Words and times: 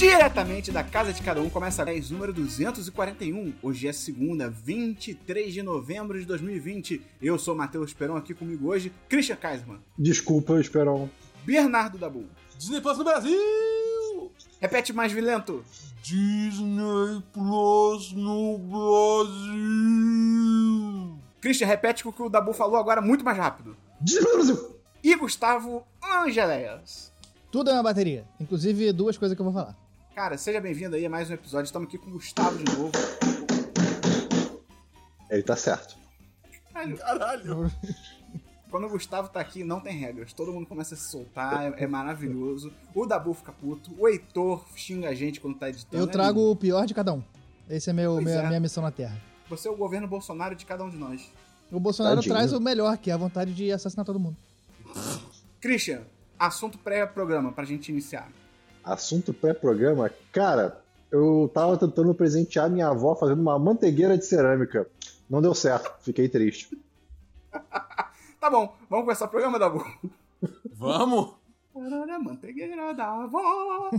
Diretamente 0.00 0.72
da 0.72 0.82
casa 0.82 1.12
de 1.12 1.20
cada 1.20 1.42
um, 1.42 1.50
começa 1.50 1.82
a 1.82 1.84
10, 1.84 2.10
número 2.10 2.32
241. 2.32 3.52
Hoje 3.62 3.86
é 3.86 3.92
segunda, 3.92 4.48
23 4.48 5.52
de 5.52 5.62
novembro 5.62 6.18
de 6.18 6.24
2020. 6.24 7.02
Eu 7.20 7.38
sou 7.38 7.54
Matheus 7.54 7.90
Esperon, 7.90 8.16
aqui 8.16 8.32
comigo 8.32 8.68
hoje, 8.68 8.90
Christian 9.10 9.36
Kaisman. 9.36 9.78
Desculpa, 9.98 10.58
Esperon. 10.58 11.10
Bernardo 11.44 11.98
Dabu. 11.98 12.24
Disney 12.56 12.80
Plus 12.80 12.96
no 12.96 13.04
Brasil! 13.04 14.32
Repete 14.58 14.90
mais 14.90 15.12
vilento. 15.12 15.62
Disney 16.02 17.22
Plus 17.34 18.12
no 18.14 18.56
Brasil! 18.56 19.58
Christian, 21.42 21.66
repete 21.66 22.08
o 22.08 22.12
que 22.12 22.22
o 22.22 22.30
Dabu 22.30 22.54
falou 22.54 22.76
agora 22.78 23.02
muito 23.02 23.22
mais 23.22 23.36
rápido. 23.36 23.76
Disney 24.00 24.22
Plus 24.22 24.48
no 24.48 24.54
Brasil! 24.54 24.76
E 25.04 25.14
Gustavo 25.14 25.86
Angeléas. 26.02 27.12
Tudo 27.50 27.68
é 27.68 27.74
uma 27.74 27.82
bateria. 27.82 28.24
Inclusive, 28.40 28.94
duas 28.94 29.18
coisas 29.18 29.36
que 29.36 29.42
eu 29.42 29.44
vou 29.44 29.52
falar. 29.52 29.89
Cara, 30.14 30.36
seja 30.36 30.60
bem-vindo 30.60 30.96
aí 30.96 31.06
a 31.06 31.10
mais 31.10 31.30
um 31.30 31.34
episódio. 31.34 31.66
Estamos 31.66 31.88
aqui 31.88 31.96
com 31.98 32.08
o 32.10 32.12
Gustavo 32.14 32.58
de 32.58 32.64
novo. 32.76 32.92
Ele 35.30 35.42
tá 35.42 35.56
certo. 35.56 35.96
Caralho! 36.72 37.70
Quando 38.70 38.86
o 38.86 38.90
Gustavo 38.90 39.28
tá 39.28 39.40
aqui, 39.40 39.64
não 39.64 39.80
tem 39.80 39.96
regras. 39.98 40.32
Todo 40.32 40.52
mundo 40.52 40.66
começa 40.66 40.94
a 40.94 40.96
se 40.96 41.10
soltar, 41.10 41.72
é, 41.72 41.84
é 41.84 41.86
maravilhoso. 41.86 42.72
O 42.94 43.06
Dabu 43.06 43.34
fica 43.34 43.52
puto, 43.52 43.90
o 43.98 44.06
Heitor 44.08 44.64
xinga 44.76 45.08
a 45.08 45.14
gente 45.14 45.40
quando 45.40 45.58
tá 45.58 45.68
editando. 45.68 46.02
Eu 46.02 46.08
É 46.08 46.10
trago 46.12 46.50
o 46.50 46.56
pior 46.56 46.86
de 46.86 46.94
cada 46.94 47.12
um. 47.12 47.22
Esse 47.68 47.90
é 47.90 47.92
meu, 47.92 48.20
minha, 48.20 48.36
é. 48.36 48.48
minha 48.48 48.60
missão 48.60 48.82
na 48.82 48.90
Terra. 48.90 49.20
Você 49.48 49.66
é 49.68 49.70
o 49.70 49.76
governo 49.76 50.06
Bolsonaro 50.06 50.54
de 50.54 50.64
cada 50.64 50.84
um 50.84 50.90
de 50.90 50.96
nós. 50.96 51.32
O 51.70 51.80
Bolsonaro 51.80 52.16
Tadinho. 52.16 52.34
traz 52.34 52.52
o 52.52 52.60
melhor, 52.60 52.96
que 52.98 53.10
é 53.10 53.14
a 53.14 53.16
vontade 53.16 53.52
de 53.54 53.72
assassinar 53.72 54.04
todo 54.04 54.18
mundo. 54.20 54.36
Christian, 55.60 56.02
assunto 56.38 56.78
pré-programa 56.78 57.52
pra 57.52 57.64
gente 57.64 57.90
iniciar. 57.90 58.28
Assunto 58.84 59.32
pré-programa. 59.34 60.10
Cara, 60.32 60.80
eu 61.10 61.50
tava 61.52 61.76
tentando 61.76 62.14
presentear 62.14 62.70
minha 62.70 62.88
avó 62.88 63.14
fazendo 63.14 63.40
uma 63.40 63.58
mantegueira 63.58 64.16
de 64.16 64.24
cerâmica. 64.24 64.86
Não 65.28 65.42
deu 65.42 65.54
certo, 65.54 65.92
fiquei 66.02 66.28
triste. 66.28 66.78
Tá 68.40 68.48
bom, 68.48 68.74
vamos 68.88 69.04
começar 69.04 69.26
o 69.26 69.28
programa, 69.28 69.58
Dabu. 69.58 69.84
Vamos? 70.72 71.34
Tarara, 71.74 72.18
Manteigueira 72.18 72.94
da 72.94 73.22
avó. 73.22 73.90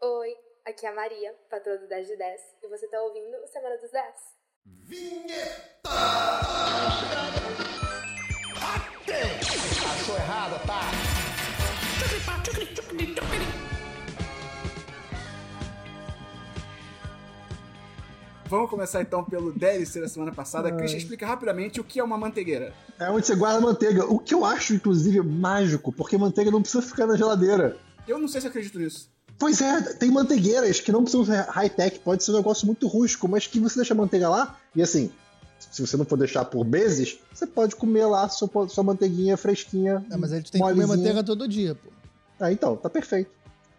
Oi, 0.00 0.36
aqui 0.64 0.86
é 0.86 0.88
a 0.88 0.94
Maria, 0.94 1.34
patroa 1.50 1.76
do 1.78 1.88
10 1.88 2.06
de 2.06 2.16
10, 2.16 2.40
e 2.62 2.68
você 2.68 2.86
tá 2.86 3.02
ouvindo 3.02 3.36
o 3.42 3.48
Semana 3.48 3.76
dos 3.78 3.90
10. 3.90 4.14
Vamos 18.48 18.70
começar 18.70 19.02
então 19.02 19.24
pelo 19.24 19.52
DLC 19.52 20.00
da 20.00 20.08
semana 20.08 20.32
passada. 20.32 20.70
Christian, 20.70 20.98
explica 20.98 21.26
rapidamente 21.26 21.80
o 21.80 21.84
que 21.84 21.98
é 21.98 22.04
uma 22.04 22.16
manteigueira. 22.16 22.72
É 22.98 23.10
onde 23.10 23.26
você 23.26 23.34
guarda 23.34 23.58
a 23.58 23.60
manteiga. 23.60 24.06
O 24.06 24.18
que 24.18 24.32
eu 24.32 24.44
acho, 24.44 24.72
inclusive, 24.74 25.20
mágico, 25.20 25.92
porque 25.92 26.16
manteiga 26.16 26.50
não 26.50 26.62
precisa 26.62 26.82
ficar 26.82 27.06
na 27.06 27.16
geladeira. 27.16 27.76
Eu 28.06 28.18
não 28.18 28.28
sei 28.28 28.40
se 28.40 28.46
acredito 28.46 28.78
nisso. 28.78 29.10
Pois 29.38 29.60
é, 29.60 29.94
tem 29.94 30.10
manteigueiras 30.10 30.80
que 30.80 30.92
não 30.92 31.02
precisam 31.02 31.26
ser 31.26 31.42
high-tech, 31.50 31.98
pode 31.98 32.24
ser 32.24 32.30
um 32.30 32.36
negócio 32.36 32.66
muito 32.66 32.86
rústico, 32.86 33.28
mas 33.28 33.46
que 33.46 33.60
você 33.60 33.76
deixa 33.76 33.92
a 33.92 33.96
manteiga 33.96 34.30
lá, 34.30 34.56
e 34.74 34.80
assim, 34.80 35.10
se 35.58 35.86
você 35.86 35.96
não 35.96 36.06
for 36.06 36.16
deixar 36.16 36.44
por 36.46 36.64
meses, 36.64 37.18
você 37.34 37.46
pode 37.46 37.76
comer 37.76 38.06
lá 38.06 38.28
sua, 38.30 38.48
sua 38.68 38.84
manteiguinha 38.84 39.36
fresquinha. 39.36 40.02
É, 40.10 40.16
mas 40.16 40.32
aí 40.32 40.42
tu 40.42 40.50
tem 40.50 40.60
que 40.60 40.66
comer 40.66 40.86
molezinha. 40.86 40.96
manteiga 40.96 41.22
todo 41.22 41.46
dia, 41.46 41.74
pô. 41.74 41.95
Ah, 42.40 42.52
então, 42.52 42.76
tá 42.76 42.88
perfeito. 42.90 43.30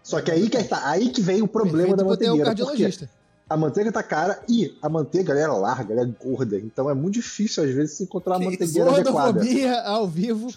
Só 0.04 0.22
que 0.22 0.32
aí 0.32 0.50
que, 0.50 0.64
tá, 0.64 0.90
aí 0.90 1.10
que 1.10 1.22
vem 1.22 1.42
o 1.42 1.48
problema 1.48 1.96
Perfeito 1.96 1.98
da 1.98 2.04
o 2.04 2.08
manteigueira. 2.10 2.46
Porque 2.46 2.64
cardiologista. 2.64 3.10
a 3.50 3.58
manteiga 3.58 3.92
tá 3.92 4.02
cara 4.04 4.42
e 4.48 4.78
a 4.82 4.88
manteiga 4.90 5.34
ela 5.34 5.42
é 5.42 5.48
larga, 5.60 5.94
ela 5.94 6.02
é 6.04 6.06
gorda. 6.06 6.58
Então 6.58 6.90
é 6.90 6.94
muito 6.94 7.16
difícil, 7.16 7.64
às 7.64 7.70
vezes, 7.72 7.98
se 7.98 8.04
encontrar 8.04 8.38
uma 8.38 8.40
Que 8.40 8.52
manteigueira 8.52 8.90
adequada. 8.92 9.42
Ao 9.86 10.08
vivo. 10.08 10.48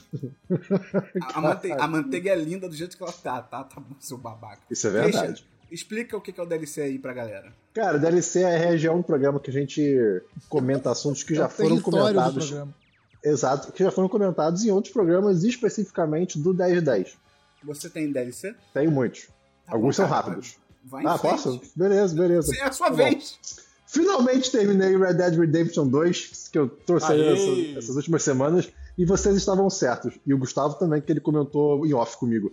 A, 1.23 1.39
a 1.39 1.41
mante- 1.41 1.73
a 1.73 1.87
manteiga 1.89 2.31
é 2.31 2.37
linda 2.37 2.69
do 2.69 2.75
jeito 2.75 2.97
que 2.97 3.03
ela 3.03 3.13
tá, 3.13 3.43
tá? 3.43 3.65
Tá 3.65 3.81
bom, 3.81 3.95
seu 3.99 4.17
babaca. 4.19 4.61
Isso 4.71 4.87
é 4.87 4.91
verdade. 4.91 5.27
Christian, 5.27 5.47
explica 5.71 6.17
o 6.17 6.21
que 6.21 6.39
é 6.39 6.43
o 6.43 6.47
DLC 6.47 6.83
aí 6.83 6.99
pra 6.99 7.13
galera. 7.13 7.53
Cara, 7.75 7.99
DLC 7.99 8.41
é 8.43 8.55
a 8.57 8.71
região 8.71 8.99
do 8.99 9.03
programa 9.05 9.39
que 9.41 9.51
a 9.51 9.53
gente 9.53 10.23
comenta 10.49 10.91
assuntos 10.91 11.23
que 11.23 11.33
É 11.35 11.37
já 11.37 11.47
o 11.47 11.51
foram 11.51 11.81
comentados. 11.81 12.47
programa. 12.49 12.75
Exato, 13.23 13.73
que 13.73 13.83
já 13.85 13.91
foram 13.91 14.09
comentados 14.09 14.65
em 14.65 14.71
outros 14.71 14.93
programas, 14.93 15.45
especificamente 15.45 16.39
do 16.39 16.55
1010. 16.55 17.19
Você 17.65 17.89
tem 17.91 18.11
DLC? 18.11 18.55
Tenho 18.73 18.91
muitos. 18.91 19.27
Tá 19.67 19.75
Alguns 19.75 19.97
bom, 19.97 20.03
são 20.03 20.09
cara, 20.09 20.23
rápidos. 20.27 20.57
Vai 20.85 21.03
em 21.03 21.07
Ah, 21.07 21.19
frente. 21.19 21.33
posso? 21.33 21.61
Beleza, 21.77 22.15
beleza. 22.15 22.57
É 22.57 22.63
a 22.63 22.73
sua 22.73 22.87
Tá 22.87 22.93
bom. 22.93 22.97
vez. 22.97 23.39
Finalmente 23.87 24.51
terminei 24.53 24.97
Red 24.97 25.15
Dead 25.15 25.35
Redemption 25.39 25.87
2, 25.89 26.49
que 26.53 26.59
eu 26.59 26.69
trouxe 26.69 27.13
aí 27.13 27.21
Aê! 27.21 27.77
essas, 27.77 27.97
últimas 27.97 28.23
semanas, 28.23 28.71
e 28.97 29.05
vocês 29.05 29.37
estavam 29.37 29.69
certos. 29.69 30.15
E 30.27 30.33
o 30.33 30.39
Gustavo 30.39 30.75
também, 30.75 31.01
que 31.01 31.11
ele 31.13 31.21
comentou 31.21 31.85
em 31.85 31.93
off 31.93 32.17
comigo. 32.17 32.53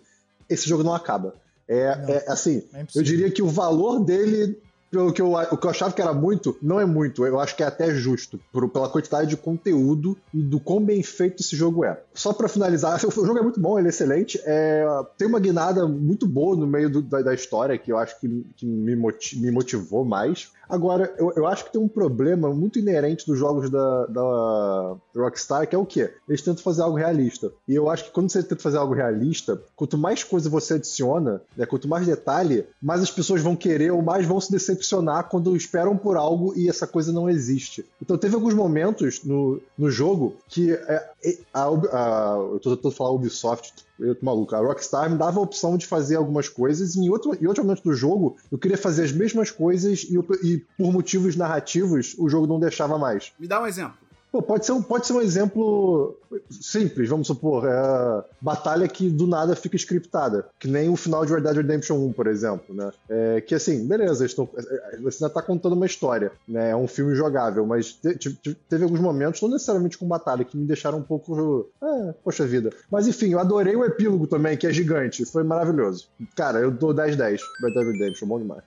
Esse 0.50 0.68
jogo 0.68 0.84
não 0.84 0.94
acaba. 0.96 1.36
É, 1.68 1.96
Não. 1.96 2.10
é, 2.10 2.26
assim, 2.28 2.64
É 2.74 2.86
eu 2.96 3.04
diria 3.04 3.30
que 3.30 3.42
o 3.42 3.48
valor 3.50 4.00
dele, 4.04 4.60
pelo 4.90 5.12
que 5.12 5.22
eu, 5.22 5.34
o 5.34 5.58
que 5.58 5.66
eu 5.66 5.70
achava 5.70 5.94
que 5.94 6.02
era 6.02 6.14
muito, 6.14 6.58
não 6.62 6.80
é 6.80 6.86
muito. 6.86 7.26
Eu 7.26 7.40
acho 7.40 7.56
que 7.56 7.64
é 7.64 7.66
até 7.66 7.94
justo, 7.94 8.40
por- 8.52 8.70
pela 8.70 8.90
quantidade 8.90 9.30
de 9.30 9.38
conteúdo 9.38 10.18
e 10.34 10.42
do 10.42 10.60
quão 10.60 10.82
bem 10.84 11.04
feito 11.04 11.42
esse 11.42 11.56
jogo 11.56 11.84
é. 11.84 12.00
Só 12.14 12.32
pra 12.34 12.48
finalizar, 12.48 13.00
o 13.06 13.12
jogo 13.26 13.38
é 13.38 13.42
muito 13.42 13.60
bom, 13.60 13.78
ele 13.78 13.88
é 13.88 13.90
excelente. 13.90 14.40
É, 14.46 14.86
tem 15.18 15.28
uma 15.28 15.40
guinada 15.40 15.88
muito 15.88 16.28
boa 16.28 16.56
no 16.56 16.66
meio 16.68 16.90
do- 16.90 17.02
da, 17.02 17.22
da 17.22 17.34
história 17.34 17.78
que 17.78 17.92
eu 17.92 17.98
acho 17.98 18.20
que, 18.20 18.46
que 18.56 18.66
me, 18.66 18.96
moti- 18.96 19.40
me 19.40 19.52
motivou 19.52 20.06
mais. 20.06 20.52
Agora, 20.70 21.14
eu, 21.18 21.34
eu 21.36 21.48
acho 21.48 21.66
que 21.66 21.72
tem 21.72 21.82
um 21.82 21.88
problema 21.88 22.54
muito 22.54 22.80
inerente 22.80 23.26
dos 23.26 23.38
jogos 23.38 23.70
da, 23.70 24.06
da 24.08 24.96
Rockstar, 25.16 25.68
que 25.68 25.76
é 25.76 25.78
o 25.78 25.86
quê? 25.86 26.12
Eles 26.28 26.42
tentam 26.42 26.64
fazer 26.64 26.82
algo 26.82 26.98
realista. 26.98 27.52
E 27.68 27.76
eu 27.76 27.90
acho 27.90 28.06
que 28.06 28.12
quando 28.12 28.30
você 28.30 28.44
tenta 28.44 28.62
fazer 28.62 28.78
algo 28.78 28.94
realista, 28.94 29.62
quanto 29.76 29.98
mais 29.98 30.24
coisa 30.24 30.50
você 30.50 30.76
adiciona, 30.76 31.42
né, 31.56 31.66
quanto 31.66 31.88
mais 31.88 32.06
detalhe, 32.06 32.66
mais 32.82 33.02
as 33.02 33.12
pessoas 33.12 33.42
vão 33.42 33.56
querer 33.56 33.92
ou 33.92 34.02
mais 34.02 34.26
vão 34.26 34.40
se 34.40 34.52
decepcionar 34.52 35.30
quando 35.30 35.56
esperam 35.56 35.98
por 35.98 36.18
algo 36.18 36.54
e 36.56 36.70
essa 36.70 36.86
coisa 36.86 37.12
não 37.12 37.30
existe. 37.30 37.86
Então 38.02 38.18
teve 38.18 38.36
alguns 38.36 38.54
momentos 38.54 39.24
no, 39.24 39.62
no 39.78 39.90
jogo 39.90 40.36
que 40.48 40.74
é, 40.74 41.10
a, 41.54 41.64
a- 41.66 42.38
eu 42.54 42.60
tô 42.60 42.76
tentando 42.76 42.94
falar 42.96 43.12
Ubisoft, 43.12 43.74
eu 44.00 44.14
tô 44.16 44.26
maluco. 44.26 44.56
A 44.56 44.60
Rockstar 44.60 45.10
me 45.10 45.18
dava 45.18 45.40
a 45.40 45.44
opção 45.44 45.78
de 45.78 45.86
fazer 45.86 46.16
algumas 46.16 46.48
coisas, 46.50 46.96
e 46.96 47.00
em 47.02 47.10
outro, 47.10 47.36
em 47.42 47.48
outro 47.48 47.64
momento 47.64 47.84
do 47.84 47.94
jogo, 47.94 48.38
eu 48.52 48.58
queria 48.58 48.78
fazer 48.78 49.04
as 49.04 49.12
mesmas 49.12 49.50
coisas 49.52 50.04
e, 50.10 50.16
eu- 50.16 50.26
e 50.44 50.60
por 50.78 50.92
motivos 50.92 51.36
narrativos 51.36 52.16
o 52.18 52.30
jogo 52.30 52.48
não 52.48 52.60
deixava 52.60 52.98
mais. 52.98 53.32
Me 53.40 53.48
dá 53.48 53.62
um 53.62 53.68
exemplo. 53.68 53.98
Pô, 54.30 54.42
pode 54.42 54.66
ser, 54.66 54.74
um, 54.74 54.82
pode 54.84 55.08
ser 55.08 55.14
um 55.14 55.22
exemplo 55.22 56.18
simples, 56.52 57.08
vamos 57.08 57.28
supor. 57.28 57.66
É, 57.66 58.26
batalha 58.42 58.86
que 58.88 59.10
do 59.10 59.26
nada 59.26 59.56
fica 59.56 59.78
scriptada. 59.78 60.48
Que 60.60 60.68
nem 60.68 60.90
o 60.90 60.98
final 60.98 61.26
de 61.26 61.34
Dead 61.40 61.56
Redemption 61.56 61.96
1, 62.08 62.12
por 62.14 62.28
exemplo. 62.28 62.76
Né? 62.76 62.92
É, 63.10 63.42
que 63.42 63.56
assim, 63.56 63.88
beleza, 63.88 64.24
eles 64.24 64.34
tão- 64.34 64.50
é, 64.58 64.98
você 64.98 65.24
ainda 65.24 65.34
tá 65.34 65.42
contando 65.42 65.74
uma 65.74 65.86
história. 65.86 66.32
Né? 66.48 66.72
É 66.72 66.76
um 66.76 66.88
filme 66.88 67.16
jogável, 67.16 67.66
mas 67.66 67.94
te- 67.94 68.16
te- 68.18 68.54
teve 68.70 68.84
alguns 68.84 69.00
momentos, 69.00 69.42
não 69.42 69.50
necessariamente 69.50 69.98
com 69.98 70.06
batalha, 70.06 70.44
que 70.44 70.58
me 70.58 70.66
deixaram 70.68 70.98
um 70.98 71.04
pouco. 71.04 71.70
É, 71.82 72.14
poxa 72.24 72.46
vida. 72.46 72.70
Mas 72.92 73.08
enfim, 73.08 73.30
eu 73.32 73.40
adorei 73.40 73.76
o 73.78 73.86
epílogo 73.86 74.28
também, 74.28 74.58
que 74.58 74.68
é 74.68 74.74
gigante. 74.74 75.24
Foi 75.26 75.44
maravilhoso. 75.44 76.10
Cara, 76.36 76.60
eu 76.60 76.70
dou 76.70 76.94
10-10. 76.94 77.40
Red 77.64 77.72
Dead 77.74 77.88
Redemption, 77.94 78.28
bom 78.28 78.40
demais. 78.40 78.62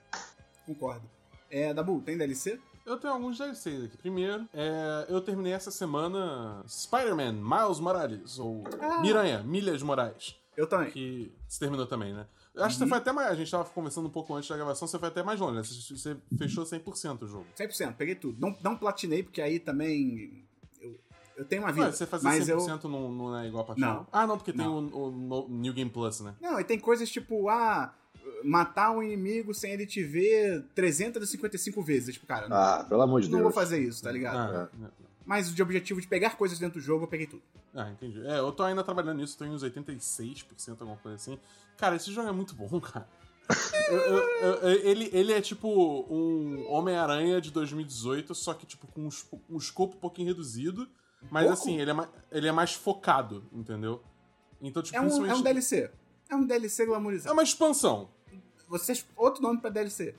Concordo. 0.65 1.01
É, 1.51 1.71
Dabu, 1.73 2.01
tem 2.05 2.17
DLC? 2.17 2.57
Eu 2.85 2.97
tenho 2.97 3.13
alguns 3.13 3.37
DLCs 3.37 3.85
aqui. 3.85 3.97
Primeiro, 3.97 4.47
é, 4.53 5.05
eu 5.09 5.21
terminei 5.21 5.53
essa 5.53 5.69
semana 5.71 6.63
Spider-Man 6.67 7.33
Miles 7.33 7.79
Morales, 7.79 8.39
ou 8.39 8.63
Ah. 8.79 8.99
Miranha, 9.01 9.43
Milhas 9.43 9.81
Morais, 9.83 10.35
Eu 10.57 10.67
também. 10.67 10.89
que 10.91 11.31
se 11.47 11.59
terminou 11.59 11.85
também, 11.85 12.13
né? 12.13 12.25
Eu 12.53 12.63
acho 12.65 12.75
que 12.77 12.83
Uhum. 12.83 12.87
você 12.87 12.89
foi 12.89 12.97
até 12.97 13.11
mais. 13.13 13.29
A 13.31 13.35
gente 13.35 13.49
tava 13.49 13.63
conversando 13.65 14.07
um 14.07 14.11
pouco 14.11 14.33
antes 14.35 14.49
da 14.49 14.57
gravação, 14.57 14.85
você 14.87 14.99
foi 14.99 15.07
até 15.07 15.23
mais 15.23 15.39
longe, 15.39 15.55
né? 15.55 15.63
Você, 15.63 15.95
você 15.95 16.17
fechou 16.37 16.65
100% 16.65 17.21
o 17.23 17.27
jogo. 17.27 17.45
100%, 17.55 17.95
peguei 17.95 18.15
tudo. 18.15 18.39
Não, 18.41 18.55
não 18.61 18.75
platinei, 18.75 19.23
porque 19.23 19.41
aí 19.41 19.57
também. 19.59 20.43
Eu, 20.81 20.99
eu 21.37 21.45
tenho 21.45 21.61
uma 21.61 21.71
vida. 21.71 21.85
Ué, 21.85 21.91
você 21.93 22.05
fazer 22.05 22.25
mas 22.25 22.45
100% 22.45 22.83
eu. 22.83 22.89
não, 22.89 23.09
não 23.11 23.37
é 23.37 23.47
igual 23.47 23.63
a 23.63 23.67
Não. 23.77 23.93
partida? 23.93 24.07
Ah, 24.11 24.27
não, 24.27 24.37
porque 24.37 24.51
tem 24.51 24.65
Não. 24.65 24.79
o, 24.87 25.45
o 25.45 25.49
New 25.49 25.71
Game 25.73 25.89
Plus, 25.89 26.19
né? 26.19 26.35
Não, 26.41 26.59
e 26.59 26.63
tem 26.65 26.77
coisas 26.77 27.09
tipo, 27.09 27.47
ah, 27.47 27.93
matar 28.43 28.91
um 28.91 29.01
inimigo 29.03 29.53
sem 29.53 29.71
ele 29.73 29.85
te 29.85 30.03
ver 30.03 30.63
355 30.75 31.81
vezes. 31.81 32.13
Tipo, 32.15 32.25
cara, 32.27 32.47
não, 32.47 32.55
Ah, 32.57 32.85
pelo 32.87 33.01
amor 33.01 33.21
de 33.21 33.27
não 33.29 33.39
Deus. 33.39 33.43
vou 33.43 33.51
fazer 33.51 33.79
isso, 33.79 34.01
tá 34.03 34.11
ligado? 34.11 34.37
Ah, 34.37 34.69
é. 34.83 34.87
Mas 35.25 35.53
de 35.53 35.61
objetivo 35.61 36.01
de 36.01 36.07
pegar 36.07 36.35
coisas 36.35 36.57
dentro 36.59 36.79
do 36.79 36.83
jogo, 36.83 37.03
eu 37.05 37.07
peguei 37.07 37.27
tudo. 37.27 37.41
Ah, 37.73 37.89
entendi. 37.89 38.25
É, 38.25 38.39
eu 38.39 38.51
tô 38.51 38.63
ainda 38.63 38.83
trabalhando 38.83 39.17
nisso, 39.19 39.37
tô 39.37 39.45
em 39.45 39.49
uns 39.51 39.63
86%, 39.63 40.81
alguma 40.81 40.97
coisa 40.97 41.15
assim. 41.15 41.39
Cara, 41.77 41.95
esse 41.95 42.11
jogo 42.11 42.27
é 42.27 42.31
muito 42.31 42.53
bom, 42.55 42.67
cara. 42.81 43.07
Eu- 43.89 43.97
eu- 43.97 44.53
eu- 44.61 44.79
ele, 44.87 45.09
ele 45.13 45.31
é 45.33 45.41
tipo 45.41 45.67
um 46.09 46.65
Homem-Aranha 46.69 47.39
de 47.41 47.51
2018, 47.51 48.33
só 48.33 48.53
que 48.53 48.65
tipo 48.65 48.87
com 48.87 49.01
um, 49.07 49.09
um 49.49 49.57
escopo 49.57 49.95
um 49.95 49.99
pouquinho 49.99 50.27
reduzido. 50.27 50.87
Mas 51.29 51.45
Pouco? 51.47 51.61
assim, 51.61 51.79
ele 51.79 51.91
é, 51.91 51.93
mais, 51.93 52.09
ele 52.31 52.47
é 52.47 52.51
mais 52.51 52.73
focado, 52.73 53.43
entendeu? 53.53 54.01
Então, 54.61 54.81
tipo, 54.81 54.97
É 54.97 54.99
um, 54.99 55.03
é 55.03 55.05
um 55.05 55.09
principalmente- 55.09 55.43
DLC. 55.43 55.91
É 56.29 56.35
um 56.35 56.45
DLC 56.45 56.83
É 56.83 56.85
glamourizado. 56.85 57.33
uma 57.33 57.43
expansão. 57.43 58.09
Vocês, 58.71 59.05
outro 59.17 59.43
nome 59.43 59.59
pra 59.59 59.69
DLC. 59.69 60.15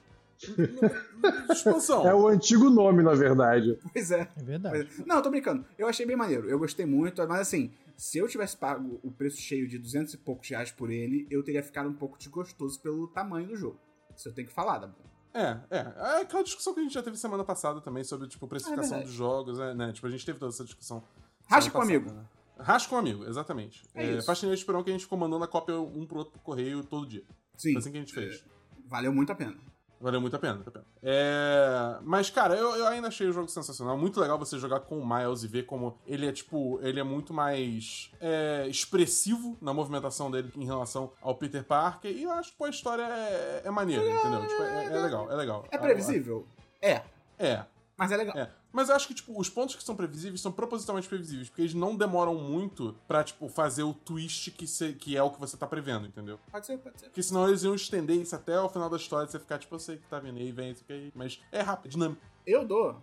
Expansão. 1.50 2.04
É 2.06 2.14
o 2.14 2.28
antigo 2.28 2.68
nome, 2.68 3.02
na 3.02 3.14
verdade. 3.14 3.78
Pois 3.92 4.10
é. 4.10 4.28
É 4.36 4.42
verdade. 4.42 4.84
Pois 4.84 5.00
é. 5.00 5.04
Não, 5.06 5.16
eu 5.16 5.22
tô 5.22 5.30
brincando. 5.30 5.64
Eu 5.78 5.88
achei 5.88 6.04
bem 6.04 6.16
maneiro. 6.16 6.50
Eu 6.50 6.58
gostei 6.58 6.84
muito, 6.84 7.26
mas 7.26 7.40
assim, 7.40 7.72
se 7.96 8.18
eu 8.18 8.28
tivesse 8.28 8.54
pago 8.54 9.00
o 9.02 9.10
preço 9.10 9.40
cheio 9.40 9.66
de 9.66 9.78
200 9.78 10.12
e 10.12 10.18
poucos 10.18 10.46
reais 10.50 10.70
por 10.70 10.90
ele, 10.90 11.26
eu 11.30 11.42
teria 11.42 11.62
ficado 11.62 11.88
um 11.88 11.94
pouco 11.94 12.18
desgostoso 12.18 12.78
pelo 12.80 13.06
tamanho 13.08 13.48
do 13.48 13.56
jogo. 13.56 13.78
Isso 14.14 14.28
eu 14.28 14.34
tenho 14.34 14.46
que 14.46 14.52
falar, 14.52 14.78
Dabu. 14.78 14.96
É, 15.32 15.56
é. 15.70 15.78
É 16.18 16.20
aquela 16.20 16.42
discussão 16.44 16.74
que 16.74 16.80
a 16.80 16.82
gente 16.82 16.92
já 16.92 17.02
teve 17.02 17.16
semana 17.16 17.42
passada 17.42 17.80
também 17.80 18.04
sobre, 18.04 18.28
tipo, 18.28 18.46
precificação 18.46 18.90
verdade. 18.90 19.06
dos 19.06 19.14
jogos, 19.14 19.58
é, 19.58 19.72
né? 19.72 19.92
Tipo, 19.92 20.06
a 20.08 20.10
gente 20.10 20.26
teve 20.26 20.38
toda 20.38 20.52
essa 20.52 20.64
discussão. 20.64 21.02
Semana 21.48 21.70
com 21.70 21.78
passada, 21.78 21.84
amigo. 21.84 22.12
Né? 22.12 22.24
Rasca 22.58 22.90
com 22.90 22.96
amigo, 22.96 23.24
exatamente. 23.24 23.82
É 23.94 24.04
É, 24.04 24.12
isso. 24.18 24.26
Faxineiro 24.26 24.54
de 24.54 24.60
Esperão 24.60 24.84
que 24.84 24.90
a 24.90 24.92
gente 24.92 25.04
ficou 25.04 25.16
mandando 25.16 25.42
a 25.42 25.48
cópia 25.48 25.80
um 25.80 26.04
pro 26.06 26.18
outro 26.18 26.34
por 26.34 26.40
correio 26.40 26.84
todo 26.84 27.06
dia. 27.06 27.24
Sim. 27.56 27.72
Foi 27.72 27.78
assim 27.78 27.90
que 27.90 27.96
a 27.98 28.00
gente 28.00 28.12
fez. 28.12 28.44
Valeu 28.86 29.12
muito 29.12 29.32
a 29.32 29.34
pena. 29.34 29.54
Valeu 30.02 30.20
muito 30.20 30.34
a 30.34 30.38
pena, 30.40 30.54
muito 30.54 30.68
a 30.68 30.72
pena. 30.72 30.84
É... 31.00 31.96
Mas, 32.02 32.28
cara, 32.28 32.56
eu, 32.56 32.74
eu 32.74 32.86
ainda 32.88 33.06
achei 33.06 33.28
o 33.28 33.32
jogo 33.32 33.46
sensacional. 33.46 33.96
Muito 33.96 34.20
legal 34.20 34.36
você 34.36 34.58
jogar 34.58 34.80
com 34.80 34.98
o 34.98 35.06
Miles 35.08 35.44
e 35.44 35.46
ver 35.46 35.64
como 35.64 35.96
ele 36.04 36.26
é, 36.26 36.32
tipo, 36.32 36.80
ele 36.82 36.98
é 36.98 37.04
muito 37.04 37.32
mais 37.32 38.10
é, 38.20 38.66
expressivo 38.68 39.56
na 39.62 39.72
movimentação 39.72 40.28
dele 40.28 40.52
em 40.56 40.64
relação 40.64 41.12
ao 41.22 41.36
Peter 41.36 41.62
Parker. 41.62 42.10
E 42.10 42.24
eu 42.24 42.32
acho 42.32 42.50
que, 42.50 42.58
pô, 42.58 42.64
a 42.64 42.70
história 42.70 43.04
é, 43.04 43.62
é 43.64 43.70
maneira, 43.70 44.04
entendeu? 44.04 44.40
Tipo, 44.44 44.62
é, 44.62 44.86
é 44.86 45.02
legal, 45.02 45.30
é 45.30 45.34
legal. 45.36 45.64
É 45.70 45.78
previsível? 45.78 46.48
É. 46.80 47.02
É, 47.38 47.64
Mas 47.96 48.10
é 48.10 48.16
legal. 48.16 48.36
é. 48.36 48.50
Mas 48.72 48.88
eu 48.88 48.96
acho 48.96 49.06
que, 49.06 49.14
tipo, 49.14 49.38
os 49.38 49.48
pontos 49.50 49.74
que 49.76 49.82
são 49.84 49.94
previsíveis 49.94 50.40
são 50.40 50.50
propositalmente 50.50 51.08
previsíveis, 51.08 51.48
porque 51.48 51.62
eles 51.62 51.74
não 51.74 51.94
demoram 51.96 52.34
muito 52.34 52.94
pra, 53.06 53.22
tipo, 53.22 53.48
fazer 53.48 53.82
o 53.82 53.92
twist 53.92 54.50
que, 54.52 54.66
cê- 54.66 54.92
que 54.94 55.16
é 55.16 55.22
o 55.22 55.30
que 55.30 55.38
você 55.38 55.56
tá 55.56 55.66
prevendo, 55.66 56.06
entendeu? 56.06 56.38
Pode 56.50 56.66
ser, 56.66 56.78
pode 56.78 56.98
ser. 56.98 57.06
Porque 57.06 57.22
senão 57.22 57.46
eles 57.48 57.62
iam 57.64 57.74
estender 57.74 58.16
isso 58.16 58.34
até 58.34 58.58
o 58.60 58.68
final 58.68 58.88
da 58.88 58.96
história, 58.96 59.28
você 59.28 59.38
ficar, 59.38 59.58
tipo, 59.58 59.74
eu 59.74 59.78
sei 59.78 59.98
que 59.98 60.06
tá 60.08 60.18
vindo 60.18 60.38
aí, 60.38 60.50
vem, 60.50 60.70
isso 60.72 60.82
aqui, 60.88 61.12
mas 61.14 61.38
é 61.52 61.60
rápido, 61.60 61.86
é 61.86 61.90
dinâmico. 61.90 62.22
Eu 62.46 62.64
dou 62.66 62.96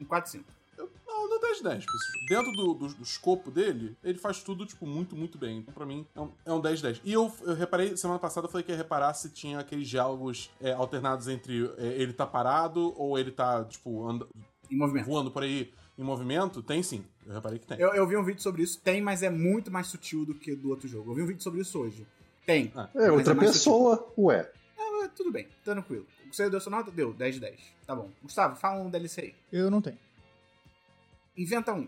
um 0.00 0.04
4-5. 0.04 0.42
Eu, 0.76 0.90
não, 1.06 1.28
não 1.28 1.40
10 1.40 1.60
10 1.60 1.84
pra 1.84 1.94
esse 1.94 2.12
jogo. 2.12 2.26
Dentro 2.28 2.52
do, 2.52 2.74
do, 2.74 2.94
do 2.94 3.02
escopo 3.02 3.50
dele, 3.50 3.96
ele 4.02 4.18
faz 4.18 4.42
tudo, 4.42 4.66
tipo, 4.66 4.86
muito, 4.86 5.14
muito 5.14 5.36
bem. 5.38 5.58
Então, 5.58 5.72
pra 5.72 5.84
mim, 5.86 6.04
é 6.14 6.20
um, 6.20 6.30
é 6.46 6.52
um 6.52 6.60
10 6.60 6.80
10. 6.82 7.00
E 7.04 7.12
eu, 7.12 7.32
eu 7.42 7.54
reparei, 7.54 7.96
semana 7.96 8.18
passada 8.18 8.46
eu 8.46 8.50
falei 8.50 8.64
que 8.64 8.72
ia 8.72 8.76
reparar 8.76 9.12
se 9.14 9.28
tinha 9.30 9.60
aqueles 9.60 9.86
diálogos 9.88 10.50
é, 10.60 10.72
alternados 10.72 11.28
entre 11.28 11.70
é, 11.78 11.86
ele 12.02 12.12
tá 12.12 12.26
parado 12.26 12.92
ou 12.96 13.18
ele 13.18 13.30
tá, 13.30 13.64
tipo, 13.66 14.08
anda, 14.08 14.26
Em 14.72 14.76
movimento. 14.76 15.06
voando 15.06 15.30
por 15.30 15.42
aí 15.42 15.72
em 15.98 16.02
movimento. 16.02 16.62
Tem 16.62 16.82
sim. 16.82 17.04
Eu 17.26 17.34
reparei 17.34 17.58
que 17.58 17.66
tem. 17.66 17.78
Eu, 17.78 17.94
eu 17.94 18.06
vi 18.06 18.16
um 18.16 18.24
vídeo 18.24 18.42
sobre 18.42 18.62
isso. 18.62 18.80
Tem, 18.80 19.00
mas 19.02 19.22
é 19.22 19.30
muito 19.30 19.70
mais 19.70 19.86
sutil 19.88 20.24
do 20.24 20.34
que 20.34 20.56
do 20.56 20.70
outro 20.70 20.88
jogo. 20.88 21.10
Eu 21.10 21.14
vi 21.14 21.22
um 21.22 21.26
vídeo 21.26 21.42
sobre 21.42 21.60
isso 21.60 21.78
hoje. 21.78 22.06
Tem. 22.46 22.72
Ah. 22.74 22.88
É 22.94 23.08
mas 23.08 23.10
outra 23.10 23.34
mais 23.34 23.52
pessoa, 23.52 24.12
ué. 24.16 24.44
sutil. 24.44 24.62
Ah, 24.78 25.08
tudo 25.14 25.30
bem, 25.30 25.46
tranquilo. 25.64 26.06
Você 26.30 26.48
deu 26.48 26.60
sua 26.60 26.70
nota? 26.70 26.90
Deu, 26.90 27.12
10 27.12 27.34
de 27.34 27.40
10. 27.42 27.60
Tá 27.86 27.94
bom. 27.94 28.10
Gustavo, 28.22 28.56
fala 28.56 28.80
um 28.80 28.88
DLC 28.88 29.20
aí. 29.20 29.34
Eu 29.52 29.70
não 29.70 29.82
tenho. 29.82 29.98
Inventa 31.36 31.74
um. 31.74 31.86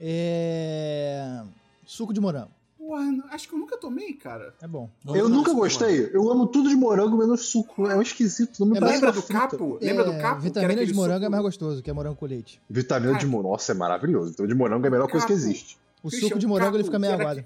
É. 0.00 1.42
Suco 1.84 2.12
de 2.12 2.20
morango. 2.20 2.50
Porra, 2.94 3.34
acho 3.34 3.48
que 3.48 3.54
eu 3.54 3.58
nunca 3.58 3.76
tomei, 3.76 4.12
cara. 4.12 4.54
É 4.62 4.68
bom. 4.68 4.88
Eu 5.06 5.28
nunca 5.28 5.52
gostei. 5.52 6.10
Eu 6.12 6.30
amo 6.30 6.46
tudo 6.46 6.68
de 6.68 6.76
morango 6.76 7.16
menos 7.16 7.46
suco. 7.46 7.88
É 7.88 7.96
um 7.96 8.02
esquisito. 8.02 8.60
Não 8.60 8.66
me 8.68 8.78
É, 8.78 8.80
Lembra 8.80 9.10
do 9.10 9.20
fruta. 9.20 9.40
capo? 9.40 9.78
Lembra 9.82 10.04
do 10.04 10.12
É, 10.12 10.18
capo? 10.20 10.36
Que 10.36 10.42
Vitamina 10.44 10.86
de 10.86 10.94
morango 10.94 11.14
suco- 11.18 11.26
é 11.26 11.28
mais 11.28 11.42
gostoso, 11.42 11.82
que 11.82 11.90
é 11.90 11.92
morango 11.92 12.16
com 12.16 12.26
leite. 12.26 12.60
Vitamina 12.70 13.18
de 13.18 13.26
morango. 13.26 13.50
Nossa, 13.50 13.72
é 13.72 13.74
maravilhoso. 13.74 14.30
Então, 14.32 14.46
de 14.46 14.54
morango 14.54 14.84
é 14.84 14.88
a 14.88 14.90
melhor 14.92 15.08
coisa 15.10 15.26
que 15.26 15.32
Capo. 15.32 15.44
existe. 15.44 15.76
O 16.02 16.08
Christian, 16.08 16.28
suco 16.28 16.38
de 16.38 16.46
morango 16.46 16.66
capo, 16.68 16.76
ele 16.76 16.84
fica 16.84 16.98
meio 17.00 17.16
que 17.16 17.20
aguado. 17.22 17.44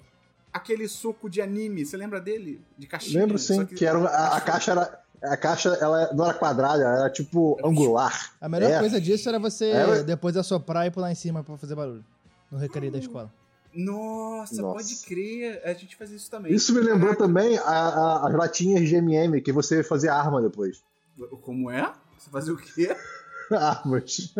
Aquele 0.52 0.86
suco 0.88 1.30
de 1.30 1.40
anime, 1.40 1.86
você 1.86 1.96
lembra 1.96 2.20
dele? 2.20 2.60
De 2.76 2.86
caixinha? 2.86 3.20
Lembro 3.22 3.38
sim, 3.38 3.56
Só 3.56 3.64
que, 3.64 3.86
era 3.86 3.98
a, 4.06 4.36
a 4.36 4.40
caixa 4.40 4.72
era. 4.72 5.00
A 5.22 5.36
caixa 5.36 5.70
ela 5.80 6.12
não 6.14 6.24
era 6.26 6.34
quadrada, 6.34 6.82
ela 6.84 6.98
era 7.00 7.10
tipo 7.10 7.58
angular. 7.64 8.32
A 8.40 8.48
melhor 8.48 8.70
É. 8.70 8.78
coisa 8.78 9.00
disso 9.00 9.28
era 9.28 9.38
você 9.38 9.70
É. 9.70 10.02
depois 10.04 10.36
assoprar 10.36 10.86
e 10.86 10.90
pular 10.90 11.10
em 11.10 11.14
cima 11.16 11.42
pra 11.42 11.56
fazer 11.56 11.74
barulho. 11.74 12.04
No 12.52 12.58
recreio 12.58 12.92
da 12.92 12.98
escola. 12.98 13.32
Nossa, 13.84 14.60
Nossa. 14.60 14.74
pode 14.74 14.96
crer. 15.06 15.60
A 15.64 15.72
gente 15.72 15.94
fazia 15.96 16.16
isso 16.16 16.30
também. 16.30 16.52
Isso 16.52 16.72
me 16.74 16.80
lembrou 16.80 17.14
Caraca. 17.14 17.22
também 17.26 17.56
a- 17.58 17.62
a- 17.62 18.28
as 18.28 18.34
latinhas 18.34 18.88
de 18.88 18.96
MM, 18.96 19.40
que 19.40 19.52
você 19.52 19.82
fazia 19.84 20.12
arma 20.12 20.42
depois. 20.42 20.82
Como 21.42 21.70
é? 21.70 21.92
Você 22.18 22.28
fazia 22.30 22.52
o 22.52 22.56
quê? 22.56 22.94
Armas. 23.50 24.34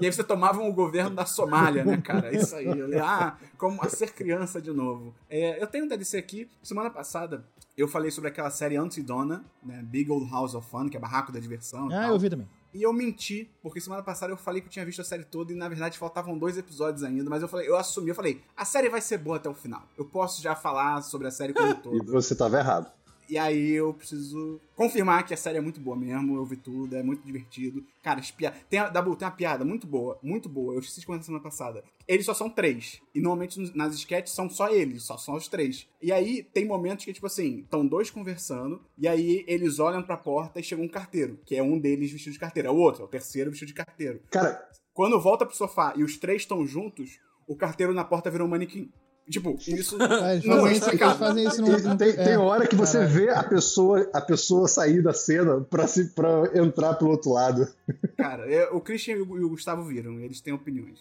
E 0.00 0.06
aí 0.06 0.12
você 0.12 0.24
tomava 0.24 0.60
o 0.60 0.72
governo 0.72 1.14
da 1.14 1.24
Somália, 1.24 1.84
né, 1.84 2.00
cara? 2.00 2.34
Isso 2.34 2.56
aí. 2.56 2.66
Eu 2.66 3.04
ah, 3.04 3.36
como 3.56 3.80
a 3.82 3.88
ser 3.88 4.12
criança 4.12 4.60
de 4.60 4.72
novo. 4.72 5.14
É, 5.30 5.62
eu 5.62 5.66
tenho 5.68 5.84
um 5.84 5.88
DLC 5.88 6.16
aqui. 6.18 6.48
Semana 6.62 6.90
passada 6.90 7.44
eu 7.76 7.86
falei 7.86 8.10
sobre 8.10 8.30
aquela 8.30 8.50
série 8.50 8.76
Antidona, 8.76 9.44
né? 9.62 9.80
Big 9.84 10.10
Old 10.10 10.28
House 10.28 10.54
of 10.54 10.68
Fun, 10.68 10.88
que 10.88 10.96
é 10.96 11.00
barraco 11.00 11.30
da 11.30 11.38
diversão. 11.38 11.86
Ah, 11.86 12.02
tal. 12.02 12.10
eu 12.14 12.18
vi 12.18 12.28
também. 12.28 12.48
E 12.72 12.82
eu 12.82 12.92
menti, 12.92 13.50
porque 13.62 13.80
semana 13.80 14.02
passada 14.02 14.32
eu 14.32 14.36
falei 14.36 14.60
que 14.60 14.66
eu 14.66 14.70
tinha 14.70 14.84
visto 14.84 15.00
a 15.00 15.04
série 15.04 15.24
toda 15.24 15.52
e 15.52 15.56
na 15.56 15.68
verdade 15.68 15.98
faltavam 15.98 16.38
dois 16.38 16.58
episódios 16.58 17.02
ainda, 17.02 17.28
mas 17.30 17.40
eu 17.42 17.48
falei, 17.48 17.68
eu 17.68 17.76
assumi, 17.76 18.10
eu 18.10 18.14
falei, 18.14 18.42
a 18.56 18.64
série 18.64 18.88
vai 18.88 19.00
ser 19.00 19.18
boa 19.18 19.36
até 19.36 19.48
o 19.48 19.54
final. 19.54 19.82
Eu 19.96 20.04
posso 20.04 20.42
já 20.42 20.54
falar 20.54 21.02
sobre 21.02 21.26
a 21.28 21.30
série 21.30 21.54
como 21.54 21.68
um 21.68 21.70
E 21.78 21.82
todo. 21.82 22.12
você 22.12 22.34
tava 22.34 22.58
errado. 22.58 22.92
E 23.28 23.36
aí 23.36 23.72
eu 23.72 23.92
preciso 23.92 24.60
confirmar 24.74 25.26
que 25.26 25.34
a 25.34 25.36
série 25.36 25.58
é 25.58 25.60
muito 25.60 25.80
boa 25.80 25.96
mesmo, 25.96 26.36
eu 26.36 26.44
vi 26.44 26.56
tudo, 26.56 26.96
é 26.96 27.02
muito 27.02 27.24
divertido. 27.26 27.84
Cara, 28.02 28.20
as 28.20 28.30
piadas. 28.30 28.58
Tem, 28.70 28.78
a- 28.78 28.88
Dabu, 28.88 29.14
tem 29.16 29.26
uma 29.28 29.34
piada 29.34 29.64
muito 29.64 29.86
boa, 29.86 30.18
muito 30.22 30.48
boa. 30.48 30.72
Eu 30.74 30.80
esqueci 30.80 31.00
de 31.00 31.06
contar 31.06 31.22
semana 31.24 31.42
passada. 31.42 31.84
Eles 32.06 32.24
só 32.24 32.32
são 32.32 32.48
três. 32.48 33.00
E 33.14 33.20
normalmente 33.20 33.60
nas 33.76 33.94
sketches 33.94 34.34
são 34.34 34.48
só 34.48 34.70
eles, 34.70 35.02
só 35.02 35.18
são 35.18 35.34
os 35.34 35.46
três. 35.48 35.86
E 36.00 36.10
aí 36.10 36.42
tem 36.42 36.64
momentos 36.64 37.04
que, 37.04 37.12
tipo 37.12 37.26
assim, 37.26 37.60
estão 37.60 37.86
dois 37.86 38.10
conversando, 38.10 38.80
e 38.96 39.06
aí 39.06 39.44
eles 39.46 39.78
olham 39.78 40.02
pra 40.02 40.16
porta 40.16 40.58
e 40.58 40.62
chega 40.62 40.80
um 40.80 40.88
carteiro, 40.88 41.38
que 41.44 41.54
é 41.54 41.62
um 41.62 41.78
deles 41.78 42.10
vestido 42.10 42.32
de 42.32 42.38
carteiro. 42.38 42.68
É 42.68 42.70
o 42.70 42.76
outro, 42.76 43.02
é 43.02 43.04
o 43.04 43.08
terceiro 43.08 43.50
vestido 43.50 43.68
de 43.68 43.74
carteiro. 43.74 44.20
Cara, 44.30 44.66
Quando 44.94 45.20
volta 45.20 45.44
pro 45.44 45.54
sofá 45.54 45.92
e 45.96 46.02
os 46.02 46.16
três 46.16 46.42
estão 46.42 46.66
juntos, 46.66 47.20
o 47.46 47.54
carteiro 47.54 47.92
na 47.92 48.04
porta 48.04 48.30
virou 48.30 48.46
um 48.46 48.50
manequim. 48.50 48.90
Tipo, 49.30 49.56
isso. 49.68 49.96
Ah, 50.00 50.32
eles, 50.34 50.44
Não, 50.46 50.56
fazem 50.56 50.68
é 50.72 50.76
explicado. 50.78 51.18
fazem 51.18 51.46
isso 51.46 51.60
no. 51.62 51.78
e 51.78 51.82
no- 51.82 51.96
tem, 51.98 52.08
é. 52.08 52.12
tem 52.24 52.36
hora 52.36 52.66
que 52.66 52.74
você 52.74 52.98
Caralho. 52.98 53.12
vê 53.14 53.30
a 53.30 53.42
pessoa, 53.44 54.08
a 54.14 54.20
pessoa 54.20 54.66
sair 54.66 55.02
da 55.02 55.12
cena 55.12 55.60
pra, 55.60 55.86
se, 55.86 56.06
pra 56.14 56.50
entrar 56.54 56.94
pelo 56.94 57.10
outro 57.10 57.32
lado. 57.32 57.68
Cara, 58.16 58.50
é, 58.50 58.68
o 58.70 58.80
Christian 58.80 59.16
e 59.16 59.22
o 59.22 59.38
e 59.38 59.44
o 59.44 59.50
Gustavo 59.50 59.84
viram, 59.84 60.18
eles 60.20 60.40
têm 60.40 60.52
opiniões. 60.54 60.98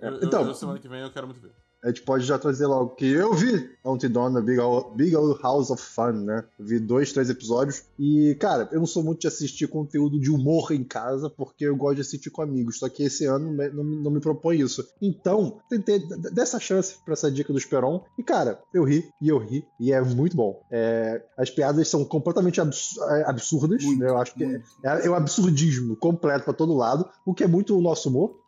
Eu, 0.00 0.12
eu- 0.12 0.24
Então- 0.24 0.46
eu, 0.46 0.54
semana 0.54 0.78
que 0.78 0.88
vem 0.88 1.00
eu 1.00 1.10
quero 1.10 1.26
muito 1.26 1.40
ver. 1.40 1.50
A 1.82 1.88
gente 1.88 2.02
pode 2.02 2.24
já 2.26 2.38
trazer 2.38 2.66
logo 2.66 2.90
que 2.90 3.06
eu 3.10 3.32
vi 3.32 3.70
Antidona 3.82 4.42
Big 4.42 4.60
Old, 4.60 4.94
Big 4.96 5.16
Old 5.16 5.40
House 5.42 5.70
of 5.70 5.82
Fun, 5.82 6.12
né? 6.12 6.44
Vi 6.58 6.78
dois, 6.78 7.10
três 7.10 7.30
episódios. 7.30 7.84
E, 7.98 8.36
cara, 8.38 8.68
eu 8.70 8.80
não 8.80 8.86
sou 8.86 9.02
muito 9.02 9.22
de 9.22 9.26
assistir 9.28 9.66
conteúdo 9.66 10.20
de 10.20 10.30
humor 10.30 10.72
em 10.72 10.84
casa, 10.84 11.30
porque 11.30 11.64
eu 11.64 11.74
gosto 11.74 11.94
de 11.94 12.00
assistir 12.02 12.28
com 12.28 12.42
amigos. 12.42 12.78
Só 12.78 12.88
que 12.90 13.02
esse 13.04 13.24
ano 13.24 13.46
não, 13.72 13.82
me- 13.82 14.02
não 14.02 14.10
me 14.10 14.20
propõe 14.20 14.60
isso. 14.60 14.86
Então, 15.00 15.58
tentei 15.70 16.06
dessa 16.32 16.60
chance 16.60 16.96
pra 17.02 17.14
essa 17.14 17.30
dica 17.30 17.50
do 17.50 17.58
Esperon. 17.58 18.04
E, 18.18 18.22
cara, 18.22 18.60
eu 18.74 18.84
ri 18.84 19.08
e 19.22 19.28
eu 19.30 19.38
ri. 19.38 19.64
E 19.80 19.90
é 19.90 20.02
muito 20.02 20.36
bom. 20.36 20.60
É, 20.70 21.22
as 21.38 21.48
piadas 21.48 21.88
são 21.88 22.04
completamente 22.04 22.60
abs- 22.60 22.98
é, 22.98 23.24
absurdas. 23.26 23.82
Muito, 23.82 24.00
né? 24.00 24.10
Eu 24.10 24.18
acho 24.18 24.34
que 24.34 24.44
é, 24.44 24.60
é 25.06 25.10
um 25.10 25.14
absurdismo 25.14 25.96
completo 25.96 26.44
pra 26.44 26.52
todo 26.52 26.74
lado, 26.76 27.08
o 27.24 27.32
que 27.32 27.42
é 27.42 27.46
muito 27.46 27.74
o 27.74 27.80
nosso 27.80 28.10
humor. 28.10 28.38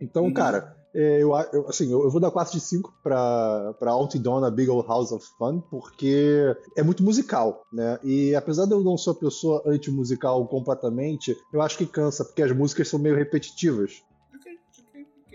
Então, 0.00 0.24
Uhum. 0.24 0.34
cara, 0.34 0.76
é, 0.94 1.22
eu, 1.22 1.34
a- 1.34 1.48
eu- 1.52 1.66
assim, 1.68 1.90
eu, 1.90 2.02
eu 2.04 2.10
vou 2.10 2.20
dar 2.20 2.30
4 2.30 2.52
de 2.52 2.60
5 2.60 2.92
pra, 3.02 3.74
pra 3.78 3.90
Altidona 3.92 4.50
Big 4.50 4.70
Old 4.70 4.86
House 4.88 5.12
of 5.12 5.26
Fun, 5.38 5.60
porque 5.70 6.54
é 6.76 6.82
muito 6.82 7.02
musical, 7.02 7.62
né? 7.72 7.98
E 8.02 8.34
apesar 8.34 8.66
de 8.66 8.72
eu 8.72 8.80
não 8.82 8.96
ser 8.96 9.10
uma 9.10 9.16
pessoa 9.16 9.62
anti-musical 9.66 10.46
completamente, 10.46 11.36
eu 11.52 11.60
acho 11.60 11.76
que 11.78 11.86
cansa, 11.86 12.24
porque 12.24 12.42
as 12.42 12.52
músicas 12.52 12.88
são 12.88 12.98
meio 12.98 13.16
repetitivas. 13.16 14.02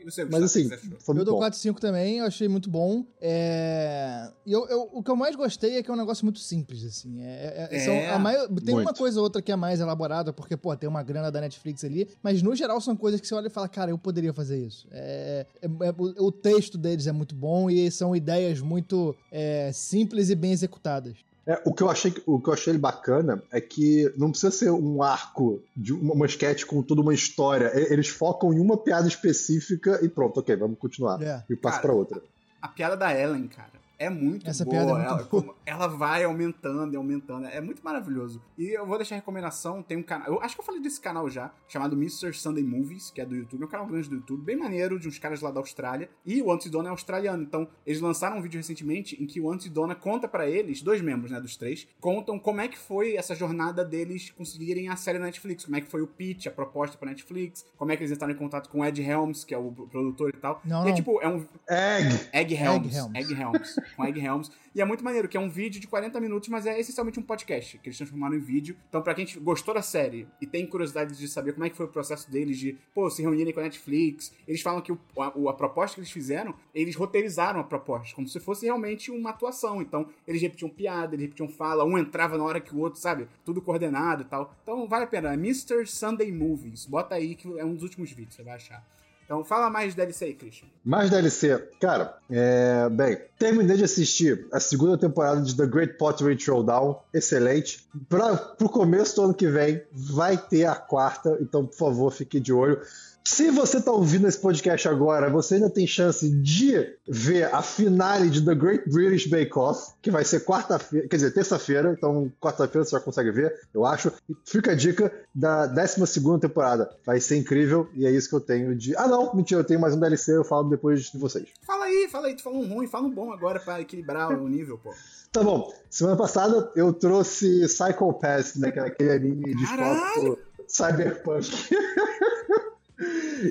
Você, 0.06 0.26
Mas 0.26 0.44
assim, 0.44 0.68
foi 0.70 0.78
Eu 0.80 1.16
muito 1.16 1.26
dou 1.26 1.34
bom. 1.36 1.40
4 1.40 1.58
e 1.58 1.62
5 1.62 1.80
também, 1.82 2.18
eu 2.20 2.26
achei 2.26 2.48
muito 2.48 2.70
bom. 2.70 3.06
É... 3.22 4.30
E 4.46 4.52
eu, 4.52 4.68
eu- 4.68 4.90
o 4.94 5.04
que 5.04 5.12
eu 5.12 5.16
mais 5.16 5.36
gostei 5.36 5.78
é 5.78 5.84
que 5.84 5.90
é 5.90 5.94
um 5.94 5.98
negócio 5.98 6.26
muito 6.26 6.40
simples, 6.40 6.84
assim. 6.84 7.22
É, 7.22 7.68
é- 7.72 7.76
É, 7.78 7.80
são 7.80 8.16
a 8.16 8.20
mai- 8.20 8.36
Tem 8.64 8.74
uma 8.76 8.84
muito. 8.84 8.98
coisa 8.98 9.20
ou 9.20 9.24
outra 9.24 9.42
que 9.42 9.52
é 9.52 9.56
mais 9.56 9.80
elaborada, 9.80 10.32
porque, 10.34 10.56
pô, 10.58 10.76
tem 10.76 10.90
uma 10.90 11.04
grana 11.04 11.32
da 11.32 11.42
Netflix 11.42 11.84
ali, 11.84 12.08
mas 12.24 12.42
no 12.42 12.56
geral 12.56 12.80
são 12.82 12.96
coisas 12.96 13.20
que 13.22 13.28
você 13.28 13.36
olha 13.36 13.48
e 13.48 13.50
fala, 13.52 13.68
cara, 13.68 13.92
eu 13.92 13.98
poderia 13.98 14.34
fazer 14.34 14.58
isso. 14.66 14.88
É, 14.92 15.46
é- 15.62 15.66
é- 15.66 15.94
o, 15.98 16.28
o 16.28 16.32
texto 16.32 16.78
deles 16.78 17.08
é 17.08 17.12
muito 17.12 17.36
bom 17.36 17.70
e 17.70 17.90
são 17.92 18.16
ideias 18.16 18.60
muito 18.62 19.16
é, 19.32 19.72
simples 19.74 20.30
e 20.30 20.36
bem 20.36 20.52
executadas. 20.52 21.18
É, 21.50 21.60
o, 21.66 21.74
que 21.74 21.82
eu 21.82 21.90
achei, 21.90 22.14
o 22.28 22.40
que 22.40 22.48
eu 22.48 22.54
achei 22.54 22.78
bacana 22.78 23.42
é 23.52 23.60
que 23.60 24.14
não 24.16 24.30
precisa 24.30 24.52
ser 24.52 24.70
um 24.70 25.02
arco 25.02 25.60
de 25.76 25.92
uma, 25.94 26.14
uma 26.14 26.26
sketch 26.28 26.64
com 26.66 26.84
toda 26.84 27.02
uma 27.02 27.12
história. 27.14 27.72
E- 27.74 27.92
Eles 27.92 28.08
focam 28.08 28.54
em 28.54 28.60
uma 28.60 28.78
piada 28.78 29.08
específica 29.08 30.00
e 30.04 30.10
pronto, 30.10 30.40
ok, 30.40 30.56
vamos 30.56 30.78
continuar. 30.78 31.20
É. 31.24 31.44
E 31.50 31.56
passa 31.56 31.80
pra 31.82 31.92
outra. 31.92 32.22
A 32.62 32.68
piada 32.68 32.96
da 32.96 33.20
Ellen, 33.20 33.48
cara. 33.48 33.79
É 34.00 34.10
muito 34.10 34.50
Essa 34.50 34.64
boa. 34.66 34.76
piada 34.78 34.92
é 34.92 34.94
muito 34.96 35.08
ela, 35.08 35.18
boa. 35.18 35.28
como- 35.28 35.56
ela 35.66 35.88
vai 35.88 36.24
aumentando 36.24 36.94
e 36.94 36.98
aumentando. 36.98 37.46
É 37.48 37.60
muito 37.62 37.84
maravilhoso. 37.84 38.42
E 38.58 38.70
eu 38.70 38.86
vou 38.88 38.98
deixar 38.98 39.16
a 39.16 39.18
recomendação. 39.20 39.84
Tem 39.84 39.98
um 39.98 40.02
canal. 40.04 40.28
Eu 40.28 40.42
acho 40.42 40.56
que 40.56 40.62
eu 40.62 40.66
falei 40.66 40.82
desse 40.82 41.00
canal 41.02 41.30
já, 41.30 41.52
chamado 41.68 41.96
Mr. 41.96 42.34
Sunday 42.34 42.64
Movies, 42.64 43.12
que 43.12 43.20
é 43.22 43.26
do 43.26 43.36
YouTube. 43.36 43.62
É 43.62 43.66
um 43.66 43.70
canal 43.70 43.86
grande 43.86 44.10
do 44.10 44.16
YouTube, 44.16 44.42
bem 44.44 44.56
maneiro, 44.56 44.98
de 45.00 45.08
uns 45.08 45.20
caras 45.20 45.42
lá 45.42 45.52
da 45.52 45.60
Austrália. 45.60 46.10
E 46.26 46.42
o 46.42 46.52
Antidona 46.52 46.88
é 46.90 46.92
australiano. 46.92 47.44
Então, 47.44 47.68
eles 47.86 48.00
lançaram 48.02 48.38
um 48.38 48.42
vídeo 48.42 48.58
recentemente 48.58 49.22
em 49.22 49.28
que 49.28 49.40
o 49.42 49.52
Antidona 49.52 49.94
conta 49.94 50.28
pra 50.28 50.50
eles, 50.50 50.82
dois 50.82 51.02
membros, 51.02 51.32
né, 51.32 51.40
dos 51.42 51.58
três, 51.58 51.88
contam 52.00 52.40
como 52.40 52.62
é 52.62 52.68
que 52.68 52.78
foi 52.78 53.16
essa 53.18 53.36
jornada 53.36 53.84
deles 53.84 54.32
conseguirem 54.32 54.88
a 54.90 54.96
série 54.96 55.20
na 55.20 55.26
Netflix. 55.26 55.66
Como 55.66 55.76
é 55.76 55.82
que 55.82 55.88
foi 55.88 56.02
o 56.02 56.08
pitch, 56.08 56.48
a 56.48 56.52
proposta 56.52 56.98
pra 56.98 57.10
Netflix. 57.10 57.66
Como 57.78 57.92
é 57.92 57.98
que 57.98 58.04
eles 58.04 58.12
entraram 58.12 58.34
em 58.34 58.38
contato 58.38 58.70
com 58.70 58.80
o 58.80 58.86
Ed 58.86 59.02
Helms, 59.02 59.44
que 59.44 59.54
é 59.54 59.58
o 59.58 59.72
produtor 59.72 60.30
e 60.30 60.38
tal. 60.38 60.62
Não, 60.64 60.84
e 60.84 60.86
é 60.86 60.90
não. 60.90 60.96
tipo, 60.96 61.20
é 61.22 61.28
um 61.28 61.46
Egg! 61.70 62.30
Egg 62.34 62.56
Helms. 62.56 62.96
Helms. 62.96 63.16
Egg 63.20 63.34
Helms. 63.34 63.76
Com 63.96 64.06
Egg 64.06 64.20
Helms. 64.20 64.52
E 64.76 64.82
é 64.82 64.86
muito 64.86 65.04
maneiro, 65.04 65.28
que 65.28 65.36
é 65.36 65.40
um 65.40 65.50
vídeo 65.50 65.82
de 65.82 65.88
40 65.88 66.20
minutos, 66.22 66.48
mas 66.50 66.66
é 66.66 66.80
essencialmente 66.80 67.20
um 67.20 67.24
podcast, 67.24 67.78
que 67.80 67.90
eles 67.90 67.98
transformaram 67.98 68.36
em 68.36 68.40
vídeo. 68.40 68.76
Então, 68.88 69.02
pra 69.02 69.14
quem 69.16 69.26
gostou 69.42 69.74
da 69.74 69.82
série 69.82 70.28
e 70.40 70.46
tem 70.46 70.66
curiosidade 70.68 71.18
de 71.18 71.28
saber 71.28 71.54
como 71.54 71.66
é 71.66 71.70
que 71.70 71.76
foi 71.76 71.86
o 71.86 71.90
processo 71.90 72.30
deles 72.32 72.58
de, 72.58 72.78
pô, 72.94 73.10
se 73.10 73.22
reunirem 73.22 73.52
com 73.54 73.60
a 73.60 73.64
Netflix, 73.64 74.32
eles 74.48 74.62
falam 74.62 74.82
que 74.82 74.92
o- 74.92 75.00
a, 75.18 75.50
a 75.50 75.54
proposta 75.54 75.96
que 75.96 76.02
eles 76.02 76.12
fizeram, 76.12 76.54
eles 76.74 76.96
roteirizaram 76.96 77.60
a 77.60 77.64
proposta, 77.64 78.16
como 78.16 78.28
se 78.28 78.40
fosse 78.40 78.66
realmente 78.66 79.10
uma 79.12 79.32
atuação. 79.32 79.82
Então, 79.82 80.08
eles 80.28 80.42
repetiam 80.42 80.70
piada, 80.70 81.16
eles 81.16 81.26
repetiam 81.26 81.48
fala, 81.50 81.84
um 81.84 81.98
entrava 81.98 82.38
na 82.38 82.44
hora 82.44 82.60
que 82.62 82.74
o 82.76 82.80
outro, 82.80 83.00
sabe? 83.00 83.28
Tudo 83.44 83.62
coordenado 83.62 84.22
e 84.22 84.26
tal. 84.26 84.56
Então, 84.64 84.88
vale 84.88 85.06
a 85.06 85.08
pena. 85.08 85.34
Mr. 85.34 85.86
Sunday 85.88 86.32
Movies. 86.32 86.86
Bota 86.86 87.16
aí 87.16 87.36
que 87.36 87.48
é 87.60 87.66
um 87.66 87.74
dos 87.74 87.84
últimos 87.84 88.12
vídeos, 88.12 88.36
você 88.36 88.44
vai 88.44 88.56
achar. 88.56 88.86
Então, 89.30 89.44
fala 89.44 89.70
mais 89.70 89.92
de 89.92 89.98
DLC 89.98 90.26
aí, 90.26 90.34
Christian. 90.34 90.68
Mais 90.84 91.12
DLC. 91.12 91.56
Cara, 91.80 92.18
é... 92.32 92.90
bem, 92.90 93.16
terminei 93.38 93.78
de 93.78 93.84
assistir 93.84 94.48
a 94.52 94.60
segunda 94.60 94.98
temporada 94.98 95.40
de 95.40 95.56
The 95.56 95.68
Great 95.68 96.00
Pottery 96.00 96.36
Throwdown. 96.36 97.00
Excelente. 97.14 97.88
Pra, 98.10 98.36
pro 98.36 98.68
começo 98.68 99.18
do 99.18 99.26
ano 99.26 99.34
que 99.36 99.48
vem, 99.48 99.84
vai 99.92 100.36
ter 100.36 100.66
a 100.66 100.74
quarta, 100.74 101.38
então, 101.40 101.64
por 101.64 101.78
favor, 101.78 102.12
fique 102.12 102.40
de 102.40 102.52
olho. 102.52 102.82
Se 103.24 103.52
você 103.52 103.82
tá 103.82 103.92
ouvindo 103.92 104.28
esse 104.28 104.40
podcast 104.40 104.88
agora, 104.88 105.30
você 105.30 105.56
ainda 105.56 105.70
tem 105.70 105.86
chance 105.86 106.30
de 106.30 106.96
ver 107.08 107.54
a 107.54 107.62
finale 107.62 108.30
de 108.30 108.44
The 108.44 108.56
Great 108.56 108.90
British 108.90 109.28
Bake 109.28 109.58
Off, 109.58 109.94
que 110.02 110.10
vai 110.10 110.26
ser 110.26 110.44
quarta-feira, 110.44 111.08
quer 111.08 111.16
dizer, 111.18 111.32
terça-feira, 111.32 111.94
então 111.96 112.32
quarta-feira 112.40 112.86
você 112.86 112.92
já 112.92 113.00
consegue 113.00 113.32
ver, 113.32 113.54
eu 113.74 113.86
acho. 113.86 114.12
E 114.30 114.36
fica 114.46 114.72
a 114.72 114.76
dica 114.76 115.14
da 115.34 115.68
12 115.68 116.40
temporada. 116.40 116.90
Vai 117.06 117.20
ser 117.20 117.38
incrível 117.38 117.88
e 117.94 118.06
é 118.06 118.12
isso 118.12 118.30
que 118.30 118.36
eu 118.36 118.42
tenho 118.42 118.76
de. 118.76 118.96
Ah, 118.98 119.08
não, 119.08 119.34
mentira, 119.36 119.62
eu 119.62 119.66
tenho 119.66 119.80
mais 119.80 119.96
um 119.96 120.00
DLC, 120.00 120.36
eu 120.36 120.44
falo 120.44 120.70
depois 120.70 121.06
de 121.06 121.18
vocês. 121.18 121.48
Fala 121.62 121.86
aí, 121.86 122.08
fala 122.12 122.28
aí. 122.28 122.36
Tu 122.36 122.44
falou 122.44 122.64
um 122.64 122.74
ruim, 122.74 122.88
fala 122.88 123.08
um 123.08 123.14
bom 123.14 123.32
agora 123.32 123.60
pra 123.60 123.80
equilibrar 123.80 124.32
o 124.32 124.48
nível, 124.48 124.78
pô. 124.78 124.92
Tá 125.32 125.44
bom, 125.44 125.72
semana 125.92 126.18
passada 126.18 126.72
eu 126.76 126.92
trouxe 126.92 127.64
Psycho 127.68 128.12
Pass, 128.14 128.56
né, 128.56 128.74
é 128.76 128.80
aquele 128.80 129.12
anime 129.12 129.54
de 129.54 129.64
Caralho! 129.64 130.40
cyberpunk. 130.68 131.48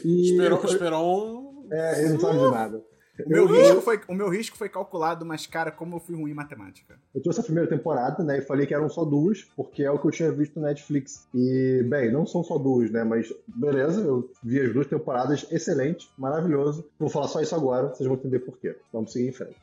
e 0.04 0.30
Esperou, 0.32 0.64
esperou 0.64 1.38
um. 1.40 1.68
É, 1.72 2.00
ele 2.02 2.12
não 2.14 2.20
sabe 2.20 2.38
de 2.38 2.50
nada. 2.50 2.82
O 3.26 3.28
meu, 3.28 3.48
Eu- 3.48 3.52
risco 3.52 3.80
foi, 3.80 4.00
o 4.06 4.14
meu 4.14 4.28
risco 4.28 4.56
foi 4.56 4.68
calculado, 4.68 5.26
mas, 5.26 5.44
cara, 5.44 5.72
como 5.72 5.96
eu 5.96 6.00
fui 6.00 6.14
ruim 6.14 6.30
em 6.30 6.34
matemática. 6.34 6.94
Eu 7.12 7.20
trouxe 7.20 7.40
a 7.40 7.42
primeira 7.42 7.68
temporada, 7.68 8.22
né? 8.22 8.38
E 8.38 8.42
falei 8.42 8.64
que 8.64 8.72
eram 8.72 8.88
só 8.88 9.04
duas, 9.04 9.42
porque 9.56 9.82
é 9.82 9.90
o 9.90 9.98
que 9.98 10.06
eu 10.06 10.10
tinha 10.12 10.30
visto 10.30 10.60
no 10.60 10.66
Netflix. 10.66 11.26
E, 11.34 11.82
bem, 11.88 12.12
não 12.12 12.24
são 12.24 12.44
só 12.44 12.56
duas, 12.58 12.92
né? 12.92 13.02
Mas 13.02 13.32
beleza, 13.48 14.02
eu 14.02 14.30
vi 14.40 14.60
as 14.60 14.72
duas 14.72 14.86
temporadas, 14.86 15.44
excelente, 15.50 16.08
maravilhoso. 16.16 16.88
Vou 16.96 17.08
falar 17.08 17.26
só 17.26 17.40
isso 17.40 17.56
agora, 17.56 17.88
vocês 17.88 18.06
vão 18.06 18.16
entender 18.16 18.38
por 18.38 18.56
quê. 18.56 18.76
Vamos 18.92 19.12
seguir 19.12 19.28
em 19.28 19.32
frente. 19.32 19.56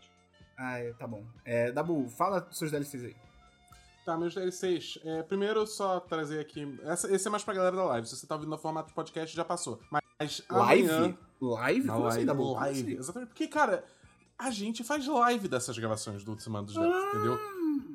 Ah, 0.58 0.78
é, 0.80 0.92
tá 0.92 1.08
bom. 1.08 1.24
É, 1.46 1.72
Dabu, 1.72 2.10
fala 2.10 2.46
seus 2.52 2.72
DLCs 2.72 3.06
aí. 3.06 3.16
Tá, 4.06 4.16
meus 4.16 4.36
DLCs. 4.36 5.00
É, 5.04 5.24
primeiro, 5.24 5.66
só 5.66 6.00
trazer 6.00 6.40
aqui. 6.40 6.78
Essa, 6.84 7.12
esse 7.14 7.28
é 7.28 7.32
mais 7.32 7.44
pra 7.44 7.56
galera 7.56 7.76
da 7.76 7.84
live. 7.86 8.08
Se 8.08 8.16
você 8.16 8.28
tá 8.28 8.36
ouvindo 8.36 8.52
no 8.52 8.58
formato 8.58 8.90
de 8.90 8.94
podcast, 8.94 9.36
já 9.36 9.44
passou. 9.44 9.80
Mas 9.90 10.44
Live? 10.48 10.90
amanhã. 10.92 11.18
Live? 11.42 11.88
Na 11.88 11.94
Como 11.94 12.06
assim, 12.08 12.18
live? 12.26 12.32
Como 12.32 12.54
live. 12.54 12.80
assim? 12.82 12.98
Exatamente. 13.00 13.30
Porque, 13.30 13.48
cara, 13.48 13.84
a 14.38 14.52
gente 14.52 14.84
faz 14.84 15.08
live 15.08 15.48
dessas 15.48 15.76
gravações 15.80 16.24
do 16.24 16.40
Semana 16.40 16.68
dos 16.68 16.76
Devs, 16.76 17.06
entendeu? 17.08 17.40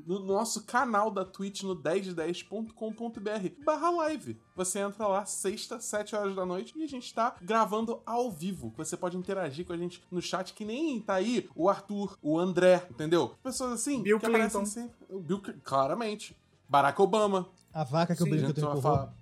No 0.06 0.18
nosso 0.20 0.64
canal 0.64 1.10
da 1.10 1.24
Twitch 1.24 1.62
no 1.62 1.74
1010.com.br 1.76 3.64
barra 3.64 3.90
live. 3.90 4.38
Você 4.56 4.78
entra 4.80 5.06
lá 5.06 5.24
sexta, 5.26 5.80
7 5.80 6.14
horas 6.16 6.34
da 6.36 6.44
noite 6.46 6.72
e 6.76 6.82
a 6.82 6.86
gente 6.86 7.12
tá 7.14 7.36
gravando 7.40 8.02
ao 8.06 8.30
vivo. 8.30 8.72
Você 8.76 8.96
pode 8.96 9.16
interagir 9.16 9.66
com 9.66 9.72
a 9.72 9.76
gente 9.76 10.02
no 10.10 10.20
chat, 10.20 10.52
que 10.54 10.64
nem 10.64 11.00
tá 11.00 11.14
aí 11.14 11.48
o 11.54 11.68
Arthur, 11.68 12.16
o 12.22 12.38
André, 12.38 12.86
entendeu? 12.90 13.34
Pessoas 13.42 13.72
assim 13.72 14.02
Bill 14.02 14.18
que 14.18 14.26
aparecem 14.26 14.60
Clinton. 14.62 14.66
sempre. 14.66 14.96
O 15.08 15.20
Bill, 15.20 15.40
Cl- 15.44 15.58
claramente. 15.62 16.36
Barack 16.68 17.00
Obama. 17.00 17.48
A 17.72 17.82
vaca 17.84 18.14
que 18.14 18.22
o 18.22 18.24
Sim, 18.26 18.30
Bill 18.32 18.44
Clinton 18.44 18.60
empurrou. 18.60 18.82
falar- 18.82 19.14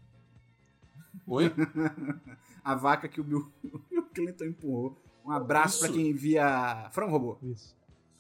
Oi? 1.27 1.53
A 2.65 2.75
vaca 2.75 3.09
que 3.09 3.21
o 3.21 3.25
Bill, 3.25 3.51
o 3.73 3.79
Bill 3.89 4.03
Clinton 4.15 4.45
empurrou. 4.45 4.97
Um 5.25 5.31
abraço 5.31 5.79
pra 5.81 5.89
Isso. 5.89 5.97
quem 5.97 6.13
via 6.15 6.89
Frango 6.93 7.13
Robô. 7.13 7.39
Isso. 7.43 7.75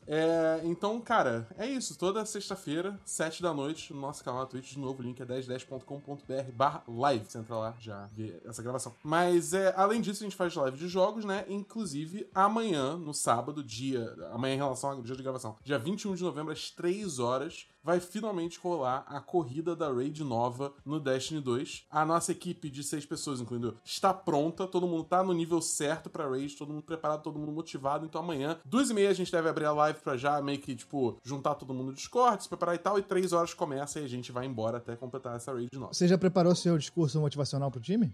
É, 0.08 0.62
então, 0.64 0.98
cara, 1.00 1.46
é 1.58 1.66
isso. 1.66 1.96
Toda 1.98 2.24
sexta-feira, 2.24 2.98
7 3.04 3.42
da 3.42 3.52
noite, 3.52 3.92
no 3.92 4.00
nosso 4.00 4.24
canal 4.24 4.40
na 4.40 4.46
Twitch, 4.46 4.72
de 4.72 4.78
novo, 4.78 5.02
o 5.02 5.04
link 5.04 5.20
é 5.20 5.26
1010.com.br 5.26 6.52
barra 6.54 6.82
live. 6.88 7.26
Você 7.26 7.38
entra 7.38 7.56
lá, 7.56 7.76
já 7.78 8.06
vê 8.14 8.40
essa 8.44 8.62
gravação. 8.62 8.94
Mas, 9.04 9.52
é, 9.52 9.74
além 9.76 10.00
disso, 10.00 10.22
a 10.22 10.26
gente 10.26 10.36
faz 10.36 10.54
live 10.54 10.78
de 10.78 10.88
jogos, 10.88 11.26
né? 11.26 11.44
Inclusive, 11.48 12.26
amanhã, 12.34 12.96
no 12.96 13.12
sábado, 13.12 13.62
dia... 13.62 14.16
Amanhã 14.32 14.54
em 14.54 14.58
relação 14.58 14.90
ao 14.90 15.02
dia 15.02 15.14
de 15.14 15.22
gravação. 15.22 15.56
Dia 15.62 15.78
21 15.78 16.14
de 16.14 16.22
novembro, 16.22 16.52
às 16.52 16.70
3 16.70 17.18
horas, 17.18 17.68
vai 17.88 18.00
finalmente 18.00 18.58
rolar 18.58 19.02
a 19.08 19.18
corrida 19.18 19.74
da 19.74 19.90
Raid 19.90 20.22
Nova 20.22 20.74
no 20.84 21.00
Destiny 21.00 21.40
2. 21.40 21.86
A 21.90 22.04
nossa 22.04 22.32
equipe 22.32 22.68
de 22.68 22.84
seis 22.84 23.06
pessoas, 23.06 23.40
incluindo, 23.40 23.68
eu, 23.68 23.76
está 23.82 24.12
pronta. 24.12 24.66
Todo 24.66 24.86
mundo 24.86 25.04
tá 25.04 25.22
no 25.22 25.32
nível 25.32 25.62
certo 25.62 26.10
pra 26.10 26.28
Raid, 26.28 26.54
todo 26.54 26.70
mundo 26.70 26.82
preparado, 26.82 27.22
todo 27.22 27.38
mundo 27.38 27.50
motivado. 27.50 28.04
Então 28.04 28.20
amanhã, 28.20 28.58
duas 28.62 28.90
e 28.90 28.94
meia, 28.94 29.08
a 29.08 29.14
gente 29.14 29.32
deve 29.32 29.48
abrir 29.48 29.64
a 29.64 29.72
live 29.72 30.00
pra 30.00 30.18
já 30.18 30.38
meio 30.42 30.58
que, 30.58 30.76
tipo, 30.76 31.16
juntar 31.24 31.54
todo 31.54 31.72
mundo 31.72 31.86
no 31.86 31.94
Discord, 31.94 32.42
se 32.42 32.48
preparar 32.50 32.74
e 32.74 32.78
tal. 32.78 32.98
E 32.98 33.02
três 33.02 33.32
horas 33.32 33.54
começa 33.54 33.98
e 33.98 34.04
a 34.04 34.08
gente 34.08 34.30
vai 34.30 34.44
embora 34.44 34.76
até 34.76 34.94
completar 34.94 35.36
essa 35.36 35.50
Raid 35.50 35.70
nova. 35.72 35.94
Você 35.94 36.06
já 36.06 36.18
preparou 36.18 36.54
seu 36.54 36.76
discurso 36.76 37.18
motivacional 37.18 37.70
pro 37.70 37.80
time? 37.80 38.12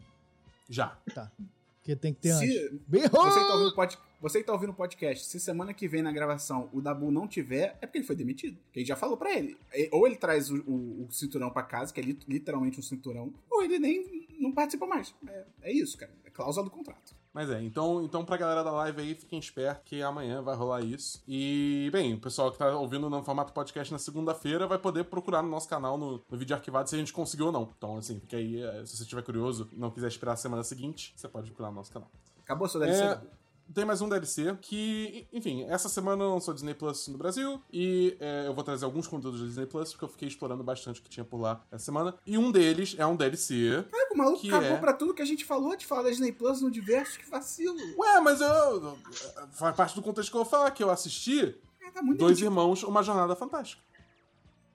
Já. 0.69 0.97
Tá. 1.13 1.33
Porque 1.85 1.95
tem 1.97 2.15
que 2.15 2.21
ter 2.23 2.31
antes. 2.31 2.51
Se, 2.51 2.81
Bem- 2.89 3.03
você, 3.03 3.41
que 3.41 3.47
tá 3.47 3.53
ouvindo 3.53 3.69
o 3.73 3.75
pod- 3.75 3.99
você 4.19 4.39
que 4.41 4.45
tá 4.47 4.53
ouvindo 4.55 4.71
o 4.71 4.75
podcast, 4.75 5.27
se 5.27 5.39
semana 5.39 5.75
que 5.75 5.87
vem 5.87 6.01
na 6.01 6.11
gravação 6.11 6.71
o 6.73 6.81
Dabu 6.81 7.11
não 7.11 7.29
tiver, 7.29 7.77
é 7.83 7.87
porque 7.87 7.99
ele 7.99 8.07
foi 8.07 8.17
demitido. 8.17 8.57
Que 8.73 8.79
a 8.79 8.81
gente 8.81 8.89
já 8.89 8.97
falou 8.97 9.19
pra 9.19 9.35
ele. 9.37 9.55
E- 9.75 9.91
Ou 9.93 10.07
ele 10.07 10.17
traz 10.17 10.51
o, 10.51 10.57
o- 10.67 11.05
o 11.07 11.13
cinturão 11.13 11.51
pra 11.51 11.63
casa, 11.63 11.93
que 11.93 12.01
é 12.01 12.03
lit- 12.03 12.25
literalmente 12.27 12.81
um 12.81 12.83
cinturão, 12.83 13.35
ou 13.51 13.63
ele 13.63 13.79
nem 13.79 14.27
não 14.41 14.51
participa 14.51 14.87
mais. 14.87 15.15
É, 15.29 15.45
é 15.65 15.73
isso, 15.75 15.99
cara. 15.99 16.11
É 16.25 16.31
cláusula 16.31 16.65
do 16.65 16.71
contrato. 16.71 17.15
Mas 17.35 17.51
é, 17.51 17.61
então, 17.61 18.01
então 18.05 18.25
pra 18.25 18.37
galera 18.37 18.63
da 18.63 18.71
live 18.71 19.03
aí, 19.03 19.15
fiquem 19.17 19.41
espertos 19.41 19.83
que 19.85 20.01
amanhã 20.01 20.41
vai 20.41 20.55
rolar 20.55 20.83
isso. 20.83 21.21
E, 21.27 21.91
bem, 21.93 22.15
o 22.15 22.21
pessoal 22.21 22.53
que 22.53 22.59
tá 22.59 22.69
ouvindo 22.77 23.11
no 23.11 23.25
formato 23.25 23.53
podcast 23.53 23.93
na 23.93 23.99
segunda-feira 23.99 24.69
vai 24.69 24.79
poder 24.79 25.03
procurar 25.05 25.43
no 25.43 25.49
nosso 25.49 25.69
canal, 25.69 25.99
no, 25.99 26.23
no 26.31 26.39
vídeo 26.39 26.55
arquivado, 26.55 26.89
se 26.89 26.95
a 26.95 26.99
gente 26.99 27.13
conseguiu 27.13 27.47
ou 27.47 27.53
não. 27.53 27.69
Então, 27.77 27.97
assim, 27.97 28.21
fica 28.21 28.37
aí, 28.37 28.63
é, 28.63 28.87
se 28.87 28.97
você 28.97 29.03
estiver 29.03 29.23
curioso 29.23 29.69
e 29.73 29.77
não 29.77 29.91
quiser 29.91 30.07
esperar 30.07 30.35
a 30.35 30.37
semana 30.37 30.63
seguinte, 30.63 31.13
você 31.17 31.29
pode 31.29 31.49
procurar 31.49 31.71
no 31.71 31.77
nosso 31.77 31.93
canal. 31.93 32.09
Acabou 32.41 32.69
seu 32.69 32.79
DLC, 32.79 33.03
É. 33.03 33.21
Tem 33.73 33.85
mais 33.85 34.01
um 34.03 34.09
DLC 34.09 34.57
que, 34.61 35.27
enfim, 35.33 35.65
essa 35.65 35.89
semana 35.89 36.23
eu 36.23 36.31
lançou 36.35 36.53
Disney 36.55 36.75
Plus 36.75 37.09
no 37.09 37.17
Brasil 37.19 37.61
e 37.73 38.17
é, 38.21 38.47
eu 38.47 38.55
vou 38.55 38.63
trazer 38.63 38.85
alguns 38.85 39.07
conteúdos 39.09 39.41
da 39.41 39.47
Disney 39.47 39.67
Plus 39.67 39.91
porque 39.93 40.05
eu 40.05 40.09
fiquei 40.09 40.29
explorando 40.29 40.63
bastante 40.63 41.01
o 41.01 41.03
que 41.03 41.09
tinha 41.11 41.25
por 41.25 41.41
lá 41.41 41.65
essa 41.73 41.87
semana. 41.87 42.15
E 42.27 42.37
um 42.39 42.53
deles 42.53 42.95
é 42.99 43.05
um 43.07 43.17
DLC. 43.17 43.85
Caraca, 43.91 44.15
o 44.15 44.19
maluco 44.19 44.41
Que 44.41 44.49
acabou 44.49 44.69
é? 44.69 44.77
pra 44.77 44.93
tudo 44.93 45.15
que 45.15 45.23
a 45.23 45.25
gente 45.25 45.45
falou 45.45 45.75
de 45.77 45.87
falar 45.87 46.03
da 46.03 46.11
Disney 46.11 46.31
Plus 46.31 46.61
no 46.61 46.71
diverso, 46.71 47.19
que 47.19 47.29
vacilo. 47.29 47.77
Ué, 47.99 48.21
mas 48.21 48.41
eu. 48.41 48.47
eu- 48.49 48.99
Faz 49.53 49.75
parte 49.75 49.95
do 49.97 50.03
contexto 50.03 50.31
que 50.31 50.37
eu 50.37 50.43
vou 50.43 50.51
falar, 50.51 50.71
que 50.71 50.83
eu 50.85 50.91
assisti 50.91 51.59
É, 51.83 51.91
tá 51.91 52.03
muito 52.03 52.19
Dois 52.19 52.39
ridículo. 52.39 52.61
Irmãos, 52.61 52.83
Uma 52.85 53.03
Jornada 53.03 53.35
Fantástica. 53.35 53.83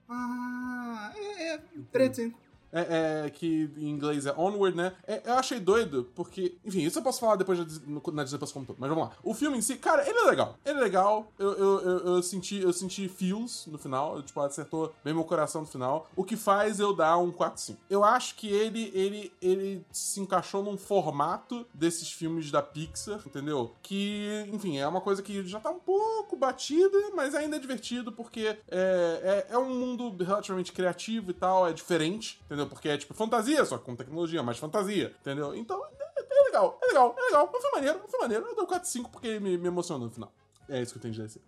Ah, 0.08 1.12
é, 1.16 1.54
é 1.54 1.58
35. 1.92 2.38
É, 2.72 3.24
é, 3.26 3.30
que 3.30 3.70
em 3.76 3.88
inglês 3.88 4.26
é 4.26 4.34
Onward, 4.36 4.76
né? 4.76 4.92
É, 5.06 5.22
eu 5.24 5.34
achei 5.34 5.58
doido, 5.58 6.08
porque, 6.14 6.56
enfim, 6.64 6.80
isso 6.82 6.98
eu 6.98 7.02
posso 7.02 7.20
falar 7.20 7.36
depois 7.36 7.58
na 7.58 8.22
Disney 8.22 8.38
Plus 8.38 8.52
como 8.52 8.66
todo, 8.66 8.76
mas 8.78 8.88
vamos 8.88 9.04
lá. 9.04 9.12
O 9.22 9.34
filme 9.34 9.58
em 9.58 9.60
si, 9.60 9.76
cara, 9.76 10.08
ele 10.08 10.18
é 10.18 10.24
legal. 10.24 10.56
Ele 10.64 10.78
é 10.78 10.82
legal. 10.82 11.32
Eu, 11.38 11.52
eu, 11.52 11.80
eu, 11.80 11.98
eu 12.14 12.22
senti, 12.22 12.60
eu 12.60 12.72
senti 12.72 13.08
feels 13.08 13.66
no 13.66 13.78
final, 13.78 14.16
eu, 14.16 14.22
tipo, 14.22 14.40
acertou 14.40 14.92
bem 15.04 15.12
meu 15.12 15.24
coração 15.24 15.62
no 15.62 15.66
final, 15.66 16.08
o 16.14 16.24
que 16.24 16.36
faz 16.36 16.78
eu 16.78 16.94
dar 16.94 17.18
um 17.18 17.32
4-5. 17.32 17.76
Eu 17.88 18.04
acho 18.04 18.34
que 18.36 18.48
ele, 18.48 18.90
ele, 18.94 19.32
ele 19.40 19.84
se 19.90 20.20
encaixou 20.20 20.62
num 20.62 20.76
formato 20.76 21.66
desses 21.74 22.10
filmes 22.10 22.50
da 22.50 22.62
Pixar, 22.62 23.20
entendeu? 23.26 23.74
Que, 23.82 24.46
enfim, 24.52 24.78
é 24.78 24.86
uma 24.86 25.00
coisa 25.00 25.22
que 25.22 25.44
já 25.46 25.60
tá 25.60 25.70
um 25.70 25.78
pouco 25.78 26.36
batida, 26.36 26.98
mas 27.14 27.34
ainda 27.34 27.56
é 27.56 27.58
divertido, 27.58 28.12
porque 28.12 28.56
é, 28.68 29.46
é, 29.50 29.54
é 29.54 29.58
um 29.58 29.74
mundo 29.74 30.14
relativamente 30.22 30.72
criativo 30.72 31.30
e 31.30 31.34
tal, 31.34 31.66
é 31.66 31.72
diferente, 31.72 32.40
entendeu? 32.46 32.59
Porque 32.66 32.88
é 32.88 32.96
tipo 32.98 33.14
fantasia, 33.14 33.64
só 33.64 33.78
com 33.78 33.94
tecnologia, 33.96 34.42
mais 34.42 34.58
fantasia, 34.58 35.14
entendeu? 35.20 35.54
Então, 35.54 35.82
é, 35.84 36.20
é 36.20 36.44
legal, 36.44 36.78
é 36.82 36.86
legal, 36.86 37.14
é 37.18 37.22
legal. 37.22 37.50
Mas 37.52 37.62
foi 37.62 37.70
maneiro, 37.72 38.00
foi 38.08 38.20
maneiro. 38.20 38.46
Eu 38.46 38.56
dou 38.56 38.66
4-5 38.66 39.10
porque 39.10 39.38
me, 39.40 39.56
me 39.58 39.68
emocionou 39.68 40.06
no 40.08 40.12
final. 40.12 40.32
É 40.68 40.80
isso 40.80 40.92
que 40.92 40.98
eu 40.98 41.02
tenho 41.02 41.14
de 41.14 41.22
dizer. 41.22 41.40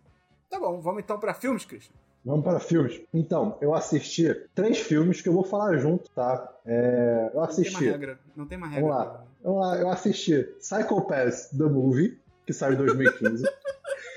Tá 0.51 0.59
bom, 0.59 0.81
vamos 0.81 1.03
então 1.03 1.19
pra 1.19 1.33
filmes, 1.35 1.65
Christian. 1.65 1.95
Vamos 2.25 2.45
para 2.45 2.61
filmes. 2.61 3.01
Então, 3.13 3.59
eu 3.61 3.75
assisti 3.75 4.33
três 4.55 4.79
filmes 4.79 5.21
que 5.21 5.29
eu 5.29 5.33
vou 5.33 5.43
falar 5.43 5.77
junto, 5.79 6.09
tá? 6.11 6.49
É, 6.65 7.17
eu 7.19 7.23
Não 7.25 7.31
tem 7.31 7.39
uma 7.41 7.45
assisti. 7.47 7.85
regra. 7.85 8.21
Não 8.37 8.47
tem 8.47 8.59
uma 8.59 8.69
regra. 8.69 8.89
Vamos 8.89 8.97
lá. 9.05 9.25
Vamos 9.43 9.61
lá, 9.61 9.77
eu 9.79 9.89
assisti 9.89 10.43
Psycho 10.61 11.01
Pass 11.03 11.51
The 11.51 11.65
Movie, 11.65 12.21
que 12.47 12.53
saiu 12.53 12.75
em 12.75 12.77
2015. 12.77 13.45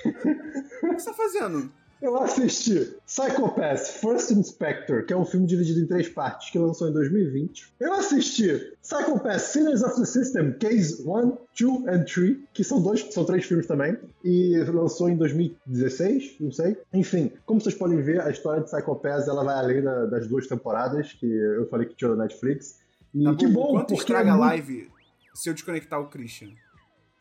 O 0.06 0.90
que 0.90 1.00
você 1.00 1.06
tá 1.10 1.14
fazendo? 1.14 1.72
Eu 2.02 2.18
assisti 2.22 2.96
Psycho 3.06 3.50
Pass 3.56 3.90
First 4.02 4.32
Inspector, 4.32 5.06
que 5.06 5.14
é 5.14 5.18
um 5.18 5.26
filme 5.26 5.48
dividido 5.48 5.80
em 5.82 5.88
três 5.88 6.08
partes, 6.10 6.50
que 6.52 6.60
lançou 6.60 6.88
em 6.90 6.94
2020. 6.94 7.74
Eu 7.80 7.94
assisti 7.94 8.50
Psycho 8.82 9.20
Pass 9.20 9.42
Sinners 9.44 9.82
of 9.82 9.96
the 10.00 10.06
System, 10.06 10.54
Case 10.60 11.02
1, 11.08 11.38
2 11.60 11.88
and 11.88 12.04
3, 12.06 12.38
que 12.54 12.64
são 12.64 12.82
dois, 12.82 13.02
são 13.14 13.26
três 13.26 13.46
filmes 13.46 13.66
também, 13.68 13.98
e 14.24 14.58
lançou 14.72 15.10
em 15.10 15.16
2016, 15.18 16.36
não 16.40 16.52
sei. 16.52 16.78
Enfim, 16.94 17.32
como 17.46 17.60
vocês 17.62 17.76
podem 17.76 18.02
ver, 18.02 18.22
a 18.22 18.30
história 18.30 18.62
de 18.64 18.70
Psycho 18.70 18.96
Pass 18.98 19.28
ela 19.28 19.44
vai 19.44 19.56
além 19.56 19.82
da- 19.82 20.06
das 20.06 20.28
duas 20.28 20.48
temporadas 20.48 21.14
que 21.14 21.26
eu 21.26 21.68
falei 21.70 21.88
que 21.88 21.96
tinha 21.96 22.12
na 22.16 22.24
Netflix. 22.24 22.80
E 23.14 23.24
Tá 23.24 23.36
que 23.36 23.48
bom, 23.48 23.68
Quanto 23.72 23.88
porque 23.88 23.94
estraga 24.02 24.30
é 24.30 24.32
a 24.32 24.36
muito- 24.36 24.48
live 24.50 24.92
se 25.34 25.50
eu 25.50 25.54
desconectar 25.54 26.00
o 26.02 26.08
Christian? 26.08 26.50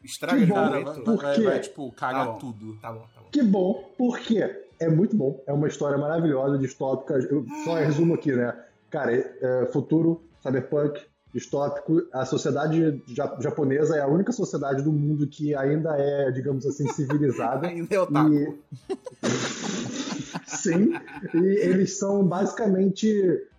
Estraga 0.03 0.39
Que 0.39 0.45
de 0.47 0.53
bom. 0.53 1.17
vai, 1.17 1.41
vai- 1.41 1.61
tipo, 1.61 1.91
cagar 1.93 2.27
Tá 2.27 2.33
bom. 2.33 2.39
tudo. 2.39 2.77
Tá 2.81 2.93
bom, 2.93 3.07
tá 3.15 3.21
bom. 3.23 3.24
Que 3.35 3.43
bom, 3.43 3.91
porque 3.99 4.39
é 4.79 4.89
muito 4.89 5.17
bom. 5.17 5.43
É 5.45 5.53
uma 5.53 5.67
história 5.67 5.99
maravilhosa, 5.99 6.57
distópica. 6.57 7.15
Eu 7.15 7.45
só 7.65 7.75
resumo 7.75 8.15
aqui, 8.15 8.31
né? 8.33 8.55
Cara, 8.89 9.13
é, 9.13 9.39
é, 9.43 9.67
futuro, 9.73 10.23
cyberpunk, 10.41 11.01
distópico. 11.35 12.01
A 12.13 12.25
sociedade 12.25 13.03
ja- 13.09 13.37
japonesa 13.41 13.97
é 13.97 14.01
a 14.03 14.07
única 14.07 14.31
sociedade 14.31 14.85
do 14.85 14.93
mundo 14.93 15.27
que 15.27 15.53
ainda 15.53 15.97
é, 15.99 16.31
digamos 16.31 16.65
assim, 16.65 16.87
civilizada. 16.95 17.67
Ainda 17.67 17.93
é 17.93 17.99
otaku. 17.99 18.33
E- 18.33 18.55
Sim, 20.47 20.95
e 21.35 21.39
eles 21.39 21.99
são 21.99 22.25
basicamente. 22.25 23.09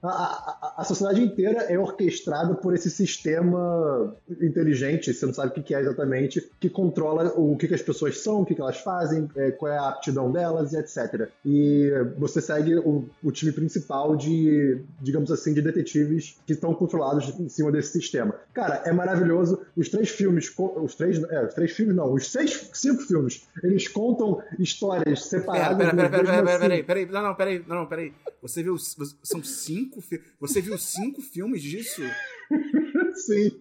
A, 0.10 0.12
a- 0.12 0.74
a 0.78 0.84
sociedade 0.84 1.22
inteira 1.22 1.62
é 1.64 1.78
orquestrada 1.80 2.54
por 2.56 2.74
esse 2.74 2.90
sistema 2.92 4.14
inteligente, 4.42 5.14
você 5.14 5.26
não 5.26 5.34
sabe 5.34 5.60
o 5.60 5.64
que 5.64 5.74
é 5.74 5.80
exatamente, 5.80 6.50
que 6.60 6.70
controla 6.70 7.32
o 7.36 7.56
que, 7.58 7.68
que 7.68 7.74
as 7.74 7.82
pessoas 7.82 8.20
são, 8.20 8.42
o 8.42 8.46
que, 8.46 8.56
que 8.56 8.62
elas 8.62 8.78
fazem, 8.80 9.30
é, 9.36 9.52
qual 9.52 9.72
é 9.72 9.78
a 9.78 9.90
aptidão 9.90 10.32
delas 10.32 10.74
e 10.74 10.78
etc. 10.78 11.30
E 11.46 11.92
você 12.18 12.42
segue 12.42 12.76
o, 12.76 13.06
o 13.24 13.32
time 13.32 13.52
principal 13.52 14.16
de, 14.16 14.82
digamos 15.02 15.32
assim, 15.32 15.54
de 15.54 15.62
detetives 15.62 16.38
que 16.46 16.54
estão 16.54 16.74
controlados 16.74 17.30
em 17.40 17.48
cima 17.50 17.72
desse 17.72 17.92
sistema. 17.92 18.36
Cara, 18.54 18.82
é 18.86 18.92
maravilhoso. 18.92 19.62
Os 19.76 19.90
três 19.90 20.10
filmes, 20.10 20.54
os 20.58 20.96
três, 20.96 21.22
é, 21.24 21.46
os 21.46 21.54
três 21.54 21.72
filmes 21.72 21.96
não, 21.96 22.14
os 22.14 22.32
seis, 22.32 22.70
cinco 22.74 23.02
filmes, 23.04 23.48
eles 23.64 23.88
contam 23.88 24.42
histórias 24.60 25.06
Pera, 25.06 25.42
separadas. 25.42 25.78
pera, 25.78 25.90
pera, 25.96 25.96
mas 25.96 26.10
pera, 26.12 26.24
mesmo 26.24 26.26
pera, 26.34 26.44
pera, 26.44 26.56
assim- 26.56 26.60
peraí, 26.84 26.84
peraí. 26.84 27.06
Não, 27.06 27.22
não, 27.24 27.36
peraí. 27.36 27.64
Não, 27.68 27.76
não, 27.78 27.86
peraí. 27.86 28.14
Você 28.42 28.62
viu. 28.62 28.78
São 28.78 29.44
cinco 29.44 29.95
filmes. 30.02 30.28
Você 30.40 30.62
viu 30.62 30.78
cinco 30.78 31.22
filmes 31.22 31.62
disso? 31.62 32.02
Sim. 33.26 33.60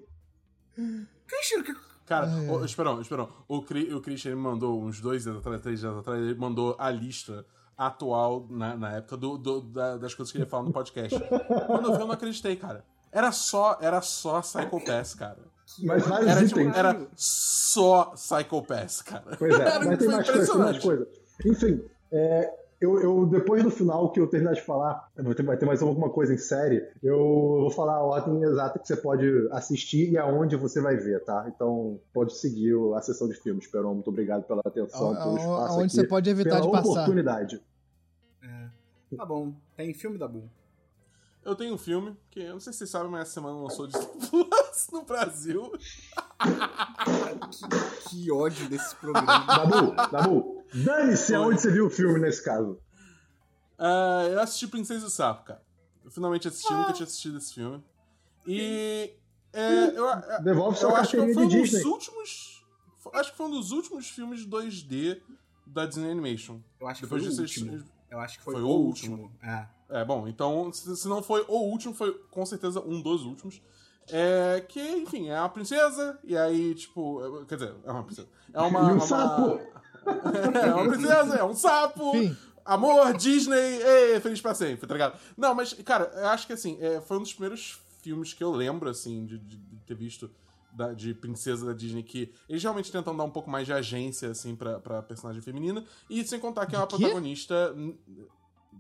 Christian, 1.27 1.63
que- 1.63 1.77
Cara, 2.07 2.27
Ai, 2.27 2.49
o, 2.49 2.59
ai. 2.59 2.65
esperão, 2.67 3.01
esperão. 3.01 3.33
O, 3.49 3.63
Cri- 3.63 3.93
o 3.95 4.01
Christian 4.01 4.33
ele 4.33 4.41
mandou 4.41 4.83
uns 4.83 5.01
dois 5.01 5.23
dias 5.23 5.37
atrás, 5.37 5.63
três 5.63 5.81
dias 5.81 5.97
atrás, 5.97 6.21
ele 6.21 6.35
mandou 6.35 6.77
a 6.79 6.91
lista 6.91 7.47
atual 7.77 8.47
na, 8.51 8.77
na 8.77 8.93
época 8.97 9.17
do, 9.17 9.39
do- 9.39 9.63
da- 9.63 9.97
das 9.97 10.15
coisas 10.15 10.31
que 10.31 10.37
ele 10.37 10.45
ia 10.45 10.51
falar 10.51 10.65
no 10.65 10.73
podcast. 10.73 11.19
Quando 11.67 11.87
eu 11.89 11.95
vi, 11.95 12.01
eu 12.03 12.07
não 12.07 12.13
acreditei, 12.13 12.57
cara. 12.57 12.85
Era 13.11 13.33
só, 13.33 13.79
era 13.81 14.03
só 14.03 14.41
Psycho 14.43 14.85
Pass, 14.85 15.15
cara. 15.15 15.39
Mas 15.83 16.07
vários 16.07 16.29
Era, 16.31 16.47
tipo, 16.47 16.61
itens. 16.61 16.77
era 16.77 17.09
só 17.17 18.05
Psycho 18.15 18.63
Pass, 18.67 19.01
cara. 19.03 19.37
Pois 19.39 19.59
é, 19.59 19.79
mas 19.79 19.99
tem 19.99 20.09
mais 20.09 20.31
coisa, 20.31 20.53
tem 20.53 20.59
mais 20.61 20.79
coisa. 20.83 21.09
Enfim, 21.47 21.85
é, 22.13 22.53
eu, 22.85 23.01
eu- 23.01 23.27
depois 23.27 23.63
do 23.63 23.71
final 23.71 24.11
que 24.13 24.21
eu 24.21 24.27
terminar 24.27 24.53
de 24.55 24.63
falar, 24.63 25.11
vai 25.17 25.35
ter, 25.35 25.43
vai 25.43 25.57
ter 25.57 25.67
mais 25.67 25.83
alguma 25.83 26.09
coisa 26.11 26.33
em 26.35 26.39
série, 26.39 26.87
eu 27.03 27.17
vou 27.19 27.71
falar 27.71 27.95
a 27.97 28.03
ordem 28.03 28.43
exata 28.43 28.79
que 28.79 28.87
você 28.87 28.97
pode 28.97 29.25
assistir 29.51 30.11
e 30.13 30.19
aonde 30.19 30.55
você 30.57 30.81
vai 30.81 30.97
ver, 30.97 31.25
tá? 31.25 31.45
Então 31.55 31.99
pode 32.13 32.37
seguir 32.37 32.75
a 32.95 33.01
sessão 33.03 33.29
de 33.29 33.35
filmes. 33.35 33.65
Esperon, 33.65 33.95
muito 33.95 34.09
obrigado 34.11 34.45
pela 34.45 34.61
atenção, 34.65 35.13
A- 35.13 35.17
pelo 35.17 35.37
espaço 35.39 35.73
Aonde 35.73 35.85
aqui, 35.87 35.95
você 35.97 36.07
pode 36.07 36.31
evitar 36.31 36.51
pela 36.61 36.67
de 36.67 36.71
passar. 36.73 36.89
oportunidade. 36.91 37.63
Tá 39.17 39.25
bom. 39.25 39.53
Tem 39.77 39.95
filme 39.95 40.19
da 40.19 40.27
Bull. 40.27 40.49
Eu 41.45 41.55
tenho 41.55 41.75
um 41.75 41.79
filme, 41.79 42.17
que 42.31 42.41
eu 42.41 42.55
não 42.55 42.61
sei 42.61 42.73
se 42.73 42.79
vocês 42.81 42.91
sabem, 42.91 43.11
mas 43.11 43.21
essa 43.23 43.33
semana 43.35 43.57
lançou 43.59 43.87
Plus 43.87 44.89
no 44.93 45.03
Brasil. 45.05 45.71
Que 48.11 48.31
ódio 48.31 48.69
desse 48.69 48.95
programa. 48.97 49.47
Dabu, 49.47 49.95
Dabu, 50.11 50.54
dane-se 50.75 51.35
aonde 51.35 51.61
você 51.61 51.71
viu 51.71 51.87
o 51.87 51.91
filme 51.91 52.19
nesse 52.21 52.43
caso. 52.45 52.79
Ah, 53.79 54.27
eu 54.31 54.41
assisti 54.41 54.67
Princesa 54.69 55.05
e 55.05 55.09
o 55.09 55.11
Sapo, 55.11 55.45
cara. 55.45 55.63
Eu 56.05 56.11
finalmente 56.11 56.47
assisti, 56.49 56.73
Ah. 56.73 56.77
nunca 56.79 56.93
tinha 56.93 57.07
assistido 57.07 57.39
esse 57.39 57.55
filme. 57.55 57.83
E. 58.47 59.15
é, 59.53 59.87
eu, 59.97 60.07
Devolve 60.43 60.79
sua 60.79 60.91
eu 60.91 60.97
acho 60.97 61.11
que 61.13 61.17
foi 61.35 61.45
um 61.45 61.49
dos 61.49 61.85
últimos. 61.85 62.65
Acho 63.13 63.31
que 63.33 63.37
foi 63.37 63.47
um 63.47 63.51
dos 63.51 63.71
últimos 63.71 64.09
filmes 64.11 64.47
2D 64.47 65.21
da 65.67 65.87
Disney 65.87 66.11
Animation. 66.11 66.61
Eu 66.81 66.87
acho 66.89 67.01
que 67.01 67.07
Depois 67.07 67.23
foi 67.25 67.33
o 67.35 67.41
último. 67.43 67.85
Eu 68.11 68.21
acho 68.21 68.39
que 68.39 68.45
foi, 68.45 68.55
Foi 68.55 68.63
o 68.63 68.67
o 68.67 68.71
último. 68.87 69.33
É. 69.43 69.67
É, 69.91 70.05
bom, 70.05 70.27
então, 70.27 70.73
se, 70.73 70.97
se 70.97 71.07
não 71.09 71.23
foi 71.23 71.45
o 71.49 71.57
último, 71.59 71.95
foi 71.95 72.13
com 72.31 72.45
certeza 72.47 72.81
um 72.81 73.01
dos 73.03 73.23
últimos. 73.25 73.61
É, 74.09 74.61
que, 74.69 74.81
enfim, 74.81 75.29
é 75.31 75.39
uma 75.39 75.49
princesa, 75.49 76.19
e 76.25 76.37
aí, 76.37 76.75
tipo, 76.75 77.43
é- 77.43 77.45
quer 77.47 77.55
dizer, 77.57 77.75
é 77.85 77.91
uma 77.91 78.03
princesa. 78.05 78.29
É 78.53 78.61
uma. 78.63 78.81
E 78.81 78.83
um 78.85 78.93
uma- 78.93 79.01
sapo. 79.01 79.61
É 80.07 80.75
uma 80.75 80.89
princesa, 80.91 81.37
é 81.37 81.45
um 81.45 81.55
sapo. 81.55 82.13
Fim. 82.13 82.37
Amor, 82.65 83.13
Disney, 83.17 83.81
feliz 84.23 84.41
pra 84.41 84.55
sempre, 84.55 84.87
tá 84.87 84.95
ligado? 84.95 85.19
Não, 85.37 85.55
mas, 85.55 85.75
cara, 85.85 86.11
eu 86.17 86.29
acho 86.29 86.47
que, 86.47 86.53
assim, 86.55 86.79
é, 86.81 87.01
foi 87.01 87.19
um 87.19 87.21
dos 87.21 87.33
primeiros 87.35 87.79
filmes 88.01 88.33
que 88.33 88.43
eu 88.43 88.51
lembro, 88.53 88.89
assim, 88.89 89.27
de, 89.27 89.39
de- 89.39 89.57
de 89.59 89.77
ter 89.87 89.95
visto 89.95 90.31
da- 90.73 90.95
de 90.95 91.13
princesa 91.13 91.67
da 91.67 91.73
Disney, 91.75 92.03
que 92.03 92.33
eles 92.49 92.63
realmente 92.63 92.91
tentam 92.91 93.15
dar 93.15 93.25
um 93.25 93.31
pouco 93.31 93.51
mais 93.51 93.67
de 93.67 93.73
agência, 93.75 94.31
assim, 94.31 94.57
pra, 94.57 94.81
pra 94.81 95.03
personagem 95.03 95.43
feminina, 95.43 95.85
e 96.09 96.25
sem 96.27 96.41
contar 96.41 96.65
que 96.67 96.75
é 96.75 96.79
uma 96.79 96.87
protagonista... 96.87 97.73
n- 97.77 97.99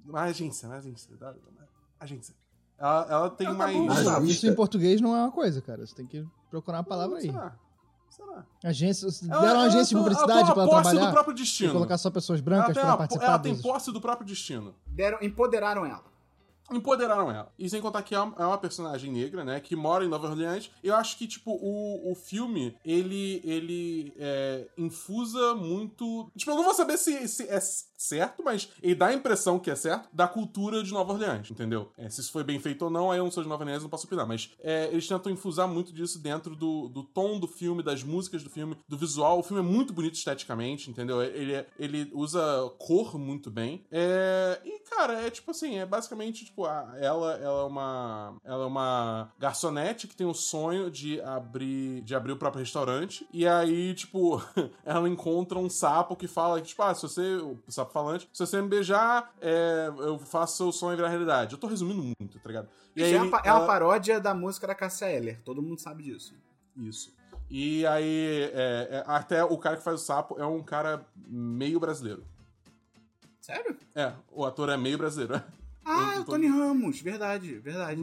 Uma 0.06 0.22
agência, 0.22 0.66
uma 0.68 0.76
agência, 0.76 1.14
da- 1.16 1.30
uma 1.32 1.68
agência. 2.00 2.34
Ela, 2.78 3.06
ela 3.10 3.30
tem 3.30 3.46
Ela 3.46 3.56
tá 3.56 3.64
mais... 3.64 3.76
bom? 4.02 4.24
Isso 4.24 4.46
em 4.46 4.54
português 4.54 5.00
não 5.00 5.14
é 5.14 5.20
uma 5.20 5.30
coisa, 5.30 5.60
cara. 5.62 5.86
Você 5.86 5.94
tem 5.94 6.06
que 6.06 6.26
procurar 6.50 6.78
uma 6.78 6.84
palavra 6.84 7.18
aí. 7.18 7.30
Será? 8.10 8.26
Será? 8.32 8.44
Agência, 8.64 9.10
se 9.10 9.24
Ela- 9.30 9.40
deram 9.40 9.54
uma 9.54 9.60
ela 9.64 9.68
agência 9.72 9.96
de 9.96 10.02
publicidade 10.02 10.54
posse 10.54 10.68
trabalhar. 10.70 11.06
do 11.06 11.12
próprio 11.12 11.32
E 11.32 11.36
destino. 11.36 11.72
colocar 11.72 11.98
só 11.98 12.10
pessoas 12.10 12.40
brancas 12.40 12.74
tem, 12.74 12.82
pra 12.82 12.92
a- 12.92 12.96
participar 12.96 13.24
ela 13.26 13.38
tem 13.38 13.56
posse 13.60 13.92
do 13.92 14.00
próprio 14.00 14.26
destino. 14.26 14.74
Deram, 14.86 15.18
empoderaram 15.20 15.84
ela. 15.84 16.02
Empoderaram 16.70 17.30
ela. 17.30 17.52
E 17.58 17.68
sem 17.68 17.80
contar 17.80 18.02
que 18.02 18.14
é 18.14 18.20
uma 18.20 18.34
é 18.38 18.46
uma 18.46 18.58
personagem 18.58 19.12
negra, 19.12 19.44
né? 19.44 19.60
Que 19.60 19.76
mora 19.76 20.04
em 20.04 20.08
Nova 20.08 20.28
Orleans. 20.28 20.70
Eu 20.82 20.94
acho 20.94 21.16
que, 21.16 21.26
tipo, 21.26 21.52
o, 21.52 22.10
o 22.10 22.14
filme, 22.14 22.76
ele, 22.84 23.40
ele 23.44 24.12
é, 24.18 24.66
infusa 24.76 25.54
muito. 25.54 26.30
Tipo, 26.36 26.52
eu 26.52 26.56
não 26.56 26.64
vou 26.64 26.74
saber 26.74 26.96
se, 26.96 27.26
se 27.28 27.44
é 27.48 27.60
certo, 27.96 28.42
mas 28.42 28.68
ele 28.82 28.94
dá 28.94 29.06
a 29.06 29.14
impressão 29.14 29.58
que 29.58 29.70
é 29.70 29.74
certo 29.76 30.08
da 30.12 30.28
cultura 30.28 30.82
de 30.82 30.92
Nova 30.92 31.12
Orleans, 31.12 31.50
entendeu? 31.50 31.90
É, 31.96 32.08
se 32.10 32.20
isso 32.20 32.32
foi 32.32 32.44
bem 32.44 32.58
feito 32.58 32.82
ou 32.84 32.90
não, 32.90 33.10
aí 33.10 33.18
eu 33.18 33.24
não 33.24 33.30
sou 33.30 33.42
de 33.42 33.48
Nova 33.48 33.62
Orleans, 33.62 33.82
não 33.82 33.90
posso 33.90 34.06
opinar. 34.06 34.26
Mas 34.26 34.50
é, 34.62 34.88
eles 34.90 35.06
tentam 35.06 35.32
infusar 35.32 35.66
muito 35.68 35.92
disso 35.92 36.18
dentro 36.18 36.54
do, 36.54 36.88
do 36.88 37.02
tom 37.02 37.38
do 37.38 37.46
filme, 37.46 37.82
das 37.82 38.02
músicas 38.02 38.42
do 38.42 38.50
filme, 38.50 38.76
do 38.88 38.96
visual. 38.96 39.38
O 39.38 39.42
filme 39.42 39.62
é 39.62 39.66
muito 39.66 39.92
bonito 39.92 40.14
esteticamente, 40.14 40.90
entendeu? 40.90 41.22
Ele, 41.22 41.54
é- 41.54 41.66
ele 41.78 42.10
usa 42.12 42.40
cor 42.78 43.18
muito 43.18 43.50
bem. 43.50 43.84
É, 43.90 44.60
e, 44.64 44.80
cara, 44.80 45.20
é 45.22 45.30
tipo 45.30 45.50
assim, 45.50 45.78
é 45.78 45.86
basicamente, 45.86 46.52
tipo, 46.54 46.64
a- 46.66 46.94
ela, 46.98 47.32
ela 47.38 47.60
é 47.62 47.64
uma. 47.64 48.36
Ela 48.44 48.64
é 48.64 48.66
uma 48.66 49.32
garçonete 49.38 50.06
que 50.06 50.14
tem 50.14 50.26
o 50.26 50.32
sonho 50.32 50.90
de 50.90 51.20
abrir. 51.20 52.00
de 52.02 52.14
abrir 52.14 52.32
o 52.32 52.36
próprio 52.36 52.60
restaurante. 52.60 53.26
E 53.32 53.46
aí, 53.46 53.92
tipo, 53.94 54.40
ela 54.84 55.08
encontra 55.08 55.58
um 55.58 55.68
sapo 55.68 56.14
que 56.16 56.28
fala 56.28 56.60
que, 56.60 56.68
tipo, 56.68 56.82
ah, 56.82 56.94
se 56.94 57.02
você. 57.02 57.36
O 57.36 57.58
sapo 57.68 57.92
falante, 57.92 58.28
se 58.32 58.46
você 58.46 58.62
me 58.62 58.68
beijar, 58.68 59.32
é, 59.40 59.88
eu 59.98 60.18
faço 60.18 60.56
seu 60.56 60.72
sonho 60.72 60.96
virar 60.96 61.08
realidade. 61.08 61.54
Eu 61.54 61.58
tô 61.58 61.66
resumindo 61.66 62.02
muito, 62.02 62.38
tá 62.38 62.48
ligado? 62.48 62.68
E 62.94 63.02
é, 63.02 63.18
pa- 63.28 63.42
é 63.44 63.50
uma 63.52 63.58
ela- 63.58 63.66
paródia 63.66 64.20
da 64.20 64.32
música 64.32 64.66
da 64.66 64.74
Cassia 64.74 65.10
Eller. 65.10 65.40
Todo 65.42 65.60
mundo 65.60 65.80
sabe 65.80 66.04
disso. 66.04 66.34
Isso. 66.76 67.12
E 67.50 67.84
aí, 67.86 68.50
é, 68.54 68.88
é, 68.90 69.04
até 69.06 69.44
o 69.44 69.58
cara 69.58 69.76
que 69.76 69.82
faz 69.82 70.00
o 70.00 70.04
sapo 70.04 70.36
é 70.40 70.46
um 70.46 70.62
cara 70.62 71.04
meio 71.26 71.78
brasileiro. 71.80 72.24
Sério? 73.40 73.76
É, 73.94 74.12
o 74.32 74.44
ator 74.44 74.68
é 74.70 74.76
meio 74.76 74.96
brasileiro. 74.96 75.42
Ah, 75.84 76.12
Eu 76.16 76.22
o 76.22 76.24
Tony 76.24 76.46
Ramos. 76.46 77.00
Verdade, 77.00 77.58
verdade. 77.58 78.00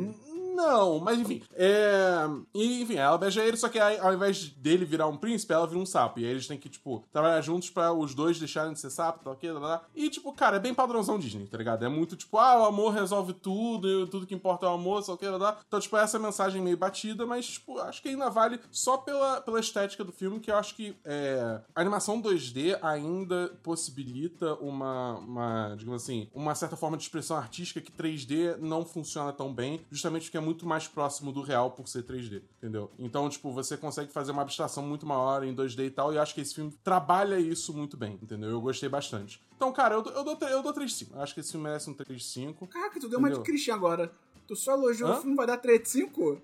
Não, 0.56 1.00
mas 1.00 1.20
enfim. 1.20 1.42
É... 1.54 2.28
E, 2.54 2.82
enfim, 2.82 2.96
ela 2.96 3.18
beija 3.18 3.44
ele, 3.44 3.58
só 3.58 3.70
que 3.70 3.80
aí, 3.80 3.98
ao 4.00 4.14
invés 4.14 4.50
dele 4.50 4.86
virar 4.86 5.08
um 5.08 5.18
príncipe, 5.18 5.54
ela 5.54 5.68
vira 5.68 5.80
um 5.80 5.86
sapo. 5.86 6.20
E 6.20 6.26
aí 6.26 6.32
eles 6.32 6.48
têm 6.48 6.58
que, 6.58 6.70
tipo, 6.70 7.04
trabalhar 7.12 7.42
juntos 7.42 7.70
pra 7.70 7.94
os 7.94 8.14
dois 8.14 8.40
deixarem 8.40 8.74
de 8.74 8.80
ser 8.80 8.90
sapo, 8.90 9.24
tal, 9.24 9.36
que, 9.36 9.52
tal. 9.52 9.86
E, 9.96 10.10
tipo, 10.10 10.34
cara, 10.34 10.58
é 10.58 10.60
bem 10.60 10.74
padrãozão 10.74 11.20
Disney, 11.20 11.48
tá 11.48 11.58
ligado? 11.58 11.86
É 11.86 11.90
muito, 11.90 12.16
tipo, 12.16 12.38
ah, 12.38 12.62
o 12.62 12.66
amor 12.66 12.94
resolve 12.94 13.34
tudo, 13.34 14.08
tudo 14.08 14.28
que 14.28 14.36
importa 14.36 14.66
é 14.66 14.70
o 14.70 14.74
amor, 14.74 15.04
tal, 15.04 15.18
que, 15.18 15.26
tal. 15.26 15.58
Então, 15.68 15.80
tipo, 15.80 15.98
essa 15.98 16.20
mensagem 16.20 16.62
meio 16.62 16.78
batida, 16.78 17.26
mas, 17.26 17.48
tipo, 17.48 17.80
acho 17.80 18.02
que 18.02 18.10
ainda 18.10 18.30
vale 18.30 18.60
só 18.72 18.98
pela, 18.98 19.42
pela 19.42 19.60
estética 19.60 20.04
do 20.04 20.12
filme, 20.12 20.40
que 20.40 20.52
eu 20.52 20.56
acho 20.56 20.76
que 20.76 20.96
é... 21.06 21.62
a 21.74 21.82
animação 21.82 22.22
2D 22.22 22.78
ainda 22.82 23.52
possibilita 23.64 24.56
uma, 24.56 25.18
uma, 25.18 25.76
digamos 25.76 26.04
assim, 26.04 26.30
uma 26.34 26.56
certa 26.56 26.76
forma 26.76 26.98
de 26.98 27.04
expressão 27.04 27.38
artística 27.38 27.82
que 27.82 27.92
3D 27.92 28.58
não 28.58 28.86
funciona 28.86 29.32
tão 29.32 29.54
bem, 29.54 29.82
justamente 29.90 30.24
porque 30.24 30.41
é 30.42 30.46
muito 30.46 30.66
mais 30.66 30.88
próximo 30.88 31.32
do 31.32 31.42
real 31.42 31.72
por 31.72 31.88
ser 31.88 32.04
3D, 32.04 32.42
entendeu? 32.58 32.92
Então, 32.98 33.30
tipo, 33.30 33.52
você 33.52 33.78
consegue 33.78 34.12
fazer 34.12 34.32
uma 34.32 34.42
abstração 34.42 34.84
muito 34.84 35.06
maior 35.06 35.44
em 35.44 35.56
2D 35.56 35.86
e 35.86 35.90
tal, 35.92 36.12
e 36.12 36.16
eu 36.16 36.22
acho 36.22 36.34
que 36.34 36.42
esse 36.42 36.54
filme 36.56 36.72
trabalha 36.84 37.40
isso 37.40 37.74
muito 37.74 37.96
bem, 37.96 38.20
entendeu? 38.22 38.50
Eu 38.50 38.62
gostei 38.62 38.90
bastante. 38.90 39.40
Então, 39.56 39.72
cara, 39.72 39.96
eu, 39.96 40.02
dou- 40.02 40.14
eu 40.14 40.24
dou, 40.24 40.50
eu 40.50 40.64
dou 40.64 40.74
3 40.74 40.90
de 40.92 40.98
5. 40.98 41.16
Eu 41.16 41.22
acho 41.22 41.34
que 41.34 41.40
esse 41.40 41.52
filme 41.52 41.66
merece 41.66 41.90
um 41.90 41.94
3 41.94 42.20
de 42.22 42.26
5. 42.28 42.68
Caraca, 42.68 43.00
tu 43.00 43.08
deu 43.08 43.20
uma 43.20 43.30
de 43.30 43.36
Entendeu? 43.36 43.44
Christian 43.54 43.76
agora. 43.76 44.12
Tu 44.48 44.56
só 44.56 44.74
elogiou 44.74 45.10
Hã? 45.10 45.18
o 45.18 45.22
filme, 45.22 45.36
vai 45.36 45.46
dar 45.48 45.58
3 45.58 45.82
de 45.84 45.90
5? 45.90 46.42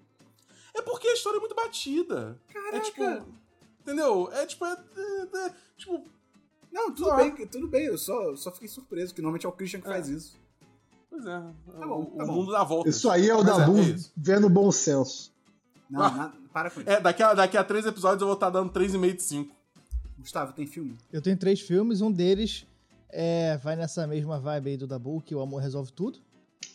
É 0.73 0.81
porque 0.81 1.07
a 1.07 1.13
história 1.13 1.37
é 1.37 1.39
muito 1.39 1.55
batida. 1.55 2.39
Caraca. 2.53 2.77
É 2.77 2.79
tipo. 2.79 3.03
Entendeu? 3.81 4.29
É 4.31 4.45
tipo. 4.45 4.65
É, 4.65 4.71
é- 4.71 5.45
é- 5.47 5.53
tipo. 5.75 6.03
Não, 6.71 6.93
tudo 6.93 7.09
Ah. 7.11 7.15
bem, 7.17 7.47
tudo 7.47 7.67
bem. 7.67 7.85
Eu 7.85 7.97
só, 7.97 8.35
só 8.35 8.51
fiquei 8.51 8.67
surpreso, 8.67 9.13
que 9.15 9.21
normalmente 9.21 9.45
é 9.45 9.49
o 9.49 9.51
Christian 9.51 9.81
que 9.81 9.87
É. 9.87 9.91
faz 9.91 10.07
isso. 10.07 10.37
Pois 11.09 11.25
é. 11.25 11.39
Tá 11.79 11.87
bom, 11.87 12.01
o 12.01 12.17
tá 12.17 12.23
o 12.23 12.27
bom. 12.27 12.33
mundo 12.33 12.51
dá 12.51 12.63
volta. 12.63 12.89
Isso 12.89 13.09
aí 13.09 13.29
é 13.29 13.33
o 13.35 13.43
Mas 13.43 13.57
Dabu 13.57 13.77
é 13.77 13.81
isso. 13.81 14.11
vendo 14.15 14.49
bom 14.49 14.71
senso. 14.71 15.31
Não, 15.89 16.01
Ah. 16.03 16.09
nada- 16.11 16.33
para 16.53 16.69
com 16.71 16.81
isso. 16.81 16.89
É, 16.89 16.99
daqui 16.99 17.23
a, 17.23 17.33
daqui 17.33 17.57
a 17.57 17.63
três 17.63 17.85
episódios 17.85 18.21
eu 18.21 18.27
vou 18.27 18.33
estar 18.33 18.49
dando 18.49 18.71
3,5 18.71 19.15
de 19.15 19.23
5. 19.23 19.55
Gustavo, 20.19 20.51
tem 20.53 20.65
filme? 20.67 20.97
Eu 21.13 21.21
tenho 21.21 21.37
três 21.37 21.61
filmes, 21.61 22.01
um 22.01 22.11
deles 22.11 22.65
é, 23.09 23.57
vai 23.57 23.75
nessa 23.75 24.05
mesma 24.07 24.39
vibe 24.39 24.71
aí 24.71 24.77
do 24.77 24.87
Dabu, 24.87 25.21
que 25.21 25.33
o 25.35 25.39
amor 25.39 25.61
resolve 25.61 25.91
tudo. 25.93 26.19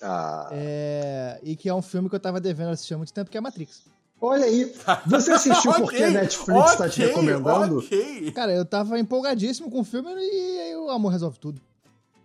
Ah, 0.01 0.49
É, 0.53 1.39
e 1.43 1.55
que 1.57 1.69
é 1.69 1.75
um 1.75 1.83
filme 1.83 2.09
que 2.09 2.15
eu 2.15 2.21
tava 2.21 2.41
devendo 2.41 2.71
assistir 2.71 2.95
há 2.95 2.97
muito 2.97 3.13
tempo, 3.13 3.31
que 3.31 3.37
é 3.37 3.41
Matrix. 3.41 3.83
olha 4.21 4.45
aí. 4.47 4.73
Você 5.07 5.33
assistiu 5.33 5.73
porque 5.75 6.03
a 6.03 6.11
Netflix 6.11 6.77
tá 6.77 6.89
te 6.89 7.01
recomendando? 7.03 7.79
Ok. 7.81 8.31
Cara, 8.33 8.53
eu 8.55 8.65
tava 8.65 8.99
empolgadíssimo 8.99 9.71
com 9.71 9.81
o 9.81 9.85
filme 9.85 10.09
e 10.15 10.61
aí 10.61 10.77
o 10.77 10.89
amor 10.91 11.11
resolve 11.11 11.39
tudo. 11.39 11.61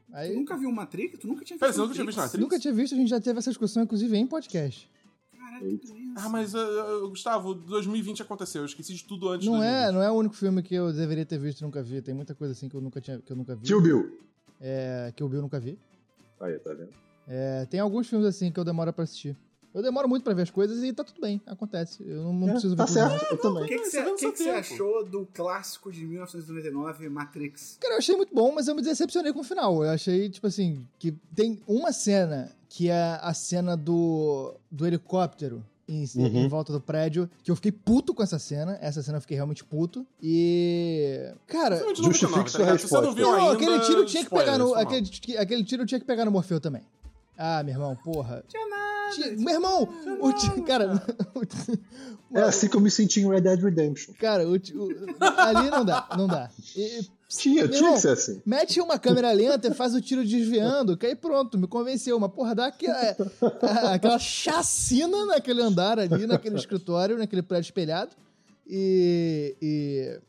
Tu 0.09 0.15
Aí, 0.15 0.35
nunca 0.35 0.57
viu 0.57 0.71
Matrix? 0.71 1.19
Tu 1.19 1.27
nunca 1.27 1.43
tinha 1.43 1.55
visto 1.57 1.59
Pera, 1.59 1.73
você 1.73 1.79
nunca 1.79 1.93
tinha 1.93 2.05
visto 2.05 2.17
Matrix? 2.17 2.41
nunca 2.41 2.59
tinha 2.59 2.73
visto, 2.73 2.93
a 2.93 2.97
gente 2.97 3.09
já 3.09 3.19
teve 3.19 3.39
essa 3.39 3.49
discussão, 3.51 3.83
inclusive, 3.83 4.15
em 4.17 4.25
podcast. 4.25 4.89
Caralho, 5.37 5.77
que. 5.77 6.13
Ah, 6.15 6.29
mas, 6.29 6.53
uh, 6.55 7.09
Gustavo, 7.09 7.53
2020 7.53 8.21
aconteceu. 8.21 8.61
Eu 8.61 8.65
esqueci 8.65 8.93
de 8.93 9.03
tudo 9.03 9.29
antes 9.29 9.43
de 9.45 9.49
Não 9.51 9.61
é, 9.61 9.83
2020. 9.91 9.93
não 9.95 10.01
é 10.03 10.11
o 10.11 10.13
único 10.13 10.35
filme 10.35 10.63
que 10.63 10.73
eu 10.75 10.93
deveria 10.93 11.25
ter 11.25 11.37
visto 11.37 11.59
e 11.59 11.63
nunca 11.63 11.83
vi. 11.83 12.01
Tem 12.01 12.13
muita 12.13 12.33
coisa 12.33 12.53
assim 12.53 12.69
que 12.69 12.75
eu 12.75 12.81
nunca, 12.81 13.01
tinha, 13.01 13.19
que 13.19 13.31
eu 13.31 13.35
nunca 13.35 13.55
vi. 13.55 13.63
Tio 13.65 13.81
Bill. 13.81 14.17
É, 14.61 15.11
que 15.15 15.23
o 15.23 15.29
Bill 15.29 15.41
nunca 15.41 15.59
vi. 15.59 15.77
Aí, 16.39 16.57
tá 16.59 16.73
vendo? 16.73 16.89
É, 17.27 17.65
tem 17.65 17.79
alguns 17.79 18.07
filmes 18.07 18.25
assim 18.27 18.51
que 18.51 18.59
eu 18.59 18.63
demoro 18.63 18.93
pra 18.93 19.03
assistir. 19.03 19.35
Eu 19.77 19.83
demoro 19.83 20.09
muito 20.09 20.23
pra 20.23 20.33
ver 20.33 20.41
as 20.41 20.49
coisas 20.49 20.83
e 20.83 20.91
tá 20.91 21.03
tudo 21.03 21.21
bem, 21.21 21.39
acontece. 21.45 22.03
Eu 22.03 22.23
não, 22.23 22.33
não 22.33 22.47
É, 22.47 22.51
preciso 22.53 22.75
ver 22.75 22.77
tá 22.77 22.85
tudo, 22.87 22.93
certo, 22.95 23.25
eu 23.29 23.37
O 23.37 23.39
também. 23.39 23.65
que, 23.67 23.77
que, 23.77 23.89
que, 24.15 24.31
que 24.31 24.37
você 24.37 24.49
achou 24.49 25.05
do 25.05 25.27
clássico 25.31 25.91
de 25.91 26.03
1999, 26.03 27.07
Matrix? 27.09 27.77
Cara, 27.79 27.93
eu 27.93 27.97
achei 27.99 28.15
muito 28.15 28.33
bom, 28.33 28.51
mas 28.51 28.67
eu 28.67 28.73
me 28.73 28.81
decepcionei 28.81 29.31
com 29.31 29.41
o 29.41 29.43
final. 29.43 29.83
Eu 29.83 29.91
achei, 29.91 30.29
tipo 30.29 30.47
assim, 30.47 30.83
que 30.97 31.11
tem 31.35 31.61
uma 31.67 31.91
cena, 31.91 32.49
que 32.67 32.89
é 32.89 33.19
a 33.21 33.33
cena 33.35 33.77
do, 33.77 34.55
do 34.71 34.87
helicóptero 34.87 35.63
em, 35.87 36.03
Uhum. 36.15 36.25
em 36.45 36.47
volta 36.49 36.73
do 36.73 36.81
prédio, 36.81 37.29
que 37.43 37.49
eu 37.51 37.55
fiquei 37.55 37.71
puto 37.71 38.13
com 38.15 38.23
essa 38.23 38.39
cena. 38.39 38.77
Essa 38.81 39.03
cena 39.03 39.17
eu 39.17 39.21
fiquei 39.21 39.35
realmente 39.37 39.63
puto. 39.63 40.05
E. 40.21 41.31
Cara. 41.45 41.77
Justifique 41.95 42.25
99, 42.25 42.49
sua 42.49 42.59
tá 42.65 42.65
você 42.65 42.65
não 42.65 42.73
resposta. 42.73 43.11
viu 43.15 43.25
Não, 43.27 43.35
ainda, 43.35 43.53
aquele 43.53 43.79
tiro 43.81 44.05
tinha 44.05 44.23
que 44.23 44.25
spoiler, 44.27 44.45
pegar 44.53 44.57
no. 44.57 44.73
Aquele, 44.73 45.37
aquele 45.37 45.63
tiro 45.63 45.85
tinha 45.85 45.99
que 45.99 46.05
pegar 46.05 46.25
no 46.25 46.31
Morfeu 46.31 46.59
também. 46.59 46.81
Ah, 47.37 47.61
meu 47.63 47.73
irmão, 47.75 47.95
porra. 48.03 48.43
Tinha 48.47 48.67
nada. 48.67 48.96
Ti- 49.13 49.35
Meu 49.37 49.53
irmão, 49.55 49.89
o 50.21 50.31
ti- 50.33 50.61
cara, 50.61 51.01
É 52.33 52.41
assim 52.41 52.67
que 52.67 52.75
eu 52.75 52.81
me 52.81 52.91
senti 52.91 53.21
em 53.21 53.29
Red 53.29 53.41
Dead 53.41 53.61
Redemption. 53.61 54.13
cara, 54.19 54.47
o 54.47 54.59
ti- 54.59 54.75
o- 54.75 54.89
ali 55.37 55.69
não 55.69 55.85
dá, 55.85 56.07
não 56.17 56.27
dá. 56.27 56.49
E- 56.75 57.05
Tinha, 57.29 57.63
Meu 57.63 57.67
tinha 57.69 57.79
irmão, 57.79 57.93
que 57.95 57.99
ser 58.01 58.09
assim. 58.11 58.41
Mete 58.45 58.79
uma 58.79 58.97
câmera 58.97 59.31
lenta 59.33 59.67
e 59.67 59.73
faz 59.73 59.93
o 59.93 59.99
tiro 59.99 60.23
desviando, 60.25 60.95
que 60.95 61.05
aí 61.05 61.13
pronto, 61.15 61.57
me 61.57 61.67
convenceu. 61.67 62.17
Mas, 62.19 62.31
porra, 62.31 62.55
dá 62.55 62.67
aquela, 62.67 63.15
aquela 63.93 64.17
chacina 64.19 65.25
naquele 65.25 65.61
andar 65.61 65.99
ali, 65.99 66.25
naquele 66.25 66.55
escritório, 66.55 67.17
naquele 67.17 67.41
prédio 67.41 67.67
espelhado. 67.67 68.11
E. 68.65 69.55
E, 69.61 70.19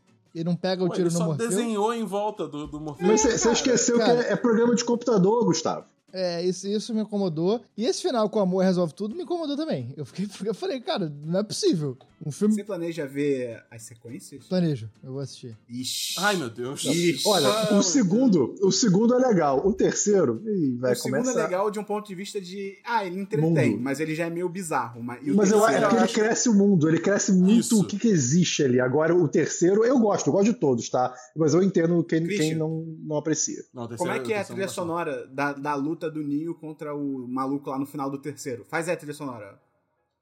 e 0.41 0.45
não 0.45 0.57
pega 0.57 0.83
o 0.83 0.88
Pô, 0.88 0.95
tiro 0.95 1.07
ele 1.09 1.14
no 1.14 1.19
só 1.21 1.27
Morfeu. 1.27 1.49
desenhou 1.49 1.95
em 1.95 2.05
volta 2.05 2.47
do, 2.49 2.67
do 2.67 2.81
Morfeu. 2.81 3.07
Mas 3.07 3.21
você- 3.23 3.51
esqueceu 3.53 3.99
cara. 3.99 4.17
que 4.25 4.29
é, 4.31 4.33
é 4.33 4.37
programa 4.37 4.75
de 4.75 4.85
computador, 4.85 5.45
Gustavo. 5.45 5.87
É, 6.12 6.42
isso, 6.42 6.66
isso 6.66 6.94
me 6.94 7.03
incomodou. 7.03 7.61
E 7.77 7.85
esse 7.85 8.01
final 8.03 8.29
com 8.31 8.38
o 8.38 8.42
amor 8.42 8.64
resolve 8.64 8.94
tudo 8.94 9.14
me 9.14 9.23
incomodou 9.25 9.57
também. 9.57 9.92
Eu, 9.97 10.05
fiquei, 10.07 10.27
eu 10.49 10.55
falei, 10.55 10.81
cara, 10.81 11.12
não 11.25 11.40
é 11.40 11.42
possível. 11.42 11.97
Um 12.27 12.33
filme. 12.33 12.55
Você 12.55 12.64
planeja 12.64 13.07
ver 13.07 13.62
as 13.71 13.83
sequências? 13.83 14.44
Planejo, 14.49 14.90
eu 15.05 15.12
vou 15.12 15.21
assistir. 15.21 15.57
Ixi. 15.68 16.14
Ai, 16.18 16.35
meu 16.37 16.51
Deus. 16.51 16.85
Ixi. 16.85 17.23
Olha, 17.29 17.47
Ah, 17.49 17.79
o 17.79 17.83
segundo, 17.83 18.57
o 18.61 18.73
segundo 18.73 19.14
é 19.14 19.18
legal. 19.18 19.64
O 19.64 19.73
terceiro, 19.73 20.42
ih, 20.44 20.77
vai 20.79 20.94
o 20.94 20.97
segundo 20.97 21.21
começar. 21.21 21.40
é 21.40 21.42
legal 21.44 21.71
de 21.71 21.79
um 21.79 21.85
ponto 21.85 22.09
de 22.09 22.14
vista 22.16 22.40
de. 22.40 22.77
Ah, 22.85 23.05
ele 23.05 23.21
entretém, 23.21 23.71
Mundo. 23.73 23.83
mas 23.83 24.01
ele 24.01 24.16
já 24.16 24.27
é 24.27 24.31
meio 24.31 24.49
bizarro. 24.49 25.01
Mas, 25.01 25.25
e 25.25 25.31
o 25.31 25.37
Mas 25.37 25.53
eu 25.53 25.61
terceiro, 25.61 25.87
acho 25.87 25.90
que 25.90 25.94
ele 25.97 26.05
acho- 26.05 26.14
cresce 26.14 26.49
o 26.49 26.55
mundo, 26.55 26.88
ele 26.88 26.99
cresce 26.99 27.33
muito 27.33 27.61
Isso. 27.61 27.81
o 27.81 27.85
que, 27.87 27.97
que 27.97 28.09
existe 28.09 28.64
ali. 28.64 28.81
Agora, 28.81 29.14
o 29.14 29.29
terceiro, 29.29 29.85
eu 29.85 29.97
gosto, 30.01 30.27
eu 30.27 30.33
gosto 30.33 30.53
de 30.53 30.55
todos, 30.59 30.88
tá? 30.88 31.14
Mas 31.37 31.55
eu 31.55 31.62
entendo 31.62 32.03
quem, 32.03 32.25
Christian. 32.25 32.49
quem 32.49 32.55
não, 32.57 32.85
não 33.07 33.16
aprecia. 33.16 33.62
Não, 33.73 33.85
o 33.85 33.97
Como 33.97 34.11
é 34.11 34.14
terceiro- 34.14 34.25
que 34.27 34.33
é 34.33 34.37
a 34.37 34.38
o 34.38 34.40
terceiro 34.40 34.55
trilha 34.57 34.68
sonora 34.68 35.27
da, 35.29 35.53
da 35.53 35.75
luta 35.77 35.98
do 36.11 36.23
Neo 36.23 36.55
contra 36.55 36.95
o 36.95 37.27
maluco 37.27 37.71
lá 37.71 37.79
no 37.79 37.87
final 37.87 38.11
do 38.11 38.19
terceiro? 38.19 38.65
Faz 38.69 38.89
a 38.89 38.95
trilha 38.97 39.15
sonora. 39.15 39.59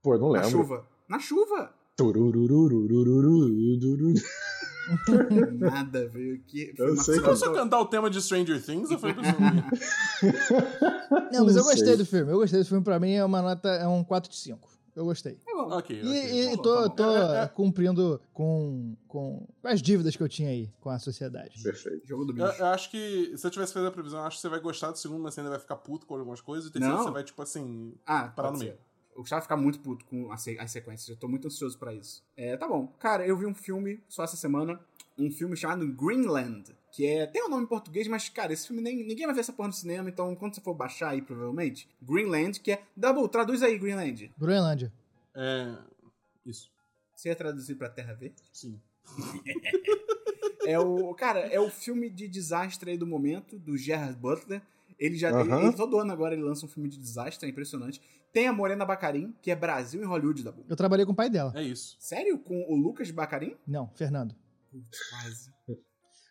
Pô, 0.01 0.17
não 0.17 0.29
Na 0.33 0.43
lembro. 0.43 0.51
chuva. 0.51 0.87
Na 1.09 1.19
chuva! 1.19 1.75
Nada, 5.59 6.09
veio 6.09 6.37
aqui. 6.37 6.73
Foi 6.77 6.87
Eu 6.87 6.93
uma 6.95 7.03
sei 7.03 7.15
Você 7.15 7.21
que- 7.21 7.25
começou 7.27 7.51
a 7.51 7.55
cantar 7.55 7.81
o 7.81 7.87
tema 7.87 8.09
de 8.09 8.23
Stranger 8.23 8.65
Things 8.65 8.91
ou 8.91 8.99
foi 8.99 9.13
pro 9.13 9.25
filme? 9.25 9.65
Não, 11.33 11.45
mas 11.45 11.57
eu 11.57 11.65
gostei 11.65 11.97
do 11.97 12.07
filme. 12.07 12.31
Eu 12.33 12.39
gostei 12.39 12.61
do 12.61 12.67
filme. 12.67 12.85
Pra 12.85 12.99
mim 13.01 13.13
é 13.13 13.25
uma 13.25 13.43
nota, 13.43 13.69
é 13.69 13.87
um 13.89 14.05
4 14.05 14.31
de 14.31 14.37
5. 14.37 14.69
Eu 14.97 15.05
gostei. 15.05 15.35
Tá 15.35 15.53
bom. 15.55 15.77
ok, 15.77 16.01
E, 16.01 16.01
ok. 16.03 16.43
e 16.53 16.57
tá 16.57 16.63
tô, 16.63 16.89
tá 16.89 16.97
tô 16.97 17.11
É, 17.35 17.43
é. 17.45 17.49
cumprindo 17.49 18.19
com, 18.33 18.97
com 19.07 19.47
as 19.63 19.83
dívidas 19.83 20.17
que 20.17 20.23
eu 20.23 20.29
tinha 20.29 20.49
aí 20.49 20.71
com 20.81 20.89
a 20.89 20.99
sociedade. 20.99 21.63
Perfeito. 21.63 22.07
Jogo 22.07 22.25
do 22.25 22.33
Eu, 22.33 22.47
bicho. 22.49 22.61
eu 22.63 22.67
acho 22.67 22.91
que 22.91 23.37
se 23.37 23.47
eu 23.47 23.51
tivesse 23.51 23.75
feito 23.75 23.87
a 23.87 23.91
previsão, 23.91 24.21
eu 24.21 24.25
acho 24.27 24.37
que 24.37 24.41
você 24.43 24.49
vai 24.49 24.59
gostar 24.59 24.91
do 24.91 24.99
segundo, 24.99 25.23
mas 25.23 25.35
você 25.35 25.41
ainda 25.41 25.51
vai 25.51 25.61
ficar 25.61 25.77
puto 25.77 26.07
com 26.07 26.17
algumas 26.17 26.41
coisas. 26.41 26.67
E 26.67 26.69
o 26.71 26.73
terceiro 26.73 26.97
Não. 26.97 27.05
você 27.05 27.11
vai, 27.11 27.23
tipo 27.25 27.43
assim. 27.43 27.93
Ah, 28.07 28.29
parar 28.29 28.51
no 28.53 28.57
ser. 28.57 28.65
meio. 28.65 28.77
O 29.15 29.21
Gustavo 29.21 29.43
ficar 29.43 29.57
muito 29.57 29.81
puto 29.81 30.05
com 30.07 30.33
as, 30.33 30.43
se- 30.43 30.59
as 30.59 30.71
sequências. 30.71 31.09
Eu 31.09 31.17
tô 31.17 31.29
muito 31.29 31.47
ansioso 31.47 31.79
pra 31.79 31.93
isso. 31.95 32.23
É, 32.37 32.57
tá 32.57 32.67
bom. 32.67 32.87
Cara, 32.99 33.27
eu 33.27 33.37
vi 33.37 33.45
um 33.47 33.55
filme 33.55 34.03
só 34.09 34.25
essa 34.25 34.37
semana. 34.37 34.81
Um 35.19 35.31
filme 35.31 35.57
chamado 35.57 35.87
Greenland. 35.93 36.75
Que 36.97 37.05
é. 37.07 37.27
Tem 37.27 37.45
um 37.45 37.51
nome 37.51 37.65
em 37.65 37.67
português, 37.67 38.09
mas, 38.09 38.31
cara, 38.31 38.55
esse 38.55 38.67
filme 38.67 38.81
nem, 38.81 39.05
ninguém 39.05 39.27
vai 39.27 39.35
ver 39.35 39.41
essa 39.43 39.53
porra 39.53 39.69
no 39.69 39.75
cinema. 39.75 40.09
Então, 40.09 40.35
quando 40.35 40.55
você 40.55 40.63
for 40.63 40.73
baixar 40.73 41.11
aí, 41.11 41.21
provavelmente. 41.21 41.87
Greenland, 42.01 42.59
que 42.59 42.73
é. 42.73 42.83
Double, 42.97 43.29
traduz 43.29 43.63
aí, 43.63 43.79
Greenland. 43.79 44.33
Groenlândia. 44.39 44.91
É. 45.35 45.77
Isso. 46.47 46.71
Você 47.15 47.29
ia 47.29 47.37
traduzir 47.37 47.75
pra 47.75 47.91
Terra 47.91 48.15
Verde? 48.15 48.37
Sim. 48.51 48.81
É 50.67 50.81
o. 50.81 51.15
Cara, 51.15 51.41
é 51.41 51.61
o 51.61 51.71
filme 51.71 52.11
de 52.11 52.27
desastre 52.27 52.91
aí 52.91 52.99
do 52.99 53.07
momento, 53.07 53.57
do 53.57 53.77
Gerard 53.77 54.17
Butler. 54.19 54.61
Ele 54.99 55.17
já. 55.17 55.31
ele- 55.41 55.73
todo 55.77 55.97
ano 56.01 56.13
agora 56.13 56.35
ele 56.35 56.43
lança 56.43 56.67
um 56.67 56.69
filme 56.69 56.89
de 56.89 56.99
desastre, 56.99 57.47
é 57.47 57.51
impressionante. 57.51 58.01
Tem 58.33 58.49
a 58.49 58.53
Morena 58.53 58.85
Bacarin, 58.85 59.33
que 59.41 59.53
é 59.53 59.55
Brasil 59.55 60.03
e 60.03 60.05
Hollywood 60.05 60.43
da 60.43 60.53
Eu 60.69 60.75
trabalhei 60.75 61.07
com 61.07 61.13
o 61.13 61.15
pai 61.15 61.31
dela. 61.31 61.53
É 61.55 61.63
isso. 61.63 61.97
Sério? 62.01 62.37
Com 62.41 62.65
o 62.69 62.75
Lucas 62.75 63.13
Bacarin? 63.13 63.57
Não, 63.65 63.89
Fernando. 63.95 64.35
Putz, 64.73 64.99
quase. 65.09 65.51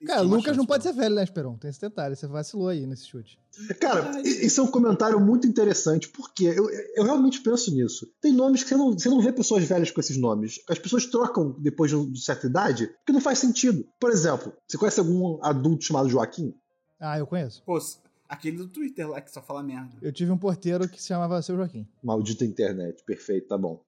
Cara, 0.05 0.21
uma 0.21 0.31
Lucas 0.37 0.45
chance, 0.45 0.57
não 0.57 0.65
pode 0.65 0.83
ser 0.83 0.93
velho, 0.93 1.15
né, 1.15 1.23
Esperon? 1.23 1.57
Tem 1.57 1.69
esse 1.69 1.79
detalhe. 1.79 2.15
Você 2.15 2.27
vacilou 2.27 2.67
aí 2.67 2.85
nesse 2.85 3.07
chute. 3.07 3.39
Cara, 3.79 4.21
isso 4.21 4.59
é 4.59 4.63
um 4.63 4.67
comentário 4.67 5.19
muito 5.19 5.47
interessante, 5.47 6.09
porque 6.09 6.45
eu, 6.45 6.69
eu 6.95 7.03
realmente 7.03 7.41
penso 7.41 7.73
nisso. 7.73 8.07
Tem 8.21 8.33
nomes 8.33 8.63
que 8.63 8.69
você 8.69 8.75
não, 8.75 8.91
você 8.91 9.09
não 9.09 9.21
vê 9.21 9.31
pessoas 9.31 9.63
velhas 9.63 9.91
com 9.91 9.99
esses 9.99 10.17
nomes. 10.17 10.59
As 10.69 10.77
pessoas 10.77 11.05
trocam 11.05 11.55
depois 11.59 11.91
de 11.91 12.05
de 12.11 12.21
certa 12.21 12.47
idade, 12.47 12.87
porque 12.87 13.13
não 13.13 13.21
faz 13.21 13.39
sentido. 13.39 13.85
Por 13.99 14.11
exemplo, 14.11 14.53
você 14.67 14.77
conhece 14.77 14.99
algum 14.99 15.39
adulto 15.43 15.85
chamado 15.85 16.09
Joaquim? 16.09 16.53
Ah, 16.99 17.17
eu 17.17 17.25
conheço. 17.25 17.63
Pô, 17.65 17.79
aquele 18.27 18.57
do 18.57 18.67
Twitter 18.67 19.09
lá 19.09 19.21
que 19.21 19.31
só 19.31 19.41
fala 19.41 19.63
merda. 19.63 19.95
Eu 20.01 20.11
tive 20.11 20.31
um 20.31 20.37
porteiro 20.37 20.87
que 20.89 21.01
se 21.01 21.07
chamava 21.07 21.41
Seu 21.41 21.55
Joaquim. 21.55 21.87
Maldita 22.03 22.43
internet, 22.43 23.03
perfeito, 23.03 23.47
tá 23.47 23.57
bom. 23.57 23.81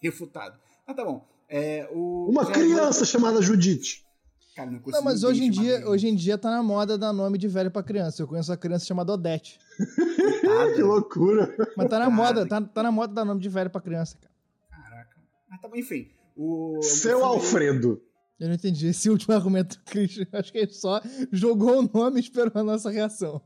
Refutado. 0.00 0.58
Ah, 0.86 0.92
tá 0.92 1.04
bom. 1.04 1.26
É, 1.48 1.88
o 1.92 2.28
Uma 2.28 2.46
criança 2.46 3.04
chamada 3.04 3.40
Judite. 3.40 4.04
Cara, 4.54 4.70
não 4.70 4.78
consigo 4.78 4.96
Não, 4.96 5.02
mas 5.04 5.24
hoje 5.24 5.44
em, 5.44 5.50
dia, 5.50 5.88
hoje 5.88 6.06
em 6.06 6.14
dia 6.14 6.38
tá 6.38 6.48
na 6.48 6.62
moda 6.62 6.96
dar 6.96 7.12
nome 7.12 7.36
de 7.38 7.48
velho 7.48 7.70
pra 7.70 7.82
criança. 7.82 8.22
Eu 8.22 8.28
conheço 8.28 8.52
uma 8.52 8.56
criança 8.56 8.86
chamada 8.86 9.12
Odete. 9.12 9.58
que 10.76 10.82
loucura. 10.82 11.52
Mas 11.76 11.88
tá 11.88 11.98
na 11.98 12.08
moda, 12.08 12.46
tá, 12.46 12.60
tá 12.60 12.82
na 12.82 12.92
moda 12.92 13.12
dar 13.12 13.24
nome 13.24 13.40
de 13.40 13.48
velho 13.48 13.68
pra 13.68 13.80
criança, 13.80 14.16
cara. 14.16 14.32
Caraca. 14.70 15.16
Mas 15.50 15.60
tá 15.60 15.68
bom, 15.68 15.76
enfim. 15.76 16.08
O, 16.36 16.80
Seu 16.82 17.24
Alfredo. 17.24 18.00
Eu 18.38 18.48
não 18.48 18.54
entendi 18.54 18.86
esse 18.86 19.10
último 19.10 19.34
argumento 19.34 19.76
do 19.76 19.82
Christian. 19.84 20.26
Acho 20.32 20.52
que 20.52 20.58
ele 20.58 20.72
só 20.72 21.00
jogou 21.32 21.80
o 21.80 21.90
nome 21.92 22.18
e 22.18 22.22
esperou 22.22 22.52
a 22.54 22.62
nossa 22.62 22.90
reação. 22.90 23.42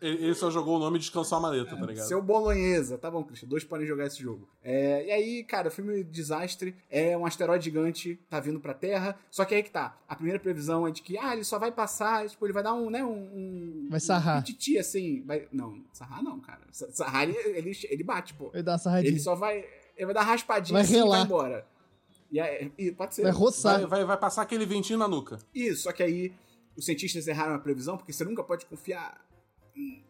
Ele, 0.00 0.34
só 0.34 0.50
jogou 0.50 0.76
o 0.76 0.78
nome 0.78 0.96
e 0.96 1.00
descansou 1.00 1.38
a 1.38 1.40
maleta, 1.40 1.74
tá 1.74 1.86
ligado? 1.86 2.06
Seu 2.06 2.20
Bolonhesa, 2.22 2.98
tá 2.98 3.10
bom, 3.10 3.24
Christian. 3.24 3.48
Dois 3.48 3.64
podem 3.64 3.86
jogar 3.86 4.06
esse 4.06 4.22
jogo. 4.22 4.46
É, 4.62 5.06
e 5.06 5.10
aí, 5.10 5.44
cara, 5.44 5.68
o 5.68 5.70
filme 5.70 6.04
Desastre 6.04 6.74
é 6.90 7.16
um 7.16 7.24
asteroide 7.24 7.64
gigante, 7.64 8.18
tá 8.28 8.38
vindo 8.38 8.60
pra 8.60 8.74
Terra. 8.74 9.18
Só 9.30 9.44
que 9.46 9.54
aí 9.54 9.62
que 9.62 9.70
tá. 9.70 9.96
A 10.06 10.14
primeira 10.14 10.38
previsão 10.38 10.86
é 10.86 10.90
de 10.90 11.00
que, 11.00 11.16
ah, 11.16 11.32
ele 11.32 11.44
só 11.44 11.58
vai 11.58 11.72
passar, 11.72 12.28
tipo, 12.28 12.44
ele 12.44 12.52
vai 12.52 12.62
dar 12.62 12.74
um, 12.74 12.90
né, 12.90 13.02
um. 13.02 13.10
um 13.10 13.86
Vai 13.90 14.00
sarrar. 14.00 14.40
Um 14.40 14.42
titi, 14.42 14.76
assim. 14.78 15.22
Vai, 15.24 15.48
não, 15.50 15.80
sarrar 15.92 16.22
não, 16.22 16.38
cara. 16.40 16.60
Sa- 16.70 16.90
Sarrar 16.92 17.22
ele, 17.22 17.38
ele, 17.56 17.78
ele 17.88 18.04
bate, 18.04 18.34
pô. 18.34 18.50
Ele 18.52 18.62
dá 18.62 18.72
uma 18.72 18.78
sarradinha. 18.78 19.10
Ele 19.12 19.20
só 19.20 19.34
vai. 19.34 19.64
Ele 19.96 20.04
vai 20.06 20.14
dar 20.14 20.22
raspadinha 20.24 20.74
Vai 20.74 20.82
assim 20.82 20.98
e 21.04 21.08
vai 21.08 21.22
embora. 21.22 21.66
E 22.30 22.38
aí, 22.38 22.70
e 22.76 22.92
pode 22.92 23.14
ser. 23.14 23.22
Vai 23.22 23.32
roçar. 23.32 23.78
Vai, 23.80 23.86
vai, 23.88 24.04
vai 24.04 24.16
passar 24.18 24.42
aquele 24.42 24.66
ventinho 24.66 24.98
na 24.98 25.08
nuca. 25.08 25.38
Isso, 25.54 25.84
só 25.84 25.92
que 25.92 26.02
aí 26.02 26.32
os 26.76 26.84
cientistas 26.84 27.26
erraram 27.26 27.54
a 27.54 27.58
previsão, 27.58 27.96
porque 27.96 28.12
você 28.12 28.24
nunca 28.24 28.42
pode 28.42 28.66
confiar 28.66 29.25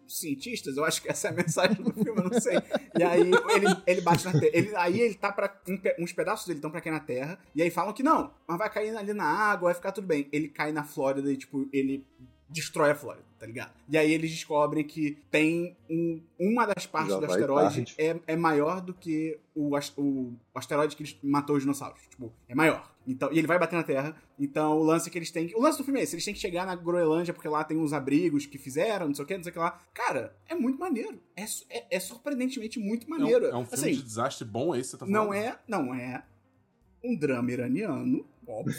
cientistas, 0.09 0.77
eu 0.77 0.85
acho 0.85 1.03
que 1.03 1.09
essa 1.09 1.29
é 1.29 1.31
a 1.31 1.35
mensagem 1.37 1.83
do 1.83 1.93
filme, 1.93 2.21
eu 2.21 2.31
não 2.31 2.41
sei. 2.41 2.59
E 2.99 3.03
aí 3.03 3.21
ele, 3.21 3.67
ele 3.87 4.01
bate 4.01 4.25
na 4.25 4.33
Terra. 4.33 4.51
Ele, 4.53 4.77
aí 4.77 5.01
ele 5.01 5.15
tá 5.15 5.33
pra. 5.33 5.61
um 5.69 6.05
uns 6.05 6.13
pedaços 6.13 6.47
dele 6.47 6.59
estão 6.59 6.71
pra 6.71 6.81
cair 6.81 6.93
na 6.93 7.01
Terra, 7.01 7.39
e 7.55 7.63
aí 7.63 7.71
falam 7.71 7.93
que 7.93 8.03
não, 8.03 8.33
mas 8.47 8.59
vai 8.59 8.71
cair 8.71 8.97
ali 8.97 9.13
na 9.13 9.25
água, 9.25 9.69
vai 9.69 9.75
ficar 9.75 9.93
tudo 9.93 10.07
bem. 10.07 10.29
Ele 10.33 10.49
cai 10.49 10.73
na 10.73 10.85
Flórida 10.85 11.33
e, 11.33 11.37
tipo, 11.37 11.69
ele 11.73 12.07
destrói 12.49 12.91
a 12.91 12.95
Flórida, 12.95 13.25
tá 13.39 13.45
ligado? 13.47 13.73
E 13.89 13.99
aí 13.99 14.13
eles 14.13 14.31
descobrem 14.31 14.85
que 14.85 15.19
tem 15.31 15.77
um, 15.91 16.21
uma 16.39 16.65
das 16.67 16.87
partes 16.87 17.13
Já 17.13 17.19
do 17.19 17.27
asteroide 17.27 17.95
é, 17.99 18.17
é 18.27 18.37
maior 18.37 18.81
do 18.81 18.95
que 18.95 19.39
o, 19.55 19.75
as- 19.75 19.93
o 19.97 20.33
asteroide 20.55 20.95
que 20.97 21.03
eles 21.03 21.19
matou 21.23 21.57
os 21.57 21.63
dinossauros. 21.63 22.01
Tipo, 22.09 22.33
é 22.49 22.55
maior. 22.55 22.95
Então, 23.09 23.33
e 23.33 23.39
ele 23.39 23.47
vai 23.47 23.59
bater 23.59 23.77
na 23.77 23.83
Terra. 23.83 24.17
Então 24.39 24.77
o 24.79 24.83
lance 24.83 25.09
que 25.11 25.19
eles 25.19 25.31
têm. 25.31 25.53
O 25.55 25.61
lance 25.61 25.79
do 25.79 25.85
filme 25.85 26.01
é 26.01 26.03
esse: 26.03 26.15
eles 26.15 26.25
têm 26.25 26.35
que 26.35 26.41
chegar 26.41 26.65
na 26.67 26.75
Groenlândia, 26.75 27.33
porque 27.35 27.49
lá 27.49 27.63
tem 27.65 27.77
uns 27.77 27.93
abrigos 27.93 28.47
que 28.47 28.59
fizeram, 28.59 29.07
não 29.09 29.15
sei 29.15 29.25
o 29.25 29.29
que, 29.29 29.37
não 29.37 29.43
sei 29.45 29.51
o 29.51 29.53
que 29.53 29.59
lá. 29.59 29.81
Cara, 29.95 30.37
é 30.49 30.55
muito 30.55 30.79
maneiro. 30.79 31.21
É, 31.37 31.45
é, 31.71 31.87
é 31.97 32.01
surpreendentemente 32.01 32.79
muito 32.79 33.05
É 33.05 33.07
um, 33.07 33.19
maneiro. 33.19 33.47
é 33.47 33.57
um 33.57 33.65
filme 33.67 33.75
assim, 33.91 33.93
de 33.93 34.03
desastre 34.03 34.45
bom, 34.47 34.75
é 34.75 34.79
esse 34.81 34.91
que 34.91 34.97
você 34.97 34.99
tá 34.99 35.07
falando? 35.07 35.15
não 35.27 35.35
é, 35.35 35.59
não 35.69 35.95
é 35.95 36.25
um 37.05 37.15
drama 37.17 37.53
iraniano, 37.53 38.27
óbvio. 38.47 38.75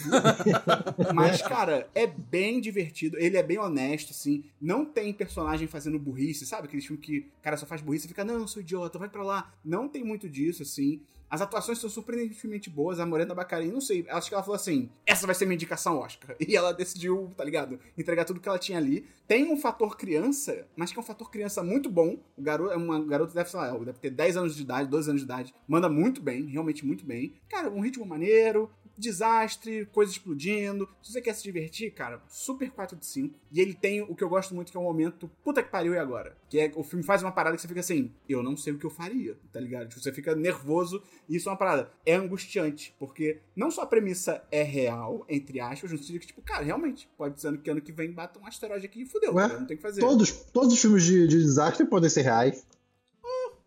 Mas, 1.13 1.41
cara, 1.41 1.89
é 1.93 2.07
bem 2.07 2.59
divertido. 2.59 3.17
Ele 3.17 3.37
é 3.37 3.43
bem 3.43 3.57
honesto, 3.57 4.11
assim. 4.11 4.43
Não 4.59 4.85
tem 4.85 5.13
personagem 5.13 5.67
fazendo 5.67 5.99
burrice, 5.99 6.45
sabe? 6.45 6.67
Aquele 6.67 6.81
filme 6.81 7.01
que 7.01 7.19
o 7.19 7.41
cara 7.41 7.57
só 7.57 7.65
faz 7.65 7.81
burrice 7.81 8.05
e 8.05 8.09
fica, 8.09 8.23
não, 8.23 8.35
eu 8.35 8.47
sou 8.47 8.61
idiota, 8.61 8.99
vai 8.99 9.09
pra 9.09 9.23
lá. 9.23 9.53
Não 9.63 9.87
tem 9.87 10.03
muito 10.03 10.29
disso, 10.29 10.63
assim. 10.63 11.01
As 11.29 11.41
atuações 11.41 11.77
são 11.79 11.89
surpreendentemente 11.89 12.69
boas. 12.69 12.99
A 12.99 13.05
Morena 13.05 13.35
Bacarin, 13.35 13.71
não 13.71 13.81
sei, 13.81 14.05
acho 14.09 14.29
que 14.29 14.33
ela 14.33 14.43
falou 14.43 14.55
assim: 14.55 14.89
essa 15.05 15.25
vai 15.25 15.35
ser 15.35 15.45
minha 15.45 15.55
indicação 15.55 15.99
Oscar. 15.99 16.35
E 16.47 16.55
ela 16.55 16.71
decidiu, 16.71 17.33
tá 17.35 17.43
ligado? 17.43 17.77
Entregar 17.97 18.23
tudo 18.23 18.39
que 18.39 18.47
ela 18.47 18.57
tinha 18.57 18.77
ali. 18.77 19.05
Tem 19.27 19.51
um 19.51 19.57
fator 19.57 19.97
criança, 19.97 20.65
mas 20.75 20.91
que 20.91 20.97
é 20.97 21.01
um 21.01 21.05
fator 21.05 21.29
criança 21.29 21.61
muito 21.61 21.89
bom. 21.89 22.17
O 22.37 22.41
garoto, 22.41 22.71
é 22.71 22.77
uma 22.77 23.03
garoto 23.03 23.33
deve, 23.33 23.49
sei 23.49 23.59
lá, 23.59 23.77
deve 23.77 23.99
ter 23.99 24.09
10 24.09 24.37
anos 24.37 24.55
de 24.55 24.61
idade, 24.61 24.89
12 24.89 25.09
anos 25.09 25.21
de 25.21 25.25
idade. 25.25 25.53
Manda 25.67 25.89
muito 25.89 26.21
bem, 26.21 26.45
realmente 26.45 26.85
muito 26.85 27.05
bem. 27.05 27.33
Cara, 27.49 27.69
um 27.69 27.81
ritmo 27.81 28.05
maneiro, 28.05 28.71
desastre, 28.97 29.85
coisa 29.87 30.11
explodindo. 30.11 30.87
Se 31.01 31.11
você 31.11 31.21
quer 31.21 31.33
se 31.33 31.43
divertir, 31.43 31.91
cara, 31.91 32.21
super 32.27 32.69
4 32.71 32.97
de 32.97 33.05
5. 33.05 33.39
E 33.51 33.61
ele 33.61 33.73
tem 33.73 34.01
o 34.01 34.15
que 34.15 34.23
eu 34.23 34.29
gosto 34.29 34.55
muito, 34.55 34.71
que 34.71 34.77
é 34.77 34.79
o 34.79 34.83
momento 34.83 35.29
puta 35.43 35.61
que 35.61 35.69
pariu 35.69 35.93
e 35.93 35.97
agora. 35.97 36.35
Que 36.49 36.59
é 36.59 36.71
o 36.75 36.83
filme 36.83 37.03
faz 37.03 37.21
uma 37.21 37.31
parada 37.31 37.55
que 37.55 37.61
você 37.61 37.67
fica 37.67 37.79
assim, 37.79 38.11
eu 38.27 38.41
não 38.41 38.57
sei 38.57 38.73
o 38.73 38.77
que 38.77 38.85
eu 38.85 38.89
faria, 38.89 39.37
tá 39.51 39.59
ligado? 39.59 39.89
Tipo, 39.89 40.01
você 40.01 40.11
fica 40.11 40.35
nervoso 40.35 41.01
e 41.29 41.35
isso 41.35 41.49
é 41.49 41.51
uma 41.51 41.57
parada. 41.57 41.91
É 42.05 42.15
angustiante, 42.15 42.95
porque 42.99 43.39
não 43.55 43.69
só 43.69 43.83
a 43.83 43.87
premissa 43.87 44.43
é 44.51 44.63
real, 44.63 45.25
entre 45.29 45.59
aspas, 45.59 45.91
no 45.91 45.97
sentido 45.97 46.19
que, 46.19 46.27
tipo, 46.27 46.41
cara, 46.41 46.63
realmente, 46.63 47.09
pode 47.17 47.39
ser 47.39 47.57
que 47.57 47.69
ano 47.69 47.81
que 47.81 47.91
vem 47.91 48.11
bata 48.11 48.39
um 48.39 48.45
asteroide 48.45 48.85
aqui 48.85 49.01
e 49.01 49.05
fudeu, 49.05 49.33
Ué, 49.33 49.47
não 49.47 49.65
tem 49.65 49.77
que 49.77 49.83
fazer. 49.83 50.01
Todos, 50.01 50.31
todos 50.31 50.73
os 50.73 50.81
filmes 50.81 51.03
de, 51.03 51.27
de 51.27 51.37
desastre 51.37 51.85
podem 51.85 52.09
ser 52.09 52.21
reais. 52.21 52.65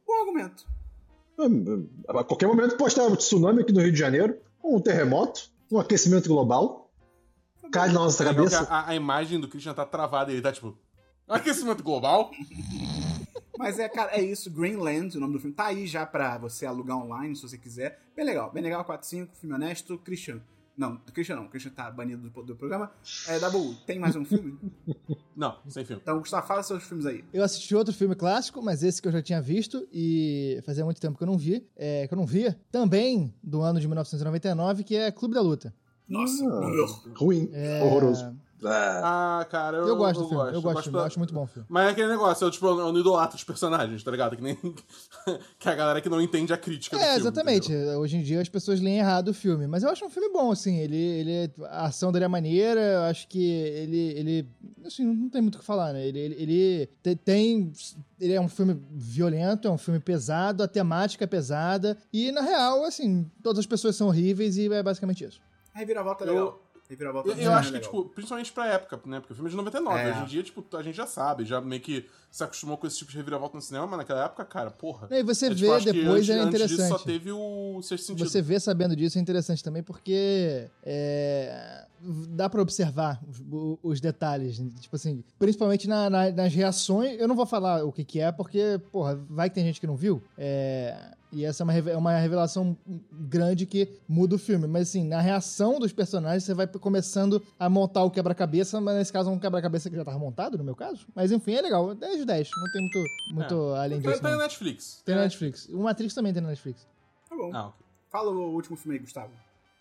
Bom 0.06 0.20
argumento. 0.20 0.66
A 2.08 2.24
qualquer 2.24 2.46
momento 2.46 2.76
pode 2.76 2.92
estar 2.92 3.06
um 3.06 3.16
tsunami 3.16 3.62
aqui 3.62 3.72
no 3.72 3.80
Rio 3.80 3.92
de 3.92 3.98
Janeiro, 3.98 4.36
um 4.62 4.80
terremoto, 4.80 5.50
um 5.70 5.78
aquecimento 5.78 6.28
global. 6.28 6.90
Cai 7.72 7.88
na 7.88 7.94
nossa 7.94 8.24
cabeça. 8.24 8.62
a, 8.68 8.90
a 8.90 8.94
imagem 8.94 9.38
do 9.38 9.48
Christian 9.48 9.74
tá 9.74 9.84
travada, 9.84 10.32
ele 10.32 10.42
tá 10.42 10.52
tipo. 10.52 10.76
Aquecimento 11.28 11.82
global? 11.82 12.30
Mas 13.56 13.78
é, 13.78 13.88
cara, 13.88 14.12
é 14.12 14.22
isso. 14.22 14.50
Greenland, 14.50 15.16
o 15.16 15.20
nome 15.20 15.34
do 15.34 15.38
filme, 15.38 15.54
tá 15.54 15.66
aí 15.66 15.86
já 15.86 16.06
pra 16.06 16.38
você 16.38 16.64
alugar 16.64 16.96
online, 16.96 17.36
se 17.36 17.42
você 17.42 17.58
quiser. 17.58 18.00
Bem 18.16 18.24
legal, 18.24 18.50
bem 18.50 18.62
legal, 18.62 18.84
4-5, 18.84 19.28
filme 19.34 19.54
honesto. 19.54 19.98
Christian. 19.98 20.40
Não, 20.80 20.96
Christian 21.12 21.36
não, 21.36 21.46
Christian 21.46 21.72
tá 21.72 21.90
banido 21.90 22.30
do, 22.30 22.42
do 22.42 22.56
programa. 22.56 22.90
É, 23.28 23.38
Dabu, 23.38 23.74
tem 23.86 23.98
mais 23.98 24.16
um 24.16 24.24
filme? 24.24 24.58
Não, 25.36 25.58
sem 25.68 25.84
filme. 25.84 26.00
Então, 26.02 26.18
Gustavo, 26.20 26.46
fala 26.46 26.62
seus 26.62 26.82
filmes 26.82 27.04
aí. 27.04 27.22
Eu 27.34 27.44
assisti 27.44 27.74
outro 27.74 27.92
filme 27.92 28.14
clássico, 28.14 28.62
mas 28.62 28.82
esse 28.82 29.00
que 29.00 29.06
eu 29.06 29.12
já 29.12 29.20
tinha 29.20 29.42
visto 29.42 29.86
e 29.92 30.58
fazia 30.64 30.82
muito 30.82 30.98
tempo 30.98 31.18
que 31.18 31.22
eu 31.22 31.26
não 31.26 31.36
vi, 31.36 31.68
é, 31.76 32.08
que 32.08 32.14
eu 32.14 32.16
não 32.16 32.24
via, 32.24 32.58
também 32.72 33.30
do 33.42 33.60
ano 33.60 33.78
de 33.78 33.86
1999, 33.86 34.82
que 34.82 34.96
é 34.96 35.10
Clube 35.12 35.34
da 35.34 35.42
Luta. 35.42 35.74
Nossa, 36.08 36.42
Ah, 36.46 36.70
meu. 36.70 36.86
ruim, 37.14 37.50
É, 37.52 37.82
horroroso. 37.84 38.34
Ah, 38.64 39.40
Ah, 39.40 39.44
cara, 39.46 39.78
eu, 39.78 39.88
Eu, 39.88 39.96
gosto 39.96 40.20
do 40.22 40.28
filme, 40.28 40.42
eu 40.44 40.52
gosto 40.52 40.54
do 40.60 40.62
gosto 40.62 40.82
filme, 40.84 40.98
eu 40.98 41.04
acho 41.04 41.18
muito 41.18 41.32
bom 41.34 41.42
o 41.44 41.46
filme. 41.46 41.66
Mas 41.70 41.86
é 41.86 41.90
aquele 41.90 42.08
negócio, 42.08 42.44
eu, 42.44 42.50
tipo, 42.50 42.66
eu 42.66 42.76
não 42.92 42.98
idolatro 42.98 43.36
os 43.36 43.44
personagens, 43.44 44.02
tá 44.02 44.10
ligado? 44.10 44.36
Que 44.36 44.42
nem. 44.42 44.56
que 45.58 45.68
a 45.68 45.74
galera 45.74 46.00
que 46.00 46.08
não 46.08 46.20
entende 46.20 46.52
a 46.52 46.56
crítica 46.58 46.96
do 46.96 47.00
É, 47.02 47.04
filme, 47.06 47.20
exatamente. 47.20 47.72
entendeu? 47.72 47.98
Hoje 48.00 48.16
em 48.16 48.22
dia 48.22 48.40
as 48.40 48.48
pessoas 48.48 48.80
leem 48.80 48.98
errado 48.98 49.28
o 49.28 49.34
filme. 49.34 49.66
Mas 49.66 49.82
eu 49.82 49.90
acho 49.90 50.04
um 50.04 50.10
filme 50.10 50.30
bom, 50.32 50.50
assim. 50.52 50.76
Ele, 50.78 50.96
ele, 50.96 51.52
a 51.68 51.86
ação 51.86 52.12
dele 52.12 52.24
é 52.24 52.28
maneira. 52.28 52.80
Eu 52.80 53.00
acho 53.02 53.26
que 53.28 53.42
ele. 53.42 53.98
ele 54.16 54.48
assim, 54.84 55.04
não 55.04 55.28
tem 55.28 55.40
muito 55.40 55.56
o 55.56 55.58
que 55.58 55.64
falar, 55.64 55.92
né? 55.92 56.06
Ele, 56.06 56.18
ele, 56.18 56.34
ele 56.38 56.86
te- 57.02 57.16
tem. 57.16 57.72
Ele 58.20 58.34
é 58.34 58.40
um 58.40 58.48
filme 58.48 58.78
violento, 58.90 59.66
é 59.66 59.70
um 59.70 59.78
filme 59.78 59.98
pesado, 59.98 60.62
a 60.62 60.68
temática 60.68 61.24
é 61.24 61.26
pesada. 61.26 61.96
E, 62.12 62.30
na 62.30 62.42
real, 62.42 62.84
assim, 62.84 63.30
todas 63.42 63.60
as 63.60 63.66
pessoas 63.66 63.96
são 63.96 64.08
horríveis 64.08 64.58
e 64.58 64.70
é 64.70 64.82
basicamente 64.82 65.24
isso. 65.24 65.40
A 65.74 65.78
reviravolta 65.78 66.24
é 66.24 66.28
Eu- 66.28 66.32
legal. 66.34 66.60
Reviravolta 66.90 67.28
Eu, 67.30 67.34
é 67.38 67.46
eu 67.46 67.52
acho 67.52 67.68
que, 67.68 67.74
legal. 67.74 67.90
tipo, 67.90 68.04
principalmente 68.10 68.52
pra 68.52 68.66
época, 68.66 69.00
né? 69.06 69.20
Porque 69.20 69.32
o 69.32 69.36
filme 69.36 69.48
é 69.48 69.50
de 69.52 69.56
99. 69.56 69.98
É. 70.00 70.10
Hoje 70.10 70.20
em 70.20 70.24
dia, 70.26 70.42
tipo, 70.42 70.64
a 70.76 70.82
gente 70.82 70.96
já 70.96 71.06
sabe, 71.06 71.44
já 71.44 71.60
meio 71.60 71.80
que 71.80 72.04
se 72.30 72.42
acostumou 72.44 72.76
com 72.76 72.86
esse 72.86 72.98
tipo 72.98 73.10
de 73.12 73.16
reviravolta 73.16 73.56
no 73.56 73.62
cinema, 73.62 73.86
mas 73.86 73.98
naquela 73.98 74.24
época, 74.24 74.44
cara, 74.44 74.70
porra. 74.70 75.08
E 75.10 75.22
você 75.22 75.46
É, 75.46 75.48
vê 75.50 75.54
tipo, 75.54 75.78
que 75.78 75.92
depois 75.92 76.28
antes, 76.28 76.30
é 76.30 76.38
antes 76.40 76.60
disso 76.60 76.74
interessante. 76.74 76.98
só 76.98 77.04
teve 77.04 77.32
o 77.32 77.80
Sexto 77.82 78.06
Sentido. 78.06 78.28
Você 78.28 78.42
vê 78.42 78.58
sabendo 78.60 78.94
disso 78.96 79.18
é 79.18 79.20
interessante 79.20 79.62
também 79.64 79.82
porque 79.82 80.68
é, 80.82 81.86
dá 82.30 82.48
pra 82.48 82.60
observar 82.62 83.20
os, 83.28 83.78
os 83.82 84.00
detalhes, 84.00 84.60
tipo 84.80 84.96
assim, 84.96 85.22
principalmente 85.38 85.88
na- 85.88 86.10
na- 86.10 86.30
nas 86.30 86.52
reações. 86.54 87.18
Eu 87.20 87.28
não 87.28 87.34
vou 87.36 87.46
falar 87.46 87.84
o 87.84 87.92
que, 87.92 88.04
que 88.04 88.20
é 88.20 88.30
porque, 88.32 88.80
porra, 88.92 89.16
vai 89.28 89.48
que 89.48 89.54
tem 89.54 89.64
gente 89.64 89.80
que 89.80 89.86
não 89.86 89.96
viu. 89.96 90.22
É, 90.36 91.14
e 91.32 91.44
essa 91.44 91.62
é 91.62 91.64
uma, 91.64 91.74
é 91.74 91.96
uma 91.96 92.16
revelação 92.16 92.76
grande 93.12 93.66
que 93.66 93.88
muda 94.08 94.34
o 94.34 94.38
filme. 94.38 94.66
Mas 94.66 94.88
assim, 94.88 95.04
na 95.04 95.20
reação 95.20 95.78
dos 95.78 95.92
personagens, 95.92 96.44
você 96.44 96.54
vai 96.54 96.66
começando 96.66 97.42
a 97.58 97.68
montar 97.68 98.04
o 98.04 98.10
quebra-cabeça, 98.10 98.80
mas 98.80 98.96
nesse 98.96 99.12
caso 99.12 99.30
é 99.30 99.32
um 99.32 99.38
quebra-cabeça 99.38 99.88
que 99.88 99.96
já 99.96 100.04
tava 100.04 100.18
montado, 100.18 100.58
no 100.58 100.64
meu 100.64 100.74
caso. 100.74 101.06
Mas 101.14 101.30
enfim, 101.32 101.52
é 101.54 101.62
legal. 101.62 101.94
10 101.94 102.18
de 102.18 102.24
10. 102.24 102.50
Não 102.56 102.72
tem 102.72 102.80
muito, 102.82 102.98
muito 103.34 103.54
além 103.74 104.00
Tá, 104.00 104.10
disso. 104.10 104.22
tá 104.22 104.30
na. 104.30 104.36
Netflix. 104.38 105.02
Tem 105.04 105.14
na 105.14 105.22
Netflix. 105.22 105.68
O 105.68 105.82
Matrix 105.82 106.14
também 106.14 106.32
tem 106.32 106.42
na 106.42 106.48
Netflix. 106.48 106.86
Tá 107.28 107.36
bom. 107.36 107.50
Ah, 107.54 107.66
ok. 107.68 107.86
Fala 108.10 108.30
o 108.30 108.54
último 108.54 108.76
filme 108.76 108.96
aí, 108.96 109.00
Gustavo. 109.02 109.30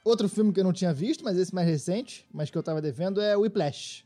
Outro 0.05 0.29
filme 0.29 0.53
que 0.53 0.59
eu 0.59 0.63
não 0.63 0.71
tinha 0.73 0.93
visto, 0.93 1.23
mas 1.23 1.37
esse 1.37 1.53
mais 1.53 1.67
recente, 1.67 2.27
mas 2.33 2.49
que 2.49 2.57
eu 2.57 2.63
tava 2.63 2.81
devendo, 2.81 3.19
é 3.19 3.35
Whiplash. 3.35 4.05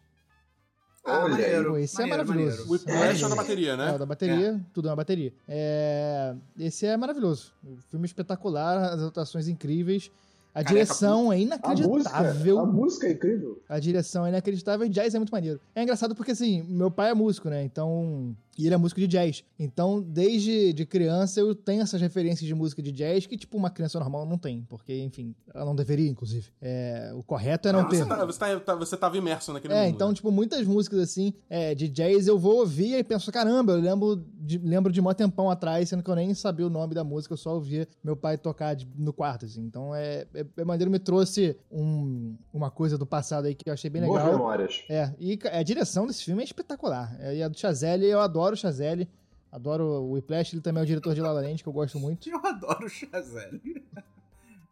Ah, 1.05 1.19
Olha 1.25 1.29
maneiro. 1.29 1.77
Esse 1.77 2.01
é 2.01 2.05
maneiro, 2.05 2.25
maravilhoso. 2.27 2.57
maneiro. 2.67 2.69
O 2.69 2.71
Whiplash 2.73 3.23
é 3.23 3.29
da 3.29 3.35
bateria, 3.35 3.77
né? 3.77 3.89
É, 3.89 3.95
o 3.95 3.97
da 3.99 4.05
bateria, 4.05 4.61
tudo 4.73 4.87
na 4.87 4.95
bateria. 4.95 5.33
É, 5.47 6.33
esse 6.57 6.85
é 6.85 6.95
maravilhoso. 6.95 7.53
Filme 7.89 8.05
espetacular, 8.05 8.77
as 8.93 9.01
atuações 9.01 9.47
incríveis. 9.47 10.09
A 10.55 10.63
Careca 10.63 10.73
direção 10.73 11.33
é 11.33 11.35
a 11.35 11.39
música, 11.39 11.55
inacreditável. 11.65 12.59
a 12.59 12.65
música 12.65 13.07
é 13.07 13.11
incrível. 13.11 13.61
A 13.67 13.79
direção 13.79 14.25
é 14.25 14.29
inacreditável 14.29 14.85
e 14.85 14.89
jazz 14.89 15.15
é 15.15 15.17
muito 15.17 15.31
maneiro. 15.31 15.59
É 15.73 15.81
engraçado 15.81 16.13
porque, 16.15 16.31
assim, 16.31 16.61
meu 16.61 16.91
pai 16.91 17.09
é 17.09 17.13
músico, 17.13 17.49
né? 17.49 17.63
Então, 17.63 18.35
E 18.57 18.65
ele 18.65 18.75
é 18.75 18.77
músico 18.77 18.99
de 19.01 19.07
jazz. 19.07 19.43
Então, 19.57 20.01
desde 20.01 20.73
de 20.73 20.85
criança, 20.85 21.39
eu 21.39 21.55
tenho 21.55 21.81
essas 21.81 21.99
referências 21.99 22.47
de 22.47 22.53
música 22.53 22.81
de 22.81 22.91
jazz 22.91 23.25
que, 23.25 23.37
tipo, 23.37 23.57
uma 23.57 23.69
criança 23.69 23.99
normal 23.99 24.25
não 24.25 24.37
tem. 24.37 24.63
Porque, 24.69 25.01
enfim, 25.01 25.33
ela 25.53 25.65
não 25.65 25.75
deveria, 25.75 26.09
inclusive. 26.09 26.49
É, 26.61 27.11
o 27.15 27.23
correto 27.23 27.67
é 27.67 27.71
não 27.71 27.79
Ah, 27.81 27.85
ter. 27.85 27.97
você, 27.97 28.05
tá, 28.05 28.25
você, 28.25 28.39
tá, 28.39 28.59
tá- 28.59 28.75
você 28.75 28.97
tava 28.97 29.17
imerso 29.17 29.51
naquele 29.53 29.73
É, 29.73 29.85
mundo. 29.85 29.95
então, 29.95 30.07
né? 30.09 30.13
tipo, 30.13 30.31
muitas 30.31 30.65
músicas 30.67 30.99
assim, 30.99 31.33
é, 31.49 31.73
de 31.73 31.87
jazz 31.87 32.27
eu 32.27 32.37
vou 32.37 32.57
ouvir 32.59 32.95
e 32.97 33.03
penso, 33.03 33.31
caramba, 33.31 33.73
eu 33.73 33.79
lembro 33.79 34.23
de, 34.39 34.57
lembro 34.59 34.91
de 34.91 35.01
mó 35.01 35.13
tempão 35.13 35.49
atrás, 35.49 35.89
sendo 35.89 36.03
que 36.03 36.09
eu 36.09 36.15
nem 36.15 36.33
sabia 36.33 36.67
o 36.67 36.69
nome 36.69 36.93
da 36.93 37.03
música, 37.03 37.33
eu 37.33 37.37
só 37.37 37.55
ouvia 37.55 37.87
meu 38.03 38.15
pai 38.15 38.37
tocar 38.37 38.75
de- 38.75 38.87
no 38.97 39.11
quarto, 39.13 39.45
assim. 39.45 39.61
Então, 39.61 39.95
é, 39.95 40.27
é, 40.33 40.45
é 40.57 40.63
maneiro, 40.65 40.91
me 40.91 40.99
trouxe 40.99 41.55
um- 41.71 42.35
uma 42.53 42.69
coisa 42.69 42.97
do 42.97 43.05
passado 43.05 43.45
aí 43.45 43.55
que 43.55 43.67
eu 43.69 43.73
achei 43.73 43.89
bem 43.89 44.03
Boas 44.03 44.21
legal. 44.21 44.37
memórias. 44.37 44.83
É, 44.89 45.11
e 45.19 45.39
a 45.51 45.63
direção 45.63 46.05
desse 46.05 46.23
filme 46.23 46.41
é 46.41 46.45
espetacular. 46.45 47.15
É, 47.19 47.35
e 47.37 47.41
a 47.43 47.47
do 47.47 47.57
Chazelle, 47.57 48.05
eu 48.05 48.19
adoro 48.19 48.42
o 48.51 48.57
Chazelle. 48.57 49.07
Adoro 49.49 49.85
o 49.85 50.11
Whiplash, 50.11 50.53
ele 50.55 50.61
também 50.61 50.81
é 50.81 50.83
o 50.83 50.87
diretor 50.87 51.15
de 51.15 51.21
La 51.21 51.31
La 51.31 51.39
Land, 51.41 51.63
que 51.63 51.69
eu 51.69 51.73
gosto 51.73 51.97
muito. 51.97 52.27
Eu 52.27 52.45
adoro 52.45 52.85
o 52.85 52.89
Chazelle. 52.89 53.61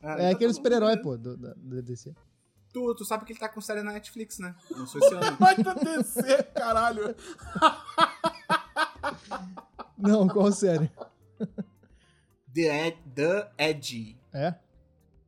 Ah, 0.03 0.17
É 0.21 0.31
aquele 0.31 0.53
super-herói, 0.53 0.97
pô, 0.97 1.15
do, 1.17 1.37
da- 1.37 1.53
do 1.55 1.81
DC. 1.81 2.13
Tu, 2.73 2.95
tu 2.95 3.03
sabe 3.05 3.25
que 3.25 3.33
ele 3.33 3.39
tá 3.39 3.49
com 3.49 3.59
série 3.61 3.83
na 3.83 3.91
Netflix, 3.91 4.39
né? 4.39 4.55
Não 4.71 4.87
sei 4.87 5.01
esse 5.01 5.13
ano. 5.13 5.35
Vai 5.39 5.55
tá 5.63 5.73
descer, 5.73 6.43
caralho. 6.53 7.15
Não, 9.97 10.27
qual 10.27 10.51
série? 10.51 10.89
The, 12.53 12.87
Ed- 12.87 12.97
The 13.15 13.51
Edge. 13.57 14.17
É? 14.33 14.55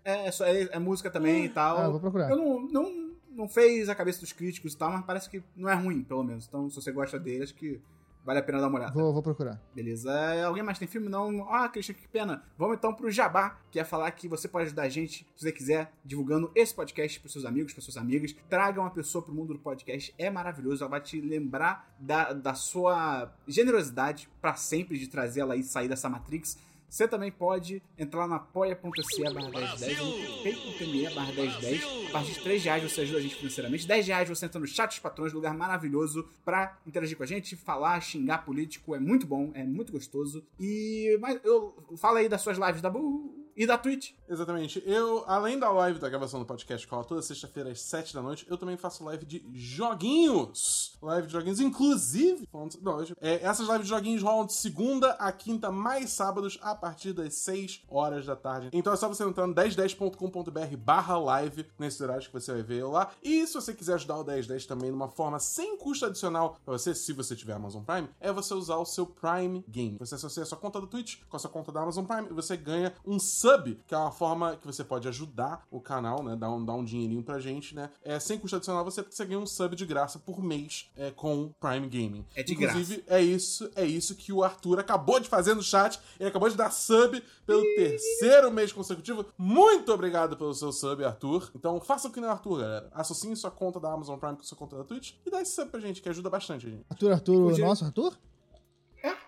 É, 0.04 0.28
é, 0.28 0.32
só, 0.32 0.46
é, 0.46 0.64
é 0.64 0.80
música 0.80 1.10
também 1.10 1.46
e 1.46 1.50
tal. 1.50 1.78
Ah, 1.78 1.84
eu 1.86 1.92
vou 1.92 2.00
procurar. 2.00 2.30
Eu 2.30 2.38
não, 2.38 2.62
não, 2.68 3.14
não 3.32 3.50
fez 3.50 3.88
a 3.90 3.96
cabeça 3.96 4.20
dos 4.20 4.34
críticos 4.34 4.74
e 4.74 4.78
tal, 4.78 4.92
mas 4.92 5.06
parece 5.06 5.30
que 5.30 5.44
não 5.56 5.70
é 5.70 5.74
ruim, 5.76 6.04
pelo 6.04 6.24
menos. 6.24 6.46
Então, 6.48 6.70
se 6.70 6.76
você 6.76 6.92
gosta 6.92 7.20
dele, 7.20 7.44
acho 7.44 7.56
que 7.56 7.80
vale 8.26 8.40
a 8.40 8.44
pena 8.44 8.60
dar 8.60 8.68
uma 8.68 8.80
olhada. 8.80 8.94
Vou, 8.94 9.14
vou 9.14 9.22
procurar. 9.22 9.62
Beleza. 9.74 10.12
É, 10.12 10.44
Alguém 10.44 10.64
mais 10.64 10.80
tem 10.80 10.88
filme? 10.88 11.10
Não? 11.10 11.48
Ah, 11.50 11.68
Christian, 11.70 11.96
que 11.96 12.08
pena. 12.08 12.44
Vamos 12.58 12.78
então 12.78 12.94
pro 12.94 13.12
Jabá, 13.12 13.60
que 13.72 13.80
é 13.80 13.84
falar 13.84 14.10
que 14.12 14.28
você 14.28 14.48
pode 14.48 14.68
ajudar 14.68 14.84
a 14.84 14.90
gente, 14.90 15.26
se 15.36 15.44
você 15.46 15.52
quiser, 15.52 15.92
divulgando 16.04 16.52
esse 16.56 16.74
podcast 16.74 17.20
pros 17.20 17.34
seus 17.34 17.46
amigos, 17.46 17.74
pras 17.74 17.86
suas 17.86 17.98
amigas. 17.98 18.36
Traga 18.50 18.80
uma 18.80 18.92
pessoa 18.92 19.24
pro 19.24 19.34
mundo 19.34 19.54
do 19.54 19.60
podcast. 19.60 20.14
É 20.18 20.30
maravilhoso. 20.30 20.84
Ela 20.84 20.92
vai 20.92 21.02
te 21.02 21.20
lembrar 21.20 21.94
da, 22.00 22.34
da 22.34 22.54
sua 22.54 23.34
generosidade 23.48 24.30
pra 24.42 24.56
sempre 24.56 24.98
de 24.98 25.08
trazer 25.08 25.42
ela 25.42 25.56
e 25.56 25.64
sair 25.64 25.88
dessa 25.88 26.10
Matrix. 26.10 26.58
Você 26.94 27.08
também 27.08 27.32
pode 27.32 27.82
entrar 27.98 28.28
na 28.28 28.36
apoia.se 28.36 29.24
barra 29.24 29.50
1010 29.50 29.98
no 29.98 30.44
pay.me 30.44 31.10
barra 31.16 31.32
1010. 31.34 31.84
A 32.08 32.12
partir 32.12 32.34
de 32.34 32.40
3 32.42 32.64
reais 32.66 32.84
você 32.84 33.02
ajuda 33.02 33.18
a 33.18 33.22
gente 33.22 33.34
financeiramente. 33.34 33.88
10 33.88 34.08
reais 34.10 34.30
você 34.30 34.46
entra 34.46 34.60
no 34.60 34.68
chat 34.68 34.90
dos 34.90 35.00
patrões, 35.00 35.34
lugar 35.34 35.56
maravilhoso 35.56 36.30
pra 36.46 36.78
interagir 36.86 37.18
com 37.18 37.24
a 37.24 37.26
gente, 37.26 37.56
falar, 37.56 38.00
xingar 38.00 38.46
político. 38.46 38.94
É 38.94 39.00
muito 39.00 39.26
bom, 39.26 39.50
é 39.56 39.64
muito 39.64 39.92
gostoso. 39.92 40.46
E 40.60 41.18
mas 41.20 41.44
eu 41.44 41.76
fala 41.98 42.20
aí 42.20 42.30
das 42.30 42.42
suas 42.42 42.60
lives 42.60 42.80
da 42.80 42.92
Bu 42.92 43.43
e 43.56 43.66
da 43.66 43.78
Twitch. 43.78 44.12
Exatamente. 44.28 44.82
Eu, 44.86 45.24
além 45.28 45.60
da 45.60 45.72
live 45.72 46.00
da 46.00 46.10
gravação 46.10 46.40
do 46.40 46.46
podcast 46.46 46.88
Cola 46.88 47.04
toda 47.04 47.22
sexta-feira 47.22 47.72
às 47.72 47.82
7 47.82 48.14
da 48.14 48.22
noite, 48.22 48.46
eu 48.50 48.58
também 48.58 48.78
faço 48.78 49.04
live 49.04 49.26
de 49.26 49.46
joguinhos. 49.54 50.98
Live 51.02 51.28
de 51.28 51.34
joguinhos, 51.34 51.60
inclusive. 51.60 52.48
Não, 52.82 53.02
é, 53.22 53.44
essas 53.44 53.68
lives 53.68 53.84
de 53.84 53.90
joguinhos 53.90 54.24
rolam 54.24 54.46
de 54.46 54.54
segunda 54.54 55.12
a 55.14 55.32
quinta, 55.32 55.72
mais 55.72 56.12
sábados, 56.12 56.58
a 56.62 56.74
partir 56.74 57.14
das 57.14 57.36
6 57.36 57.84
horas 57.88 58.26
da 58.26 58.36
tarde. 58.36 58.70
Então 58.74 58.94
é 58.94 58.96
só 58.96 59.08
você 59.08 59.24
entrar 59.24 59.46
no 59.46 59.54
1010.com.br 59.54 60.78
barra 60.78 61.18
live 61.18 61.66
nesse 61.78 62.02
horário 62.02 62.26
que 62.26 62.34
você 62.34 62.54
vai 62.54 62.64
ver 62.64 62.86
lá. 62.86 63.12
E 63.22 63.46
se 63.46 63.54
você 63.54 63.74
quiser 63.74 63.96
ajudar 63.96 64.18
o 64.18 64.24
1010 64.24 64.66
também 64.66 64.90
de 64.90 64.96
uma 64.96 65.10
forma 65.10 65.40
sem 65.40 65.78
custo 65.78 66.06
adicional 66.06 66.58
pra 66.66 66.78
você, 66.78 66.96
se 66.96 67.14
você 67.14 67.36
tiver 67.36 67.54
Amazon 67.54 67.84
Prime, 67.84 68.10
é 68.20 68.32
você 68.32 68.54
usar 68.54 68.78
o 68.78 68.86
seu 68.86 69.06
Prime 69.06 69.64
Game. 69.68 69.98
Você 70.00 70.16
associa 70.16 70.44
a 70.44 70.46
sua 70.46 70.58
conta 70.58 70.80
do 70.80 70.88
Twitch 70.88 71.18
com 71.30 71.36
a 71.36 71.40
sua 71.40 71.50
conta 71.50 71.72
da 71.72 71.82
Amazon 71.82 72.06
Prime 72.06 72.28
e 72.30 72.34
você 72.34 72.56
ganha 72.58 72.94
um 73.06 73.20
sub, 73.44 73.78
que 73.86 73.94
é 73.94 73.98
uma 73.98 74.12
forma 74.12 74.56
que 74.56 74.66
você 74.66 74.84
pode 74.84 75.06
ajudar 75.08 75.66
o 75.70 75.82
canal, 75.82 76.24
né? 76.24 76.34
Dar 76.36 76.50
um, 76.50 76.64
dar 76.64 76.74
um 76.76 76.84
dinheirinho 76.84 77.22
pra 77.22 77.40
gente, 77.40 77.76
né? 77.76 77.90
É, 78.02 78.18
sem 78.20 78.40
custo 78.40 78.56
adicional, 78.56 78.86
você, 78.86 79.02
você 79.02 79.26
ganha 79.26 79.40
um 79.40 79.46
sub 79.46 79.76
de 79.76 79.86
graça 79.86 80.18
por 80.18 80.42
mês 80.42 80.90
é, 80.96 81.12
com 81.12 81.44
o 81.44 81.50
Prime 81.60 81.88
Gaming. 81.90 82.26
É 82.36 82.42
de 82.42 82.54
Inclusive, 82.54 83.04
é 83.08 83.22
isso, 83.22 83.70
é 83.76 83.86
isso 83.86 84.16
que 84.16 84.32
o 84.32 84.44
Arthur 84.44 84.80
acabou 84.80 85.20
de 85.20 85.28
fazer 85.28 85.54
no 85.56 85.62
chat. 85.62 86.00
Ele 86.18 86.30
acabou 86.30 86.50
de 86.50 86.56
dar 86.56 86.72
sub 86.72 87.22
pelo 87.46 87.62
terceiro 87.76 88.50
mês 88.50 88.72
consecutivo. 88.72 89.26
Muito 89.38 89.92
obrigado 89.92 90.38
pelo 90.38 90.54
seu 90.54 90.72
sub, 90.72 91.04
Arthur. 91.04 91.52
Então 91.54 91.82
faça 91.82 92.08
o 92.08 92.12
que 92.12 92.22
nem 92.22 92.30
o 92.30 92.32
Arthur, 92.32 92.60
galera. 92.60 92.90
Associe 92.94 93.36
sua 93.36 93.52
conta 93.52 93.80
da 93.80 93.92
Amazon 93.92 94.18
Prime 94.18 94.38
com 94.38 94.44
sua 94.44 94.58
conta 94.58 94.78
da 94.78 94.84
Twitch 94.84 95.16
e 95.26 95.30
dá 95.30 95.42
esse 95.42 95.54
sub 95.54 95.70
pra 95.70 95.80
gente, 95.82 96.02
que 96.02 96.08
ajuda 96.08 96.30
bastante 96.30 96.66
a 96.68 96.70
gente. 96.70 96.86
Arthur, 96.90 97.12
Arthur, 97.12 97.50
Podia- 97.50 97.66
nosso 97.66 97.84
Arthur? 97.84 98.14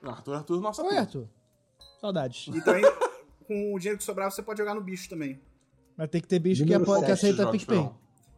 Não, 0.01 0.11
Arthur, 0.11 0.35
Arthur, 0.35 0.61
nossa 0.61 0.81
Oi, 0.83 0.97
Arthur. 0.97 0.99
Arthur. 1.23 1.27
Saudades. 1.99 2.47
E 2.53 2.61
também, 2.61 2.83
com 3.47 3.73
o 3.73 3.79
dinheiro 3.79 3.97
que 3.97 4.03
sobrar, 4.03 4.31
você 4.31 4.41
pode 4.43 4.57
jogar 4.59 4.73
no 4.75 4.81
bicho 4.81 5.09
também. 5.09 5.39
Mas 5.97 6.09
tem 6.09 6.21
que 6.21 6.27
ter 6.27 6.39
bicho 6.39 6.65
que, 6.65 6.73
apo- 6.73 7.03
que 7.03 7.11
aceita 7.11 7.49
PicPay. 7.49 7.89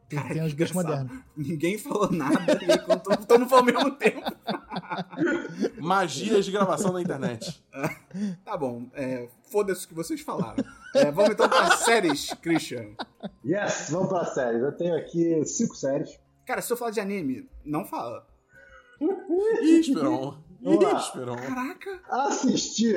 Tem 0.09 0.21
que 0.23 0.33
ter 0.35 0.41
uns 0.41 0.53
bichos 0.53 0.73
modernos. 0.75 1.11
Ninguém 1.35 1.77
falou 1.77 2.09
nada 2.11 2.53
e 2.63 2.77
todo, 3.25 3.39
mundo 3.39 3.49
falou 3.49 3.59
ao 3.59 3.63
mesmo 3.65 3.91
tempo. 3.97 4.21
Magias 5.81 6.45
de 6.45 6.51
gravação 6.51 6.93
na 6.93 7.01
internet. 7.01 7.63
Tá 8.43 8.57
bom, 8.57 8.87
é, 8.93 9.27
foda-se 9.51 9.85
o 9.85 9.89
que 9.89 9.93
vocês 9.93 10.21
falaram. 10.21 10.63
É, 10.95 11.11
vamos 11.11 11.31
então 11.31 11.47
para 11.47 11.77
séries, 11.77 12.33
Christian. 12.41 12.95
Yes, 13.45 13.89
vamos 13.91 14.07
pra 14.09 14.25
séries. 14.25 14.63
Eu 14.63 14.71
tenho 14.71 14.95
aqui 14.97 15.45
cinco 15.45 15.75
séries. 15.75 16.17
Cara, 16.43 16.61
se 16.61 16.71
eu 16.73 16.77
falar 16.77 16.89
de 16.91 16.99
anime, 16.99 17.47
não 17.63 17.85
fala. 17.85 18.25
Ih, 19.61 19.79
Esperon. 19.81 20.39
Ih, 20.61 20.95
Esperon. 20.97 21.35
Caraca! 21.35 22.01
Assisti 22.09 22.95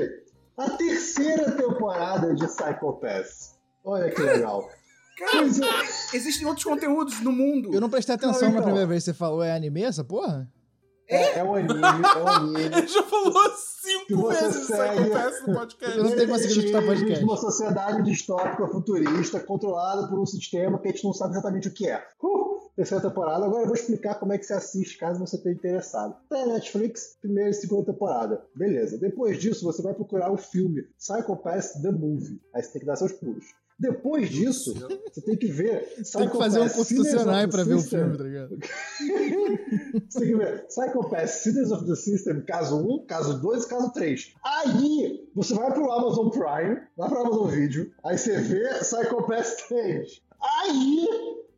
a 0.60 0.70
terceira 0.70 1.50
temporada 1.52 2.34
de 2.34 2.46
Psycho 2.46 2.92
Pass. 3.00 3.58
Olha 3.84 4.10
que 4.10 4.20
legal. 4.20 4.68
Pois 5.32 5.60
é. 5.60 6.16
Existem 6.16 6.46
outros 6.46 6.64
conteúdos 6.64 7.20
no 7.20 7.32
mundo. 7.32 7.72
Eu 7.74 7.80
não 7.80 7.90
prestei 7.90 8.14
atenção 8.14 8.42
Não, 8.42 8.48
na 8.48 8.52
então. 8.52 8.62
primeira 8.64 8.86
vez 8.86 9.04
que 9.04 9.10
você 9.10 9.14
falou, 9.14 9.42
é 9.42 9.52
anime 9.52 9.82
essa 9.82 10.02
porra? 10.02 10.48
É, 11.10 11.40
é 11.40 11.44
um 11.44 11.54
anime, 11.54 11.80
é 11.80 12.22
um 12.22 12.28
anime. 12.28 12.64
Ele 12.76 12.86
já 12.86 13.02
falou 13.02 13.50
cinco 13.56 14.28
vezes 14.28 14.56
isso 14.56 14.66
segue. 14.66 14.98
acontece 15.00 15.46
no 15.46 15.54
podcast. 15.54 15.98
Eu 15.98 16.04
não 16.04 16.16
tenho 16.16 16.28
conseguido 16.28 16.60
escutar 16.60 16.86
podcast. 16.86 17.24
uma 17.24 17.36
sociedade 17.36 18.02
distópica 18.02 18.68
futurista 18.68 19.40
controlada 19.40 20.06
por 20.06 20.20
um 20.20 20.26
sistema 20.26 20.78
que 20.78 20.88
a 20.88 20.90
gente 20.92 21.04
não 21.04 21.12
sabe 21.12 21.32
exatamente 21.32 21.68
o 21.68 21.72
que 21.72 21.88
é. 21.88 22.02
Uh, 22.22 22.70
terceira 22.76 23.08
temporada. 23.08 23.44
Agora 23.44 23.62
eu 23.62 23.66
vou 23.66 23.74
explicar 23.74 24.14
como 24.14 24.32
é 24.32 24.38
que 24.38 24.44
você 24.44 24.54
assiste 24.54 24.98
caso 24.98 25.18
você 25.18 25.36
esteja 25.36 25.56
interessado. 25.56 26.16
Tá 26.28 26.46
na 26.46 26.54
Netflix, 26.54 27.16
primeira 27.20 27.50
e 27.50 27.54
segunda 27.54 27.92
temporada. 27.92 28.42
Beleza. 28.54 28.96
Depois 28.96 29.38
disso, 29.38 29.64
você 29.64 29.82
vai 29.82 29.94
procurar 29.94 30.30
o 30.32 30.36
filme 30.36 30.82
Psycho 30.96 31.36
Pass 31.36 31.72
The 31.82 31.90
Movie. 31.90 32.40
Aí 32.54 32.62
você 32.62 32.72
tem 32.72 32.80
que 32.80 32.86
dar 32.86 32.96
seus 32.96 33.12
pulos. 33.12 33.44
Depois 33.80 34.28
disso, 34.28 34.74
você 35.10 35.22
tem 35.22 35.38
que 35.38 35.46
ver 35.46 35.86
Psycho 36.02 36.18
Tem 36.18 36.28
que 36.28 36.36
fazer 36.36 36.60
um 36.60 36.68
constitucional 36.68 37.48
the 37.48 37.64
ver 37.64 37.74
o 37.74 37.80
filme, 37.80 38.18
tá 38.18 38.24
ligado? 38.24 38.58
Você 40.06 40.18
tem 40.18 40.28
que 40.28 40.36
ver 40.36 40.66
Psycho 40.66 41.08
Pass 41.08 41.30
Citizens 41.30 41.72
of 41.72 41.86
the 41.86 41.94
System, 41.94 42.42
caso 42.42 42.76
1, 42.76 43.06
caso 43.06 43.40
2 43.40 43.64
e 43.64 43.68
caso 43.68 43.90
3. 43.92 44.34
Aí, 44.44 45.28
você 45.34 45.54
vai 45.54 45.72
pro 45.72 45.90
Amazon 45.90 46.28
Prime, 46.28 46.82
vai 46.94 47.08
pro 47.08 47.20
Amazon 47.20 47.48
Video, 47.48 47.90
aí 48.04 48.18
você 48.18 48.38
vê 48.38 48.68
Psycho 48.80 49.26
Pass 49.26 49.56
3. 49.68 50.22
Aí, 50.42 51.08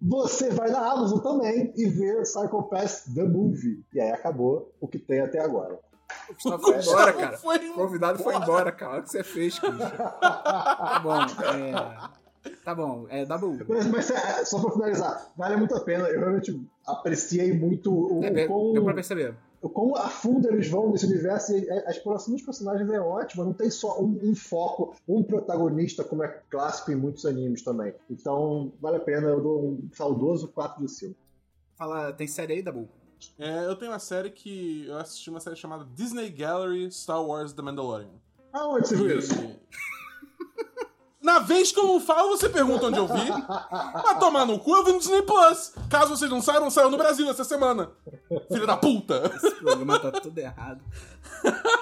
você 0.01 0.51
vai 0.51 0.71
na 0.71 0.93
Amazon 0.93 1.19
também 1.19 1.73
e 1.77 1.89
vê 1.89 2.23
Psycho 2.23 2.63
Pass 2.65 3.05
The 3.13 3.25
Movie. 3.25 3.85
E 3.93 4.01
aí 4.01 4.13
acabou 4.13 4.73
o 4.81 4.87
que 4.87 4.99
tem 4.99 5.21
até 5.21 5.41
agora. 5.41 5.77
O 6.31 6.35
Gustavo 6.35 6.63
foi 6.63 6.77
embora, 6.81 7.13
cara. 7.13 7.39
Foi 7.39 7.71
O 7.71 7.75
convidado 7.75 8.19
foi 8.23 8.35
embora, 8.37 8.73
cara. 8.73 8.93
Olha 8.93 9.01
o 9.01 9.05
que 9.05 9.11
você 9.11 9.25
fez, 9.25 9.59
Christian. 9.59 9.79
Tá 9.79 11.01
bom, 11.03 11.21
é... 11.23 12.23
Tá 12.65 12.75
bom, 12.75 13.07
é 13.09 13.25
Dabu. 13.25 13.57
Mas, 13.69 13.87
mas, 13.87 14.11
é, 14.11 14.45
só 14.45 14.61
pra 14.61 14.73
finalizar, 14.73 15.31
vale 15.37 15.57
muito 15.57 15.77
a 15.77 15.81
pena. 15.81 16.09
Eu 16.09 16.19
realmente 16.21 16.61
apreciei 16.87 17.53
muito 17.53 17.93
o, 17.93 18.25
É, 18.25 18.45
o 18.45 18.49
quão- 18.49 18.73
deu 18.73 18.85
pra 18.85 18.95
perceber. 18.95 19.35
como 19.73 19.97
a 19.97 20.09
fundo 20.09 20.49
eles 20.49 20.69
vão 20.69 20.91
nesse 20.91 21.07
universo 21.07 21.57
e 21.57 21.71
a 21.71 21.89
a 21.89 21.91
exploração 21.93 22.35
dos 22.35 22.43
personagens 22.43 22.91
é 22.91 23.01
ótima, 23.01 23.45
não 23.45 23.53
tem 23.53 23.71
só 23.71 24.01
um, 24.01 24.19
um 24.25 24.35
foco, 24.35 24.93
um 25.09 25.23
protagonista, 25.23 26.03
como 26.03 26.25
é 26.25 26.29
clássico 26.51 26.91
em 26.91 26.97
muitos 26.97 27.25
animes 27.27 27.63
também. 27.63 27.95
Então, 28.11 28.73
vale 28.81 28.97
a 28.97 29.01
pena, 29.01 29.29
eu 29.29 29.41
dou 29.41 29.61
um 29.65 29.89
saudoso 29.93 30.49
4 30.49 30.85
de 30.85 30.91
5. 30.91 31.15
Fala, 31.77 32.13
tem 32.13 32.27
série 32.27 32.55
aí, 32.55 32.63
Dabu? 32.63 32.89
É, 33.39 33.67
eu 33.67 33.77
tenho 33.77 33.91
uma 33.91 33.99
série 33.99 34.31
que. 34.31 34.87
Eu 34.87 34.99
assisti 34.99 35.31
uma 35.31 35.41
série 35.41 35.57
chamada 35.57 35.87
Disney 35.95 36.31
Gallery 36.31 36.91
Star 36.91 37.23
Wars 37.23 37.53
The 37.53 37.63
Mandalorian. 37.63 38.11
Aonde 38.53 38.89
você 38.89 38.97
viu 38.97 39.19
isso? 39.19 39.35
Na 41.23 41.39
vez 41.39 41.71
que 41.71 41.79
eu 41.79 41.87
não 41.87 42.01
falo, 42.01 42.31
você 42.31 42.49
pergunta 42.49 42.87
onde 42.87 42.99
eu 42.99 43.07
vi. 43.07 43.31
Vai 43.31 44.19
tomar 44.19 44.45
no 44.45 44.59
cu, 44.59 44.75
eu 44.75 44.85
vi 44.85 44.93
no 44.93 44.99
Disney 44.99 45.23
Plus. 45.23 45.73
Caso 45.89 46.17
vocês 46.17 46.29
não 46.29 46.43
saibam, 46.43 46.69
saiu 46.69 46.91
no 46.91 46.99
Brasil 46.99 47.31
essa 47.31 47.45
semana. 47.45 47.93
Filho 48.49 48.67
da 48.67 48.77
puta! 48.77 49.31
Esse 49.37 49.53
programa 49.53 50.01
tá 50.01 50.11
tudo 50.11 50.37
errado. 50.37 50.83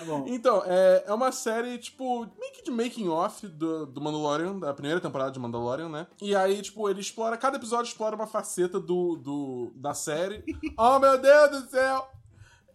Tá 0.00 0.06
bom. 0.06 0.24
Então, 0.26 0.62
é, 0.64 1.04
é 1.06 1.12
uma 1.12 1.30
série, 1.30 1.76
tipo, 1.76 2.20
meio 2.20 2.52
que 2.54 2.62
de 2.62 2.70
making 2.70 3.08
off 3.08 3.46
do, 3.46 3.84
do 3.84 4.00
Mandalorian, 4.00 4.58
da 4.58 4.72
primeira 4.72 4.98
temporada 4.98 5.30
de 5.30 5.38
Mandalorian, 5.38 5.90
né? 5.90 6.06
E 6.22 6.34
aí, 6.34 6.62
tipo, 6.62 6.88
ele 6.88 7.00
explora, 7.00 7.36
cada 7.36 7.58
episódio 7.58 7.90
explora 7.90 8.16
uma 8.16 8.26
faceta 8.26 8.80
do, 8.80 9.16
do 9.16 9.72
da 9.74 9.92
série. 9.92 10.42
oh, 10.78 10.98
meu 10.98 11.18
Deus 11.18 11.50
do 11.50 11.70
céu! 11.70 12.19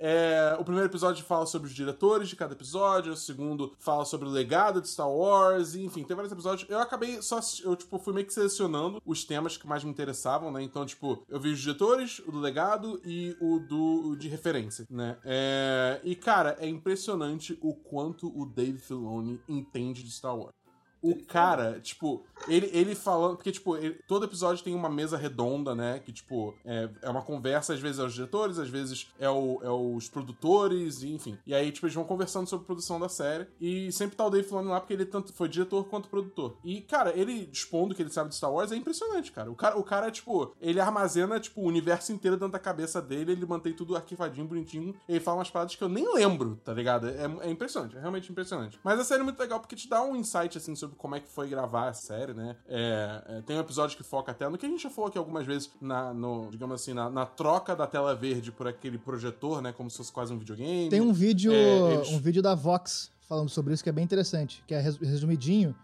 É, 0.08 0.56
o 0.60 0.64
primeiro 0.64 0.88
episódio 0.88 1.26
fala 1.26 1.48
sobre 1.48 1.68
os 1.68 1.74
diretores 1.74 2.30
de 2.30 2.36
cada 2.36 2.54
episódio, 2.54 3.14
o 3.14 3.18
segundo 3.18 3.74
fala 3.80 4.06
sobre 4.06 4.28
o 4.28 4.32
legado 4.32 4.80
de 4.80 4.88
Star 4.88 5.10
Wars, 5.10 5.74
enfim, 5.74 6.04
tem 6.04 6.16
vários 6.16 6.32
episódios. 6.32 6.70
Eu 6.70 6.80
acabei 6.80 7.20
só, 7.24 7.40
eu, 7.64 7.76
tipo, 7.76 7.98
fui 7.98 8.14
meio 8.14 8.28
que 8.28 8.34
selecionando 8.34 9.02
os 9.04 9.26
temas 9.26 9.58
que 9.58 9.66
mais 9.66 9.84
me 9.84 9.90
interessavam, 9.90 10.52
né? 10.52 10.62
Então, 10.62 10.86
tipo, 10.86 11.24
eu 11.28 11.40
vi 11.40 11.50
os 11.50 11.60
diretores, 11.60 12.20
o 12.20 12.32
do 12.32 12.40
legado 12.40 13.02
e 13.04 13.36
o 13.42 13.58
do 13.58 14.16
de 14.16 14.28
referência, 14.28 14.86
né? 14.92 15.18
É, 15.26 16.00
e, 16.04 16.16
cara, 16.16 16.56
é 16.60 16.68
impressionante 16.68 17.58
o 17.60 17.74
quanto 17.74 18.28
o 18.40 18.46
Dave 18.46 18.78
Filoni 18.78 19.42
entende 19.50 20.04
de 20.04 20.12
Star 20.12 20.38
Wars. 20.38 20.65
O 21.12 21.24
cara, 21.26 21.80
tipo, 21.80 22.24
ele, 22.48 22.70
ele 22.74 22.96
falando. 22.96 23.36
Porque, 23.36 23.52
tipo, 23.52 23.76
ele- 23.78 24.00
todo 24.08 24.26
episódio 24.26 24.64
tem 24.64 24.74
uma 24.74 24.90
mesa 24.90 25.18
redonda, 25.18 25.76
né? 25.76 26.00
Que, 26.04 26.12
tipo, 26.12 26.54
é, 26.66 26.90
é 27.02 27.10
uma 27.10 27.22
conversa, 27.22 27.74
às 27.74 27.80
vezes 27.80 28.00
é 28.00 28.04
os 28.04 28.14
diretores, 28.14 28.58
às 28.58 28.70
vezes 28.70 29.08
é, 29.20 29.30
o, 29.30 29.60
é 29.62 29.70
os 29.70 30.10
produtores, 30.10 31.04
e, 31.04 31.14
enfim. 31.14 31.38
E 31.46 31.54
aí, 31.54 31.72
tipo, 31.72 31.86
eles 31.86 31.96
vão 31.96 32.04
conversando 32.04 32.48
sobre 32.48 32.64
a 32.64 32.68
produção 32.68 33.00
da 33.00 33.10
série. 33.10 33.48
E 33.60 33.92
sempre 33.92 34.16
tá 34.16 34.26
o 34.26 34.30
Dave 34.30 34.48
falando 34.48 34.70
lá, 34.70 34.80
porque 34.80 34.94
ele 34.94 35.06
tanto 35.06 35.32
foi 35.34 35.48
diretor 35.48 35.84
quanto 35.86 36.10
produtor. 36.10 36.58
E, 36.64 36.82
cara, 36.82 37.12
ele 37.18 37.50
expondo 37.52 37.94
que 37.94 38.02
ele 38.02 38.10
sabe 38.10 38.30
de 38.30 38.36
Star 38.36 38.52
Wars 38.52 38.72
é 38.72 38.76
impressionante, 38.76 39.32
cara. 39.32 39.52
O 39.52 39.56
cara, 39.56 39.78
o 39.78 39.84
cara 39.84 40.10
tipo, 40.12 40.54
ele 40.60 40.80
armazena, 40.80 41.40
tipo, 41.40 41.62
o 41.62 41.66
universo 41.66 42.12
inteiro 42.12 42.38
dentro 42.38 42.52
da 42.52 42.60
cabeça 42.60 43.02
dele, 43.02 43.32
ele 43.34 43.46
mantém 43.46 43.74
tudo 43.74 43.96
arquivadinho, 43.96 44.48
bonitinho. 44.48 44.96
Ele 45.08 45.20
fala 45.20 45.38
umas 45.38 45.50
paradas 45.50 45.76
que 45.76 45.84
eu 45.84 45.90
nem 45.90 46.12
lembro, 46.14 46.60
tá 46.64 46.74
ligado? 46.74 47.08
É, 47.08 47.26
é 47.48 47.50
impressionante, 47.52 47.96
é 47.96 48.00
realmente 48.00 48.32
impressionante. 48.32 48.80
Mas 48.84 49.00
a 49.00 49.04
série 49.04 49.22
é 49.22 49.24
muito 49.24 49.40
legal 49.40 49.60
porque 49.60 49.76
te 49.76 49.88
dá 49.90 50.02
um 50.04 50.16
insight, 50.16 50.58
assim, 50.58 50.76
sobre 50.76 50.95
como 50.98 51.16
é 51.16 51.20
que 51.20 51.28
foi 51.28 51.48
gravar 51.48 51.90
a 51.90 51.94
série, 51.94 52.34
né? 52.34 52.56
É, 52.68 53.24
é, 53.28 53.42
tem 53.42 53.56
um 53.56 53.60
episódio 53.60 53.96
que 53.98 54.04
foca 54.04 54.32
até 54.32 54.48
no 54.50 54.58
que 54.58 54.66
a 54.66 54.70
gente 54.70 54.82
já 54.84 54.90
falou 54.90 55.10
aqui 55.10 55.18
algumas 55.18 55.46
vezes, 55.46 55.70
na, 55.82 56.14
no, 56.14 56.50
digamos 56.50 56.76
assim, 56.82 56.94
na, 56.94 57.10
na 57.10 57.26
troca 57.26 57.76
da 57.76 57.86
tela 57.88 58.14
verde 58.16 58.52
por 58.52 58.68
aquele 58.68 58.98
projetor, 58.98 59.62
né? 59.62 59.72
Como 59.72 59.90
se 59.90 59.98
fosse 59.98 60.12
quase 60.12 60.34
um 60.34 60.38
videogame. 60.40 60.90
Tem 60.90 61.02
um 61.02 61.14
vídeo, 61.14 61.52
É, 61.54 61.94
eles- 61.96 62.10
um 62.10 62.20
vídeo 62.20 62.42
da 62.42 62.56
Vox 62.56 63.12
falando 63.28 63.50
sobre 63.50 63.74
isso 63.74 63.84
que 63.84 63.90
é 63.90 63.94
bem 63.94 64.04
interessante, 64.04 64.64
que 64.68 64.74
é 64.74 64.80
res- 64.80 64.98
resumidinho. 64.98 65.76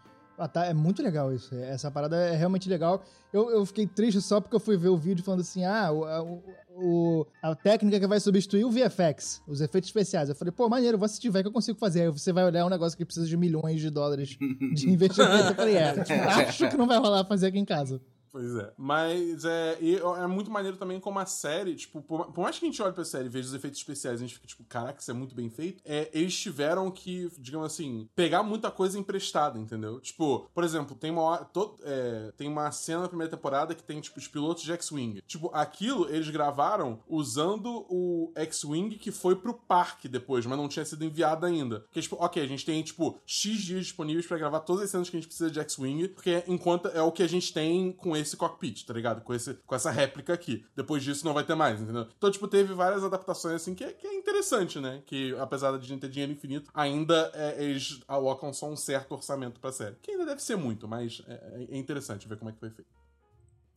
Ah, 0.43 0.47
tá, 0.47 0.65
é 0.65 0.73
muito 0.73 1.03
legal 1.03 1.31
isso. 1.33 1.53
Essa 1.55 1.91
parada 1.91 2.15
é 2.15 2.35
realmente 2.35 2.67
legal. 2.67 3.03
Eu, 3.31 3.49
eu 3.51 3.65
fiquei 3.65 3.85
triste 3.85 4.19
só 4.21 4.41
porque 4.41 4.55
eu 4.55 4.59
fui 4.59 4.75
ver 4.75 4.89
o 4.89 4.97
vídeo 4.97 5.23
falando 5.23 5.41
assim: 5.41 5.63
ah, 5.63 5.91
o, 5.91 6.03
a, 6.05 6.23
o- 6.23 6.43
o- 6.75 7.27
a 7.43 7.53
técnica 7.55 7.99
que 7.99 8.07
vai 8.07 8.19
substituir 8.19 8.65
o 8.65 8.71
VFX, 8.71 9.41
os 9.47 9.61
efeitos 9.61 9.89
especiais. 9.89 10.29
Eu 10.29 10.35
falei, 10.35 10.51
pô, 10.51 10.67
maneiro, 10.67 10.97
vou 10.97 11.05
assistir, 11.05 11.29
vai 11.29 11.43
que 11.43 11.47
eu 11.47 11.51
consigo 11.53 11.77
fazer. 11.77 12.01
Aí 12.01 12.09
você 12.09 12.33
vai 12.33 12.43
olhar 12.43 12.65
um 12.65 12.69
negócio 12.69 12.97
que 12.97 13.05
precisa 13.05 13.27
de 13.27 13.37
milhões 13.37 13.79
de 13.79 13.89
dólares 13.89 14.29
de 14.73 14.89
investimento. 14.89 15.49
Eu 15.49 15.55
falei, 15.55 15.75
é, 15.75 15.91
acho 16.39 16.67
que 16.69 16.75
não 16.77 16.87
vai 16.87 16.97
rolar 16.97 17.23
fazer 17.25 17.47
aqui 17.47 17.59
em 17.59 17.65
casa. 17.65 18.01
Pois 18.31 18.55
é. 18.55 18.71
Mas 18.77 19.43
é, 19.43 19.77
é 20.23 20.27
muito 20.27 20.49
maneiro 20.49 20.77
também 20.77 21.01
como 21.01 21.19
a 21.19 21.25
série, 21.25 21.75
tipo, 21.75 22.01
por, 22.01 22.27
por 22.31 22.41
mais 22.41 22.57
que 22.57 22.65
a 22.65 22.69
gente 22.69 22.81
olhe 22.81 22.93
pra 22.93 23.03
série 23.03 23.25
e 23.25 23.29
veja 23.29 23.49
os 23.49 23.53
efeitos 23.53 23.77
especiais, 23.79 24.19
a 24.19 24.23
gente 24.23 24.35
fica 24.35 24.47
tipo, 24.47 24.63
caraca, 24.63 25.01
isso 25.01 25.11
é 25.11 25.13
muito 25.13 25.35
bem 25.35 25.49
feito. 25.49 25.81
É, 25.85 26.09
eles 26.13 26.33
tiveram 26.39 26.89
que, 26.89 27.29
digamos 27.37 27.65
assim, 27.67 28.07
pegar 28.15 28.41
muita 28.41 28.71
coisa 28.71 28.97
emprestada, 28.97 29.59
entendeu? 29.59 29.99
Tipo, 29.99 30.49
por 30.53 30.63
exemplo, 30.63 30.95
tem 30.95 31.11
uma, 31.11 31.21
hora- 31.23 31.43
to- 31.43 31.77
é, 31.83 32.31
tem 32.37 32.47
uma 32.47 32.71
cena 32.71 33.01
na 33.01 33.07
primeira 33.09 33.29
temporada 33.29 33.75
que 33.75 33.83
tem, 33.83 33.99
tipo, 33.99 34.17
os 34.17 34.29
pilotos 34.29 34.63
de 34.63 34.71
X-Wing. 34.71 35.21
Tipo, 35.27 35.49
aquilo 35.53 36.07
eles 36.09 36.29
gravaram 36.29 37.01
usando 37.09 37.85
o 37.89 38.31
X-Wing 38.35 38.97
que 38.97 39.11
foi 39.11 39.35
pro 39.35 39.53
parque 39.53 40.07
depois, 40.07 40.45
mas 40.45 40.57
não 40.57 40.69
tinha 40.69 40.85
sido 40.85 41.03
enviado 41.03 41.45
ainda. 41.45 41.81
Porque, 41.81 42.01
tipo, 42.01 42.15
ok, 42.17 42.41
a 42.41 42.47
gente 42.47 42.65
tem, 42.65 42.81
tipo, 42.81 43.19
X 43.25 43.59
dias 43.59 43.83
disponíveis 43.87 44.25
pra 44.25 44.37
gravar 44.37 44.61
todas 44.61 44.83
as 44.85 44.89
cenas 44.89 45.09
que 45.09 45.17
a 45.17 45.19
gente 45.19 45.27
precisa 45.27 45.51
de 45.51 45.59
X-Wing, 45.59 46.07
porque 46.09 46.43
enquanto 46.47 46.87
é 46.87 47.01
o 47.01 47.11
que 47.11 47.21
a 47.23 47.27
gente 47.27 47.51
tem 47.53 47.91
com 47.91 48.20
esse 48.21 48.37
cockpit, 48.37 48.85
tá 48.85 48.93
ligado? 48.93 49.21
Com, 49.21 49.33
esse, 49.33 49.53
com 49.65 49.75
essa 49.75 49.91
réplica 49.91 50.33
aqui. 50.33 50.65
Depois 50.75 51.03
disso 51.03 51.25
não 51.25 51.33
vai 51.33 51.43
ter 51.43 51.55
mais, 51.55 51.81
entendeu? 51.81 52.07
Então, 52.17 52.31
tipo, 52.31 52.47
teve 52.47 52.73
várias 52.73 53.03
adaptações 53.03 53.55
assim 53.55 53.75
que, 53.75 53.83
é- 53.83 53.93
que 53.93 54.07
é 54.07 54.13
interessante, 54.15 54.79
né? 54.79 55.03
Que 55.05 55.35
apesar 55.39 55.77
de 55.77 55.87
gente 55.87 56.01
ter 56.01 56.09
dinheiro 56.09 56.31
infinito, 56.31 56.69
ainda 56.73 57.31
é, 57.33 57.63
eles 57.63 57.99
alocam 58.07 58.53
só 58.53 58.69
um 58.69 58.75
certo 58.75 59.11
orçamento 59.13 59.59
pra 59.59 59.71
série. 59.71 59.95
Que 60.01 60.11
ainda 60.11 60.25
deve 60.25 60.41
ser 60.41 60.55
muito, 60.55 60.87
mas 60.87 61.21
é, 61.27 61.67
é 61.71 61.77
interessante 61.77 62.27
ver 62.27 62.37
como 62.37 62.49
é 62.49 62.53
que 62.53 62.59
foi 62.59 62.69
feito. 62.69 62.89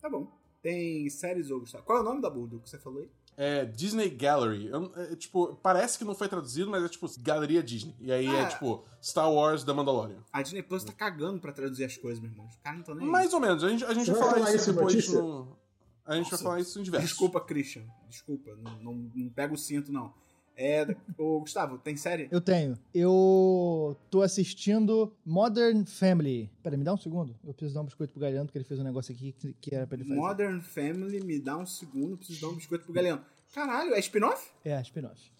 Tá 0.01 0.09
bom. 0.09 0.31
Tem 0.61 1.07
séries 1.09 1.51
ou 1.51 1.59
Gustavo? 1.59 1.83
Qual 1.83 1.97
é 1.99 2.01
o 2.01 2.03
nome 2.03 2.21
da 2.21 2.29
Bulldog 2.29 2.63
que 2.63 2.69
você 2.69 2.79
falou 2.79 2.99
aí? 3.01 3.09
É 3.37 3.65
Disney 3.65 4.09
Gallery. 4.09 4.67
Eu- 4.67 4.91
é, 4.95 5.15
tipo, 5.15 5.55
parece 5.61 5.97
que 5.97 6.05
não 6.05 6.15
foi 6.15 6.29
traduzido, 6.29 6.69
mas 6.69 6.83
é 6.83 6.87
tipo 6.89 7.05
Galeria 7.19 7.61
Disney. 7.61 7.93
E 7.99 8.11
aí 8.11 8.27
é 8.27 8.41
Ah. 8.43 8.47
tipo 8.47 8.85
Star 9.03 9.29
Wars 9.31 9.63
da 9.65 9.73
Mandalorian. 9.73 10.19
A 10.31 10.41
Disney 10.41 10.63
Plus 10.63 10.83
tá 10.85 10.93
cagando 10.93 11.39
pra 11.41 11.51
traduzir 11.51 11.83
as 11.83 11.97
coisas, 11.97 12.19
meu 12.21 12.31
irmão. 12.31 12.45
Os 12.47 12.55
caras 12.57 12.75
não 12.77 12.81
estão 12.81 12.95
nem 12.95 13.05
aí. 13.05 13.11
Mais 13.11 13.33
ou 13.33 13.39
menos. 13.41 13.63
A 13.63 13.69
gente, 13.69 13.83
a 13.83 13.93
gente 13.93 14.09
vai 14.11 14.19
falar 14.19 14.33
falar 14.35 14.55
isso 14.55 14.73
depois 14.73 14.95
notícia? 14.95 15.21
no. 15.21 15.57
A 16.05 16.15
gente 16.15 16.25
Nossa. 16.31 16.37
vai 16.37 16.43
falar 16.43 16.59
isso 16.61 16.79
em 16.79 16.83
diversos. 16.83 17.09
Desculpa, 17.09 17.41
Christian. 17.41 17.83
Desculpa. 18.07 18.55
Não, 18.61 18.71
não, 18.83 19.11
não 19.15 19.29
pega 19.29 19.53
o 19.53 19.57
cinto, 19.57 19.91
não. 19.91 20.13
É, 20.57 20.87
ô, 21.17 21.41
Gustavo, 21.41 21.77
tem 21.77 21.97
série? 21.97 22.29
Eu 22.31 22.39
tenho. 22.39 22.77
Eu 22.93 23.97
tô 24.09 24.21
assistindo 24.21 25.13
Modern 25.25 25.83
Family. 25.85 26.49
Pera, 26.63 26.77
me 26.77 26.83
dá 26.83 26.93
um 26.93 26.97
segundo. 26.97 27.35
Eu 27.43 27.53
preciso 27.53 27.75
dar 27.75 27.81
um 27.81 27.85
biscoito 27.85 28.13
pro 28.13 28.21
Galeano, 28.21 28.45
porque 28.45 28.57
ele 28.57 28.65
fez 28.65 28.79
um 28.79 28.83
negócio 28.83 29.13
aqui 29.13 29.35
que, 29.59 29.75
era 29.75 29.85
pra 29.85 29.97
ele 29.97 30.05
fazer. 30.05 30.19
Modern 30.19 30.61
Family, 30.61 31.21
me 31.21 31.39
dá 31.39 31.57
um 31.57 31.65
segundo, 31.65 32.17
preciso 32.17 32.41
dar 32.41 32.47
um 32.47 32.55
biscoito 32.55 32.85
pro 32.85 32.93
Galeano. 32.93 33.23
Caralho, 33.53 33.93
é 33.93 33.99
spin-off? 33.99 34.49
É, 34.63 34.79
spin-off. 34.81 35.31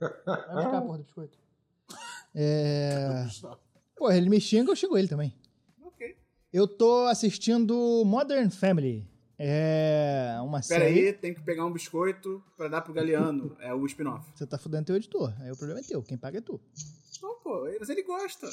Vai 0.00 0.54
buscar 0.54 0.78
a 0.78 0.82
porra 0.82 0.98
do 0.98 1.04
biscoito. 1.04 1.38
É... 2.34 3.26
Pô, 3.96 4.10
ele 4.10 4.30
me 4.30 4.40
xinga, 4.40 4.70
eu 4.70 4.76
xingo 4.76 4.96
ele 4.96 5.08
também. 5.08 5.34
Ok. 5.84 6.16
Eu 6.52 6.66
tô 6.66 7.06
assistindo 7.06 8.02
Modern 8.04 8.50
Family. 8.50 9.06
É 9.38 10.36
uma 10.40 10.60
Pera 10.60 10.84
série... 10.84 11.06
aí, 11.06 11.12
tem 11.12 11.34
que 11.34 11.40
pegar 11.42 11.64
um 11.64 11.72
biscoito 11.72 12.42
pra 12.56 12.68
dar 12.68 12.80
pro 12.82 12.92
Galeano. 12.92 13.56
É 13.60 13.74
o 13.74 13.84
spin-off. 13.86 14.30
Você 14.34 14.46
tá 14.46 14.58
fudendo 14.58 14.86
teu 14.86 14.96
editor. 14.96 15.32
Aí 15.40 15.50
o 15.50 15.56
problema 15.56 15.80
é 15.80 15.82
teu. 15.82 16.02
Quem 16.02 16.16
paga 16.16 16.38
é 16.38 16.40
tu. 16.40 16.60
Não, 17.22 17.34
pô, 17.40 17.68
mas 17.78 17.88
ele 17.88 18.02
gosta. 18.02 18.48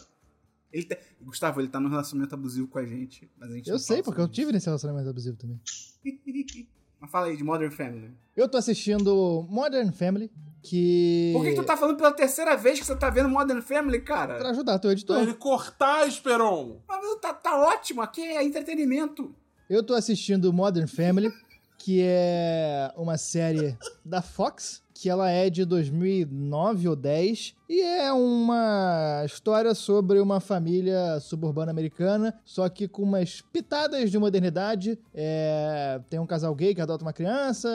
Ele 0.72 0.84
te- 0.84 1.00
Gustavo, 1.22 1.60
ele 1.62 1.68
tá 1.68 1.80
num 1.80 1.90
relacionamento 1.90 2.34
abusivo 2.36 2.68
com 2.68 2.80
a 2.80 2.86
gente. 2.86 3.30
Mas 3.38 3.52
a 3.52 3.56
gente 3.56 3.70
Eu 3.70 3.80
sei, 3.80 4.04
porque 4.04 4.22
eu 4.22 4.28
tive 4.28 4.52
nesse 4.52 4.68
relacionamento 4.68 5.10
abusivo 5.10 5.38
também. 5.38 5.60
Mas 7.00 7.12
fala 7.12 7.28
aí 7.28 7.38
de 7.38 7.44
Modern 7.46 7.72
Family. 7.72 8.12
Eu 8.36 8.50
tô 8.50 8.58
assistindo 8.58 9.46
Modern 9.50 9.90
Family, 9.94 10.30
que... 10.62 11.32
Por 11.34 11.44
que, 11.44 11.52
que 11.52 11.56
tu 11.56 11.64
tá 11.64 11.78
falando 11.78 11.96
pela 11.96 12.12
terceira 12.12 12.58
vez 12.58 12.78
que 12.78 12.86
você 12.86 12.94
tá 12.96 13.10
vendo 13.10 13.30
Modern 13.30 13.62
Family, 13.62 14.02
cara? 14.02 14.38
Pra 14.38 14.50
ajudar 14.50 14.80
teu 14.80 14.90
Pra 14.90 14.92
editor. 14.92 15.18
ele 15.22 15.34
cortar, 15.34 16.06
Esperon! 16.08 16.82
Mas 16.86 17.16
tá, 17.22 17.34
tá 17.34 17.58
ótimo, 17.58 18.02
aqui 18.02 18.22
é 18.22 18.44
entretenimento. 18.44 19.34
Eu 19.70 19.84
tô 19.84 19.94
assistindo 19.94 20.52
Modern 20.52 20.88
Family, 20.88 21.32
que 21.78 22.02
é 22.02 22.92
uma 22.98 23.20
série 23.20 23.78
da 24.04 24.20
Fox, 24.20 24.82
que 25.00 25.10
ela 25.10 25.30
é 25.30 25.50
de 25.50 25.64
2009 25.64 26.90
ou 26.90 26.96
10 26.96 27.56
e 27.70 27.82
é 27.82 28.12
uma 28.12 29.22
história 29.24 29.76
sobre 29.76 30.20
uma 30.20 30.40
família 30.40 31.20
suburbana 31.20 31.70
americana, 31.70 32.36
só 32.44 32.68
que 32.68 32.88
com 32.88 33.04
umas 33.04 33.42
pitadas 33.42 34.10
de 34.10 34.18
modernidade. 34.18 34.98
É, 35.14 36.02
tem 36.10 36.20
um 36.20 36.26
casal 36.26 36.54
gay 36.56 36.74
que 36.74 36.82
adota 36.82 37.06
uma 37.06 37.14
criança, 37.14 37.70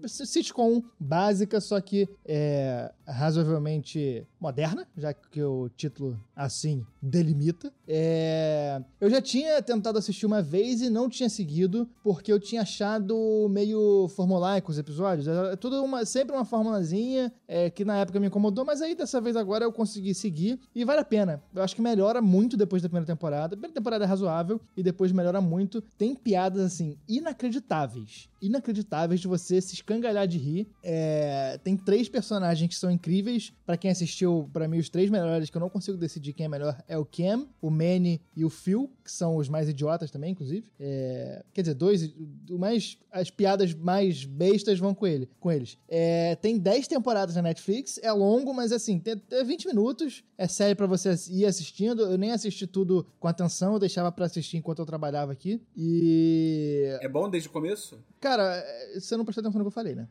é, 0.00 0.06
sitcom 0.06 0.82
básica, 1.00 1.60
só 1.60 1.80
que 1.80 2.08
é 2.24 2.92
razoavelmente 3.04 4.24
moderna, 4.40 4.86
já 4.96 5.12
que 5.12 5.42
o 5.42 5.68
título 5.76 6.16
assim 6.34 6.86
delimita. 7.02 7.72
É, 7.88 8.80
eu 9.00 9.10
já 9.10 9.20
tinha 9.20 9.60
tentado 9.62 9.98
assistir 9.98 10.26
uma 10.26 10.40
vez 10.40 10.80
e 10.80 10.88
não 10.88 11.08
tinha 11.08 11.28
seguido, 11.28 11.88
porque 12.04 12.32
eu 12.32 12.38
tinha 12.38 12.62
achado 12.62 13.48
meio 13.50 14.06
formulaico 14.14 14.70
os 14.70 14.78
episódios. 14.78 15.26
É 15.26 15.56
tudo 15.56 15.82
uma, 15.82 16.04
sempre 16.06 16.34
uma 16.34 16.44
formulazinha 16.44 17.32
é, 17.46 17.68
que 17.68 17.84
na 17.84 17.98
época 17.98 18.18
me 18.18 18.28
incomodou, 18.28 18.64
mas 18.64 18.80
aí 18.80 18.94
dessa 18.94 19.20
vez 19.20 19.36
agora 19.36 19.64
eu 19.64 19.72
consegui 19.72 20.14
seguir 20.14 20.58
e 20.74 20.84
vale 20.84 21.00
a 21.00 21.04
pena. 21.04 21.42
Eu 21.54 21.62
acho 21.62 21.74
que 21.74 21.82
melhora 21.82 22.22
muito 22.22 22.56
depois 22.56 22.82
da 22.82 22.88
primeira 22.88 23.06
temporada. 23.06 23.54
A 23.54 23.56
primeira 23.56 23.74
temporada 23.74 24.04
é 24.04 24.08
razoável 24.08 24.60
e 24.76 24.82
depois 24.82 25.12
melhora 25.12 25.40
muito. 25.40 25.82
Tem 25.98 26.14
piadas 26.14 26.62
assim 26.62 26.96
inacreditáveis. 27.08 28.28
Inacreditáveis 28.40 29.20
de 29.20 29.28
você 29.28 29.60
se 29.60 29.74
escangalhar 29.74 30.26
de 30.26 30.38
rir. 30.38 30.68
É, 30.82 31.58
tem 31.64 31.76
três 31.76 32.08
personagens 32.08 32.68
que 32.68 32.74
são 32.76 32.90
incríveis. 32.90 33.52
Pra 33.64 33.76
quem 33.76 33.90
assistiu, 33.90 34.48
pra 34.52 34.68
mim, 34.68 34.78
os 34.78 34.88
três 34.88 35.10
melhores 35.10 35.50
que 35.50 35.56
eu 35.56 35.60
não 35.60 35.70
consigo 35.70 35.96
decidir 35.96 36.32
quem 36.32 36.46
é 36.46 36.48
melhor 36.48 36.76
é 36.86 36.96
o 36.96 37.04
Cam, 37.04 37.46
o 37.60 37.70
Manny 37.70 38.20
e 38.36 38.44
o 38.44 38.50
Phil, 38.50 38.90
que 39.02 39.10
são 39.10 39.36
os 39.36 39.48
mais 39.48 39.68
idiotas 39.68 40.10
também, 40.10 40.32
inclusive. 40.32 40.70
É, 40.78 41.44
quer 41.52 41.62
dizer, 41.62 41.74
dois. 41.74 42.14
Mais, 42.50 42.98
as 43.10 43.30
piadas 43.30 43.74
mais 43.74 44.24
bestas 44.24 44.78
vão 44.78 44.94
com 44.94 45.06
ele, 45.06 45.28
com 45.40 45.50
eles. 45.50 45.78
É, 45.88 45.95
tem 46.40 46.58
10 46.58 46.88
temporadas 46.88 47.36
na 47.36 47.42
Netflix, 47.42 47.98
é 48.02 48.10
longo, 48.12 48.52
mas 48.52 48.72
assim, 48.72 48.98
tem, 48.98 49.16
tem 49.16 49.44
20 49.44 49.66
minutos. 49.68 50.24
É 50.36 50.48
série 50.48 50.74
pra 50.74 50.86
você 50.86 51.14
ir 51.30 51.46
assistindo. 51.46 52.02
Eu 52.02 52.18
nem 52.18 52.32
assisti 52.32 52.66
tudo 52.66 53.06
com 53.18 53.28
atenção, 53.28 53.74
eu 53.74 53.78
deixava 53.78 54.10
pra 54.10 54.26
assistir 54.26 54.56
enquanto 54.56 54.80
eu 54.80 54.86
trabalhava 54.86 55.32
aqui. 55.32 55.62
E. 55.76 56.98
É 57.00 57.08
bom 57.08 57.28
desde 57.28 57.48
o 57.48 57.52
começo? 57.52 57.98
Cara, 58.20 58.56
é, 58.56 59.00
você 59.00 59.16
não 59.16 59.24
prestou 59.24 59.42
atenção 59.42 59.58
no 59.58 59.64
que 59.64 59.68
eu 59.68 59.72
falei, 59.72 59.94
né? 59.94 60.08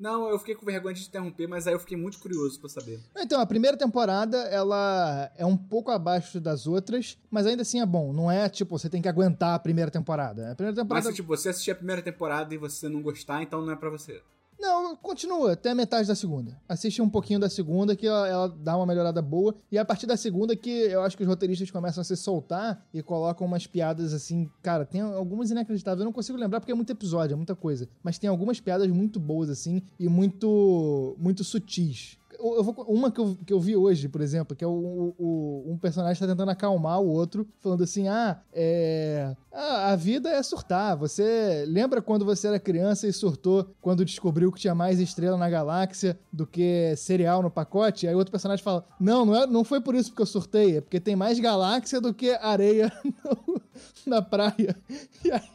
Não, 0.00 0.30
eu 0.30 0.38
fiquei 0.38 0.54
com 0.54 0.64
vergonha 0.64 0.94
de 0.94 1.02
te 1.02 1.08
interromper, 1.08 1.46
mas 1.46 1.66
aí 1.66 1.74
eu 1.74 1.78
fiquei 1.78 1.94
muito 1.96 2.18
curioso 2.18 2.58
pra 2.58 2.70
saber. 2.70 2.98
Então, 3.18 3.38
a 3.38 3.44
primeira 3.44 3.76
temporada, 3.76 4.38
ela 4.44 5.30
é 5.36 5.44
um 5.44 5.58
pouco 5.58 5.90
abaixo 5.90 6.40
das 6.40 6.66
outras, 6.66 7.18
mas 7.30 7.46
ainda 7.46 7.60
assim 7.60 7.82
é 7.82 7.86
bom. 7.86 8.10
Não 8.10 8.30
é 8.30 8.48
tipo, 8.48 8.78
você 8.78 8.88
tem 8.88 9.02
que 9.02 9.08
aguentar 9.10 9.54
a 9.54 9.58
primeira 9.58 9.90
temporada. 9.90 10.52
A 10.52 10.54
primeira 10.54 10.74
Mas 10.74 10.82
temporada. 10.82 11.06
se 11.10 11.14
tipo, 11.14 11.28
você 11.28 11.50
assistir 11.50 11.72
a 11.72 11.74
primeira 11.74 12.00
temporada 12.00 12.54
e 12.54 12.56
você 12.56 12.88
não 12.88 13.02
gostar, 13.02 13.42
então 13.42 13.60
não 13.60 13.74
é 13.74 13.76
pra 13.76 13.90
você. 13.90 14.22
Não, 14.60 14.94
continua 14.94 15.52
até 15.52 15.70
a 15.70 15.74
metade 15.74 16.06
da 16.06 16.14
segunda. 16.14 16.60
Assiste 16.68 17.00
um 17.00 17.08
pouquinho 17.08 17.40
da 17.40 17.48
segunda 17.48 17.96
que 17.96 18.06
ela, 18.06 18.28
ela, 18.28 18.48
dá 18.48 18.76
uma 18.76 18.84
melhorada 18.84 19.22
boa. 19.22 19.54
E 19.72 19.78
a 19.78 19.84
partir 19.86 20.06
da 20.06 20.18
segunda 20.18 20.54
que 20.54 20.68
eu 20.68 21.00
acho 21.00 21.16
que 21.16 21.22
os 21.22 21.28
roteiristas 21.28 21.70
começam 21.70 22.02
a 22.02 22.04
se 22.04 22.14
soltar 22.14 22.86
e 22.92 23.02
colocam 23.02 23.46
umas 23.46 23.66
piadas 23.66 24.12
assim. 24.12 24.50
Cara, 24.62 24.84
tem 24.84 25.00
algumas 25.00 25.50
inacreditáveis. 25.50 26.00
Eu 26.00 26.04
não 26.04 26.12
consigo 26.12 26.36
lembrar 26.36 26.60
porque 26.60 26.72
é 26.72 26.74
muito 26.74 26.92
episódio, 26.92 27.32
é 27.32 27.36
muita 27.36 27.56
coisa. 27.56 27.88
Mas 28.02 28.18
tem 28.18 28.28
algumas 28.28 28.60
piadas 28.60 28.86
muito 28.88 29.18
boas 29.18 29.48
assim 29.48 29.82
e 29.98 30.08
muito, 30.08 31.16
muito 31.18 31.42
sutis 31.42 32.19
eu 32.42 32.64
vou, 32.64 32.74
uma 32.88 33.10
que 33.10 33.20
eu, 33.20 33.36
que 33.46 33.52
eu 33.52 33.60
vi 33.60 33.76
hoje, 33.76 34.08
por 34.08 34.20
exemplo, 34.20 34.56
que 34.56 34.64
é 34.64 34.66
o, 34.66 35.14
o 35.18 35.64
um 35.66 35.78
personagem 35.78 36.18
tá 36.18 36.26
tentando 36.26 36.50
acalmar 36.50 37.00
o 37.00 37.08
outro, 37.08 37.46
falando 37.60 37.84
assim: 37.84 38.08
ah, 38.08 38.40
é. 38.52 39.34
Ah, 39.52 39.92
a 39.92 39.96
vida 39.96 40.30
é 40.30 40.42
surtar. 40.42 40.96
Você 40.96 41.64
lembra 41.66 42.00
quando 42.00 42.24
você 42.24 42.48
era 42.48 42.58
criança 42.58 43.06
e 43.06 43.12
surtou 43.12 43.74
quando 43.80 44.04
descobriu 44.04 44.50
que 44.52 44.60
tinha 44.60 44.74
mais 44.74 45.00
estrela 45.00 45.36
na 45.36 45.50
galáxia 45.50 46.18
do 46.32 46.46
que 46.46 46.94
cereal 46.96 47.42
no 47.42 47.50
pacote? 47.50 48.06
Aí 48.06 48.14
outro 48.14 48.32
personagem 48.32 48.64
fala: 48.64 48.86
Não, 48.98 49.24
não, 49.24 49.36
é, 49.36 49.46
não 49.46 49.64
foi 49.64 49.80
por 49.80 49.94
isso 49.94 50.14
que 50.14 50.22
eu 50.22 50.26
surtei, 50.26 50.78
é 50.78 50.80
porque 50.80 51.00
tem 51.00 51.16
mais 51.16 51.38
galáxia 51.38 52.00
do 52.00 52.14
que 52.14 52.30
areia 52.30 52.92
no, 53.04 53.60
na 54.06 54.22
praia. 54.22 54.76
E 55.24 55.30
aí, 55.30 55.50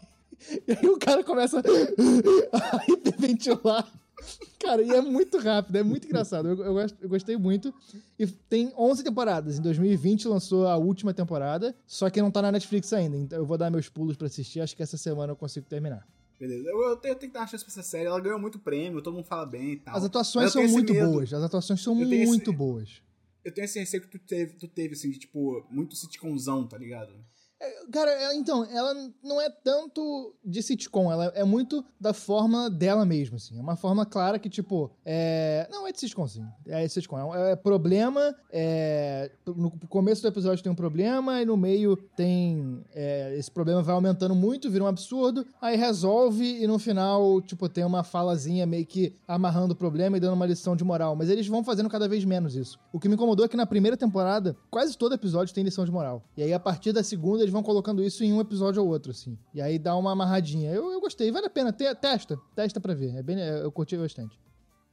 e 0.67 0.71
aí 0.71 0.87
o 0.87 0.99
cara 0.99 1.23
começa 1.23 1.59
a 2.53 2.91
hiperventilar. 2.91 3.87
Cara, 4.59 4.81
e 4.81 4.89
é 4.89 5.01
muito 5.01 5.37
rápido, 5.37 5.75
é 5.75 5.83
muito 5.83 6.05
engraçado. 6.05 6.47
Eu, 6.49 6.57
eu, 6.57 6.87
eu, 7.01 7.09
gostei 7.09 7.37
muito. 7.37 7.73
E 8.17 8.25
tem 8.25 8.73
11 8.77 9.03
temporadas. 9.03 9.59
Em 9.59 9.61
2020 9.61 10.27
lançou 10.27 10.67
a 10.67 10.75
última 10.75 11.13
temporada, 11.13 11.75
só 11.85 12.09
que 12.09 12.21
não 12.21 12.31
tá 12.31 12.41
na 12.41 12.51
Netflix 12.51 12.91
ainda. 12.93 13.17
Então 13.17 13.37
eu 13.37 13.45
vou 13.45 13.57
dar 13.57 13.69
meus 13.69 13.89
pulos 13.89 14.17
para 14.17 14.27
assistir. 14.27 14.61
Acho 14.61 14.75
que 14.75 14.81
essa 14.81 14.97
semana 14.97 15.33
eu 15.33 15.35
consigo 15.35 15.67
terminar. 15.67 16.07
Beleza. 16.39 16.67
Eu, 16.67 16.81
eu, 16.81 16.97
tenho, 16.97 17.13
eu 17.13 17.15
tenho 17.15 17.31
que 17.31 17.33
dar 17.33 17.41
uma 17.41 17.47
chance 17.47 17.63
pra 17.63 17.71
essa 17.71 17.83
série. 17.83 18.05
Ela 18.05 18.19
ganhou 18.19 18.39
muito 18.39 18.59
prêmio, 18.59 19.01
todo 19.01 19.13
mundo 19.13 19.25
fala 19.25 19.45
bem 19.45 19.73
e 19.73 19.77
tal. 19.77 19.95
As 19.95 20.03
atuações 20.03 20.51
são 20.51 20.67
muito 20.67 20.93
boas. 20.93 21.33
As 21.33 21.43
atuações 21.43 21.81
são 21.81 21.95
muito 21.95 22.13
esse, 22.13 22.51
boas. 22.51 23.01
Eu 23.43 23.53
tenho 23.53 23.65
esse 23.65 23.79
receio 23.79 24.01
que 24.01 24.09
tu 24.09 24.19
teve, 24.19 24.53
tu 24.55 24.67
teve, 24.67 24.93
assim, 24.93 25.11
de, 25.11 25.19
tipo, 25.19 25.65
muito 25.69 25.95
sitcomzão, 25.95 26.67
tá 26.67 26.77
ligado? 26.77 27.13
É, 27.59 27.85
cara, 27.89 28.11
ela, 28.11 28.35
então, 28.35 28.65
ela 28.65 28.93
não 29.23 29.39
é 29.39 29.49
tanto 29.49 30.35
de 30.43 30.61
sitcom, 30.61 31.11
ela 31.11 31.31
é 31.35 31.43
muito 31.43 31.85
da 31.99 32.13
forma 32.13 32.69
dela 32.69 33.05
mesmo, 33.05 33.37
assim. 33.37 33.57
É 33.57 33.61
uma 33.61 33.77
forma 33.77 34.05
clara 34.05 34.37
que, 34.37 34.49
tipo, 34.49 34.91
é... 35.05 35.67
Não, 35.71 35.87
é 35.87 35.91
de 35.91 35.99
sitcom, 35.99 36.27
sim. 36.27 36.45
É 36.67 36.85
de 36.85 36.91
sitcom. 36.91 37.33
É, 37.33 37.51
é 37.51 37.55
problema, 37.55 38.35
é... 38.51 39.31
No 39.45 39.71
começo 39.87 40.21
do 40.21 40.27
episódio 40.27 40.61
tem 40.61 40.71
um 40.71 40.75
problema, 40.75 41.41
e 41.41 41.45
no 41.45 41.55
meio 41.55 41.95
tem... 41.95 42.83
É... 42.93 43.35
Esse 43.37 43.49
problema 43.49 43.81
vai 43.81 43.95
aumentando 43.95 44.35
muito, 44.35 44.69
vira 44.69 44.83
um 44.83 44.87
absurdo, 44.87 45.45
aí 45.61 45.77
resolve, 45.77 46.61
e 46.61 46.67
no 46.67 46.77
final, 46.77 47.41
tipo, 47.41 47.69
tem 47.69 47.85
uma 47.85 48.03
falazinha 48.03 48.65
meio 48.65 48.85
que 48.85 49.15
amarrando 49.25 49.73
o 49.73 49.77
problema 49.77 50.17
e 50.17 50.19
dando 50.19 50.33
uma 50.33 50.45
lição 50.45 50.75
de 50.75 50.83
moral. 50.83 51.15
Mas 51.15 51.29
eles 51.29 51.47
vão 51.47 51.63
fazendo 51.63 51.89
cada 51.89 52.07
vez 52.07 52.25
menos 52.25 52.53
isso. 52.55 52.77
O 52.91 52.99
que 52.99 53.07
me 53.07 53.15
incomodou 53.15 53.45
é 53.45 53.49
que 53.49 53.55
na 53.55 53.65
primeira 53.65 53.95
temporada, 53.95 54.57
quase 54.69 54.97
todo 54.97 55.15
episódio 55.15 55.53
tem 55.53 55.63
lição 55.63 55.85
de 55.85 55.91
moral. 55.91 56.21
E 56.35 56.43
aí, 56.43 56.53
a 56.53 56.59
partir 56.59 56.91
da 56.91 57.03
segunda, 57.03 57.44
eles 57.45 57.53
vão 57.53 57.63
colocando 57.63 58.03
isso 58.03 58.23
em 58.23 58.33
um 58.33 58.41
episódio 58.41 58.81
ou 58.83 58.89
outro, 58.89 59.11
assim. 59.11 59.37
E 59.53 59.61
aí 59.61 59.79
dá 59.79 59.95
uma 59.95 60.11
amarradinha. 60.11 60.71
Eu, 60.71 60.91
eu 60.91 60.99
gostei, 60.99 61.31
vale 61.31 61.47
a 61.47 61.49
pena. 61.49 61.71
Te, 61.71 61.93
testa, 61.95 62.37
testa 62.55 62.79
pra 62.79 62.93
ver. 62.93 63.15
É 63.15 63.23
bem, 63.23 63.39
eu 63.39 63.71
curti 63.71 63.97
bastante. 63.97 64.39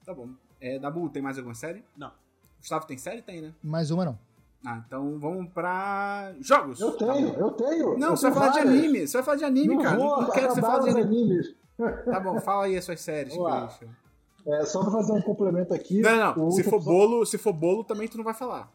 Tá 0.05 0.15
bom. 0.15 0.29
É, 0.61 0.79
Dabu, 0.79 1.09
tem 1.09 1.23
mais 1.23 1.37
alguma 1.39 1.55
série? 1.55 1.85
Não. 1.97 2.13
Gustavo 2.59 2.87
tem 2.87 2.97
série? 2.97 3.23
Tem, 3.23 3.41
né? 3.41 3.53
Mais 3.63 3.91
uma 3.91 4.05
não. 4.05 4.19
Ah, 4.65 4.81
então 4.87 5.19
vamos 5.19 5.53
pra 5.53 6.33
jogos. 6.41 6.81
Eu 6.81 6.93
tenho, 6.93 7.35
eu 7.35 7.51
tenho. 7.51 7.99
Não, 7.99 8.11
eu 8.11 8.17
você 8.17 8.31
vai 8.31 8.33
falar 8.33 8.53
várias. 8.53 8.73
de 8.73 8.79
anime. 8.79 9.09
Você 9.09 9.17
vai 9.17 9.23
falar 9.25 9.37
de 9.37 9.45
anime, 9.45 9.75
não 9.75 9.83
cara. 9.83 9.97
Vou, 9.97 10.23
não 10.23 10.31
quero 10.31 10.49
que 10.49 10.55
você 10.55 10.61
fale 10.61 10.95
de 10.95 11.01
anime. 11.01 11.57
Tá 12.05 12.21
bom, 12.21 12.41
fala 12.41 12.65
aí 12.67 12.77
as 12.77 12.85
suas 12.85 13.01
séries, 13.01 13.35
É, 14.47 14.65
só 14.65 14.83
pra 14.83 14.93
fazer 14.93 15.13
um 15.13 15.23
complemento 15.23 15.75
aqui. 15.75 16.01
Não, 16.01 16.37
não. 16.37 16.51
Se 16.53 16.63
for, 16.63 16.81
bolo, 16.81 17.27
se 17.27 17.39
for 17.39 17.53
bolo, 17.53 17.83
também 17.83 18.07
tu 18.07 18.17
não 18.17 18.25
vai 18.25 18.35
falar. 18.35 18.71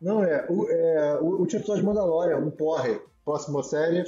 Não, 0.00 0.22
é. 0.22 0.46
O, 0.50 0.66
é, 0.68 1.18
o 1.20 1.40
último 1.40 1.60
episódio 1.60 1.82
de 1.82 1.86
Mandalorian, 1.86 2.38
um 2.38 2.50
porre. 2.50 3.00
Próxima 3.24 3.62
série. 3.62 4.04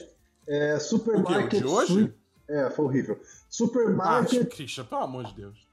É, 0.46 0.78
Supermarket. 0.78 1.60
O 1.60 1.64
de 1.64 1.66
hoje? 1.66 2.14
É, 2.48 2.70
foi 2.70 2.84
horrível. 2.84 3.20
Supermarket. 3.48 4.42
Ah, 4.42 4.46
Christian, 4.46 4.84
pelo 4.84 5.02
amor 5.02 5.24
de 5.24 5.34
Deus. 5.34 5.66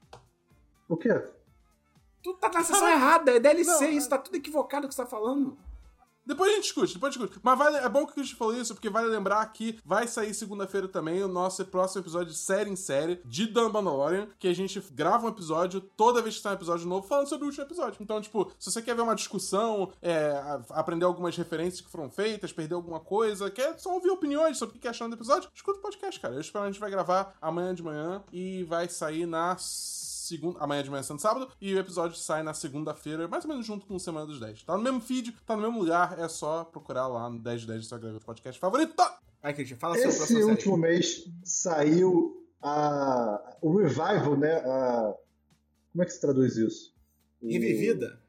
O 0.87 0.95
quê? 0.97 1.09
Tu 2.21 2.33
tá 2.35 2.49
na 2.49 2.63
sessão 2.63 2.87
errada, 2.87 3.31
é 3.31 3.39
DLC, 3.39 3.85
não, 3.85 3.91
isso 3.91 4.09
tá 4.09 4.17
tudo 4.17 4.35
equivocado 4.35 4.85
o 4.85 4.89
que 4.89 4.95
você 4.95 5.01
tá 5.01 5.07
falando. 5.07 5.57
Depois 6.25 6.51
a 6.51 6.55
gente 6.55 6.63
discute, 6.63 6.93
depois 6.93 7.09
a 7.09 7.13
gente 7.13 7.21
discute. 7.21 7.41
Mas 7.43 7.57
vale, 7.57 7.77
é 7.77 7.89
bom 7.89 8.05
que 8.05 8.11
o 8.11 8.15
Christian 8.15 8.37
falou 8.37 8.55
isso, 8.55 8.73
porque 8.73 8.89
vale 8.89 9.07
lembrar 9.07 9.45
que 9.47 9.79
vai 9.83 10.07
sair 10.07 10.33
segunda-feira 10.33 10.87
também 10.87 11.23
o 11.23 11.27
nosso 11.27 11.63
próximo 11.65 12.01
episódio 12.01 12.31
de 12.31 12.37
série 12.37 12.69
em 12.69 12.75
série 12.75 13.21
de 13.25 13.47
Dan 13.47 13.69
Mandalorian, 13.69 14.27
que 14.37 14.47
a 14.47 14.53
gente 14.53 14.79
grava 14.91 15.25
um 15.25 15.29
episódio 15.29 15.81
toda 15.81 16.21
vez 16.21 16.35
que 16.35 16.41
sai 16.41 16.53
um 16.53 16.55
episódio 16.55 16.87
novo 16.87 17.07
falando 17.07 17.27
sobre 17.27 17.45
o 17.45 17.47
último 17.47 17.65
episódio. 17.65 17.97
Então, 18.01 18.21
tipo, 18.21 18.51
se 18.59 18.71
você 18.71 18.81
quer 18.81 18.95
ver 18.95 19.01
uma 19.01 19.15
discussão, 19.15 19.91
é, 20.01 20.33
aprender 20.69 21.05
algumas 21.05 21.35
referências 21.35 21.81
que 21.81 21.89
foram 21.89 22.09
feitas, 22.09 22.51
perder 22.51 22.75
alguma 22.75 22.99
coisa, 22.99 23.49
quer 23.49 23.77
só 23.79 23.93
ouvir 23.93 24.09
opiniões 24.09 24.57
sobre 24.57 24.77
o 24.77 24.79
que 24.79 24.87
achando 24.87 25.15
do 25.15 25.19
episódio, 25.19 25.49
escuta 25.53 25.79
o 25.79 25.81
podcast, 25.81 26.19
cara. 26.19 26.35
Eu 26.35 26.41
espero 26.41 26.63
que 26.63 26.69
a 26.69 26.71
gente 26.71 26.79
vai 26.79 26.91
gravar 26.91 27.35
amanhã 27.41 27.73
de 27.73 27.83
manhã 27.83 28.23
e 28.31 28.63
vai 28.63 28.87
sair 28.87 29.25
na 29.25 29.57
segunda, 30.29 30.59
amanhã 30.59 30.83
de 30.83 30.89
manhã 30.89 31.03
sendo 31.03 31.19
sábado, 31.19 31.49
e 31.59 31.73
o 31.73 31.79
episódio 31.79 32.15
sai 32.17 32.43
na 32.43 32.53
segunda-feira, 32.53 33.27
mais 33.27 33.43
ou 33.43 33.49
menos 33.49 33.65
junto 33.65 33.85
com 33.85 33.95
o 33.95 33.99
Semana 33.99 34.25
dos 34.25 34.39
10. 34.39 34.63
Tá 34.63 34.77
no 34.77 34.83
mesmo 34.83 35.01
feed, 35.01 35.31
tá 35.45 35.55
no 35.55 35.61
mesmo 35.63 35.79
lugar, 35.79 36.17
é 36.19 36.27
só 36.27 36.63
procurar 36.63 37.07
lá 37.07 37.29
no 37.29 37.39
10 37.39 37.61
de 37.61 37.67
10 37.67 37.79
do 37.79 37.85
seu 37.87 37.97
agregador 37.97 38.23
podcast 38.23 38.59
favorito. 38.59 38.93
Vai, 39.41 39.53
Christian, 39.53 39.77
fala 39.77 39.97
Esse 39.97 40.27
sobre 40.27 40.43
último 40.43 40.75
série. 40.75 40.81
mês 40.81 41.25
saiu 41.43 42.45
a, 42.61 43.57
o 43.61 43.77
revival, 43.77 44.37
né? 44.37 44.55
A, 44.57 45.15
como 45.91 46.03
é 46.03 46.05
que 46.05 46.11
se 46.11 46.21
traduz 46.21 46.57
isso? 46.57 46.93
Revivida? 47.41 48.21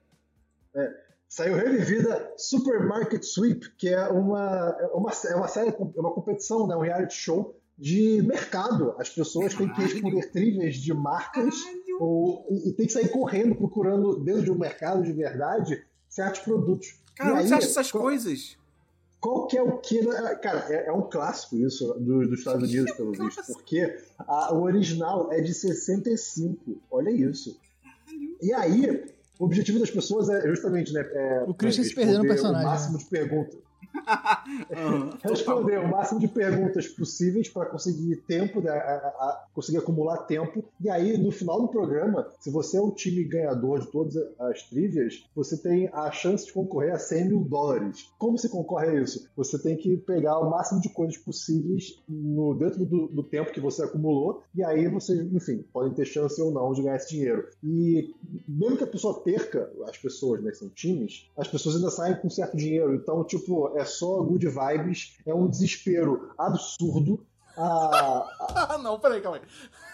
É, 0.75 0.95
saiu 1.29 1.57
revivida 1.57 2.33
Supermarket 2.37 3.25
Sweep, 3.25 3.71
que 3.77 3.89
é 3.89 4.09
uma, 4.09 4.77
é 4.79 4.87
uma, 4.87 5.11
é 5.11 5.35
uma 5.35 5.49
série, 5.49 5.71
é 5.71 6.01
uma 6.01 6.13
competição, 6.13 6.67
né? 6.67 6.77
um 6.77 6.81
reality 6.81 7.15
show 7.15 7.61
de 7.77 8.23
mercado. 8.23 8.95
As 8.99 9.09
pessoas 9.09 9.55
têm 9.55 9.73
que 9.73 9.81
responder 9.81 10.31
trilhas 10.31 10.77
de 10.77 10.93
marcas 10.95 11.55
ou, 12.01 12.47
e, 12.51 12.73
tem 12.73 12.87
que 12.87 12.93
sair 12.93 13.09
correndo 13.09 13.55
procurando 13.55 14.19
dentro 14.25 14.43
de 14.43 14.51
um 14.51 14.59
mercado 14.59 15.03
de 15.03 15.13
verdade 15.13 15.85
certos 16.09 16.41
produtos. 16.41 16.95
Cara, 17.15 17.35
onde 17.35 17.49
você 17.49 17.55
acha 17.55 17.67
essas 17.67 17.93
qual, 17.93 18.05
coisas? 18.05 18.57
Qual 19.21 19.47
que 19.47 19.59
é 19.59 19.63
o 19.63 19.77
que. 19.77 20.03
Cara, 20.43 20.67
é, 20.71 20.87
é 20.87 20.93
um 20.93 21.03
clássico 21.03 21.59
isso 21.59 21.93
do, 22.01 22.27
dos 22.27 22.39
Estados 22.39 22.67
Unidos, 22.67 22.93
pelo 22.93 23.13
visto, 23.13 23.43
porque 23.53 23.99
a, 24.19 24.55
o 24.55 24.63
original 24.63 25.31
é 25.31 25.43
de 25.43 25.53
65. 25.53 26.81
Olha 26.91 27.11
isso. 27.11 27.61
E 28.41 28.51
aí, 28.55 29.05
o 29.39 29.45
objetivo 29.45 29.79
das 29.79 29.91
pessoas 29.91 30.31
é 30.31 30.49
justamente, 30.49 30.95
né? 30.95 31.03
É, 31.03 31.45
o 31.47 31.53
Christian 31.53 31.85
se 31.85 31.95
perdeu 31.95 32.21
no 32.21 32.27
personagem. 32.27 32.67
O 32.67 32.71
máximo 32.71 32.97
né? 32.97 33.05
de 33.05 33.11
perguntas 33.11 33.70
uhum. 34.71 35.11
Responder 35.23 35.79
o 35.79 35.89
máximo 35.89 36.21
de 36.21 36.29
perguntas 36.29 36.89
possíveis 36.89 37.49
para 37.49 37.67
conseguir 37.67 38.17
tempo, 38.17 38.61
né, 38.61 38.71
a, 38.71 38.95
a, 38.95 39.45
conseguir 39.55 39.79
acumular 39.79 40.19
tempo. 40.19 40.65
E 40.81 40.89
aí, 40.89 41.17
no 41.19 41.31
final 41.31 41.61
do 41.61 41.69
programa, 41.69 42.27
se 42.39 42.51
você 42.51 42.77
é 42.77 42.81
o 42.81 42.91
time 42.91 43.25
ganhador 43.25 43.81
de 43.81 43.91
todas 43.91 44.17
as 44.39 44.63
trivias, 44.65 45.25
você 45.35 45.57
tem 45.57 45.89
a 45.93 46.11
chance 46.11 46.47
de 46.47 46.53
concorrer 46.53 46.95
a 46.95 46.99
100 46.99 47.29
mil 47.29 47.45
dólares. 47.45 48.11
Como 48.19 48.39
se 48.39 48.49
concorre 48.49 48.89
a 48.89 49.03
isso? 49.03 49.29
Você 49.37 49.59
tem 49.59 49.77
que 49.77 49.97
pegar 49.99 50.39
o 50.39 50.51
máximo 50.51 50.81
de 50.81 50.89
coisas 50.89 51.17
possíveis 51.17 52.01
no, 52.09 52.55
dentro 52.55 52.85
do, 52.85 53.09
do 53.09 53.23
tempo 53.23 53.53
que 53.53 53.61
você 53.61 53.83
acumulou, 53.85 54.43
e 54.55 54.63
aí 54.63 54.89
você, 54.89 55.23
enfim, 55.33 55.65
podem 55.73 55.93
ter 55.93 56.05
chance 56.05 56.41
ou 56.41 56.51
não 56.51 56.73
de 56.73 56.83
ganhar 56.83 56.97
esse 56.97 57.11
dinheiro. 57.11 57.47
E 57.63 58.15
mesmo 58.49 58.77
que 58.77 58.85
a 58.85 58.87
pessoa 58.87 59.21
perca, 59.21 59.71
as 59.87 59.97
pessoas, 59.99 60.43
né, 60.43 60.53
são 60.53 60.69
times, 60.69 61.29
as 61.37 61.49
pessoas 61.49 61.77
ainda 61.77 61.91
saem 61.91 62.17
com 62.17 62.31
certo 62.31 62.57
dinheiro. 62.57 62.95
Então, 62.95 63.25
tipo, 63.25 63.77
é 63.77 63.80
só 63.85 64.23
good 64.23 64.47
vibes, 64.47 65.19
é 65.27 65.35
um 65.35 65.49
desespero 65.49 66.33
absurdo. 66.39 67.25
Ah, 67.57 68.27
ah 68.41 68.79
não, 68.83 68.99
peraí, 68.99 69.21
calma 69.21 69.39
aí. 69.39 69.43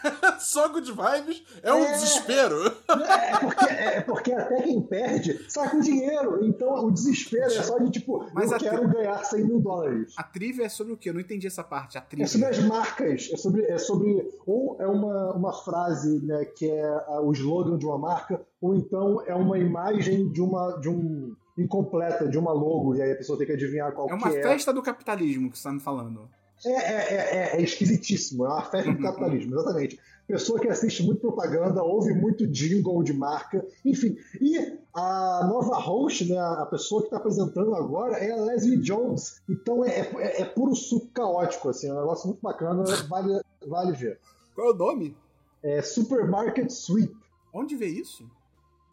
Só 0.39 0.69
good 0.69 0.91
vibes 0.91 1.43
é 1.63 1.73
um 1.73 1.85
é, 1.85 1.93
desespero. 1.93 2.57
É 2.97 3.39
porque, 3.39 3.65
é 3.65 4.01
porque 4.01 4.33
até 4.33 4.63
quem 4.63 4.81
perde 4.81 5.45
sai 5.49 5.69
com 5.71 5.81
dinheiro. 5.81 6.45
Então 6.45 6.87
o 6.87 6.91
desespero 6.91 7.45
é 7.45 7.63
só 7.63 7.79
de 7.79 7.91
tipo, 7.91 8.25
Mas 8.33 8.51
eu 8.51 8.59
quero 8.59 8.89
tri... 8.89 8.95
ganhar 8.95 9.23
100 9.23 9.45
mil 9.45 9.61
dólares. 9.61 10.15
A 10.17 10.23
trivia 10.23 10.65
é 10.65 10.69
sobre 10.69 10.93
o 10.93 10.97
quê? 10.97 11.11
Eu 11.11 11.15
não 11.15 11.21
entendi 11.21 11.47
essa 11.47 11.63
parte. 11.63 11.99
A 11.99 12.01
trivia. 12.01 12.25
É 12.25 12.29
sobre 12.29 12.47
as 12.47 12.59
marcas. 12.61 13.29
É 13.33 13.37
sobre. 13.37 13.63
É 13.65 13.79
sobre 13.79 14.31
ou 14.47 14.77
é 14.81 14.87
uma, 14.87 15.33
uma 15.33 15.53
frase 15.53 16.21
né, 16.25 16.45
que 16.45 16.71
é 16.71 17.05
o 17.21 17.33
slogan 17.33 17.77
de 17.77 17.85
uma 17.85 17.99
marca, 17.99 18.41
ou 18.61 18.75
então 18.75 19.23
é 19.27 19.35
uma 19.35 19.59
imagem 19.59 20.31
de, 20.31 20.41
uma, 20.41 20.79
de 20.79 20.89
um 20.89 21.35
incompleta 21.57 22.29
de 22.29 22.39
uma 22.39 22.53
logo 22.53 22.95
e 22.95 23.03
aí 23.03 23.13
a 23.13 23.17
pessoa 23.17 23.39
tem 23.39 23.47
que 23.47 23.53
adivinhar 23.53 23.93
qual 23.93 24.09
é. 24.09 24.13
É 24.13 24.15
uma 24.15 24.31
festa 24.31 24.73
do 24.73 24.83
capitalismo 24.83 25.51
que 25.51 25.57
você 25.57 25.61
está 25.61 25.73
me 25.73 25.81
falando. 25.81 26.29
É, 26.65 26.71
é, 26.71 27.15
é, 27.15 27.57
é, 27.57 27.63
esquisitíssimo, 27.63 28.47
é 28.47 28.49
uma 28.49 28.63
festa 28.63 28.93
do 28.93 29.03
capitalismo, 29.03 29.55
exatamente. 29.55 30.01
Pessoa 30.27 30.59
que 30.59 30.69
assiste 30.69 31.05
muito 31.05 31.21
propaganda, 31.21 31.83
ouve 31.83 32.13
muito 32.13 32.47
jingle 32.49 33.03
de 33.05 33.13
marca, 33.13 33.65
enfim. 33.85 34.17
E 34.41 34.59
a 34.93 35.47
nova 35.47 35.77
host, 35.77 36.29
né, 36.29 36.37
a 36.37 36.67
pessoa 36.67 37.03
que 37.03 37.07
está 37.07 37.19
apresentando 37.19 37.75
agora 37.75 38.17
é 38.17 38.33
a 38.33 38.37
Leslie 38.37 38.79
Jones. 38.79 39.41
Então 39.49 39.85
é, 39.85 40.01
é, 40.01 40.43
é, 40.43 40.45
puro 40.45 40.75
suco 40.75 41.07
caótico, 41.09 41.69
assim, 41.69 41.89
é 41.89 41.93
um 41.93 42.01
negócio 42.01 42.27
muito 42.27 42.41
bacana, 42.41 42.83
vale, 43.09 43.41
vale 43.67 43.93
ver. 43.93 44.19
Qual 44.55 44.69
é 44.69 44.71
o 44.73 44.77
nome? 44.77 45.17
É 45.63 45.83
Supermarket 45.83 46.71
Sweep. 46.71 47.15
Onde 47.53 47.77
vê 47.77 47.87
isso? 47.87 48.29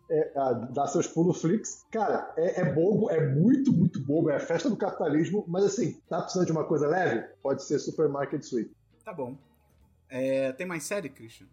É, 0.10 0.32
ah, 0.36 0.54
dá 0.54 0.86
seus 0.88 1.08
pulos 1.08 1.42
Flix. 1.42 1.86
Cara, 1.92 2.34
é, 2.38 2.62
é 2.62 2.74
bobo, 2.74 3.10
é 3.10 3.26
muito, 3.26 3.72
muito 3.72 4.00
bobo. 4.02 4.30
É 4.30 4.36
a 4.36 4.40
festa 4.40 4.70
do 4.70 4.78
capitalismo. 4.78 5.46
Mas 5.48 5.66
assim, 5.66 6.00
tá 6.10 6.22
precisando 6.22 6.46
de 6.46 6.52
uma 6.52 6.66
coisa 6.66 6.88
leve? 6.88 7.28
Pode 7.42 7.64
ser 7.64 7.80
Supermarket 7.80 8.44
Sweep. 8.44 8.76
Tá 9.04 9.14
bom. 9.14 9.38
É, 10.10 10.52
tem 10.52 10.68
mais 10.68 10.84
série, 10.84 11.10
Christian? 11.10 11.48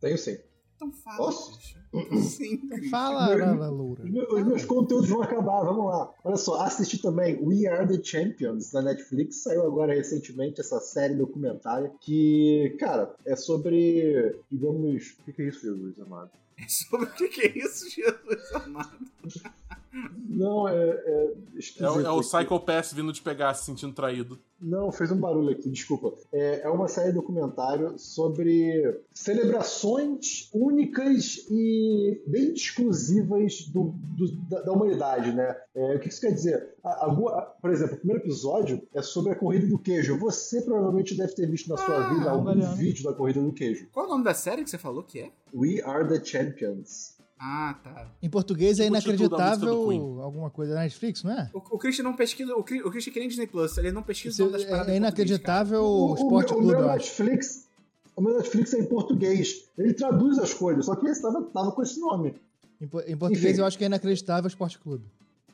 Tenho 0.00 0.16
sim. 0.16 0.38
Então 0.80 0.92
fala, 0.92 1.16
Posso? 1.18 1.52
Christian. 1.52 1.80
Sim. 2.22 2.88
Fala, 2.88 3.34
Lala 3.36 3.68
Loura. 3.68 4.02
Os 4.02 4.10
meus, 4.10 4.32
os 4.32 4.46
meus 4.46 4.64
conteúdos 4.64 5.10
vão 5.10 5.22
acabar, 5.22 5.62
vamos 5.62 5.84
lá. 5.84 6.10
Olha 6.24 6.36
só, 6.38 6.62
assisti 6.62 6.96
também 7.02 7.38
We 7.44 7.66
Are 7.66 7.86
the 7.86 8.02
Champions 8.02 8.72
na 8.72 8.80
Netflix. 8.80 9.42
Saiu 9.42 9.66
agora 9.66 9.94
recentemente 9.94 10.62
essa 10.62 10.80
série 10.80 11.14
documentária 11.14 11.92
que, 12.00 12.74
cara, 12.80 13.14
é 13.26 13.36
sobre, 13.36 14.40
digamos, 14.50 15.18
o 15.28 15.32
que 15.32 15.42
é 15.42 15.48
isso, 15.48 15.60
Jesus 15.60 16.00
amado? 16.00 16.30
É 16.56 16.66
sobre 16.66 17.06
o 17.06 17.12
que, 17.12 17.28
que 17.28 17.40
é 17.42 17.58
isso, 17.58 17.90
Jesus 17.90 18.52
amado? 18.54 18.98
Não, 20.28 20.68
é. 20.68 20.72
É, 20.74 21.24
É, 21.24 21.32
o- 21.54 21.58
esquisito 21.58 21.84
é 22.06 22.10
o 22.10 22.18
aqui. 22.18 22.28
Psycho 22.28 22.60
Pass 22.60 22.92
vindo 22.92 23.12
te 23.12 23.22
pegar 23.22 23.52
se 23.54 23.64
sentindo 23.64 23.92
traído. 23.92 24.38
Não, 24.60 24.92
fez 24.92 25.10
um 25.10 25.16
barulho 25.16 25.50
aqui, 25.50 25.70
desculpa. 25.70 26.12
É, 26.32 26.60
é 26.62 26.68
uma 26.68 26.86
série 26.86 27.12
documentário 27.12 27.98
sobre 27.98 29.00
celebrações 29.12 30.48
únicas 30.52 31.46
e 31.50 32.22
bem 32.26 32.52
exclusivas 32.52 33.62
do- 33.68 33.94
do- 34.16 34.32
da, 34.48 34.62
da 34.62 34.72
humanidade, 34.72 35.32
né? 35.32 35.56
É, 35.74 35.96
o 35.96 36.00
que 36.00 36.08
isso 36.08 36.20
quer 36.20 36.32
dizer? 36.32 36.74
A- 36.84 37.06
a- 37.06 37.42
por 37.60 37.70
exemplo, 37.70 37.94
o 37.94 37.98
primeiro 37.98 38.22
episódio 38.22 38.82
é 38.94 39.02
sobre 39.02 39.32
a 39.32 39.34
corrida 39.36 39.66
do 39.66 39.78
queijo. 39.78 40.18
Você 40.18 40.60
provavelmente 40.62 41.16
deve 41.16 41.34
ter 41.34 41.46
visto 41.50 41.68
na 41.68 41.76
sua 41.76 42.06
Ah, 42.06 42.14
vida 42.14 42.30
algum 42.30 42.74
vídeo 42.76 43.04
da 43.04 43.12
corrida 43.14 43.40
do 43.40 43.52
queijo. 43.52 43.88
Qual 43.92 44.04
é 44.04 44.08
o 44.08 44.12
nome 44.12 44.24
da 44.24 44.34
série 44.34 44.62
que 44.62 44.70
você 44.70 44.78
falou 44.78 45.02
que 45.02 45.20
é? 45.20 45.30
We 45.54 45.80
Are 45.82 46.06
the 46.06 46.22
Champions. 46.24 47.18
Ah, 47.42 47.74
tá. 47.82 48.06
Em 48.22 48.28
português 48.28 48.78
é 48.78 48.84
o 48.84 48.86
inacreditável 48.88 50.20
alguma 50.20 50.50
coisa 50.50 50.74
da 50.74 50.80
Netflix, 50.80 51.22
não 51.22 51.32
é? 51.32 51.50
O, 51.54 51.58
o 51.58 51.78
Christian 51.78 52.04
não 52.04 52.14
pesquisa. 52.14 52.54
O, 52.54 52.60
o 52.60 52.64
Christian 52.64 53.12
queria 53.14 53.28
Disney 53.28 53.46
Plus, 53.46 53.78
ele 53.78 53.90
não 53.90 54.02
pesquisa 54.02 54.34
Isso 54.34 54.42
o 54.42 54.46
nome 54.46 54.58
das 54.58 54.68
paradas 54.68 54.88
é 54.88 54.92
em 54.92 54.96
inacreditável 54.98 55.82
O, 55.82 56.10
o 56.10 56.14
Sport 56.16 56.50
o, 56.50 56.54
Clube, 56.54 56.66
meu 56.66 56.80
eu 56.80 56.90
acho. 56.90 57.22
Netflix. 57.22 57.66
O 58.14 58.20
meu 58.20 58.36
Netflix 58.36 58.74
é 58.74 58.80
em 58.80 58.84
português. 58.84 59.64
Ele 59.78 59.94
traduz 59.94 60.38
as 60.38 60.52
coisas, 60.52 60.84
só 60.84 60.94
que 60.94 61.06
esse 61.06 61.22
tava, 61.22 61.42
tava 61.44 61.72
com 61.72 61.82
esse 61.82 61.98
nome. 61.98 62.34
Em, 62.78 62.84
em 62.84 63.16
português 63.16 63.52
Enfim. 63.52 63.60
eu 63.60 63.64
acho 63.64 63.78
que 63.78 63.84
é 63.84 63.86
inacreditável 63.86 64.44
o 64.44 64.48
Sport 64.48 64.76
Clube. 64.76 65.04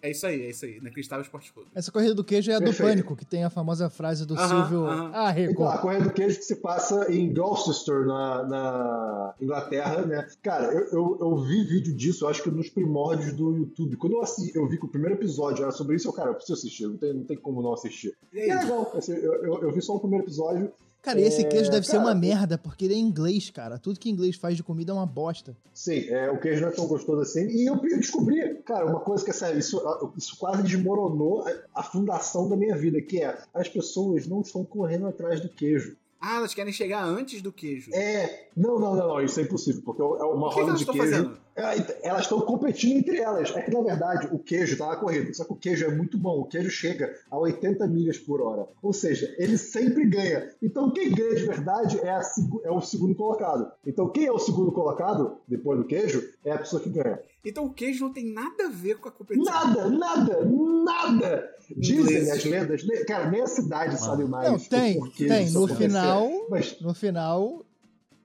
É 0.03 0.11
isso 0.11 0.27
aí, 0.27 0.43
é 0.43 0.51
isso 0.51 0.65
aí. 0.65 0.77
Inacreditável 0.79 1.23
Esporte 1.23 1.53
Clube. 1.53 1.69
Essa 1.75 1.91
corrida 1.91 2.15
do 2.15 2.25
queijo 2.25 2.51
é 2.51 2.55
a 2.55 2.59
do 2.59 2.65
Perfeito. 2.67 2.89
Pânico, 2.91 3.17
que 3.17 3.25
tem 3.25 3.45
a 3.45 3.51
famosa 3.51 3.89
frase 3.91 4.25
do 4.27 4.35
Aham, 4.35 4.49
Silvio. 4.49 4.87
aham. 4.87 5.11
Ah, 5.15 5.41
Então, 5.41 5.69
a 5.69 5.79
corrida 5.79 6.05
do 6.05 6.11
queijo 6.13 6.39
que 6.39 6.45
se 6.45 6.57
passa 6.57 7.13
em 7.13 7.33
Gloucester, 7.33 8.05
na, 8.07 8.43
na 8.45 9.35
Inglaterra, 9.41 10.03
né? 10.07 10.27
Cara, 10.43 10.73
eu, 10.73 10.87
eu, 10.93 11.19
eu 11.21 11.37
vi 11.45 11.65
vídeo 11.65 11.95
disso, 11.95 12.25
eu 12.25 12.29
acho 12.29 12.43
que 12.43 12.51
nos 12.51 12.69
primórdios 12.69 13.33
do 13.33 13.53
YouTube. 13.57 13.97
Quando 13.97 14.15
eu, 14.15 14.23
assi- 14.23 14.53
eu 14.55 14.69
vi 14.69 14.79
que 14.79 14.85
o 14.87 14.89
primeiro 14.89 15.15
episódio 15.17 15.63
era 15.63 15.73
sobre 15.73 15.97
isso, 15.97 16.09
eu, 16.09 16.13
cara, 16.13 16.31
eu 16.31 16.35
preciso 16.35 16.55
assistir, 16.59 16.87
não 16.87 16.97
tem, 16.97 17.13
não 17.15 17.25
tem 17.25 17.37
como 17.37 17.63
não 17.63 17.73
assistir. 17.73 18.15
E 18.33 18.37
E 18.37 18.41
aí? 18.41 18.51
é 18.51 18.55
legal, 18.63 18.91
assim, 18.95 19.13
eu, 19.13 19.35
eu, 19.45 19.63
eu 19.63 19.73
vi 19.73 19.83
só 19.83 19.95
o 19.95 20.01
primeiro 20.01 20.25
episódio. 20.25 20.71
Cara, 21.07 21.21
esse 21.21 21.45
queijo 21.45 21.71
deve 21.71 21.87
ser 21.87 21.93
cara, 21.93 22.05
uma 22.05 22.11
eu- 22.11 22.17
merda, 22.19 22.59
porque 22.59 22.85
ele 22.85 22.95
é 22.95 22.99
inglês, 22.99 23.49
cara. 23.49 23.79
Tudo 23.79 24.01
que 24.01 24.11
inglês 24.11 24.35
faz 24.35 24.57
de 24.57 24.63
comida 24.65 24.91
é 24.91 24.95
uma 24.95 25.07
bosta. 25.07 25.57
Sim, 25.73 26.01
é, 26.09 26.29
o 26.33 26.41
queijo 26.41 26.63
não 26.63 26.69
é 26.69 26.73
tão 26.73 26.89
gostoso 26.89 27.21
assim. 27.21 27.47
E 27.47 27.65
eu, 27.65 27.77
eu 27.77 27.97
descobri, 27.99 28.57
cara, 28.65 28.85
uma 28.87 28.99
coisa 28.99 29.25
que 29.25 29.31
é 29.31 29.33
sério, 29.33 29.57
isso, 29.61 29.81
isso 30.17 30.37
quase 30.37 30.65
desmoronou 30.65 31.47
a, 31.47 31.53
a 31.77 31.83
fundação 31.85 32.49
da 32.49 32.57
minha 32.57 32.77
vida, 32.77 33.01
que 33.01 33.23
é 33.23 33.39
as 33.55 33.69
pessoas 33.69 34.27
não 34.27 34.41
estão 34.41 34.65
correndo 34.65 35.07
atrás 35.07 35.41
do 35.41 35.49
queijo. 35.49 35.97
Ah, 36.29 36.39
elas 36.39 36.53
querem 36.53 36.73
chegar 36.73 37.05
antes 37.05 37.41
do 37.41 37.53
queijo. 37.53 37.95
É, 37.95 38.49
não, 38.57 38.81
não, 38.81 38.97
não, 38.97 39.07
não, 39.07 39.21
isso 39.21 39.39
é 39.39 39.45
impossível, 39.45 39.81
porque 39.85 40.03
é 40.03 40.05
uma 40.05 40.51
roda 40.51 40.73
de 40.73 40.85
queijo. 40.85 40.99
fazendo? 40.99 41.39
É, 41.55 42.09
Elas 42.09 42.23
estão 42.23 42.41
competindo 42.41 42.99
entre 42.99 43.19
elas. 43.19 43.55
É 43.55 43.63
que, 43.63 43.71
na 43.71 43.81
verdade, 43.81 44.29
o 44.33 44.39
queijo 44.41 44.77
tá 44.77 44.89
na 44.89 44.97
corrida. 44.97 45.33
Só 45.33 45.45
que 45.45 45.53
o 45.53 45.57
queijo 45.57 45.85
é 45.87 45.89
muito 45.89 46.19
bom. 46.19 46.41
O 46.41 46.45
queijo 46.45 46.69
chega 46.69 47.15
a 47.31 47.39
80 47.39 47.87
milhas 47.87 48.19
por 48.19 48.43
hora. 48.43 48.67
Ou 48.83 48.93
seja, 48.93 49.33
ele 49.39 49.57
sempre 49.57 50.05
ganha. 50.05 50.51
Então, 50.61 50.91
quem 50.91 51.15
ganha 51.15 51.37
de 51.37 51.47
verdade 51.47 51.99
é, 52.01 52.11
a 52.11 52.21
é 52.65 52.71
o 52.71 52.81
segundo 52.81 53.15
colocado. 53.15 53.71
Então, 53.87 54.09
quem 54.09 54.27
é 54.27 54.33
o 54.33 54.39
segundo 54.39 54.73
colocado, 54.73 55.39
depois 55.47 55.79
do 55.79 55.87
queijo, 55.87 56.29
é 56.45 56.51
a 56.51 56.59
pessoa 56.59 56.83
que 56.83 56.91
ganha. 56.91 57.21
Então 57.49 57.65
o 57.67 57.73
queijo 57.73 58.05
não 58.05 58.13
tem 58.13 58.33
nada 58.33 58.67
a 58.67 58.69
ver 58.69 58.99
com 58.99 59.09
a 59.09 59.13
competição. 59.13 59.45
Nada, 59.53 59.89
nada, 59.89 60.39
nada! 60.85 61.49
Dizem 61.77 62.01
Inglês. 62.01 62.29
as 62.31 62.45
lendas. 62.45 62.85
ne- 62.85 63.05
Cara, 63.05 63.31
nem 63.31 63.41
a 63.41 63.47
cidade 63.47 63.99
sabe 64.01 64.25
mais. 64.25 64.51
Não, 64.51 64.59
tem, 64.59 65.01
tem. 65.11 65.51
No 65.51 65.69
final, 65.69 66.31
Mas 66.51 66.81
no 66.81 66.93
final, 66.93 67.65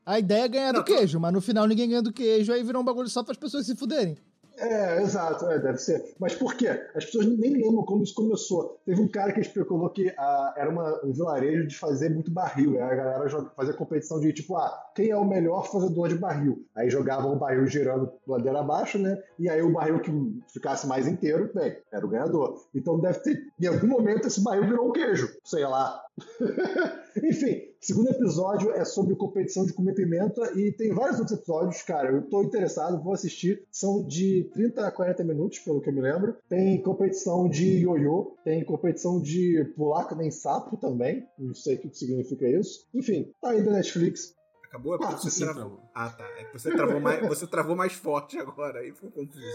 a 0.05 0.17
ideia 0.17 0.43
é 0.45 0.47
ganhar 0.47 0.73
Não, 0.73 0.79
do 0.79 0.83
queijo, 0.85 1.19
mas 1.19 1.31
no 1.33 1.39
final 1.39 1.67
ninguém 1.67 1.87
ganha 1.87 2.01
do 2.01 2.11
queijo, 2.11 2.51
aí 2.51 2.63
virou 2.63 2.81
um 2.81 2.85
bagulho 2.85 3.07
só 3.09 3.21
para 3.23 3.33
as 3.33 3.37
pessoas 3.37 3.65
se 3.67 3.75
fuderem. 3.75 4.17
É, 4.63 5.01
exato, 5.01 5.49
é, 5.49 5.57
deve 5.57 5.79
ser. 5.79 6.13
Mas 6.19 6.35
por 6.35 6.53
quê? 6.53 6.67
As 6.93 7.03
pessoas 7.05 7.25
nem 7.25 7.53
lembram 7.53 7.83
quando 7.83 8.03
isso 8.03 8.13
começou. 8.13 8.79
Teve 8.85 9.01
um 9.01 9.07
cara 9.07 9.33
que 9.33 9.39
especulou 9.39 9.89
que 9.89 10.13
ah, 10.15 10.53
era 10.55 10.69
uma- 10.69 11.03
um 11.03 11.11
vilarejo 11.11 11.65
de 11.67 11.75
fazer 11.75 12.09
muito 12.09 12.29
barril. 12.29 12.73
Aí 12.75 12.81
a 12.83 12.95
galera 12.95 13.29
fazia 13.55 13.73
competição 13.73 14.19
de 14.19 14.31
tipo, 14.31 14.55
ah, 14.55 14.71
quem 14.93 15.09
é 15.09 15.17
o 15.17 15.25
melhor 15.25 15.65
fazedor 15.71 16.09
de 16.09 16.15
barril? 16.15 16.63
Aí 16.75 16.91
jogavam 16.91 17.33
o 17.33 17.39
barril 17.39 17.65
girando 17.65 18.11
ladeira 18.27 18.59
abaixo, 18.59 18.99
né? 18.99 19.17
E 19.39 19.49
aí 19.49 19.63
o 19.63 19.73
barril 19.73 19.99
que 19.99 20.11
ficasse 20.53 20.85
mais 20.85 21.07
inteiro, 21.07 21.49
bem, 21.55 21.75
era 21.91 22.05
o 22.05 22.09
ganhador. 22.09 22.63
Então 22.75 22.99
deve 22.99 23.19
ter, 23.19 23.41
em 23.59 23.65
algum 23.65 23.87
momento, 23.87 24.27
esse 24.27 24.43
barril 24.43 24.67
virou 24.67 24.89
um 24.89 24.91
queijo. 24.91 25.27
Sei 25.43 25.65
lá. 25.65 26.03
Enfim, 27.23 27.61
segundo 27.81 28.09
episódio 28.09 28.71
é 28.71 28.85
sobre 28.85 29.15
competição 29.15 29.65
de 29.65 29.73
comer 29.73 29.93
pimenta 29.93 30.41
e 30.55 30.71
tem 30.71 30.93
vários 30.93 31.19
outros 31.19 31.37
episódios, 31.37 31.81
cara. 31.81 32.11
Eu 32.11 32.21
tô 32.21 32.43
interessado, 32.43 33.03
vou 33.03 33.13
assistir. 33.13 33.63
São 33.71 34.05
de 34.05 34.49
30 34.53 34.87
a 34.87 34.91
40 34.91 35.23
minutos, 35.23 35.59
pelo 35.59 35.81
que 35.81 35.89
eu 35.89 35.93
me 35.93 36.01
lembro. 36.01 36.35
Tem 36.47 36.81
competição 36.81 37.49
de 37.49 37.79
ioiô, 37.79 38.35
tem 38.43 38.63
competição 38.63 39.19
de 39.19 39.65
pular 39.75 40.07
que 40.07 40.15
nem 40.15 40.31
sapo 40.31 40.77
também. 40.77 41.27
Não 41.37 41.53
sei 41.53 41.75
o 41.75 41.79
que 41.79 41.93
significa 41.93 42.47
isso. 42.47 42.87
Enfim, 42.93 43.31
tá 43.41 43.49
aí 43.49 43.63
da 43.63 43.71
Netflix. 43.71 44.33
Acabou? 44.71 44.95
É 44.95 44.97
porque 44.99 45.13
Ah, 45.13 45.17
você 45.17 45.29
sim, 45.29 45.43
travou. 45.43 45.61
travou. 45.63 45.91
Ah, 45.93 46.09
tá. 46.09 46.23
É 46.39 46.45
que 46.45 46.53
você 46.53 46.71
travou 46.73 47.01
mais, 47.01 47.27
você 47.27 47.45
travou 47.45 47.75
mais 47.75 47.91
forte 47.91 48.37
agora. 48.37 48.79
Aí 48.79 48.93
ficou 48.93 49.11
confuso. 49.11 49.45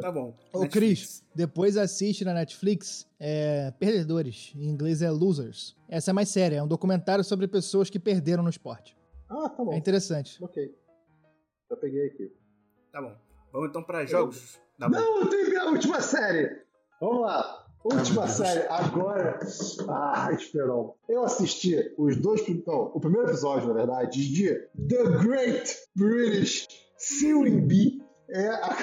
Tá 0.00 0.10
bom. 0.10 0.34
Ô, 0.50 0.60
Netflix. 0.60 0.70
Cris, 0.72 1.24
depois 1.34 1.76
assiste 1.76 2.24
na 2.24 2.32
Netflix 2.32 3.06
é, 3.20 3.70
Perdedores. 3.72 4.52
Em 4.56 4.66
inglês 4.66 5.02
é 5.02 5.10
Losers. 5.10 5.76
Essa 5.90 6.10
é 6.10 6.14
mais 6.14 6.30
séria, 6.30 6.56
é 6.56 6.62
um 6.62 6.66
documentário 6.66 7.22
sobre 7.22 7.46
pessoas 7.46 7.90
que 7.90 7.98
perderam 7.98 8.42
no 8.42 8.48
esporte. 8.48 8.96
Ah, 9.28 9.50
tá 9.50 9.62
bom. 9.62 9.74
É 9.74 9.76
interessante. 9.76 10.42
Ok. 10.42 10.74
Já 11.70 11.76
peguei 11.76 12.06
aqui. 12.06 12.32
Tá 12.90 13.02
bom. 13.02 13.14
Vamos 13.52 13.68
então 13.68 13.82
pra 13.82 14.06
jogos. 14.06 14.58
Tá 14.78 14.88
bom. 14.88 14.94
Não, 14.96 15.20
eu 15.20 15.28
tenho 15.28 15.48
minha 15.50 15.64
última 15.66 16.00
série. 16.00 16.62
Vamos 16.98 17.20
lá. 17.22 17.65
Última 17.92 18.22
Ai, 18.22 18.28
série, 18.28 18.66
agora. 18.68 19.38
Ah, 19.88 20.28
Esperon. 20.32 20.94
Eu 21.08 21.24
assisti 21.24 21.76
os 21.96 22.16
dois. 22.16 22.42
Não, 22.66 22.90
o 22.94 23.00
primeiro 23.00 23.28
episódio, 23.28 23.68
na 23.68 23.74
verdade, 23.74 24.28
de 24.32 24.48
The 24.88 25.04
Great 25.22 25.76
British 25.94 26.66
Sewing 26.98 27.60
Bee. 27.66 28.02
É 28.28 28.48
a 28.48 28.76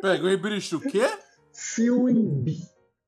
Pega 0.00 0.26
o 0.26 0.38
bicho, 0.38 0.78
o 0.78 0.80
quê? 0.80 1.06
Sewing 1.52 2.42
Bee. 2.42 2.62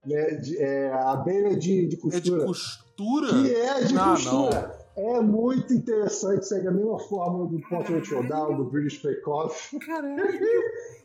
Né, 0.07 0.24
de- 0.37 0.57
é 0.59 0.93
a 0.93 1.11
abelha 1.12 1.57
de, 1.57 1.89
de 1.89 1.97
É 2.12 2.20
de 2.20 2.30
costura. 2.30 2.45
costura? 2.47 3.28
que 3.28 3.55
é 3.55 3.80
de 3.84 3.99
Ah, 3.99 4.11
costura. 4.11 4.87
É 4.97 5.20
muito 5.20 5.74
interessante, 5.74 6.47
segue 6.47 6.68
a 6.68 6.70
mesma 6.70 6.99
fórmula 6.99 7.51
do 7.51 7.61
Portrait 7.68 8.03
Showdown, 8.07 8.57
do 8.57 8.64
British 8.70 9.03
Bake 9.03 9.20
Off. 9.28 9.78
Caralho. 9.80 10.22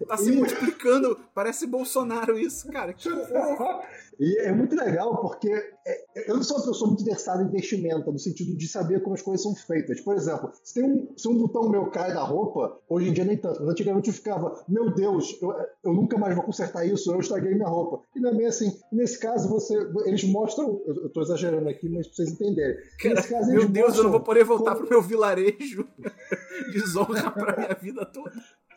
Tá 0.07 0.15
se 0.17 0.31
multiplicando. 0.31 1.17
Parece 1.33 1.65
Bolsonaro 1.65 2.37
isso, 2.37 2.67
cara. 2.71 2.93
Que. 2.93 3.09
E 4.19 4.37
é 4.41 4.51
muito 4.51 4.75
legal 4.75 5.19
porque 5.19 5.49
é- 5.49 6.29
eu 6.29 6.35
não 6.35 6.43
sou 6.43 6.57
uma 6.57 6.67
pessoa 6.67 6.87
muito 6.89 7.03
versada 7.03 7.41
em 7.41 7.47
vestimenta, 7.49 8.11
no 8.11 8.19
sentido 8.19 8.55
de 8.55 8.67
saber 8.67 9.01
como 9.01 9.15
as 9.15 9.21
coisas 9.23 9.41
são 9.41 9.55
feitas. 9.55 9.99
Por 10.01 10.15
exemplo, 10.15 10.51
se, 10.63 10.75
tem 10.75 10.83
um, 10.83 11.07
se 11.17 11.27
um 11.27 11.35
botão 11.39 11.67
meu 11.71 11.87
cai 11.89 12.13
da 12.13 12.21
roupa, 12.21 12.77
hoje 12.87 13.09
em 13.09 13.13
dia 13.13 13.25
nem 13.25 13.35
tanto, 13.35 13.61
mas 13.61 13.69
antigamente 13.71 14.09
eu 14.09 14.13
ficava, 14.13 14.63
meu 14.69 14.93
Deus, 14.93 15.39
eu, 15.41 15.51
eu 15.85 15.93
nunca 15.93 16.19
mais 16.19 16.35
vou 16.35 16.43
consertar 16.43 16.85
isso, 16.85 17.11
eu 17.11 17.19
estraguei 17.19 17.55
minha 17.55 17.67
roupa. 17.67 18.03
E 18.15 18.19
não 18.19 18.29
é 18.29 18.35
bem 18.35 18.45
assim. 18.45 18.79
Nesse 18.91 19.17
caso, 19.19 19.49
você, 19.49 19.75
eles 20.05 20.23
mostram, 20.25 20.79
eu, 20.85 21.03
eu 21.05 21.09
tô 21.09 21.21
exagerando 21.21 21.67
aqui, 21.67 21.89
mas 21.89 22.05
pra 22.05 22.15
vocês 22.17 22.29
entenderem. 22.33 22.77
Cara, 23.01 23.15
Nesse 23.15 23.27
caso, 23.29 23.51
meu 23.51 23.67
Deus, 23.69 23.97
eu 23.97 24.03
não 24.03 24.11
vou 24.11 24.21
poder 24.21 24.43
voltar 24.43 24.75
como- 24.75 24.85
pro 24.85 24.89
meu 24.97 25.01
vilarejo. 25.01 25.87
Desonra 26.71 27.31
pra 27.31 27.57
minha 27.57 27.73
vida 27.81 28.05
toda. 28.05 28.33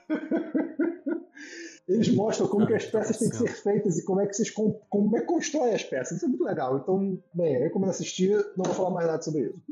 Eles 1.87 2.15
mostram 2.15 2.47
como 2.49 2.67
que 2.67 2.73
as 2.75 2.87
peças 2.87 3.19
têm 3.19 3.29
que 3.29 3.37
ser 3.37 3.49
feitas 3.63 3.99
e 3.99 4.05
como 4.05 4.21
é 4.21 4.27
que 4.27 4.33
vocês 4.35 4.51
com- 4.51 4.81
como 4.89 5.15
é 5.17 5.21
que 5.21 5.27
constroem 5.27 5.75
as 5.75 5.83
peças. 5.83 6.17
Isso 6.17 6.25
é 6.25 6.29
muito 6.29 6.43
legal. 6.45 6.79
Então, 6.79 7.19
bem, 7.35 7.57
eu 7.57 7.63
recomendo 7.65 7.91
assistir, 7.91 8.31
não 8.57 8.65
vou 8.65 8.75
falar 8.75 8.91
mais 8.91 9.07
nada 9.07 9.21
sobre 9.23 9.43
isso. 9.43 9.63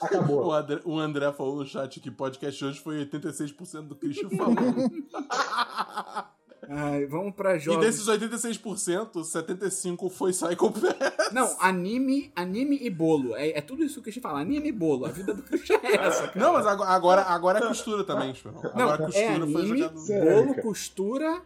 Acabou. 0.00 0.44
O 0.46 0.52
André, 0.52 0.80
o 0.84 0.98
André 0.98 1.32
falou 1.32 1.56
no 1.56 1.66
chat 1.66 2.00
que 2.00 2.10
podcast 2.10 2.62
hoje 2.64 2.80
foi 2.80 3.06
86% 3.06 3.88
do 3.88 3.96
Christian 3.96 4.28
falando. 4.30 4.90
Ai, 6.66 7.04
vamos 7.06 7.34
pra 7.34 7.56
E 7.56 7.60
jogos. 7.60 7.84
desses 7.84 8.06
86%, 8.06 9.10
75% 9.22 10.08
foi 10.10 10.32
Psycho 10.32 10.70
Pass. 10.72 11.30
Não, 11.32 11.54
anime, 11.60 12.32
anime 12.34 12.78
e 12.80 12.88
bolo. 12.88 13.36
É, 13.36 13.50
é 13.58 13.60
tudo 13.60 13.84
isso 13.84 13.94
que 13.96 14.00
o 14.00 14.02
Christian 14.04 14.22
fala. 14.22 14.40
Anime 14.40 14.68
e 14.68 14.72
bolo. 14.72 15.04
A 15.04 15.10
vida 15.10 15.34
do 15.34 15.42
Christian 15.42 15.78
é 15.82 15.94
essa, 15.96 16.28
cara. 16.28 16.40
Não, 16.40 16.54
mas 16.54 16.66
agora, 16.66 16.90
agora, 16.90 17.22
agora 17.22 17.58
é 17.58 17.68
costura 17.68 18.02
também, 18.04 18.30
Esperão. 18.30 18.62
Não, 18.62 18.70
Agora 18.70 19.04
costura 19.04 19.24
é 19.26 19.36
foi 19.40 19.62
anime, 19.62 19.78
jogada... 19.78 19.98
Sério, 19.98 20.46
bolo, 20.46 20.62
costura 20.62 21.42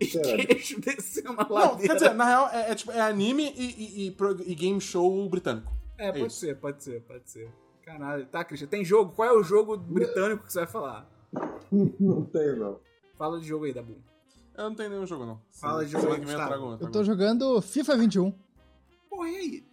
e 0.00 0.06
Sério. 0.06 0.46
queijo 0.46 0.80
descendo 0.80 1.32
a 1.40 1.44
Não, 1.44 1.54
ladeira. 1.54 1.88
quer 1.88 1.94
dizer, 1.94 2.14
na 2.14 2.24
real, 2.24 2.48
é, 2.52 2.70
é 2.70 2.74
tipo, 2.74 2.90
é 2.92 3.00
anime 3.00 3.52
e, 3.56 3.64
e- 3.64 4.08
e 4.08 4.16
e 4.50 4.54
game 4.54 4.80
show 4.80 5.28
britânico. 5.28 5.72
É, 5.96 6.10
pode 6.12 6.26
isso. 6.26 6.40
ser, 6.40 6.56
pode 6.56 6.82
ser, 6.82 7.00
pode 7.02 7.30
ser. 7.30 7.48
Caralho. 7.84 8.26
Tá, 8.26 8.44
Christian, 8.44 8.66
tem 8.68 8.84
jogo? 8.84 9.12
Qual 9.14 9.28
é 9.28 9.32
o 9.32 9.42
jogo 9.42 9.76
britânico 9.76 10.44
que 10.44 10.52
você 10.52 10.60
vai 10.60 10.68
falar? 10.68 11.08
Não 12.00 12.24
tem, 12.24 12.56
não. 12.58 12.78
Fala 13.18 13.38
de 13.40 13.46
jogo 13.46 13.64
aí, 13.64 13.72
Dabu. 13.72 13.96
Eu 14.56 14.64
não 14.70 14.74
tenho 14.76 14.90
nenhum 14.90 15.06
jogo, 15.06 15.26
não. 15.26 15.40
Fala 15.50 15.84
de 15.84 15.90
jogo 15.90 16.06
aí, 16.12 16.20
eu 16.20 16.24
Gustavo. 16.24 16.90
tô 16.92 17.02
jogando 17.02 17.60
FIFA 17.60 17.96
21. 17.96 18.32
Porra, 19.10 19.28
e 19.28 19.36
aí? 19.36 19.64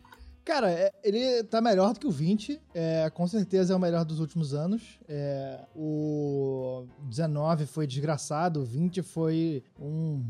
Cara, 0.44 0.72
é- 0.72 0.92
ele 1.04 1.44
tá 1.44 1.62
melhor 1.62 1.94
do 1.94 2.00
que 2.00 2.08
o 2.08 2.12
20. 2.12 2.60
É, 2.74 3.10
com 3.12 3.28
certeza 3.28 3.74
é 3.74 3.76
o 3.76 3.80
melhor 3.80 4.04
dos 4.04 4.20
últimos 4.20 4.54
anos. 4.54 5.00
É, 5.08 5.60
o 5.76 6.86
19 7.04 7.66
foi 7.66 7.86
desgraçado, 7.86 8.62
o 8.62 8.66
20 8.66 9.02
foi 9.02 9.64
um, 9.80 10.24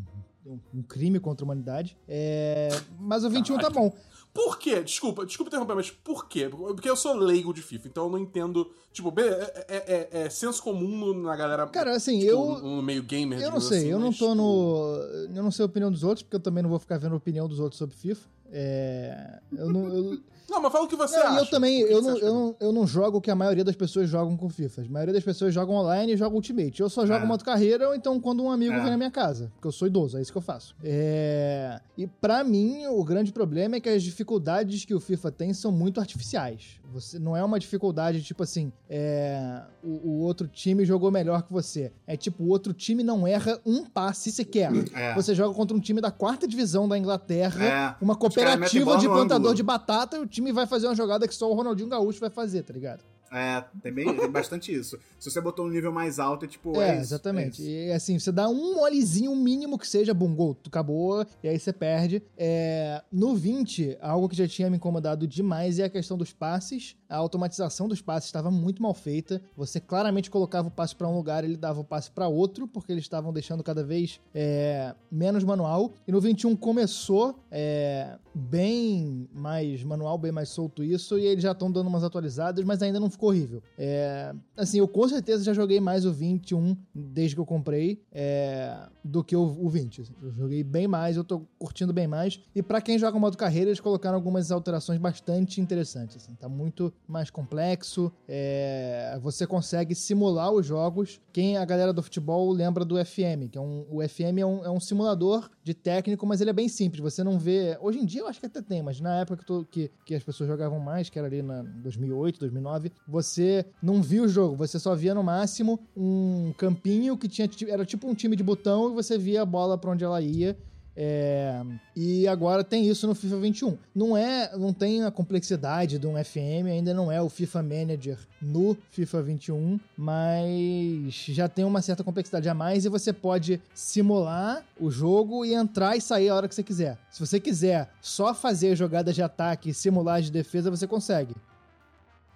um- 0.46 0.84
crime 0.84 1.20
contra 1.20 1.44
a 1.44 1.46
humanidade. 1.46 1.98
É, 2.08 2.70
mas 3.00 3.24
o 3.24 3.30
21 3.30 3.58
tá 3.58 3.70
bom. 3.70 3.94
Por 4.34 4.58
quê? 4.58 4.82
Desculpa, 4.82 5.26
desculpa 5.26 5.50
interromper, 5.50 5.76
mas 5.76 5.92
por 5.92 6.28
quê? 6.30 6.48
Porque 6.50 6.90
eu 6.90 6.96
sou 6.96 7.14
leigo 7.16 7.54
de 7.54 7.62
FIFA, 7.62 7.88
então 7.90 8.06
eu 8.06 8.10
não 8.12 8.18
entendo. 8.18 8.72
Tipo, 8.94 9.14
é, 9.20 9.66
é- 9.68 10.10
é- 10.14 10.22
é 10.26 10.30
senso 10.30 10.64
comum 10.64 11.14
na 11.22 11.36
galera. 11.36 11.68
Cara, 11.68 11.94
assim, 11.96 12.18
tipo, 12.20 12.32
eu. 12.32 12.60
No, 12.60 12.82
meio 12.82 13.04
gamer, 13.04 13.42
Eu 13.42 13.52
não 13.52 13.60
sei, 13.60 13.80
assim, 13.80 13.88
eu 13.88 14.00
não 14.00 14.12
tô 14.14 14.30
tipo, 14.30 14.36
no. 14.36 14.96
Eu 15.36 15.44
não 15.44 15.52
sei 15.52 15.64
a 15.64 15.66
opinião 15.66 15.92
dos 15.92 16.04
outros, 16.04 16.24
porque 16.24 16.38
eu 16.38 16.40
também 16.40 16.64
não 16.64 16.70
vou 16.70 16.80
ficar 16.80 16.98
vendo 16.98 17.12
a 17.14 17.18
opinião 17.18 17.46
dos 17.48 17.60
outros 17.60 17.78
sobre 17.78 17.94
FIFA. 17.96 18.30
É, 18.52 19.40
eu 19.58 19.70
não. 19.72 19.88
eu- 19.88 20.20
Não, 20.52 20.62
mas 20.62 20.74
fala 20.74 20.84
o 20.84 20.88
que 20.90 20.98
você 20.98 21.16
Não, 21.18 21.28
acha. 21.28 21.40
eu 21.40 21.46
também, 21.50 21.80
eu 21.80 22.02
não, 22.02 22.18
eu, 22.18 22.34
não, 22.34 22.56
eu 22.60 22.72
não 22.74 22.86
jogo 22.86 23.20
o 23.20 23.22
que 23.22 23.32
a 23.32 23.36
maioria 23.36 23.64
das 23.64 23.76
pessoas 23.76 24.10
jogam 24.10 24.36
com 24.36 24.50
FIFA. 24.50 24.82
A 24.82 24.90
maioria 24.90 25.14
das 25.14 25.24
pessoas 25.24 25.54
jogam 25.54 25.76
online 25.76 26.12
e 26.12 26.18
jogam 26.18 26.36
Ultimate. 26.36 26.82
Eu 26.82 26.90
só 26.90 27.06
jogo 27.06 27.24
É. 27.24 27.26
modo 27.26 27.42
carreira 27.46 27.88
ou 27.88 27.96
então 27.96 28.20
quando 28.20 28.44
um 28.44 28.52
amigo 28.52 28.74
É. 28.74 28.82
vem 28.82 28.90
na 28.90 28.98
minha 28.98 29.12
casa. 29.12 29.50
Porque 29.54 29.70
eu 29.70 29.72
sou 29.72 29.88
idoso, 29.88 30.18
é 30.18 30.22
isso 30.22 30.30
que 30.30 30.38
eu 30.38 30.42
faço. 30.42 30.76
É... 30.84 31.80
E 31.98 32.06
pra 32.06 32.44
mim, 32.44 32.86
o 32.88 33.02
grande 33.02 33.32
problema 33.32 33.78
é 33.78 33.80
que 33.80 33.88
as 33.88 34.04
dificuldades 34.04 34.84
que 34.84 34.94
o 34.94 35.00
FIFA 35.00 35.32
tem 35.32 35.54
são 35.54 35.72
muito 35.72 36.02
artificiais. 36.02 36.81
Você 36.92 37.18
não 37.18 37.36
é 37.36 37.44
uma 37.44 37.60
dificuldade 37.60 38.22
tipo 38.22 38.44
assim, 38.44 38.72
é... 38.90 39.62
o, 39.84 40.10
o 40.10 40.20
outro 40.22 40.48
time 40.48 40.84
jogou 40.86 41.10
melhor 41.12 41.44
que 41.44 41.52
você. 41.52 41.92
É 42.06 42.18
tipo, 42.18 42.44
o 42.44 42.50
outro 42.50 42.74
time 42.74 43.04
não 43.04 43.26
erra 43.26 43.60
um 43.66 43.86
passe 43.86 44.32
sequer. 44.32 44.72
É. 44.94 45.14
Você 45.16 45.34
joga 45.34 45.54
contra 45.56 45.76
um 45.76 45.80
time 45.80 46.02
da 46.02 46.12
quarta 46.12 46.48
divisão 46.48 46.88
da 46.88 46.98
Inglaterra, 46.98 47.64
É. 47.64 47.96
uma 48.04 48.16
cooperativa 48.16 48.98
de 48.98 49.08
plantador 49.08 49.38
ângulo. 49.38 49.56
de 49.56 49.64
batata 49.64 50.18
e 50.18 50.20
o 50.20 50.28
time 50.28 50.52
vai 50.52 50.68
fazer 50.68 50.88
uma 50.88 50.96
jogada 50.96 51.28
que 51.28 51.34
só 51.36 51.50
o 51.50 51.54
Ronaldinho 51.54 51.90
Gaúcho 51.90 52.20
vai 52.20 52.30
fazer, 52.30 52.64
tá 52.64 52.74
ligado? 52.74 53.04
É, 53.32 53.64
tem, 53.82 53.94
bem, 53.94 54.14
tem 54.14 54.30
bastante 54.30 54.74
isso. 54.74 55.00
Se 55.18 55.32
você 55.32 55.40
botou 55.40 55.66
um 55.66 55.70
nível 55.70 55.92
mais 55.92 56.20
alto, 56.20 56.44
é 56.44 56.48
tipo. 56.48 56.80
É, 56.80 56.90
É, 56.90 56.94
isso, 56.96 57.02
exatamente. 57.14 57.62
é 57.66 57.88
e 57.88 57.92
assim, 57.94 58.20
você 58.20 58.32
dá 58.32 58.50
um 58.50 58.76
molezinho 58.76 59.34
mínimo 59.36 59.78
que 59.80 59.88
seja, 59.88 60.14
bum, 60.14 60.36
gol, 60.36 60.54
tu 60.54 60.68
acabou, 60.68 61.26
e 61.42 61.48
aí 61.48 61.58
você 61.58 61.72
perde. 61.72 62.22
É, 62.38 63.02
no 63.12 63.34
20, 63.34 63.98
algo 64.02 64.28
que 64.28 64.36
já 64.36 64.48
tinha 64.48 64.70
me 64.70 64.76
incomodado 64.76 65.26
demais 65.26 65.80
é 65.80 65.86
a 65.86 65.90
questão 65.90 66.18
dos 66.18 66.34
passes. 66.34 66.98
A 67.08 67.16
automatização 67.16 67.88
dos 67.88 68.02
passes 68.02 68.28
estava 68.28 68.52
muito 68.52 68.82
mal 68.82 68.94
feita. 68.94 69.42
Você 69.56 69.80
claramente 69.80 70.30
colocava 70.30 70.68
o 70.68 70.72
passe 70.72 70.96
pra 70.96 71.08
um 71.08 71.16
lugar, 71.16 71.44
ele 71.44 71.56
dava 71.56 71.80
o 71.80 71.86
passe 71.86 72.12
pra 72.12 72.28
outro, 72.28 72.68
porque 72.68 72.92
eles 72.92 73.04
estavam 73.04 73.32
deixando 73.32 73.64
cada 73.64 73.84
vez 73.84 74.20
é, 74.34 74.94
menos 75.10 75.44
manual. 75.44 75.94
E 76.06 76.12
no 76.12 76.20
21 76.20 76.56
começou 76.56 77.40
é, 77.50 78.18
bem 78.34 79.30
mais 79.34 79.84
manual, 79.84 80.18
bem 80.18 80.32
mais 80.32 80.50
solto 80.50 80.84
isso, 80.84 81.18
e 81.18 81.26
eles 81.26 81.44
já 81.44 81.52
estão 81.52 81.72
dando 81.72 81.88
umas 81.88 82.04
atualizadas, 82.04 82.64
mas 82.66 82.82
ainda 82.82 83.00
não 83.00 83.10
ficou 83.10 83.21
horrível. 83.28 83.62
É, 83.78 84.34
assim, 84.56 84.80
eu 84.80 84.88
com 84.88 85.08
certeza 85.08 85.44
já 85.44 85.54
joguei 85.54 85.80
mais 85.80 86.06
o 86.06 86.12
21 86.12 86.76
desde 86.94 87.36
que 87.36 87.42
eu 87.42 87.46
comprei 87.46 88.02
é, 88.12 88.78
do 89.04 89.24
que 89.24 89.36
o, 89.36 89.42
o 89.42 89.70
20. 89.70 90.02
assim. 90.02 90.14
Eu 90.22 90.32
joguei 90.32 90.64
bem 90.64 90.88
mais, 90.88 91.18
eu 91.18 91.24
tô 91.24 91.42
curtindo 91.58 91.94
bem 91.94 92.08
mais. 92.08 92.40
E 92.56 92.62
pra 92.62 92.82
quem 92.82 92.98
joga 92.98 93.18
modo 93.18 93.38
carreira, 93.38 93.70
eles 93.70 93.80
colocaram 93.80 94.16
algumas 94.16 94.52
alterações 94.52 95.00
bastante 95.00 95.62
interessantes. 95.62 96.18
Assim. 96.18 96.36
Tá 96.36 96.50
muito 96.50 96.94
mais 97.08 97.30
complexo. 97.30 98.12
é, 98.28 99.20
você 99.22 99.46
consegue 99.46 99.96
simular 99.96 100.52
os 100.52 100.66
jogos. 100.66 101.20
Quem 101.32 101.58
a 101.58 101.66
galera 101.66 101.94
do 101.94 102.02
futebol 102.02 102.52
lembra 102.52 102.84
do 102.84 102.96
FM, 103.04 103.50
que 103.52 103.58
é 103.58 103.62
um, 103.62 103.86
o 103.90 104.08
FM 104.08 104.40
é 104.40 104.46
um, 104.46 104.66
é 104.66 104.70
um 104.70 104.80
simulador 104.80 105.50
de 105.64 105.74
técnico, 105.74 106.26
mas 106.26 106.42
ele 106.42 106.50
é 106.50 106.54
bem 106.54 106.68
simples. 106.68 107.02
Você 107.02 107.24
não 107.24 107.38
vê. 107.38 107.78
Hoje 107.82 108.00
em 108.00 108.06
dia 108.06 108.22
eu 108.22 108.28
acho 108.28 108.40
que 108.40 108.46
até 108.46 108.62
tem, 108.62 108.82
mas 108.82 109.00
na 109.00 109.20
época 109.20 109.44
que, 109.46 109.66
que, 109.66 109.92
que 110.06 110.16
as 110.16 110.24
pessoas 110.24 110.50
jogavam 110.50 110.80
mais, 110.80 111.10
que 111.10 111.20
era 111.20 111.28
ali 111.28 111.42
na 111.42 111.62
2008, 111.62 112.40
2009, 112.40 112.92
você 113.08 113.66
não 113.82 114.02
via 114.02 114.24
o 114.24 114.28
jogo. 114.28 114.56
Você 114.56 114.80
só 114.80 114.96
via 114.96 115.14
no 115.14 115.24
máximo 115.24 115.80
um 115.96 116.54
campinho 116.58 117.18
que 117.18 117.28
tinha 117.28 117.48
ti- 117.48 117.70
era 117.70 117.86
tipo 117.86 118.08
um 118.08 118.14
time 118.16 118.36
de 118.36 118.44
botão 118.44 118.92
e 118.92 118.94
você 118.96 119.18
via 119.18 119.42
a 119.44 119.46
bola 119.46 119.78
pra 119.78 119.92
onde 119.92 120.04
ela 120.04 120.22
ia. 120.22 120.58
É, 120.96 121.62
e 121.96 122.28
agora 122.28 122.64
tem 122.64 122.88
isso 122.88 123.08
no 123.08 123.16
FIFA 123.16 123.38
21. 123.38 123.78
Não 123.96 124.18
é, 124.18 124.56
não 124.58 124.74
tem 124.74 125.04
a 125.04 125.12
complexidade 125.12 125.98
de 125.98 126.06
um 126.06 126.22
FM, 126.22 126.68
ainda 126.70 126.94
não 126.94 127.12
é 127.12 127.22
o 127.22 127.30
FIFA 127.30 127.64
Manager 127.64 128.18
no 128.42 128.76
FIFA 128.90 129.22
21, 129.24 129.80
mas 129.98 131.26
já 131.30 131.48
tem 131.48 131.64
uma 131.64 131.82
certa 131.82 132.04
complexidade 132.04 132.50
a 132.50 132.54
mais 132.54 132.86
e 132.86 132.90
você 132.90 133.14
pode 133.14 133.62
simular 133.74 134.64
o 134.80 134.92
jogo 134.92 135.46
e 135.46 135.54
entrar 135.54 135.96
e 135.96 136.02
sair 136.02 136.30
a 136.30 136.36
hora 136.36 136.48
que 136.48 136.56
você 136.56 136.64
quiser. 136.64 136.98
Se 137.10 137.26
você 137.26 137.40
quiser 137.40 137.90
só 138.02 138.34
fazer 138.34 138.76
jogadas 138.76 139.16
de 139.16 139.24
ataque 139.24 139.70
e 139.70 139.74
simular 139.74 140.22
de 140.22 140.32
defesa, 140.32 140.70
você 140.70 140.88
consegue. 140.88 141.36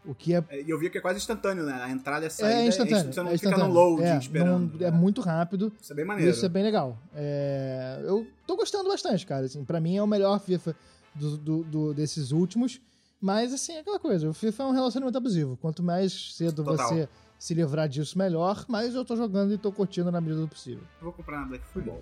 O 0.08 0.14
que 0.16 0.34
é 0.34 0.44
É, 0.50 0.62
E 0.62 0.70
eu 0.70 0.78
vi 0.80 0.90
que 0.90 0.98
é 0.98 1.02
quase 1.02 1.18
instantâneo, 1.18 1.66
né? 1.66 1.74
A 1.82 1.90
entrada 1.90 2.26
e 2.26 2.28
a 2.28 2.30
saída. 2.30 2.62
é 2.62 2.68
instantâneo. 2.68 3.12
Você 3.14 3.22
não 3.24 3.30
é 3.32 3.38
fica 3.38 3.50
no 3.50 3.56
instantâneo. 3.56 3.74
loading 3.74 4.04
é, 4.04 4.18
esperando. 4.18 4.80
não- 4.80 4.88
é 4.88 4.92
muito 4.92 5.22
rápido. 5.22 5.72
Isso 5.82 5.92
é 5.92 5.96
bem 5.96 6.06
maneiro. 6.06 6.32
Isso 6.32 6.46
é 6.46 6.50
bem 6.50 6.64
legal. 6.64 6.98
É, 7.14 8.02
eu 8.06 8.28
tô 8.46 8.56
gostando 8.56 8.88
bastante, 8.90 9.26
cara. 9.26 9.46
Assim, 9.46 9.64
pra 9.66 9.80
mim 9.80 9.96
é 9.98 10.04
o 10.04 10.08
melhor 10.08 10.40
FIFA 10.40 10.76
do- 11.14 11.38
do- 11.38 11.64
do- 11.64 11.94
desses 11.94 12.32
últimos. 12.32 12.80
Mas, 13.22 13.54
assim, 13.54 13.74
é 13.74 13.80
aquela 13.80 14.00
coisa. 14.00 14.30
O 14.30 14.34
FIFA 14.34 14.64
é 14.64 14.66
um 14.68 14.72
relacionamento 14.72 15.18
abusivo. 15.18 15.58
Quanto 15.58 15.82
mais 15.82 16.36
cedo 16.36 16.64
Total. 16.64 16.88
você 16.90 17.10
se 17.40 17.54
livrar 17.54 17.88
disso, 17.90 18.18
melhor. 18.18 18.66
Mas 18.68 18.94
eu 18.94 19.04
tô 19.04 19.16
jogando 19.16 19.54
e 19.54 19.58
tô 19.58 19.72
curtindo 19.72 20.12
na 20.12 20.22
medida 20.22 20.42
do 20.42 20.48
possível. 20.48 20.84
Não 20.98 21.06
vou 21.06 21.14
comprar 21.14 21.38
nada 21.38 21.50
Black 21.50 21.66
Friday. 21.68 21.94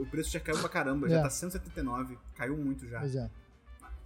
O 0.00 0.06
preço 0.06 0.30
já 0.30 0.40
caiu 0.40 0.58
pra 0.58 0.68
caramba, 0.68 1.08
já 1.08 1.18
É. 1.18 1.22
tá 1.22 1.30
179, 1.30 2.18
caiu 2.34 2.56
muito 2.56 2.86
já. 2.88 2.98
Pois 3.00 3.14
é. 3.14 3.30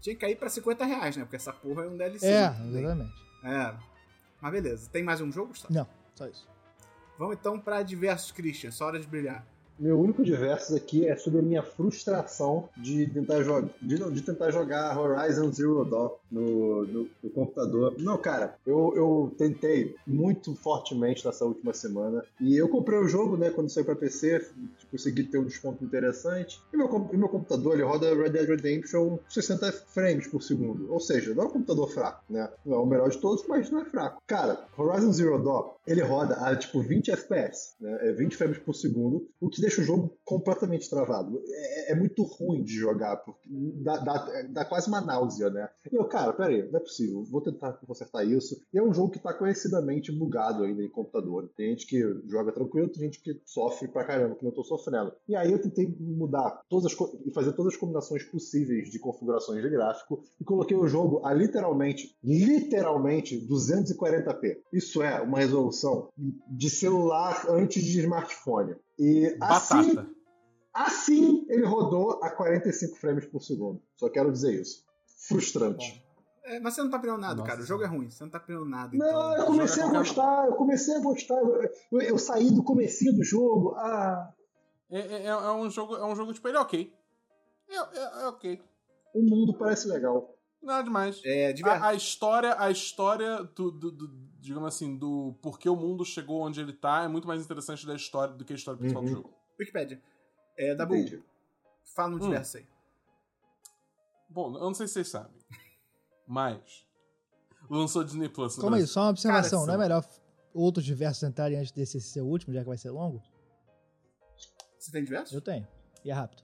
Tinha 0.00 0.14
que 0.14 0.20
cair 0.20 0.36
pra 0.36 0.48
50 0.48 0.84
reais, 0.84 1.16
né? 1.16 1.24
Porque 1.24 1.36
essa 1.36 1.52
porra 1.52 1.84
é 1.84 1.88
um 1.88 1.96
DLC. 1.96 2.26
É, 2.26 2.50
né? 2.50 2.80
exatamente. 2.80 3.29
É. 3.42 3.74
Mas 4.40 4.52
beleza. 4.52 4.88
Tem 4.90 5.02
mais 5.02 5.20
um 5.20 5.30
jogo, 5.30 5.48
Gustavo? 5.48 5.72
Não, 5.72 5.86
só 6.14 6.26
isso. 6.26 6.48
Vamos 7.18 7.36
então 7.36 7.58
pra 7.60 7.82
diversos, 7.82 8.32
Christian. 8.32 8.70
Só 8.70 8.86
hora 8.86 8.98
de 8.98 9.06
brilhar. 9.06 9.46
Meu 9.80 9.98
único 9.98 10.22
diversos 10.22 10.76
aqui 10.76 11.08
é 11.08 11.16
sobre 11.16 11.38
a 11.38 11.42
minha 11.42 11.62
frustração 11.62 12.68
de 12.76 13.06
tentar, 13.06 13.42
jogar 13.42 13.66
de, 13.80 13.96
de 14.12 14.20
tentar 14.20 14.50
jogar 14.50 14.98
Horizon 14.98 15.50
Zero 15.50 15.86
Dawn 15.86 16.10
no, 16.30 16.84
no, 16.86 17.08
no 17.22 17.30
computador. 17.30 17.94
Não, 17.98 18.18
cara, 18.18 18.56
eu, 18.66 18.92
eu 18.94 19.34
tentei 19.38 19.96
muito 20.06 20.54
fortemente 20.54 21.24
nessa 21.24 21.46
última 21.46 21.72
semana 21.72 22.22
e 22.38 22.54
eu 22.54 22.68
comprei 22.68 22.98
o 22.98 23.08
jogo, 23.08 23.38
né, 23.38 23.48
quando 23.48 23.70
saiu 23.70 23.86
pra 23.86 23.96
PC, 23.96 24.50
consegui 24.90 25.24
ter 25.24 25.38
um 25.38 25.44
desconto 25.44 25.82
interessante. 25.82 26.60
E 26.74 26.76
meu, 26.76 27.08
e 27.10 27.16
meu 27.16 27.30
computador, 27.30 27.72
ele 27.72 27.82
roda 27.82 28.14
Red 28.14 28.30
Dead 28.30 28.48
Redemption 28.50 29.18
60 29.30 29.72
frames 29.72 30.26
por 30.26 30.42
segundo. 30.42 30.92
Ou 30.92 31.00
seja, 31.00 31.34
não 31.34 31.44
é 31.44 31.46
um 31.46 31.50
computador 31.50 31.90
fraco, 31.90 32.22
né? 32.28 32.50
Não 32.66 32.76
é 32.76 32.78
o 32.80 32.86
melhor 32.86 33.08
de 33.08 33.16
todos, 33.16 33.46
mas 33.48 33.70
não 33.70 33.80
é 33.80 33.84
fraco. 33.86 34.20
Cara, 34.26 34.62
Horizon 34.76 35.12
Zero 35.12 35.42
Dawn, 35.42 35.70
ele 35.86 36.02
roda 36.02 36.34
a 36.34 36.54
tipo 36.54 36.82
20 36.82 37.12
FPS, 37.12 37.76
né? 37.80 37.98
É 38.02 38.12
20 38.12 38.36
frames 38.36 38.58
por 38.58 38.74
segundo, 38.74 39.26
o 39.40 39.48
que 39.48 39.69
deixa 39.70 39.82
o 39.82 39.84
jogo 39.84 40.18
completamente 40.24 40.90
travado. 40.90 41.40
É, 41.48 41.92
é 41.92 41.94
muito 41.94 42.22
ruim 42.24 42.62
de 42.64 42.74
jogar, 42.74 43.16
porque 43.18 43.48
dá, 43.82 43.96
dá, 43.98 44.42
dá 44.50 44.64
quase 44.64 44.88
uma 44.88 45.00
náusea, 45.00 45.48
né? 45.50 45.68
E 45.90 45.96
eu, 45.96 46.04
cara, 46.04 46.32
peraí, 46.32 46.68
não 46.70 46.78
é 46.78 46.82
possível, 46.82 47.24
vou 47.24 47.40
tentar 47.40 47.72
consertar 47.74 48.24
isso. 48.24 48.60
E 48.74 48.78
é 48.78 48.82
um 48.82 48.92
jogo 48.92 49.10
que 49.10 49.18
tá 49.18 49.32
conhecidamente 49.32 50.10
bugado 50.10 50.64
ainda 50.64 50.82
em 50.82 50.90
computador. 50.90 51.48
Tem 51.56 51.70
gente 51.70 51.86
que 51.86 52.00
joga 52.28 52.52
tranquilo, 52.52 52.88
tem 52.88 53.04
gente 53.04 53.22
que 53.22 53.40
sofre 53.44 53.88
pra 53.88 54.04
caramba, 54.04 54.34
que 54.34 54.44
eu 54.44 54.52
tô 54.52 54.64
sofrendo. 54.64 55.12
E 55.28 55.36
aí 55.36 55.52
eu 55.52 55.62
tentei 55.62 55.94
mudar 56.00 56.62
todas 56.68 56.92
e 57.24 57.30
fazer 57.32 57.52
todas 57.52 57.74
as 57.74 57.78
combinações 57.78 58.24
possíveis 58.24 58.90
de 58.90 58.98
configurações 58.98 59.62
de 59.62 59.70
gráfico 59.70 60.22
e 60.40 60.44
coloquei 60.44 60.76
o 60.76 60.86
jogo 60.86 61.24
a 61.24 61.32
literalmente, 61.32 62.16
literalmente 62.22 63.46
240p. 63.48 64.58
Isso 64.72 65.02
é 65.02 65.20
uma 65.20 65.38
resolução 65.38 66.08
de 66.48 66.68
celular 66.68 67.46
antes 67.48 67.84
de 67.84 68.00
smartphone. 68.00 68.74
E 69.02 69.36
assim, 69.40 69.94
Batata. 69.94 70.10
assim 70.74 71.46
ele 71.48 71.64
rodou 71.64 72.22
a 72.22 72.30
45 72.30 72.96
frames 72.96 73.24
por 73.26 73.40
segundo. 73.42 73.82
Só 73.96 74.08
quero 74.10 74.30
dizer 74.30 74.60
isso. 74.60 74.84
Frustrante. 75.26 76.04
É, 76.44 76.58
mas 76.60 76.74
você 76.74 76.82
não 76.82 76.90
tá 76.90 76.96
aprendendo 76.96 77.20
nada, 77.20 77.34
Nossa. 77.36 77.48
cara. 77.50 77.62
O 77.62 77.64
jogo 77.66 77.82
é 77.84 77.86
ruim. 77.86 78.10
Você 78.10 78.24
não 78.24 78.30
tá 78.30 78.38
aprendendo 78.38 78.68
nada. 78.68 78.96
Não, 78.96 79.06
então... 79.08 79.36
eu 79.36 79.46
comecei 79.46 79.82
a 79.82 79.88
gostar, 79.88 80.46
eu 80.46 80.54
comecei 80.54 80.94
a 80.96 81.00
gostar. 81.00 81.34
Eu, 81.38 81.62
eu- 81.92 82.00
eu 82.02 82.18
saí 82.18 82.50
do 82.50 82.62
comecinho 82.62 83.14
do 83.14 83.22
jogo. 83.24 83.74
Ah, 83.76 84.32
É, 84.90 84.98
é, 84.98 85.26
é 85.26 85.50
um 85.52 85.70
jogo, 85.70 85.94
é 85.96 86.04
um 86.04 86.16
jogo 86.16 86.32
tipo, 86.34 86.46
ele 86.48 86.56
é 86.56 86.60
ok. 86.60 86.92
É, 87.68 87.76
é, 87.76 88.22
é 88.22 88.26
ok. 88.28 88.60
O 89.14 89.22
mundo 89.22 89.54
parece 89.56 89.86
legal. 89.88 90.34
Nada 90.62 90.82
demais. 90.82 91.20
É. 91.24 91.54
A, 91.64 91.88
a 91.88 91.94
história, 91.94 92.54
a 92.58 92.70
história 92.70 93.42
do, 93.54 93.70
do- 93.70 93.92
do- 93.92 94.29
digamos 94.40 94.68
assim, 94.74 94.96
do 94.96 95.34
porquê 95.42 95.68
o 95.68 95.76
mundo 95.76 96.04
chegou 96.04 96.40
onde 96.42 96.60
ele 96.60 96.72
tá 96.72 97.02
é 97.04 97.08
muito 97.08 97.28
mais 97.28 97.42
interessante 97.44 97.86
da 97.86 97.94
história 97.94 98.34
do 98.34 98.44
que 98.44 98.52
a 98.52 98.56
história 98.56 98.78
principal 98.78 99.02
do 99.02 99.08
Uhum. 99.08 99.14
jogo. 99.16 99.34
Wikipedia. 99.58 100.02
É, 100.56 100.74
Dabu, 100.74 100.96
Entendi. 100.96 101.22
fala 101.94 102.10
no 102.10 102.16
Hum. 102.16 102.20
diverso 102.20 102.56
aí. 102.56 102.66
Bom, 104.28 104.54
eu 104.54 104.60
não 104.60 104.74
sei 104.74 104.86
se 104.86 104.94
vocês 104.94 105.08
sabem, 105.08 105.36
mas 106.26 106.86
lançou 107.68 108.04
Disney 108.04 108.28
Plus 108.28 108.54
Calma 108.56 108.76
aí, 108.76 108.80
Brasil. 108.82 108.92
só 108.94 109.02
uma 109.02 109.10
observação. 109.10 109.60
Cara, 109.60 109.66
não 109.66 109.74
é 109.74 109.78
melhor 109.88 110.08
outros 110.54 110.84
diversos 110.84 111.22
entrarem 111.22 111.58
antes 111.58 111.72
desse 111.72 112.00
ser 112.00 112.20
o 112.20 112.26
último, 112.26 112.54
já 112.54 112.60
que 112.62 112.68
vai 112.68 112.78
ser 112.78 112.90
longo? 112.90 113.20
Você 114.78 114.90
tem 114.92 115.02
diverso? 115.04 115.34
Eu 115.34 115.40
tenho. 115.40 115.66
E 116.04 116.10
é 116.10 116.14
rápido. 116.14 116.42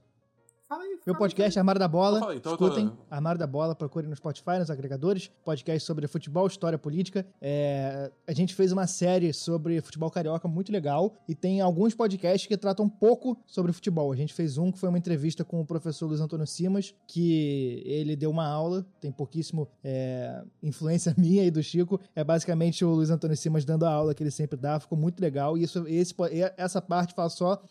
Fala 0.67 0.83
aí. 0.83 0.89
Meu 0.89 0.99
fala 0.99 1.15
aí. 1.15 1.19
podcast 1.19 1.57
Armário 1.59 1.79
da 1.79 1.87
Bola. 1.87 2.17
Eu 2.17 2.21
falei, 2.21 2.37
então 2.39 2.51
eu 2.51 2.57
tô- 2.57 2.67
Escutem, 2.67 2.91
Armário 3.09 3.39
da 3.39 3.47
Bola, 3.47 3.73
procurem 3.73 4.09
no 4.09 4.15
Spotify, 4.17 4.59
nos 4.59 4.69
agregadores. 4.69 5.31
Podcast 5.45 5.85
sobre 5.85 6.05
futebol, 6.07 6.45
história, 6.45 6.77
política. 6.77 7.25
É, 7.41 8.11
a 8.27 8.33
gente 8.33 8.53
fez 8.53 8.73
uma 8.73 8.85
série 8.85 9.31
sobre 9.31 9.79
futebol 9.79 10.11
carioca 10.11 10.45
muito 10.45 10.69
legal. 10.69 11.13
E 11.25 11.33
tem 11.33 11.61
alguns 11.61 11.95
podcasts 11.95 12.47
que 12.47 12.57
tratam 12.57 12.85
um 12.85 12.89
pouco 12.89 13.37
sobre 13.45 13.71
futebol. 13.71 14.11
A 14.11 14.15
gente 14.17 14.33
fez 14.33 14.57
um 14.57 14.69
que 14.69 14.77
foi 14.77 14.89
uma 14.89 14.97
entrevista 14.97 15.45
com 15.45 15.61
o 15.61 15.65
professor 15.65 16.05
Luiz 16.07 16.19
Antônio 16.19 16.45
Simas, 16.45 16.93
que 17.07 17.81
ele 17.85 18.17
deu 18.17 18.29
uma 18.29 18.45
aula, 18.45 18.85
tem 18.99 19.09
pouquíssimo 19.09 19.69
é, 19.81 20.43
influência 20.61 21.13
minha 21.17 21.45
e 21.45 21.51
do 21.51 21.63
Chico. 21.63 21.97
É 22.13 22.25
basicamente 22.25 22.83
o 22.83 22.89
Luiz 22.89 23.09
Antônio 23.09 23.37
Simas 23.37 23.63
dando 23.63 23.85
a 23.85 23.89
aula 23.89 24.13
que 24.13 24.21
ele 24.21 24.31
sempre 24.31 24.59
dá. 24.59 24.77
Ficou 24.81 24.97
muito 24.97 25.21
legal. 25.21 25.57
E 25.57 25.63
isso, 25.63 25.87
esse, 25.87 26.13
essa 26.57 26.81
parte 26.81 27.13
fala 27.13 27.29
só 27.29 27.61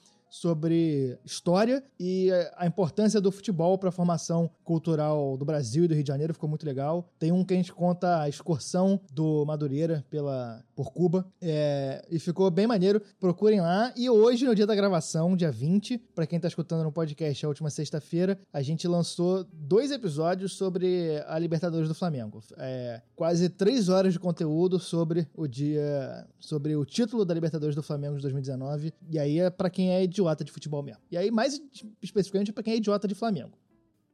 sobre 0.41 1.19
história 1.25 1.83
e 1.99 2.31
a 2.57 2.67
importância 2.67 3.21
do 3.21 3.33
futebol 3.33 3.79
para 3.79 3.89
a 3.89 3.93
formação 3.93 4.51
cultural 4.63 5.37
do 5.37 5.45
Brasil 5.45 5.85
e 5.85 5.89
do 5.89 5.95
Rio 5.95 6.03
de 6.03 6.09
Janeiro 6.09 6.35
ficou 6.35 6.49
muito 6.49 6.67
legal. 6.67 7.09
Tem 7.19 7.33
um 7.33 7.45
que 7.45 7.55
a 7.55 7.57
gente 7.57 7.73
conta 7.73 8.21
a 8.21 8.29
excursão 8.29 9.01
do 9.13 9.45
Madureira 9.47 10.05
pela, 10.11 10.63
por 10.75 10.93
Cuba 10.93 11.27
é, 11.41 12.05
e 12.11 12.19
ficou 12.19 12.51
bem 12.51 12.67
maneiro. 12.67 13.01
Procurem 13.19 13.61
lá. 13.61 13.93
E 13.97 14.11
hoje, 14.11 14.45
no 14.45 14.55
dia 14.55 14.67
da 14.67 14.75
gravação, 14.75 15.37
dia 15.37 15.51
20, 15.51 15.99
para 16.15 16.27
quem 16.27 16.39
tá 16.39 16.49
escutando 16.49 16.85
no 16.85 16.93
podcast, 16.93 17.45
a 17.45 17.49
última 17.49 17.71
sexta-feira, 17.71 18.39
a 18.53 18.61
gente 18.61 18.87
lançou 18.87 19.47
dois 19.53 19.91
episódios 19.91 20.53
sobre 20.53 21.23
a 21.27 21.39
Libertadores 21.39 21.89
do 21.89 21.95
Flamengo. 21.95 22.43
É, 22.59 23.01
quase 23.15 23.49
três 23.49 23.89
horas 23.89 24.13
de 24.13 24.19
conteúdo 24.19 24.79
sobre 24.79 25.27
o 25.35 25.47
dia, 25.47 26.27
sobre 26.39 26.77
o 26.77 26.85
título 26.85 27.25
da 27.25 27.33
Libertadores 27.33 27.75
do 27.75 27.83
Flamengo 27.83 28.17
de 28.17 28.23
2019. 28.23 28.93
E 29.09 29.19
aí 29.19 29.41
é 29.41 29.49
para 29.49 29.71
quem 29.71 29.91
é 29.93 30.05
idiota 30.05 30.26
de 30.45 30.53
futebol 30.53 30.83
mesmo. 30.83 31.03
E 31.11 31.17
aí, 31.17 31.31
mais 31.31 31.61
especificamente, 32.03 32.53
para 32.53 32.63
quem 32.63 32.75
é 32.75 32.77
idiota 32.77 33.07
de 33.07 33.15
Flamengo. 33.15 33.57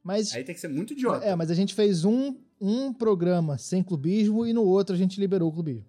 Mas, 0.02 0.34
Aí 0.34 0.42
tem 0.42 0.54
que 0.54 0.60
ser 0.60 0.68
muito 0.68 0.92
idiota. 0.92 1.24
é, 1.24 1.34
mas 1.36 1.50
a 1.50 1.54
gente 1.54 1.74
fez 1.74 2.04
um, 2.04 2.36
um 2.60 2.92
programa 2.92 3.56
sem 3.56 3.82
clubismo 3.82 4.44
e 4.44 4.52
no 4.52 4.64
outro 4.64 4.94
a 4.94 4.98
gente 4.98 5.20
liberou 5.20 5.48
o 5.48 5.52
clubismo. 5.52 5.86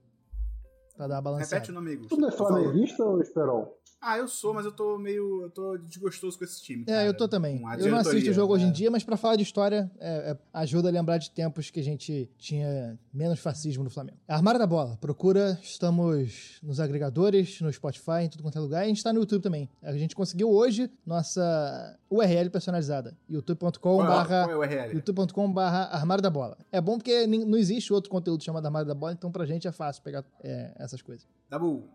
Pra 0.96 1.08
dar 1.08 1.16
uma 1.16 1.22
balançada. 1.24 1.56
Repete 1.56 1.72
o 1.72 1.74
nome. 1.74 1.98
Tu 2.08 2.18
não 2.18 2.30
é 2.30 2.32
flamenguista 2.32 3.04
ou 3.04 3.20
Esperon? 3.20 3.68
Ah, 4.06 4.18
eu 4.18 4.28
sou, 4.28 4.54
mas 4.54 4.66
eu 4.66 4.72
tô 4.74 4.98
meio. 4.98 5.44
Eu 5.44 5.50
tô 5.50 5.78
desgostoso 5.78 6.38
com 6.38 6.44
esse 6.44 6.62
time. 6.62 6.84
É, 6.84 6.92
cara, 6.92 7.06
eu 7.06 7.14
tô 7.14 7.26
também. 7.26 7.64
Eu 7.80 7.90
não 7.90 8.00
assisto 8.00 8.32
o 8.32 8.34
jogo 8.34 8.54
hoje 8.54 8.66
em 8.66 8.68
né? 8.68 8.74
dia, 8.74 8.92
mas 8.92 9.02
pra 9.02 9.16
falar 9.16 9.38
de 9.38 9.44
história, 9.44 9.90
é, 9.98 10.32
é, 10.32 10.38
ajuda 10.54 10.90
a 10.90 10.92
lembrar 10.92 11.18
de 11.18 11.32
tempos 11.32 11.72
que 11.72 11.80
a 11.80 11.84
gente 11.84 12.30
tinha 12.38 13.00
menos 13.14 13.40
fascismo 13.40 13.82
no 13.82 13.90
Flamengo. 13.90 14.18
Armário 14.28 14.60
da 14.60 14.68
Bola, 14.68 14.98
procura, 15.00 15.58
estamos 15.64 16.60
nos 16.62 16.82
agregadores, 16.82 17.62
no 17.62 17.72
Spotify, 17.72 18.24
em 18.24 18.30
tudo 18.30 18.44
quanto 18.44 18.58
é 18.58 18.62
lugar, 18.62 18.82
e 18.82 18.86
a 18.86 18.88
gente 18.90 19.02
tá 19.02 19.14
no 19.14 19.22
YouTube 19.22 19.42
também. 19.42 19.70
A 19.82 19.94
gente 19.94 20.14
conseguiu 20.18 20.52
hoje 20.52 20.92
nossa 21.06 21.98
URL 22.10 22.50
personalizada, 22.50 23.18
youtube.com 23.30 23.80
Qual 23.80 24.02
é, 24.02 24.52
é 24.52 24.56
o 24.56 24.60
URL? 24.60 24.96
youtube.com 24.96 25.50
barra 25.50 25.86
Armário 25.86 26.22
da 26.22 26.30
Bola. 26.30 26.58
É 26.74 26.82
bom 26.82 26.98
porque 26.98 27.26
não 27.26 27.58
existe 27.58 27.94
outro 27.94 28.10
conteúdo 28.12 28.44
chamado 28.44 28.66
Armário 28.66 28.88
da 28.88 28.94
Bola, 28.94 29.14
então 29.14 29.32
pra 29.32 29.46
gente 29.46 29.66
é 29.66 29.72
fácil 29.72 30.04
pegar 30.04 30.26
é, 30.44 30.74
essas 30.76 31.02
coisas. 31.02 31.26
Dabu, 31.50 31.88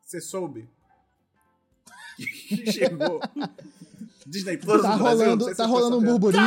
você 0.00 0.20
soube 0.20 0.68
que 2.16 2.66
chegou 2.72 3.20
Disney 4.26 4.56
Plus 4.58 4.82
Tá 4.82 4.96
Brasil? 4.96 5.04
Rolando, 5.04 5.44
tá 5.46 5.50
você 5.54 5.62
ficou 5.62 5.66
rolando 5.80 5.98
um 5.98 6.02
burburinho. 6.02 6.42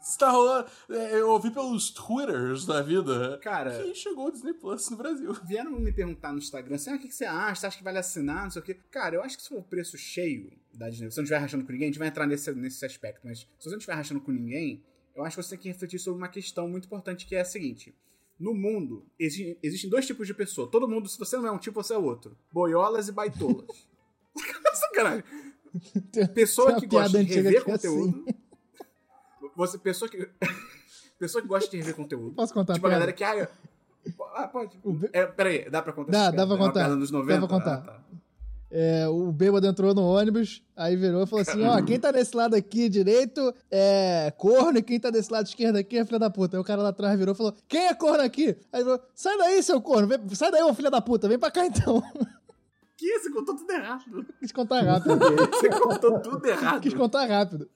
Isso 0.00 0.18
tá 0.18 0.30
rolando. 0.30 0.68
é, 0.90 1.20
Eu 1.20 1.30
ouvi 1.30 1.50
pelos 1.50 1.90
Twitters 1.90 2.64
da 2.64 2.80
vida 2.80 3.38
Cara, 3.42 3.82
que 3.82 3.94
chegou 3.94 4.28
o 4.28 4.32
Disney 4.32 4.54
Plus 4.54 4.88
no 4.90 4.96
Brasil. 4.96 5.32
vieram 5.44 5.72
me 5.72 5.92
perguntar 5.92 6.32
no 6.32 6.38
Instagram 6.38 6.76
assim, 6.76 6.90
ah, 6.90 6.96
o 6.96 6.98
que 6.98 7.08
que 7.08 7.14
você 7.14 7.24
acha? 7.26 7.60
Você 7.60 7.66
acha 7.66 7.78
que 7.78 7.84
vale 7.84 7.98
assinar? 7.98 8.44
Não 8.44 8.50
sei 8.50 8.62
o 8.62 8.64
quê. 8.64 8.74
Cara, 8.90 9.16
eu 9.16 9.22
acho 9.22 9.36
que 9.36 9.42
se 9.42 9.48
for 9.50 9.58
o 9.58 9.62
preço 9.62 9.98
cheio 9.98 10.50
da 10.72 10.88
Disney, 10.88 11.10
se 11.10 11.14
você 11.14 11.20
não 11.20 11.24
estiver 11.24 11.38
rachando 11.40 11.64
com 11.64 11.72
ninguém, 11.72 11.88
a 11.88 11.90
gente 11.90 11.98
vai 11.98 12.08
entrar 12.08 12.26
nesse, 12.26 12.50
nesse 12.52 12.84
aspecto, 12.86 13.20
mas 13.24 13.40
se 13.40 13.46
você 13.60 13.70
não 13.70 13.78
estiver 13.78 13.94
rachando 13.94 14.20
com 14.20 14.32
ninguém, 14.32 14.82
eu 15.14 15.24
acho 15.24 15.36
que 15.36 15.42
você 15.42 15.50
tem 15.50 15.58
que 15.58 15.68
refletir 15.68 15.98
sobre 15.98 16.18
uma 16.18 16.28
questão 16.28 16.68
muito 16.68 16.86
importante 16.86 17.26
que 17.26 17.34
é 17.34 17.40
a 17.40 17.44
seguinte. 17.44 17.94
No 18.38 18.54
mundo, 18.54 19.04
exi- 19.18 19.58
existem 19.62 19.90
dois 19.90 20.06
tipos 20.06 20.26
de 20.26 20.32
pessoa. 20.34 20.70
Todo 20.70 20.88
mundo, 20.88 21.08
se 21.08 21.18
você 21.18 21.36
não 21.36 21.46
é 21.48 21.50
um 21.52 21.58
tipo, 21.58 21.82
você 21.82 21.94
é 21.94 21.98
outro. 21.98 22.36
Boiolas 22.52 23.08
e 23.08 23.12
baitolas. 23.12 23.66
Sacanagem. 24.74 25.24
Pessoa 26.34 26.78
que 26.80 26.86
gosta 26.86 27.22
de 27.24 27.34
rever 27.34 27.54
é 27.54 27.56
assim. 27.56 27.88
conteúdo. 27.88 28.24
Você, 29.56 29.78
pessoa 29.78 30.08
que. 30.08 30.28
pessoa 31.18 31.42
que 31.42 31.48
gosta 31.48 31.68
de 31.70 31.76
rever 31.78 31.94
conteúdo. 31.96 32.34
Posso 32.34 32.54
contar 32.54 32.74
Tipo, 32.74 32.86
a 32.86 32.90
galera 32.90 33.12
que. 33.12 33.24
Ah, 33.24 33.36
eu- 33.36 33.48
ah 34.34 34.46
pode. 34.48 34.78
É, 35.12 35.26
peraí, 35.26 35.68
dá 35.68 35.82
pra 35.82 35.92
contar 35.92 36.12
Dá, 36.12 36.18
essa 36.28 36.32
dá 36.36 36.46
pra 36.46 36.54
É 36.54 36.58
contar. 36.58 36.88
Dá 36.88 36.96
90? 36.96 37.38
pra 37.40 37.48
contar. 37.48 37.74
Ah, 37.74 37.80
tá. 37.80 38.02
É, 38.70 39.08
o 39.08 39.32
bêbado 39.32 39.66
entrou 39.66 39.94
no 39.94 40.02
ônibus, 40.02 40.62
aí 40.76 40.94
virou 40.94 41.22
e 41.22 41.26
falou 41.26 41.40
assim: 41.42 41.64
ó, 41.64 41.80
quem 41.82 41.98
tá 41.98 42.10
desse 42.12 42.36
lado 42.36 42.54
aqui 42.54 42.88
direito 42.90 43.54
é 43.70 44.30
corno 44.36 44.78
e 44.78 44.82
quem 44.82 45.00
tá 45.00 45.08
desse 45.08 45.32
lado 45.32 45.46
esquerdo 45.46 45.76
aqui 45.76 45.96
é 45.96 46.04
filha 46.04 46.18
da 46.18 46.28
puta. 46.28 46.56
Aí 46.56 46.60
o 46.60 46.64
cara 46.64 46.82
lá 46.82 46.90
atrás 46.90 47.18
virou 47.18 47.32
e 47.34 47.36
falou: 47.36 47.54
quem 47.66 47.86
é 47.86 47.94
corno 47.94 48.22
aqui? 48.22 48.48
Aí 48.70 48.80
ele 48.80 48.84
falou: 48.84 49.00
sai 49.14 49.38
daí, 49.38 49.62
seu 49.62 49.80
corno, 49.80 50.06
vem- 50.06 50.20
sai 50.34 50.50
daí, 50.50 50.62
ô 50.62 50.74
filha 50.74 50.90
da 50.90 51.00
puta, 51.00 51.26
vem 51.28 51.38
pra 51.38 51.50
cá 51.50 51.64
então. 51.64 52.02
Que? 52.98 53.18
Você 53.20 53.30
contou 53.30 53.56
tudo 53.56 53.70
errado. 53.72 54.26
Quis 54.40 54.52
contar 54.52 54.80
rápido. 54.82 55.18
Você 55.52 55.68
contou 55.70 56.20
tudo 56.20 56.46
errado. 56.46 56.80
Quis 56.82 56.92
contar 56.94 57.26
rápido. 57.26 57.70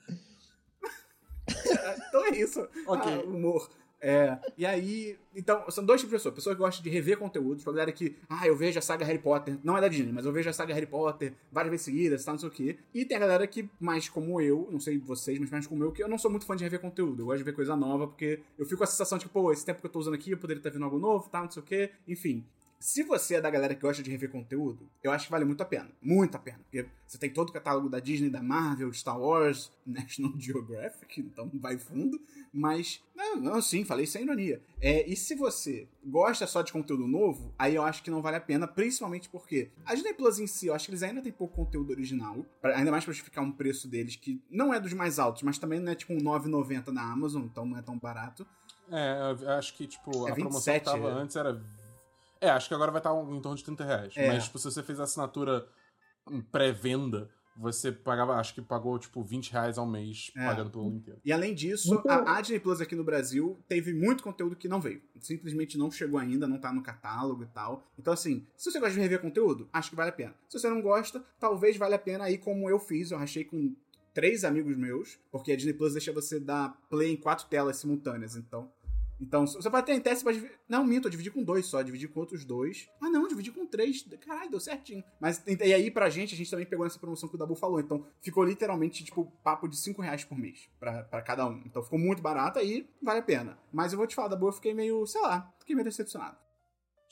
Então 2.08 2.26
é 2.26 2.36
isso. 2.38 2.60
Ok. 2.86 3.12
Ah, 3.12 3.24
humor. 3.28 3.70
É, 4.04 4.36
e 4.58 4.66
aí, 4.66 5.16
então, 5.34 5.64
são 5.70 5.84
dois 5.84 6.00
tipos 6.00 6.10
de 6.10 6.16
pessoas. 6.16 6.34
Pessoa 6.34 6.56
que 6.56 6.60
gosta 6.60 6.82
de 6.82 6.90
rever 6.90 7.16
conteúdos, 7.16 7.58
tipo, 7.58 7.70
a 7.70 7.72
galera 7.72 7.92
que, 7.92 8.16
ah, 8.28 8.44
eu 8.48 8.56
vejo 8.56 8.76
a 8.76 8.82
saga 8.82 9.04
Harry 9.04 9.20
Potter, 9.20 9.56
não 9.62 9.78
é 9.78 9.80
da 9.80 9.86
Disney, 9.86 10.12
mas 10.12 10.26
eu 10.26 10.32
vejo 10.32 10.50
a 10.50 10.52
saga 10.52 10.74
Harry 10.74 10.86
Potter 10.86 11.32
várias 11.52 11.70
vezes 11.70 11.84
seguidas, 11.84 12.24
tá, 12.24 12.32
não 12.32 12.38
sei 12.38 12.48
o 12.48 12.52
quê. 12.52 12.78
E 12.92 13.04
tem 13.04 13.16
a 13.16 13.20
galera 13.20 13.46
que, 13.46 13.70
mais 13.78 14.08
como 14.08 14.40
eu, 14.40 14.68
não 14.72 14.80
sei 14.80 14.98
vocês, 14.98 15.38
mas 15.38 15.50
mais 15.50 15.68
como 15.68 15.84
eu, 15.84 15.92
que 15.92 16.02
eu 16.02 16.08
não 16.08 16.18
sou 16.18 16.30
muito 16.30 16.44
fã 16.44 16.56
de 16.56 16.64
rever 16.64 16.80
conteúdo. 16.80 17.22
Eu 17.22 17.26
gosto 17.26 17.38
de 17.38 17.44
ver 17.44 17.52
coisa 17.52 17.76
nova, 17.76 18.08
porque 18.08 18.40
eu 18.58 18.64
fico 18.64 18.78
com 18.78 18.84
a 18.84 18.88
sensação 18.88 19.18
de 19.18 19.26
que, 19.26 19.30
pô, 19.30 19.52
esse 19.52 19.64
tempo 19.64 19.80
que 19.80 19.86
eu 19.86 19.90
tô 19.90 20.00
usando 20.00 20.14
aqui, 20.14 20.32
eu 20.32 20.38
poderia 20.38 20.58
estar 20.58 20.70
vendo 20.70 20.84
algo 20.84 20.98
novo, 20.98 21.28
tá, 21.28 21.40
não 21.40 21.50
sei 21.50 21.62
o 21.62 21.64
quê. 21.64 21.90
Enfim. 22.08 22.44
Se 22.82 23.04
você 23.04 23.36
é 23.36 23.40
da 23.40 23.48
galera 23.48 23.76
que 23.76 23.80
gosta 23.80 24.02
de 24.02 24.10
rever 24.10 24.28
conteúdo, 24.28 24.90
eu 25.04 25.12
acho 25.12 25.26
que 25.26 25.30
vale 25.30 25.44
muito 25.44 25.62
a 25.62 25.64
pena. 25.64 25.88
Muito 26.02 26.34
a 26.34 26.38
pena. 26.40 26.58
Porque 26.64 26.84
você 27.06 27.16
tem 27.16 27.30
todo 27.32 27.50
o 27.50 27.52
catálogo 27.52 27.88
da 27.88 28.00
Disney, 28.00 28.28
da 28.28 28.42
Marvel, 28.42 28.92
Star 28.92 29.20
Wars, 29.20 29.70
National 29.86 30.32
Geographic, 30.36 31.20
então 31.20 31.48
vai 31.54 31.78
fundo. 31.78 32.20
Mas, 32.52 33.00
não, 33.14 33.36
não, 33.36 33.62
sim, 33.62 33.84
falei 33.84 34.04
sem 34.04 34.24
ironia. 34.24 34.60
É, 34.80 35.08
e 35.08 35.14
se 35.14 35.36
você 35.36 35.86
gosta 36.04 36.44
só 36.44 36.60
de 36.60 36.72
conteúdo 36.72 37.06
novo, 37.06 37.54
aí 37.56 37.76
eu 37.76 37.84
acho 37.84 38.02
que 38.02 38.10
não 38.10 38.20
vale 38.20 38.36
a 38.36 38.40
pena, 38.40 38.66
principalmente 38.66 39.28
porque 39.28 39.70
a 39.86 39.94
Disney 39.94 40.12
Plus 40.14 40.40
em 40.40 40.48
si, 40.48 40.66
eu 40.66 40.74
acho 40.74 40.86
que 40.86 40.90
eles 40.90 41.04
ainda 41.04 41.22
têm 41.22 41.30
pouco 41.32 41.54
conteúdo 41.54 41.90
original, 41.92 42.44
pra- 42.60 42.76
ainda 42.76 42.90
mais 42.90 43.04
pra 43.04 43.12
justificar 43.12 43.44
um 43.44 43.52
preço 43.52 43.86
deles 43.88 44.16
que 44.16 44.42
não 44.50 44.74
é 44.74 44.80
dos 44.80 44.92
mais 44.92 45.20
altos, 45.20 45.42
mas 45.44 45.56
também 45.56 45.78
não 45.78 45.92
é 45.92 45.94
tipo 45.94 46.12
um 46.12 46.18
9,90 46.18 46.88
na 46.92 47.02
Amazon, 47.12 47.44
então 47.44 47.64
não 47.64 47.78
é 47.78 47.82
tão 47.82 47.96
barato. 47.96 48.44
É, 48.90 49.36
eu 49.40 49.50
acho 49.50 49.72
que, 49.76 49.86
tipo, 49.86 50.26
É 50.28 50.32
a 50.32 50.34
promoção 50.34 50.74
que 50.74 50.80
27, 50.80 50.84
tava 50.84 51.08
é. 51.08 51.12
antes 51.22 51.36
era. 51.36 51.62
É, 52.42 52.50
acho 52.50 52.68
que 52.68 52.74
agora 52.74 52.90
vai 52.90 52.98
estar 52.98 53.14
em 53.14 53.40
torno 53.40 53.56
de 53.56 53.64
30 53.64 53.84
reais. 53.84 54.12
É. 54.16 54.26
Mas, 54.26 54.44
tipo, 54.44 54.58
se 54.58 54.64
você 54.64 54.82
fez 54.82 54.98
a 54.98 55.04
assinatura 55.04 55.64
em 56.28 56.40
pré-venda, 56.40 57.30
você 57.56 57.92
pagava, 57.92 58.34
acho 58.34 58.54
que 58.54 58.60
pagou, 58.60 58.98
tipo, 58.98 59.22
20 59.22 59.52
reais 59.52 59.78
ao 59.78 59.86
mês 59.86 60.32
É. 60.36 60.46
pagando 60.46 60.70
pelo 60.70 60.86
ano 60.88 60.96
inteiro. 60.96 61.20
E 61.24 61.32
além 61.32 61.54
disso, 61.54 62.02
a, 62.08 62.36
a 62.36 62.40
Disney 62.40 62.58
Plus 62.58 62.80
aqui 62.80 62.96
no 62.96 63.04
Brasil 63.04 63.62
teve 63.68 63.92
muito 63.92 64.22
conteúdo 64.24 64.56
que 64.56 64.66
não 64.68 64.80
veio. 64.80 65.00
Simplesmente 65.20 65.78
não 65.78 65.90
chegou 65.90 66.18
ainda, 66.18 66.48
não 66.48 66.58
tá 66.58 66.72
no 66.72 66.82
catálogo 66.82 67.44
e 67.44 67.46
tal. 67.46 67.86
Então, 67.98 68.12
assim, 68.12 68.46
se 68.56 68.70
você 68.70 68.80
gosta 68.80 68.94
de 68.94 69.00
rever 69.00 69.20
conteúdo, 69.20 69.68
acho 69.72 69.90
que 69.90 69.96
vale 69.96 70.10
a 70.10 70.14
pena. 70.14 70.34
Se 70.48 70.58
você 70.58 70.68
não 70.68 70.82
gosta, 70.82 71.24
talvez 71.38 71.76
valha 71.76 71.96
a 71.96 71.98
pena 71.98 72.24
aí 72.24 72.38
como 72.38 72.68
eu 72.68 72.78
fiz. 72.78 73.10
Eu 73.10 73.18
rachei 73.18 73.44
com 73.44 73.74
três 74.14 74.44
amigos 74.44 74.76
meus, 74.76 75.18
porque 75.30 75.52
a 75.52 75.56
Disney 75.56 75.74
Plus 75.74 75.92
deixa 75.92 76.12
você 76.12 76.40
dar 76.40 76.76
play 76.90 77.12
em 77.12 77.16
quatro 77.16 77.46
telas 77.46 77.76
simultâneas. 77.76 78.34
Então, 78.36 78.70
então 79.22 79.46
você 79.46 79.70
pode 79.70 79.86
ter 79.86 79.92
em 79.94 80.00
teste, 80.00 80.24
dividir- 80.24 80.58
Não, 80.68 80.84
minto, 80.84 81.06
eu 81.06 81.10
dividi 81.10 81.30
com 81.30 81.42
dois 81.42 81.66
só, 81.66 81.80
dividi 81.82 82.08
com 82.08 82.20
outros 82.20 82.44
dois. 82.44 82.88
Ah, 83.00 83.08
não, 83.08 83.26
dividi 83.28 83.50
com 83.50 83.64
três. 83.66 84.02
Caralho, 84.26 84.50
deu 84.50 84.60
certinho. 84.60 85.02
Mas 85.20 85.42
e 85.46 85.72
aí, 85.72 85.90
pra 85.90 86.10
gente, 86.10 86.34
a 86.34 86.36
gente 86.36 86.50
também 86.50 86.66
pegou 86.66 86.84
nessa 86.84 86.98
promoção 86.98 87.28
que 87.28 87.34
o 87.34 87.38
Dabu 87.38 87.54
falou. 87.54 87.80
Então, 87.80 88.04
ficou 88.20 88.44
literalmente, 88.44 89.04
tipo, 89.04 89.30
papo 89.42 89.68
de 89.68 89.76
cinco 89.76 90.02
reais 90.02 90.24
por 90.24 90.36
mês 90.36 90.68
pra 90.78 91.22
cada 91.22 91.46
um. 91.46 91.62
Então, 91.64 91.82
ficou 91.82 91.98
muito 91.98 92.20
barato 92.20 92.58
aí, 92.58 92.88
vale 93.02 93.20
a 93.20 93.22
pena. 93.22 93.58
Mas 93.72 93.92
eu 93.92 93.98
vou 93.98 94.06
te 94.06 94.14
falar, 94.14 94.28
Dabu, 94.28 94.48
eu 94.48 94.52
fiquei 94.52 94.74
meio, 94.74 95.06
sei 95.06 95.20
lá, 95.22 95.52
fiquei 95.60 95.74
meio 95.74 95.84
decepcionado. 95.84 96.36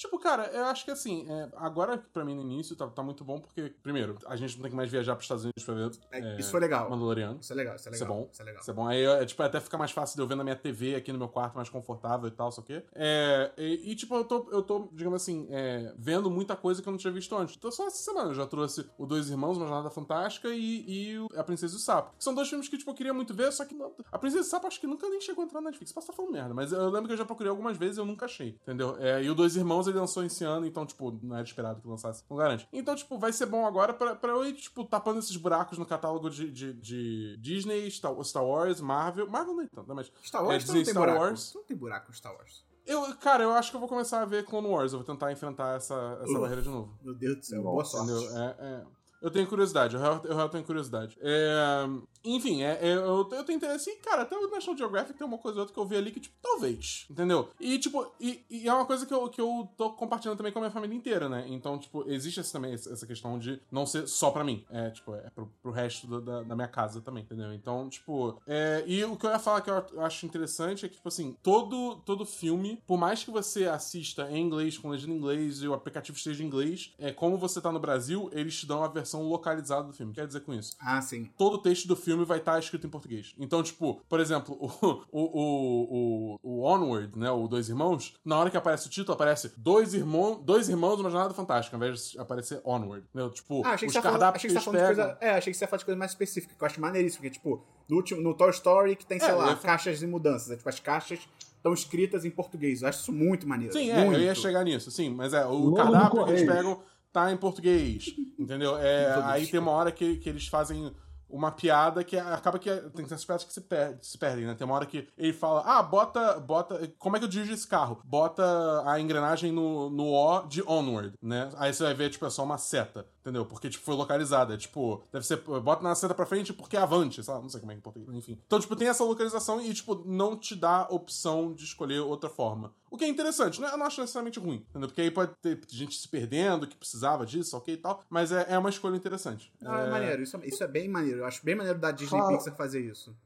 Tipo, 0.01 0.19
cara, 0.19 0.47
eu 0.47 0.65
acho 0.65 0.83
que 0.83 0.91
assim, 0.91 1.27
é, 1.31 1.51
agora 1.57 2.03
pra 2.11 2.25
mim 2.25 2.35
no 2.35 2.41
início 2.41 2.75
tá, 2.75 2.87
tá 2.87 3.03
muito 3.03 3.23
bom, 3.23 3.39
porque, 3.39 3.75
primeiro, 3.83 4.17
a 4.27 4.35
gente 4.35 4.55
não 4.57 4.63
tem 4.63 4.71
que 4.71 4.77
mais 4.77 4.91
viajar 4.91 5.15
pros 5.15 5.25
Estados 5.27 5.45
Unidos 5.45 5.63
pra 5.63 5.75
ver. 5.75 5.91
É, 6.11 6.19
é, 6.21 6.41
isso 6.41 6.51
foi 6.51 6.59
legal. 6.59 6.89
Mandaloriano. 6.89 7.39
Isso 7.39 7.53
é 7.53 7.57
legal, 7.57 7.77
isso 7.77 7.87
é 7.87 7.93
Isso 7.93 8.03
é 8.03 8.07
legal. 8.07 8.23
bom. 8.23 8.29
Isso 8.33 8.41
é 8.41 8.45
legal. 8.47 8.61
Isso 8.63 8.71
é 8.71 8.75
bom. 8.75 8.87
Aí, 8.89 9.05
é, 9.05 9.27
tipo, 9.27 9.43
até 9.43 9.61
fica 9.61 9.77
mais 9.77 9.91
fácil 9.91 10.17
de 10.17 10.23
eu 10.23 10.27
ver 10.27 10.37
na 10.37 10.43
minha 10.43 10.57
TV 10.57 10.95
aqui 10.95 11.13
no 11.13 11.19
meu 11.19 11.29
quarto, 11.29 11.55
mais 11.55 11.69
confortável 11.69 12.29
e 12.29 12.31
tal, 12.31 12.51
só 12.51 12.63
o 12.63 12.65
quê. 12.65 12.83
É, 12.95 13.53
e, 13.59 13.93
e, 13.93 13.95
tipo, 13.95 14.15
eu 14.15 14.25
tô, 14.25 14.49
eu 14.51 14.63
tô, 14.63 14.89
digamos 14.91 15.21
assim, 15.23 15.47
é, 15.51 15.93
vendo 15.99 16.31
muita 16.31 16.57
coisa 16.57 16.81
que 16.81 16.89
eu 16.89 16.93
não 16.93 16.99
tinha 16.99 17.13
visto 17.13 17.37
antes. 17.37 17.55
Então, 17.59 17.71
só 17.71 17.87
essa 17.87 17.99
semana 18.03 18.31
eu 18.31 18.35
já 18.35 18.47
trouxe 18.47 18.87
o 18.97 19.05
Dois 19.05 19.29
Irmãos, 19.29 19.59
Uma 19.59 19.67
Jornada 19.67 19.91
Fantástica 19.91 20.49
e, 20.49 20.85
e 21.13 21.19
o 21.19 21.27
A 21.37 21.45
Princesa 21.45 21.75
e 21.75 21.77
o 21.77 21.79
Sapo. 21.79 22.17
Que 22.17 22.25
são 22.25 22.35
dois 22.35 22.49
filmes 22.49 22.69
que, 22.71 22.79
tipo, 22.79 22.91
eu 22.91 22.95
queria 22.95 23.13
muito 23.13 23.35
ver, 23.35 23.53
só 23.53 23.67
que 23.67 23.75
não- 23.75 23.93
a 24.11 24.19
Princesa 24.19 24.45
e 24.45 24.47
o 24.47 24.51
Sapo 24.51 24.67
acho 24.67 24.81
que 24.81 24.87
nunca 24.87 25.07
nem 25.11 25.21
chegou 25.21 25.43
a 25.43 25.47
entrar 25.47 25.61
na 25.61 25.67
Netflix. 25.69 25.93
Posso 25.93 26.07
estar 26.11 26.17
falando 26.17 26.33
merda, 26.33 26.55
mas 26.55 26.73
eu 26.73 26.89
lembro 26.89 27.07
que 27.07 27.13
eu 27.13 27.19
já 27.19 27.27
procurei 27.27 27.51
algumas 27.51 27.77
vezes 27.77 27.99
e 27.99 28.01
eu 28.01 28.07
nunca 28.07 28.25
achei, 28.25 28.57
entendeu? 28.63 28.97
É, 28.99 29.23
e 29.23 29.29
o 29.29 29.35
Dois 29.35 29.57
Irmãos 29.57 29.90
ele 29.91 29.99
lançou 29.99 30.25
esse 30.25 30.45
ano, 30.45 30.67
então, 30.67 30.87
tipo, 30.87 31.19
não 31.23 31.37
era 31.37 31.45
esperado 31.45 31.81
que 31.81 31.89
lançasse, 31.89 32.25
não 32.29 32.37
garante. 32.37 32.69
Então, 32.73 32.95
tipo, 32.95 33.19
vai 33.19 33.33
ser 33.33 33.47
bom 33.47 33.67
agora 33.67 33.93
pra, 33.93 34.17
pra 34.17 34.31
eu 34.31 34.45
ir, 34.47 34.55
tipo, 34.55 34.85
tapando 34.85 35.19
esses 35.19 35.37
buracos 35.37 35.79
no 35.79 35.87
catálogo 35.87 36.31
de, 36.31 36.51
de, 36.51 36.73
de 36.75 37.37
Disney, 37.39 37.91
Star, 37.91 38.15
Star 38.25 38.45
Wars, 38.45 38.81
Marvel. 38.81 39.29
Marvel 39.29 39.57
nem 39.57 39.67
tanto, 39.67 39.89
né? 39.89 39.95
Mas. 39.95 40.13
Star 40.25 40.45
Wars 40.45 40.65
é, 40.65 40.67
não 40.67 40.75
tem 40.75 40.85
Star 40.85 41.03
buraco. 41.03 41.21
Wars. 41.21 41.53
Não 41.55 41.65
tem 41.65 41.77
buraco 41.77 42.09
no 42.09 42.15
Star 42.15 42.35
Wars. 42.35 42.65
Eu, 42.87 43.15
cara, 43.17 43.45
eu 43.45 43.53
acho 43.53 43.71
que 43.71 43.77
eu 43.77 43.81
vou 43.81 43.89
começar 43.89 44.23
a 44.23 44.25
ver 44.25 44.45
Clone 44.45 44.67
Wars. 44.67 44.93
Eu 44.93 44.99
vou 44.99 45.07
tentar 45.07 45.31
enfrentar 45.31 45.77
essa, 45.77 45.95
essa 46.23 46.33
Uf. 46.33 46.41
barreira 46.41 46.63
de 46.63 46.69
novo. 46.69 46.99
Meu 47.03 47.15
Deus 47.15 47.37
do 47.37 47.45
céu, 47.45 47.63
boa 47.63 47.85
sorte. 47.85 48.11
É, 48.11 48.57
é. 48.59 49.00
Eu 49.21 49.31
tenho 49.31 49.47
curiosidade, 49.47 49.95
eu 49.95 50.01
real, 50.01 50.21
eu 50.25 50.35
real 50.35 50.49
tenho 50.49 50.65
curiosidade. 50.65 51.19
É, 51.21 51.87
enfim, 52.25 52.63
é, 52.63 52.79
é, 52.81 52.95
eu, 52.95 53.29
eu 53.31 53.45
tenho 53.45 53.57
interesse. 53.57 53.91
E, 53.91 53.97
cara, 53.97 54.23
até 54.23 54.37
o 54.37 54.51
National 54.51 54.77
Geographic 54.77 55.19
tem 55.19 55.27
uma 55.27 55.39
coisa 55.39 55.59
ou 55.59 55.61
outra 55.61 55.75
que 55.75 55.81
eu 55.81 55.87
vi 55.87 55.97
ali 55.97 56.11
que, 56.11 56.21
tipo, 56.21 56.35
talvez. 56.41 57.07
Entendeu? 57.11 57.49
E, 57.61 57.79
tipo, 57.79 58.07
e, 58.19 58.45
e 58.51 58.69
é 58.69 58.73
uma 58.73 58.87
coisa 58.87 59.07
que 59.07 59.13
eu, 59.13 59.29
que 59.29 59.41
eu 59.41 59.69
tô 59.77 59.91
compartilhando 59.91 60.37
também 60.37 60.53
com 60.53 60.59
a 60.59 60.63
minha 60.63 60.71
família 60.71 60.97
inteira, 60.97 61.29
né? 61.29 61.45
Então, 61.49 61.79
tipo, 61.79 62.05
existe 62.11 62.41
essa, 62.41 62.53
também 62.53 62.73
essa 62.73 63.07
questão 63.07 63.39
de 63.39 63.61
não 63.71 63.87
ser 63.87 64.07
só 64.07 64.31
pra 64.31 64.45
mim. 64.45 64.65
É, 64.71 64.91
tipo, 64.91 65.15
é 65.15 65.29
pro, 65.31 65.53
pro 65.63 65.73
resto 65.73 66.07
da, 66.07 66.21
da, 66.21 66.43
da 66.43 66.57
minha 66.57 66.69
casa 66.69 67.01
também, 67.01 67.23
entendeu? 67.23 67.53
Então, 67.53 67.89
tipo. 67.89 68.41
é, 68.47 68.85
e 68.87 69.05
o 69.05 69.17
que 69.17 69.27
eu 69.27 69.31
ia 69.31 69.39
falar 69.39 69.61
que 69.61 69.71
eu 69.71 70.03
acho 70.03 70.27
interessante 70.27 70.87
é 70.87 70.89
que, 70.89 70.97
tipo 70.97 71.09
assim, 71.09 71.37
todo, 71.43 71.97
todo 72.05 72.25
filme, 72.25 72.83
por 72.87 72.99
mais 72.99 73.25
que 73.25 73.31
você 73.31 73.67
assista 73.67 74.31
em 74.31 74.41
inglês, 74.41 74.79
com 74.79 74.89
legenda 74.89 75.13
em 75.13 75.17
inglês 75.17 75.63
e 75.63 75.69
o 75.69 75.75
aplicativo 75.75 76.17
esteja 76.17 76.43
em 76.43 76.47
inglês, 76.47 76.95
é 76.99 77.13
como 77.13 77.37
você 77.37 77.61
tá 77.61 77.73
no 77.73 77.81
Brasil, 77.81 78.31
eles 78.33 78.59
te 78.59 78.67
dão 78.67 78.83
a 78.85 78.89
versão 78.89 79.10
localizada 79.19 79.85
do 79.85 79.93
filme. 79.93 80.13
Quer 80.13 80.27
dizer 80.27 80.41
com 80.41 80.55
isso? 80.55 80.77
Ah, 80.81 81.01
sim. 81.03 81.31
todo 81.37 81.55
o 81.55 81.59
texto 81.59 81.89
do 81.89 81.97
filme 81.97 82.25
vai 82.25 82.39
estar 82.39 82.59
escrito 82.59 82.87
em 82.87 82.91
português. 82.91 83.35
Então, 83.39 83.63
tipo, 83.63 84.01
por 84.09 84.21
exemplo, 84.21 84.57
o, 84.61 84.67
o, 85.11 86.37
o, 86.41 86.41
o, 86.43 86.63
Onward, 86.65 87.19
né? 87.19 87.31
O 87.31 87.49
Dois 87.49 87.69
Irmãos, 87.69 88.15
na 88.25 88.39
hora 88.39 88.51
que 88.51 88.57
aparece 88.57 88.87
o 88.87 88.91
título, 88.91 89.15
aparece 89.15 89.53
Dois, 89.57 89.95
irmão, 89.95 90.41
dois 90.43 90.69
Irmãos, 90.69 91.01
uma 91.01 91.11
Jornada 91.11 91.35
Fantástica, 91.35 91.77
ao 91.77 91.83
invés 91.83 92.11
de 92.13 92.19
aparecer 92.21 92.61
Onward. 92.65 93.05
Entendeu? 93.09 93.31
Tipo, 93.31 93.63
Ah, 93.65 93.71
achei 93.73 93.89
que 93.89 93.97
os 93.97 94.03
cardápios 94.03 94.41
achei 94.45 94.51
que 94.51 94.57
que 94.57 94.65
falando 94.65 94.85
coisa. 94.87 95.19
É, 95.21 95.31
achei 95.31 95.53
que 95.53 95.59
você 95.59 95.65
ia 95.65 95.69
falar 95.69 95.79
de 95.79 95.85
coisa 95.85 95.99
mais 95.99 96.11
específica, 96.13 96.55
que 96.57 96.63
eu 96.63 96.67
acho 96.67 96.81
maneiríssimo, 96.81 97.23
porque, 97.23 97.31
tipo, 97.35 97.65
no, 97.89 97.97
último, 97.97 98.21
no 98.21 98.35
Toy 98.35 98.51
Story 98.51 98.97
que 98.97 99.07
tem, 99.07 99.19
sei 99.19 99.29
É, 99.29 99.33
lá, 99.33 99.51
ia 99.51 99.57
fa- 99.57 99.69
caixas 99.69 99.99
de 99.99 100.07
mudanças. 100.07 100.51
É, 100.51 100.57
tipo, 100.57 100.69
as 100.69 100.79
caixas 100.81 101.21
estão 101.57 101.73
escritas 101.75 102.25
em 102.25 102.31
português. 102.31 102.83
Eu 102.83 102.89
acho 102.89 103.01
isso 103.01 103.13
muito 103.13 103.47
maneiro. 103.47 103.73
Sim, 103.73 103.91
é, 103.91 104.05
muito. 104.05 104.19
eu 104.19 104.25
ia 104.25 104.35
chegar 104.35 104.65
nisso, 104.65 104.91
sim, 104.91 105.11
mas 105.11 105.33
é, 105.35 105.45
o 105.45 105.53
Logo 105.53 105.77
cardápio 105.77 106.25
que 106.25 106.31
eles 106.31 106.45
pegam 106.47 106.81
tá 107.13 107.33
em 107.33 107.37
português, 107.37 108.15
entendeu? 108.39 108.79
É, 108.79 109.21
aí 109.25 109.47
tem 109.47 109.61
uma 109.61 109.73
hora 109.73 109.93
que, 109.93 110.17
que 110.17 110.29
eles 110.29 110.47
fazem 110.47 110.93
uma 111.31 111.51
piada 111.53 112.03
que 112.03 112.19
acaba 112.19 112.59
que 112.59 112.71
tem 112.91 113.05
essas 113.05 113.25
piadas 113.25 113.45
que 113.45 113.53
se, 113.53 113.63
se 114.03 114.19
perdem, 114.19 114.47
né? 114.47 114.55
Tem 114.55 114.65
uma 114.65 114.75
hora 114.75 114.87
que 114.87 115.09
ele 115.17 115.33
fala, 115.33 115.63
ah, 115.65 115.83
bota, 115.83 116.41
bota, 116.41 116.93
como 116.99 117.17
é 117.17 117.19
que 117.19 117.25
eu 117.25 117.29
dirijo 117.29 117.53
esse 117.53 117.67
carro? 117.67 118.01
Bota 118.05 118.43
a 118.85 119.01
engrenagem 119.01 119.53
no, 119.53 119.89
no 119.91 120.13
O 120.13 120.47
de 120.47 120.63
Onward, 120.63 121.15
né? 121.23 121.49
Aí 121.57 121.73
você 121.73 121.85
vai 121.85 121.95
ver, 121.95 122.11
tipo, 122.11 122.27
é 122.27 122.31
só 122.31 122.43
uma 122.43 122.59
seta, 122.59 123.07
entendeu? 123.21 123.45
Porque, 123.47 123.69
tipo, 123.71 123.85
foi 123.85 123.95
localizada, 123.95 124.55
é, 124.55 124.57
tipo, 124.57 125.03
deve 125.13 125.27
ser, 125.27 125.37
bota 125.39 125.83
na 125.83 125.95
seta 125.95 126.15
pra 126.15 126.27
frente 126.27 126.53
porque 126.53 126.77
é 126.77 126.81
avante, 126.81 127.21
lá, 127.29 127.41
não 127.41 127.49
sei 127.49 127.61
como 127.61 127.73
é 127.73 127.75
que 127.75 127.79
é 127.79 127.81
em 127.81 127.83
português, 127.83 128.15
enfim. 128.15 128.39
Então, 128.47 128.59
tipo, 128.59 128.75
tem 128.75 128.89
essa 128.89 129.05
localização 129.05 129.61
e, 129.61 129.73
tipo, 129.75 130.03
não 130.07 130.37
te 130.37 130.57
dá 130.57 130.87
opção 130.91 131.53
de 131.53 131.65
escolher 131.65 132.01
outra 132.01 132.29
forma. 132.31 132.75
O 132.91 132.97
que 132.97 133.05
é 133.05 133.09
interessante, 133.09 133.61
né? 133.61 133.69
Eu 133.71 133.77
não 133.79 133.87
acho 133.87 134.01
necessariamente 134.01 134.41
ruim, 134.41 134.65
entendeu? 134.71 134.89
Porque 134.89 135.01
aí 135.03 135.11
pode 135.11 135.33
ter 135.41 135.61
gente 135.69 135.95
se 135.97 136.09
perdendo 136.09 136.67
que 136.67 136.77
precisava 136.77 137.25
disso, 137.25 137.57
ok 137.57 137.75
e 137.75 137.77
tal, 137.77 138.03
mas 138.11 138.33
é, 138.33 138.47
é 138.49 138.59
uma 138.59 138.71
escolha 138.71 138.97
interessante. 138.97 139.53
Não, 139.61 139.75
é, 139.75 139.91
maneiro. 139.91 140.23
Isso, 140.23 140.37
é- 140.37 140.47
isso 140.47 140.65
é 140.65 140.67
bem 140.67 140.89
maneiro. 140.89 141.19
Eu 141.21 141.27
acho 141.27 141.45
bem 141.45 141.55
maneiro 141.55 141.79
da 141.79 141.91
Disney 141.93 142.19
Fala- 142.19 142.37
Pixar 142.37 142.57
fazer 142.57 142.81
isso. 142.81 143.17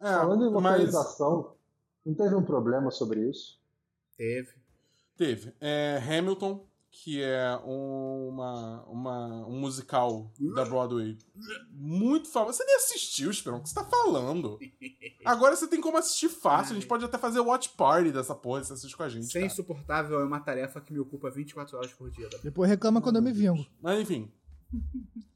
É, 0.00 0.06
Falando 0.16 0.42
em 0.46 0.50
mas 0.50 0.54
localização, 0.64 1.54
não 2.04 2.14
teve 2.14 2.34
um 2.34 2.42
problema 2.42 2.90
sobre 2.90 3.28
isso? 3.30 3.60
Teve. 4.16 4.50
teve. 5.16 5.54
É, 5.60 6.02
Hamilton, 6.04 6.66
que 6.92 7.22
é 7.22 7.56
uma, 7.64 8.84
uma, 8.84 9.46
um 9.46 9.58
musical 9.58 10.30
da 10.54 10.62
Broadway 10.62 11.16
muito 11.70 12.28
famoso. 12.28 12.58
Você 12.58 12.64
nem 12.64 12.76
assistiu, 12.76 13.30
Esperão, 13.30 13.58
o 13.58 13.62
que 13.62 13.70
você 13.70 13.74
tá 13.74 13.84
falando? 13.84 14.58
Agora 15.24 15.56
você 15.56 15.66
tem 15.66 15.80
como 15.80 15.96
assistir 15.96 16.28
fácil, 16.28 16.72
a 16.72 16.74
gente 16.74 16.86
pode 16.86 17.04
até 17.04 17.16
fazer 17.16 17.40
watch 17.40 17.70
party 17.70 18.12
dessa 18.12 18.34
porra, 18.34 18.62
você 18.62 18.74
assiste 18.74 18.94
com 18.94 19.02
a 19.02 19.08
gente. 19.08 19.26
Ser 19.26 19.40
cara. 19.40 19.46
insuportável 19.46 20.20
é 20.20 20.24
uma 20.24 20.40
tarefa 20.40 20.82
que 20.82 20.92
me 20.92 21.00
ocupa 21.00 21.30
24 21.30 21.78
horas 21.78 21.92
por 21.92 22.10
dia. 22.10 22.28
Davi. 22.28 22.44
Depois 22.44 22.68
reclama 22.68 23.00
quando 23.00 23.16
eu 23.16 23.22
me 23.22 23.32
vingo. 23.32 23.66
Mas 23.80 24.00
enfim. 24.00 24.30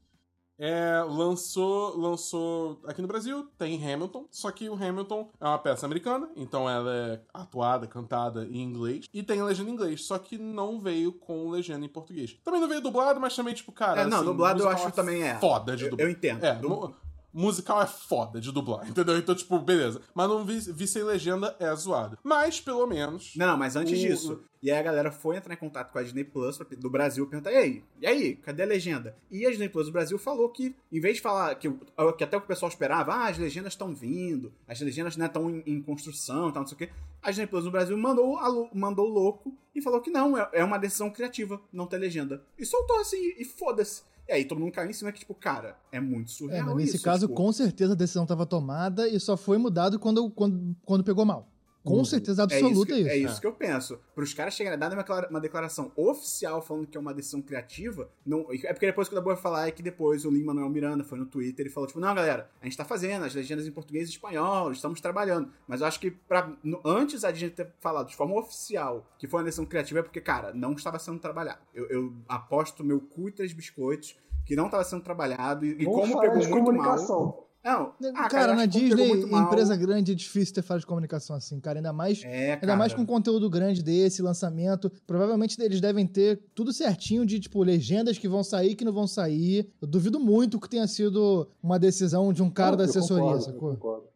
É, 0.59 1.03
lançou, 1.07 1.95
lançou 1.97 2.79
aqui 2.85 3.01
no 3.01 3.07
Brasil, 3.07 3.47
tem 3.57 3.75
Hamilton, 3.93 4.25
só 4.31 4.49
que 4.51 4.67
o 4.69 4.73
Hamilton 4.73 5.29
é 5.39 5.45
uma 5.45 5.59
peça 5.59 5.85
americana, 5.85 6.29
então 6.35 6.67
ela 6.69 6.91
é 6.93 7.21
atuada, 7.33 7.85
cantada 7.85 8.43
em 8.45 8.61
inglês, 8.63 9.05
e 9.13 9.21
tem 9.21 9.41
legenda 9.43 9.69
em 9.69 9.73
inglês, 9.73 10.03
só 10.05 10.17
que 10.17 10.37
não 10.37 10.79
veio 10.79 11.11
com 11.13 11.49
legenda 11.49 11.85
em 11.85 11.89
português. 11.89 12.37
Também 12.43 12.59
não 12.59 12.67
veio 12.67 12.81
dublado, 12.81 13.19
mas 13.19 13.35
também, 13.35 13.53
tipo, 13.53 13.71
cara. 13.71 14.01
É, 14.01 14.05
não, 14.05 14.17
assim, 14.17 14.25
dublado 14.25 14.63
eu 14.63 14.69
acho 14.69 14.91
também 14.91 15.21
é. 15.23 15.35
Foda 15.35 15.75
de 15.77 15.83
Eu, 15.85 15.89
dublar. 15.91 16.07
eu 16.07 16.11
entendo. 16.11 16.43
É, 16.43 16.55
Du- 16.55 16.95
musical 17.33 17.81
é 17.81 17.87
foda 17.87 18.39
de 18.41 18.51
dublar, 18.51 18.87
entendeu? 18.89 19.17
Então, 19.17 19.35
tipo, 19.35 19.59
beleza. 19.59 20.01
Mas 20.13 20.27
não 20.29 20.43
vi, 20.45 20.59
vi 20.59 20.87
sem 20.87 21.03
legenda 21.03 21.55
é 21.59 21.73
zoado. 21.75 22.17
Mas, 22.23 22.59
pelo 22.59 22.85
menos. 22.87 23.33
Não, 23.35 23.47
não, 23.47 23.57
mas 23.57 23.75
antes 23.75 23.93
O- 23.93 24.01
disso. 24.07 24.43
E 24.59 24.71
aí 24.71 24.79
a 24.79 24.81
galera 24.83 25.11
foi 25.11 25.37
entrar 25.37 25.53
em 25.53 25.57
contato 25.57 25.91
com 25.91 25.99
a 25.99 26.03
Disney 26.03 26.23
Plus 26.23 26.57
do 26.79 26.89
Brasil 26.89 27.23
e 27.23 27.27
perguntar: 27.29 27.51
e 27.51 27.57
aí? 27.57 27.83
E 28.01 28.07
aí? 28.07 28.35
Cadê 28.37 28.63
a 28.63 28.65
legenda? 28.65 29.15
E 29.29 29.45
a 29.45 29.49
Disney 29.49 29.69
Plus 29.69 29.85
do 29.85 29.91
Brasil 29.91 30.17
falou 30.17 30.49
que, 30.49 30.75
em 30.91 30.99
vez 30.99 31.17
de 31.17 31.21
falar 31.21 31.53
que, 31.55 31.69
que 31.69 32.23
até 32.23 32.35
o 32.35 32.39
que 32.41 32.45
o 32.45 32.47
pessoal 32.47 32.67
esperava, 32.69 33.13
ah, 33.13 33.27
as 33.27 33.37
legendas 33.37 33.73
estão 33.73 33.93
vindo, 33.93 34.51
as 34.67 34.81
legendas 34.81 35.15
estão 35.15 35.47
em, 35.49 35.63
em 35.65 35.79
construção 35.81 36.49
e 36.49 36.53
tal, 36.53 36.63
não 36.63 36.67
sei 36.67 36.75
o 36.75 36.77
quê. 36.79 36.89
A 37.21 37.29
Disney 37.29 37.45
Plus 37.45 37.65
do 37.65 37.71
Brasil 37.71 37.95
mandou, 37.97 38.35
a 38.39 38.49
mandou 38.73 39.05
o 39.07 39.13
louco 39.13 39.55
e 39.75 39.81
falou 39.81 40.01
que 40.01 40.09
não, 40.09 40.35
é, 40.35 40.49
é 40.53 40.63
uma 40.63 40.79
decisão 40.79 41.11
criativa 41.11 41.61
não 41.71 41.85
ter 41.85 41.97
legenda. 41.99 42.43
E 42.57 42.65
soltou 42.65 42.99
assim, 42.99 43.35
e 43.37 43.45
foda-se. 43.45 44.01
E 44.27 44.33
aí 44.33 44.45
todo 44.45 44.59
mundo 44.59 44.71
caiu 44.73 44.89
em 44.89 44.93
cima 44.93 45.11
que, 45.11 45.19
tipo, 45.19 45.33
cara, 45.33 45.77
é 45.91 45.99
muito 45.99 46.27
É, 46.29 46.33
surreal. 46.33 46.65
mas 46.65 46.75
nesse 46.75 46.95
isso, 46.95 47.03
caso, 47.05 47.27
tipo, 47.27 47.33
com 47.35 47.51
certeza 47.51 47.93
a 47.93 47.95
decisão 47.95 48.23
estava 48.23 48.45
tomada 48.45 49.07
e 49.07 49.19
só 49.19 49.37
foi 49.37 49.57
mudado 49.57 49.97
quando, 49.99 50.29
quando, 50.31 50.75
quando 50.83 51.03
pegou 51.03 51.25
mal. 51.25 51.47
Com 51.87 51.97
Uhum. 51.99 52.05
certeza 52.05 52.43
É 52.43 52.45
isso, 52.45 52.65
absoluta 52.65 52.93
que, 52.93 52.99
isso. 52.99 53.09
é 53.09 53.17
isso 53.17 53.41
que 53.41 53.47
eu 53.47 53.53
penso. 53.53 53.99
Para 54.13 54.23
os 54.23 54.33
caras 54.33 54.53
chegarem 54.53 54.75
a 54.81 54.89
dar 54.89 54.93
uma, 54.93 55.27
uma 55.29 55.39
declaração 55.41 55.91
oficial 55.95 56.61
falando 56.61 56.87
que 56.87 56.97
é 56.97 56.99
uma 56.99 57.13
decisão 57.13 57.41
criativa, 57.41 58.09
não, 58.25 58.41
é 58.51 58.73
porque 58.73 58.85
depois 58.85 59.07
que 59.07 59.13
o 59.13 59.15
Dabu 59.15 59.27
vai 59.29 59.37
falar 59.37 59.67
é 59.67 59.71
que 59.71 59.81
depois 59.81 60.25
o 60.25 60.29
Lin 60.29 60.43
Manuel 60.43 60.69
Miranda 60.69 61.03
foi 61.03 61.17
no 61.17 61.25
Twitter 61.25 61.65
e 61.65 61.69
falou, 61.69 61.87
tipo, 61.87 61.99
não, 61.99 62.13
galera, 62.13 62.49
a 62.61 62.65
gente 62.65 62.75
tá 62.77 62.83
fazendo 62.85 63.25
as 63.25 63.33
legendas 63.33 63.65
em 63.67 63.71
português 63.71 64.07
e 64.07 64.11
espanhol, 64.11 64.71
estamos 64.71 64.99
trabalhando. 65.01 65.49
Mas 65.67 65.81
eu 65.81 65.87
acho 65.87 65.99
que 65.99 66.11
pra, 66.11 66.51
no- 66.63 66.81
antes 66.85 67.23
a 67.23 67.31
gente 67.31 67.53
ter 67.55 67.71
falado 67.79 68.07
de 68.07 68.15
forma 68.15 68.35
oficial 68.37 69.05
que 69.17 69.27
foi 69.27 69.39
uma 69.39 69.45
decisão 69.45 69.65
criativa 69.65 69.99
é 69.99 70.03
porque, 70.03 70.21
cara, 70.21 70.53
não 70.53 70.73
estava 70.73 70.99
sendo 70.99 71.19
trabalhado. 71.19 71.59
Eu, 71.73 71.85
eu 71.89 72.13
aposto 72.27 72.83
meu 72.83 72.99
cu 72.99 73.29
e 73.29 73.31
três 73.31 73.53
biscoitos 73.53 74.15
que 74.45 74.55
não 74.55 74.65
estava 74.65 74.83
sendo 74.83 75.01
trabalhado 75.03 75.65
e, 75.65 75.71
e 75.81 75.85
como 75.85 76.19
pegou 76.21 76.37
muito 76.37 76.49
comunicação. 76.51 77.19
mal. 77.19 77.46
Não, 77.71 77.93
ah, 78.15 78.27
cara, 78.29 78.53
eu 78.53 78.55
na 78.55 78.67
pegou 78.67 78.81
Disney, 78.81 79.21
empresa 79.33 79.75
grande, 79.75 80.11
é 80.11 80.15
difícil 80.15 80.53
ter 80.53 80.61
falha 80.61 80.79
de 80.79 80.85
comunicação 80.85 81.35
assim, 81.35 81.59
cara. 81.59 81.79
Ainda 81.79 81.91
mais, 81.91 82.23
É, 82.23 82.53
ainda 82.53 82.75
mais 82.75 82.93
cara. 82.93 83.05
com 83.05 83.11
conteúdo 83.13 83.49
grande 83.49 83.83
desse, 83.83 84.21
lançamento. 84.21 84.89
Provavelmente 85.05 85.61
eles 85.61 85.81
devem 85.81 86.05
ter 86.07 86.39
tudo 86.55 86.71
certinho 86.71 87.25
de, 87.25 87.39
tipo, 87.39 87.61
legendas 87.63 88.17
que 88.17 88.27
vão 88.27 88.43
sair 88.43 88.75
que 88.75 88.85
não 88.85 88.93
vão 88.93 89.07
sair. 89.07 89.69
Eu 89.81 89.87
duvido 89.87 90.19
muito 90.19 90.59
que 90.59 90.69
tenha 90.69 90.87
sido 90.87 91.47
uma 91.61 91.77
decisão 91.77 92.31
de 92.31 92.41
um 92.43 92.49
cara 92.49 92.71
Não, 92.71 92.77
da 92.77 92.83
eu 92.85 92.89
assessoria, 92.89 93.23
concordo, 93.23 93.39
eu 93.39 93.53
sacou? 93.53 93.69
concordo. 93.75 94.07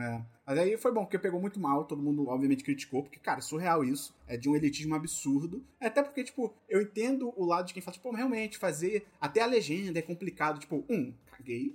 É. 0.00 0.20
Mas 0.46 0.58
aí 0.58 0.76
foi 0.76 0.92
bom, 0.92 1.02
porque 1.04 1.18
pegou 1.18 1.40
muito 1.40 1.58
mal, 1.60 1.84
todo 1.84 2.02
mundo 2.02 2.26
obviamente 2.28 2.62
criticou, 2.64 3.02
porque, 3.02 3.18
cara, 3.18 3.40
surreal 3.40 3.84
isso. 3.84 4.14
É 4.26 4.36
de 4.36 4.48
um 4.48 4.54
elitismo 4.56 4.94
absurdo. 4.94 5.62
Até 5.80 6.02
porque, 6.02 6.24
tipo, 6.24 6.52
eu 6.68 6.80
entendo 6.80 7.32
o 7.36 7.44
lado 7.44 7.66
de 7.66 7.74
quem 7.74 7.82
fala, 7.82 7.94
tipo, 7.94 8.14
realmente, 8.14 8.58
fazer 8.58 9.06
até 9.20 9.40
a 9.42 9.46
legenda 9.46 9.98
é 9.98 10.02
complicado. 10.02 10.58
Tipo, 10.58 10.84
um, 10.88 11.12
caguei, 11.30 11.74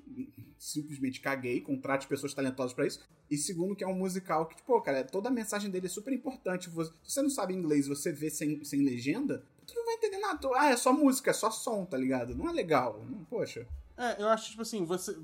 simplesmente 0.63 1.19
caguei, 1.19 1.59
contrate 1.61 2.07
pessoas 2.07 2.33
talentosas 2.33 2.73
pra 2.73 2.85
isso. 2.87 2.99
E 3.29 3.37
segundo, 3.37 3.75
que 3.75 3.83
é 3.83 3.87
um 3.87 3.95
musical 3.95 4.45
que, 4.47 4.55
tipo, 4.55 4.79
cara, 4.81 5.03
toda 5.03 5.27
a 5.29 5.31
mensagem 5.31 5.69
dele 5.69 5.87
é 5.87 5.89
super 5.89 6.13
importante. 6.13 6.69
Você- 6.69 6.91
Se 7.03 7.13
você 7.15 7.21
não 7.21 7.29
sabe 7.29 7.53
inglês 7.53 7.87
você 7.87 8.11
vê 8.11 8.29
sem, 8.29 8.63
sem 8.63 8.81
legenda, 8.83 9.43
tu 9.65 9.73
não 9.75 9.85
vai 9.85 9.95
entender 9.95 10.17
nada. 10.19 10.37
Tu- 10.39 10.53
Ah, 10.53 10.69
é 10.69 10.77
só 10.77 10.93
música, 10.93 11.31
é 11.31 11.33
só 11.33 11.49
som, 11.51 11.85
tá 11.85 11.97
ligado? 11.97 12.35
Não 12.35 12.47
é 12.49 12.53
legal. 12.53 13.03
Não, 13.09 13.23
poxa. 13.25 13.67
É, 13.97 14.21
eu 14.21 14.27
acho, 14.29 14.49
tipo 14.51 14.61
assim, 14.61 14.85
você. 14.85 15.17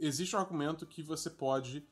Existe 0.00 0.34
um 0.34 0.38
argumento 0.38 0.86
que 0.86 1.02
você 1.02 1.30
pode. 1.30 1.86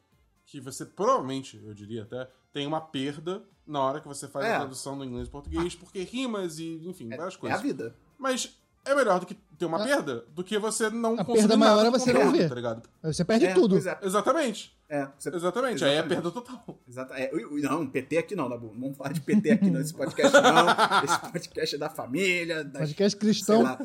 que 0.46 0.60
você 0.60 0.84
provavelmente, 0.84 1.62
eu 1.64 1.72
diria 1.72 2.02
até, 2.02 2.28
tem 2.52 2.66
uma 2.66 2.80
perda 2.80 3.44
na 3.64 3.80
hora 3.80 4.00
que 4.00 4.08
você 4.08 4.26
faz 4.26 4.44
É. 4.46 4.54
a 4.56 4.58
tradução 4.58 4.98
do 4.98 5.04
inglês 5.04 5.28
e 5.28 5.30
português, 5.30 5.76
porque 5.76 6.02
rimas 6.02 6.58
e, 6.58 6.80
enfim, 6.88 7.08
várias 7.08 7.34
É 7.34 7.36
a 7.36 7.40
coisas. 7.40 7.62
vida. 7.62 7.94
Mas 8.18 8.58
é 8.90 8.94
melhor 8.94 9.20
do 9.20 9.26
que 9.26 9.34
ter 9.34 9.64
uma 9.66 9.80
Ah. 9.82 9.84
perda 9.86 10.24
do 10.34 10.42
que 10.44 10.58
você 10.58 10.88
não 10.90 11.14
A 11.18 11.24
perda 11.24 11.42
nada 11.42 11.56
maior 11.56 11.86
é 11.86 11.90
você 11.90 12.12
não 12.12 12.20
conteúdo, 12.22 12.38
ver. 12.38 12.48
Tá 12.48 12.54
ligado? 12.54 12.82
Aí 13.02 13.12
Você 13.14 13.24
perde 13.24 13.46
É, 13.46 13.54
tudo. 13.54 13.76
é. 13.78 13.98
Exatamente. 14.02 14.76
É, 14.88 15.06
você- 15.18 15.28
Exatamente. 15.34 15.84
Aí 15.84 15.90
é 15.90 15.94
Exatamente. 15.94 16.22
perda 16.22 16.30
total. 16.30 16.78
Exata, 16.88 17.14
é, 17.14 17.30
não, 17.62 17.86
PT 17.86 18.18
aqui 18.18 18.34
não, 18.34 18.48
Dabu. 18.48 18.72
Não 18.74 18.80
vamos 18.80 18.96
falar 18.96 19.12
de 19.12 19.20
PT 19.20 19.50
aqui 19.52 19.70
nesse 19.70 19.94
podcast, 19.94 20.32
não. 20.40 20.66
Esse 21.04 21.20
podcast 21.32 21.74
é 21.76 21.78
da 21.78 21.88
família, 21.90 22.64
da, 22.64 22.80
Podcast 22.80 23.16
cristão. 23.18 23.62
lá, 23.62 23.78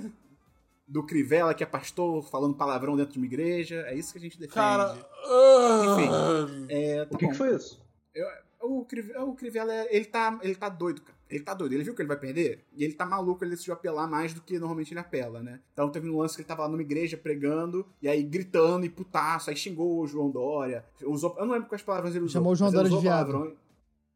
do 0.87 1.03
Crivella, 1.05 1.53
que 1.53 1.63
é 1.63 1.65
pastor, 1.67 2.23
falando 2.29 2.55
palavrão 2.55 2.95
dentro 2.95 3.13
de 3.13 3.19
uma 3.19 3.25
igreja. 3.25 3.83
É 3.87 3.95
isso 3.95 4.11
que 4.13 4.17
a 4.19 4.21
gente 4.21 4.37
defende. 4.39 4.53
Cara. 4.55 4.91
Enfim. 4.93 6.09
ah, 6.11 6.65
é, 6.69 7.05
tá 7.05 7.15
O 7.15 7.17
que, 7.17 7.25
bom. 7.25 7.31
que 7.31 7.37
foi 7.37 7.55
isso? 7.55 7.81
O, 8.65 8.85
Crive- 8.85 9.15
o 9.17 9.33
Crivella, 9.33 9.73
ele 9.89 10.05
tá, 10.05 10.39
ele 10.41 10.55
tá 10.55 10.69
doido, 10.69 11.01
cara. 11.01 11.15
Ele 11.29 11.43
tá 11.43 11.53
doido. 11.53 11.73
Ele 11.73 11.83
viu 11.83 11.95
que 11.95 12.01
ele 12.01 12.07
vai 12.07 12.19
perder 12.19 12.63
e 12.75 12.83
ele 12.83 12.93
tá 12.93 13.05
maluco, 13.05 13.43
ele 13.43 13.51
decidiu 13.51 13.73
apelar 13.73 14.07
mais 14.07 14.33
do 14.33 14.41
que 14.41 14.59
normalmente 14.59 14.91
ele 14.93 14.99
apela, 14.99 15.41
né? 15.41 15.59
Então 15.73 15.89
teve 15.89 16.07
um 16.09 16.17
lance 16.19 16.35
que 16.35 16.41
ele 16.41 16.47
tava 16.47 16.61
lá 16.63 16.69
numa 16.69 16.81
igreja 16.83 17.17
pregando 17.17 17.85
e 18.01 18.07
aí 18.07 18.21
gritando 18.21 18.85
e 18.85 18.89
putaço, 18.89 19.49
aí 19.49 19.55
xingou 19.55 19.99
o 19.99 20.07
João 20.07 20.29
Dória. 20.29 20.85
Usou, 21.03 21.35
eu 21.39 21.45
não 21.45 21.53
lembro 21.53 21.67
quais 21.67 21.81
palavras 21.81 22.15
ele 22.15 22.25
usou. 22.25 22.33
Chamou 22.41 22.53
o 22.53 22.55
João 22.55 22.71
Dória 22.71 22.89
de 22.89 22.97
viado. 22.99 23.57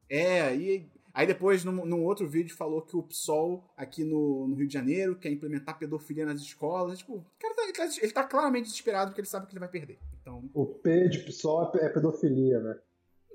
É, 0.07 0.55
e 0.55 0.85
aí 1.13 1.25
depois, 1.27 1.63
num, 1.65 1.83
num 1.85 2.03
outro 2.03 2.27
vídeo, 2.27 2.55
falou 2.55 2.81
que 2.83 2.95
o 2.95 3.01
PSOL 3.03 3.63
aqui 3.75 4.03
no, 4.03 4.47
no 4.47 4.55
Rio 4.55 4.67
de 4.67 4.73
Janeiro 4.73 5.15
quer 5.15 5.31
implementar 5.31 5.77
pedofilia 5.79 6.25
nas 6.25 6.39
escolas. 6.41 6.99
Tipo, 6.99 7.15
o 7.15 7.25
cara 7.39 7.55
tá, 7.55 7.63
ele, 7.63 7.73
tá, 7.73 7.89
ele 8.03 8.11
tá 8.11 8.23
claramente 8.23 8.65
desesperado 8.65 9.09
porque 9.11 9.21
ele 9.21 9.27
sabe 9.27 9.47
que 9.47 9.53
ele 9.53 9.59
vai 9.59 9.69
perder. 9.69 9.97
Então, 10.21 10.47
O 10.53 10.65
P 10.65 11.09
de 11.09 11.19
PSOL 11.19 11.71
é 11.75 11.85
é 11.85 11.89
pedofilia, 11.89 12.59
né? 12.59 12.77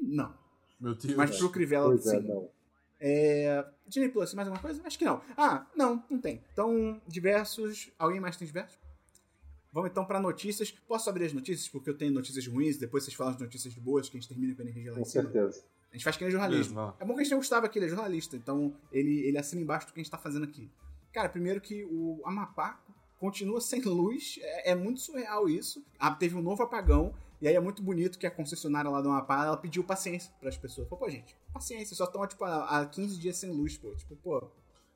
não. 0.01 0.44
Meu 0.85 0.95
Deus. 0.95 1.15
Mas 1.17 1.37
pro 1.39 1.51
Crivella, 1.51 1.89
Pois 1.89 2.05
sim. 2.05 2.17
é, 2.17 2.21
não. 2.21 2.49
É... 3.01 3.65
Disney 3.87 4.09
Plus, 4.09 4.33
mais 4.35 4.49
alguma 4.49 4.63
coisa? 4.63 4.81
Acho 4.85 4.99
que 4.99 5.05
não. 5.05 5.21
Ah, 5.37 5.67
não, 5.77 6.03
não 6.11 6.19
tem. 6.19 6.43
Então, 6.53 7.01
diversos. 7.07 7.91
Alguém 7.99 8.21
mais 8.21 8.37
tem 8.37 8.47
diversos? 8.47 8.79
Vamos 9.73 9.91
então 9.91 10.05
pra 10.05 10.21
notícias. 10.21 10.71
Posso 10.71 11.11
abrir 11.11 11.25
as 11.27 11.33
notícias? 11.33 11.69
Porque 11.69 11.91
eu 11.91 11.95
tenho 11.97 12.13
notícias 12.13 12.47
ruins, 12.47 12.77
depois 12.79 13.03
vocês 13.05 13.15
falam 13.15 13.35
as 13.35 13.41
notícias 13.41 13.75
boas, 13.75 14.09
que 14.09 14.17
a 14.17 14.21
gente 14.21 14.29
termina 14.29 14.55
com 14.55 14.63
a 14.63 14.65
energia 14.65 14.93
lá 14.93 14.99
em 14.99 15.03
Com 15.03 15.09
cima. 15.09 15.25
certeza. 15.25 15.65
A 15.91 15.97
gente 15.97 16.05
faz 16.05 16.17
que 16.17 16.23
nem 16.25 16.31
jornalismo. 16.31 16.77
lá. 16.77 16.97
É 17.01 17.05
bom 17.05 17.15
que 17.15 17.21
a 17.21 17.23
gente 17.23 17.31
tem 17.31 17.37
o 17.39 17.41
Gustavo 17.41 17.67
aqui, 17.67 17.79
ele 17.79 17.87
é 17.87 17.89
jornalista, 17.89 18.37
então 18.37 18.75
ele, 18.93 19.21
ele 19.27 19.39
assina 19.39 19.63
embaixo 19.63 19.87
do 19.87 19.93
que 19.93 20.01
a 20.01 20.03
gente 20.03 20.11
tá 20.11 20.19
fazendo 20.19 20.45
aqui. 20.45 20.69
Cara, 21.13 21.29
primeiro 21.29 21.61
que 21.61 21.85
o 21.85 22.21
Amapá 22.25 22.81
continua 23.19 23.61
sem 23.61 23.81
luz, 23.83 24.39
é, 24.43 24.73
é 24.73 24.75
muito 24.75 25.01
surreal 25.01 25.49
isso. 25.49 25.85
Ah, 25.99 26.11
teve 26.13 26.35
um 26.37 26.43
novo 26.43 26.63
apagão, 26.65 27.15
e 27.45 27.49
aí 27.49 27.55
é 27.55 27.61
muito 27.61 27.83
bonito 27.83 28.19
que 28.19 28.27
a 28.27 28.31
concessionária 28.31 28.91
lá 28.91 29.01
do 29.01 29.09
Amapá, 29.09 29.45
ela 29.45 29.57
pediu 29.57 29.85
paciência 29.85 30.33
pras 30.41 30.57
pessoas. 30.57 30.89
Falou, 30.89 31.05
pô, 31.05 31.11
gente, 31.11 31.37
paciência, 31.53 31.95
só 31.95 32.05
estão, 32.05 32.27
tipo, 32.27 32.43
há 32.45 32.81
há 32.81 32.87
15 32.87 33.19
dias 33.19 33.37
sem 33.37 33.51
luz, 33.51 33.77
pô. 33.77 33.95
Tipo, 33.95 34.17
pô, 34.17 34.51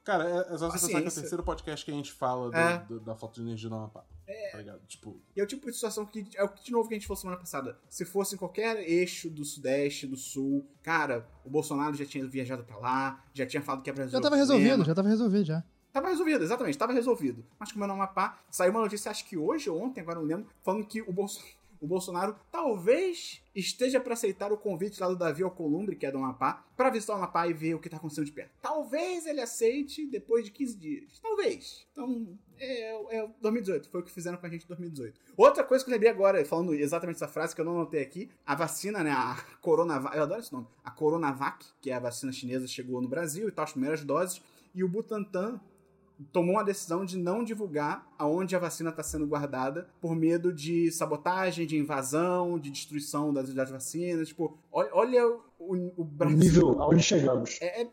Cara, 0.05 0.25
é, 0.25 0.55
é 0.55 0.57
só 0.57 0.71
você 0.71 0.87
pensar 0.87 0.89
que 1.03 1.05
é 1.05 1.09
o 1.11 1.13
terceiro 1.13 1.43
podcast 1.43 1.85
que 1.85 1.91
a 1.91 1.95
gente 1.95 2.11
fala 2.11 2.51
do- 2.51 2.57
É. 2.57 2.79
do- 2.89 2.99
da 3.01 3.15
falta 3.15 3.35
de 3.35 3.43
energia 3.43 3.69
do 3.69 3.75
Amapá. 3.77 4.07
É. 4.27 4.51
Tá 4.53 4.57
ligado? 4.59 4.81
Tipo, 4.87 5.21
E 5.37 5.41
é 5.41 5.45
o 5.45 5.47
tipo 5.47 5.67
de 5.67 5.75
situação 5.75 6.07
que. 6.07 6.27
É 6.35 6.43
o 6.43 6.49
que 6.49 6.65
de 6.65 6.73
novo 6.73 6.89
que 6.89 6.95
a 6.95 6.99
gente 6.99 7.07
falou 7.07 7.21
semana 7.21 7.39
passada. 7.39 7.79
Se 7.91 8.07
fosse 8.07 8.35
em 8.35 8.39
qualquer 8.39 8.79
eixo 8.89 9.29
do 9.29 9.45
Sudeste, 9.45 10.07
do 10.07 10.17
Sul, 10.17 10.67
cara, 10.83 11.29
o 11.45 11.51
Bolsonaro 11.51 11.95
já 11.95 12.07
tinha 12.07 12.27
viajado 12.27 12.65
pra 12.65 12.79
lá, 12.79 13.23
já 13.35 13.45
tinha 13.45 13.61
falado 13.63 13.83
que 13.83 13.91
ia 13.91 13.95
pra 13.95 14.07
Já 14.07 14.19
tava 14.19 14.37
resolvido, 14.37 14.83
já 14.83 14.95
tava 14.95 15.09
resolvido 15.11 15.45
já. 15.45 15.63
Tava 15.93 16.09
resolvido, 16.09 16.43
exatamente, 16.43 16.79
tava 16.79 16.93
resolvido. 16.95 17.45
Mas 17.59 17.71
como 17.73 17.85
é 17.85 17.87
no 17.87 17.93
Amapá, 17.93 18.39
saiu 18.51 18.71
uma 18.71 18.81
notícia, 18.81 19.11
acho 19.11 19.27
que 19.27 19.37
hoje 19.37 19.69
ou 19.69 19.79
ontem, 19.83 20.01
agora 20.01 20.19
não 20.21 20.27
lembro, 20.27 20.47
falando 20.63 20.87
que 20.87 21.03
o, 21.03 21.13
Bolso- 21.13 21.43
o 21.81 21.87
Bolsonaro 21.87 22.37
talvez 22.51 23.43
esteja 23.55 24.01
pra 24.01 24.15
aceitar 24.15 24.53
o 24.53 24.57
convite 24.57 25.01
lá 25.01 25.09
do 25.09 25.17
Davi 25.17 25.43
Alcolumbre, 25.43 25.97
que 25.97 26.07
é 26.07 26.11
do 26.11 26.19
Amapá, 26.19 26.65
pra 26.77 26.91
visitar 26.91 27.15
o 27.15 27.17
Amapá 27.17 27.47
e 27.49 27.53
ver 27.53 27.75
o 27.75 27.79
que 27.79 27.89
tá 27.89 27.97
acontecendo 27.97 28.27
de 28.27 28.33
perto. 28.33 28.53
Talvez 28.63 29.27
ele 29.27 29.41
aceite 29.41 30.07
depois 30.07 30.45
de 30.45 30.51
15 30.51 30.77
dias. 30.77 31.19
Talvez. 31.21 31.87
Então, 31.93 32.39
é, 32.59 33.19
é 33.19 33.29
2018, 33.41 33.89
foi 33.91 34.01
o 34.01 34.05
que 34.05 34.11
fizeram 34.11 34.39
com 34.39 34.47
a 34.47 34.49
gente 34.49 34.65
em 34.65 34.69
2018. 34.69 35.21
Outra 35.37 35.65
coisa 35.65 35.85
que 35.85 35.91
eu 35.91 35.93
lembrei 35.93 36.11
agora, 36.11 36.45
falando 36.45 36.75
exatamente 36.75 37.17
essa 37.17 37.29
frase 37.29 37.55
que 37.55 37.61
eu 37.61 37.65
não 37.65 37.73
anotei 37.73 38.03
aqui, 38.03 38.31
a 38.47 38.55
vacina, 38.55 39.03
né, 39.03 39.11
a 39.11 39.37
Coronavac, 39.61 40.17
eu 40.17 40.23
adoro 40.23 40.41
esse 40.41 40.53
nome, 40.53 40.67
a 40.85 40.91
Coronavac, 40.91 41.65
que 41.81 41.91
é 41.91 41.95
a 41.95 42.01
vacina 42.01 42.33
chinesa, 42.33 42.67
chegou 42.67 43.01
no 43.01 43.09
Brasil 43.09 43.49
e 43.49 43.53
tal, 43.53 43.65
as 43.65 43.73
primeiras 43.73 44.05
doses, 44.05 44.43
e 44.75 44.85
o 44.85 44.89
Butantan 44.89 45.61
tomou 46.33 46.55
uma 46.57 46.65
decisão 46.65 47.05
de 47.05 47.17
não 47.17 47.45
divulgar 47.45 48.07
aonde 48.19 48.57
a 48.57 48.59
vacina 48.59 48.91
está 48.91 49.03
sendo 49.03 49.27
guardada 49.27 49.89
por 50.01 50.15
medo 50.17 50.53
de 50.53 50.91
sabotagem, 50.91 51.67
de 51.67 51.77
invasão, 51.77 52.59
de 52.59 52.71
destruição 52.71 53.33
das, 53.33 53.53
das 53.55 53.71
vacinas. 53.71 54.29
Tipo, 54.29 54.59
olha, 54.73 54.91
olha 54.93 55.27
o, 55.27 55.43
o 55.59 55.93
O 55.99 56.05
Brasil. 56.05 56.37
nível 56.39 56.83
aonde 56.83 57.03
chegamos. 57.03 57.59
É, 57.61 57.83
é 57.83 57.89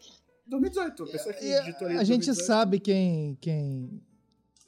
2018, 0.47 1.03
a 1.03 1.07
pessoa 1.07 1.33
que 1.33 1.41
digitou 1.41 1.87
ali 1.87 1.97
a 1.97 2.03
gente 2.03 2.25
2018. 2.25 2.45
sabe 2.45 2.79
quem, 2.79 3.35
quem, 3.41 4.01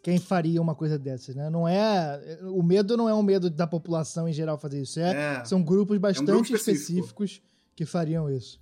quem 0.02 0.20
faria 0.20 0.62
uma 0.62 0.74
coisa 0.76 0.98
dessas, 0.98 1.36
né? 1.36 1.50
Não 1.50 1.68
é. 1.68 2.40
O 2.44 2.64
medo 2.64 2.96
não 2.98 3.08
é 3.10 3.14
um 3.14 3.22
medo 3.24 3.50
da 3.50 3.68
população 3.68 4.28
em 4.28 4.34
geral 4.34 4.58
fazer 4.58 4.82
isso. 4.82 5.00
É, 5.00 5.38
É, 5.42 5.46
São 5.46 5.62
grupos 5.64 5.98
bastante 5.98 6.26
grupo 6.28 6.44
específico. 6.46 7.24
específicos 7.24 7.42
que 7.76 7.86
fariam 7.86 8.30
isso. 8.30 8.60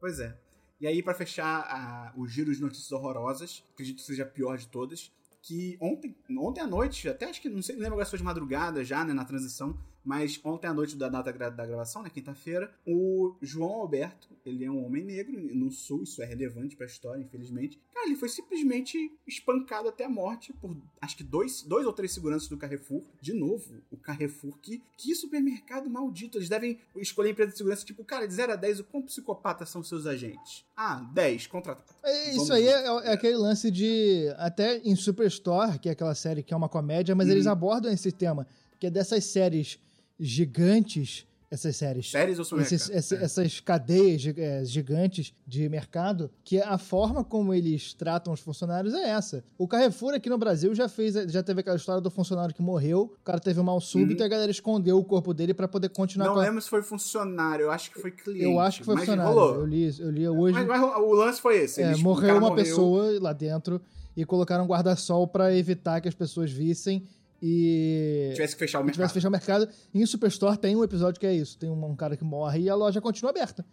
pois 0.00 0.20
é. 0.20 0.36
E 0.80 0.86
aí, 0.86 1.02
pra 1.02 1.14
fechar 1.14 1.60
a- 1.62 2.12
o 2.16 2.26
giro 2.26 2.54
de 2.54 2.60
notícias 2.60 2.92
horrorosas, 2.92 3.64
acredito 3.72 3.96
que 3.96 4.02
seja 4.02 4.22
a 4.22 4.26
pior 4.26 4.56
de 4.58 4.68
todas, 4.68 5.10
que 5.42 5.76
ontem, 5.80 6.14
ontem 6.38 6.60
à 6.60 6.66
noite, 6.66 7.08
até 7.08 7.26
acho 7.28 7.40
que, 7.40 7.48
não 7.48 7.62
sei, 7.62 7.74
lembro 7.76 7.92
agora 7.94 8.04
se 8.04 8.10
foi 8.10 8.18
de 8.18 8.24
madrugada 8.24 8.84
já, 8.84 9.04
né, 9.04 9.12
na 9.12 9.24
transição, 9.24 9.76
mas 10.08 10.40
ontem 10.42 10.66
à 10.66 10.72
noite 10.72 10.96
da 10.96 11.06
data 11.10 11.30
da 11.50 11.66
gravação, 11.66 12.02
né, 12.02 12.08
quinta-feira, 12.08 12.72
o 12.86 13.34
João 13.42 13.72
Alberto, 13.82 14.26
ele 14.46 14.64
é 14.64 14.70
um 14.70 14.82
homem 14.86 15.04
negro 15.04 15.38
no 15.54 15.70
sul, 15.70 16.02
isso 16.04 16.22
é 16.22 16.24
relevante 16.24 16.74
pra 16.74 16.86
história, 16.86 17.20
infelizmente. 17.20 17.78
Cara, 17.92 18.06
ele 18.06 18.16
foi 18.16 18.30
simplesmente 18.30 19.12
espancado 19.26 19.86
até 19.86 20.04
a 20.06 20.08
morte 20.08 20.50
por, 20.54 20.74
acho 21.02 21.14
que 21.14 21.22
dois, 21.22 21.60
dois 21.62 21.84
ou 21.86 21.92
três 21.92 22.10
seguranças 22.12 22.48
do 22.48 22.56
Carrefour. 22.56 23.02
De 23.20 23.34
novo, 23.34 23.74
o 23.90 23.98
Carrefour, 23.98 24.56
que, 24.62 24.82
que 24.96 25.14
supermercado 25.14 25.90
maldito. 25.90 26.38
Eles 26.38 26.48
devem 26.48 26.78
escolher 26.96 27.30
empresa 27.32 27.52
de 27.52 27.58
segurança, 27.58 27.84
tipo, 27.84 28.02
cara, 28.02 28.26
de 28.26 28.32
0 28.32 28.52
a 28.52 28.56
10, 28.56 28.80
o 28.80 28.84
quão 28.84 29.02
psicopatas 29.02 29.68
são 29.68 29.82
seus 29.82 30.06
agentes? 30.06 30.64
Ah, 30.74 31.06
10, 31.12 31.48
contratado. 31.48 31.86
É, 32.02 32.34
Isso 32.34 32.50
aí 32.50 32.64
ver. 32.64 32.70
é, 32.70 32.84
é 33.08 33.12
aquele 33.12 33.36
lance 33.36 33.70
de. 33.70 34.32
Até 34.38 34.78
em 34.78 34.96
Superstore, 34.96 35.78
que 35.78 35.90
é 35.90 35.92
aquela 35.92 36.14
série 36.14 36.42
que 36.42 36.54
é 36.54 36.56
uma 36.56 36.68
comédia, 36.68 37.14
mas 37.14 37.28
eles 37.28 37.44
Uhum. 37.44 37.52
abordam 37.52 37.92
esse 37.92 38.10
tema, 38.10 38.46
que 38.78 38.86
é 38.86 38.90
dessas 38.90 39.24
séries 39.24 39.78
gigantes. 40.18 41.26
Essas 41.50 41.76
séries. 41.76 42.10
Séries 42.10 42.38
ou? 42.38 42.60
Esses- 42.60 42.90
esse- 42.90 43.16
É. 43.16 43.22
Essas 43.24 43.58
cadeias 43.58 44.22
é, 44.36 44.62
gigantes 44.66 45.32
de 45.46 45.66
mercado, 45.66 46.30
que 46.44 46.60
a 46.60 46.76
forma 46.76 47.24
como 47.24 47.54
eles 47.54 47.94
tratam 47.94 48.34
os 48.34 48.40
funcionários 48.40 48.92
é 48.92 49.08
essa. 49.08 49.42
O 49.56 49.66
Carrefour 49.66 50.12
aqui 50.12 50.28
no 50.28 50.36
Brasil 50.36 50.74
já 50.74 50.90
fez, 50.90 51.14
já 51.32 51.42
teve 51.42 51.60
aquela 51.60 51.76
história 51.78 52.02
do 52.02 52.10
funcionário 52.10 52.54
que 52.54 52.60
morreu, 52.60 53.14
o 53.18 53.24
cara 53.24 53.40
teve 53.40 53.58
um 53.58 53.62
mal 53.62 53.80
súbito 53.80 54.20
Uhum. 54.20 54.24
e 54.24 54.26
a 54.26 54.28
galera 54.28 54.50
escondeu 54.50 54.98
o 54.98 55.02
corpo 55.04 55.32
dele 55.32 55.54
pra 55.54 55.66
poder 55.66 55.88
continuar 55.88 56.26
Não 56.26 56.34
com 56.34 56.40
a... 56.40 56.42
lembro 56.42 56.60
se 56.60 56.68
foi 56.68 56.82
funcionário, 56.82 57.62
eu 57.62 57.70
acho 57.70 57.90
que 57.92 57.98
foi 57.98 58.10
cliente. 58.10 58.44
Eu 58.44 58.60
acho 58.60 58.80
que 58.80 58.84
foi 58.84 58.96
mas 58.96 59.04
funcionário. 59.06 59.32
Rolou. 59.32 59.54
Eu 59.54 59.64
li, 59.64 59.90
eu 59.98 60.10
li 60.10 60.28
hoje. 60.28 60.52
Mas, 60.52 60.66
mas 60.66 60.82
o 60.98 61.12
lance 61.14 61.40
foi 61.40 61.62
esse. 61.62 61.80
É, 61.80 61.96
morreu 61.96 62.32
uma 62.36 62.40
morreu- 62.50 62.56
pessoa 62.56 63.18
lá 63.22 63.32
dentro 63.32 63.80
e 64.14 64.22
colocaram 64.22 64.64
um 64.64 64.68
guarda-sol 64.68 65.26
pra 65.26 65.56
evitar 65.56 65.98
que 66.02 66.08
as 66.08 66.14
pessoas 66.14 66.52
vissem 66.52 67.04
e 67.42 68.30
Tivesse 68.34 68.54
que 68.54 68.58
fechar 68.60 68.80
o 68.80 68.82
mercado. 68.84 68.94
tivesse 68.96 69.14
fechado 69.14 69.28
o 69.30 69.32
mercado. 69.32 69.68
E 69.94 70.02
em 70.02 70.06
Superstore 70.06 70.58
tem 70.58 70.74
um 70.76 70.82
episódio 70.84 71.20
que 71.20 71.26
é 71.26 71.34
isso: 71.34 71.56
tem 71.58 71.70
um, 71.70 71.84
um 71.84 71.94
cara 71.96 72.16
que 72.16 72.24
morre 72.24 72.60
e 72.60 72.68
a 72.70 72.74
loja 72.74 73.00
continua 73.00 73.30
aberta. 73.30 73.64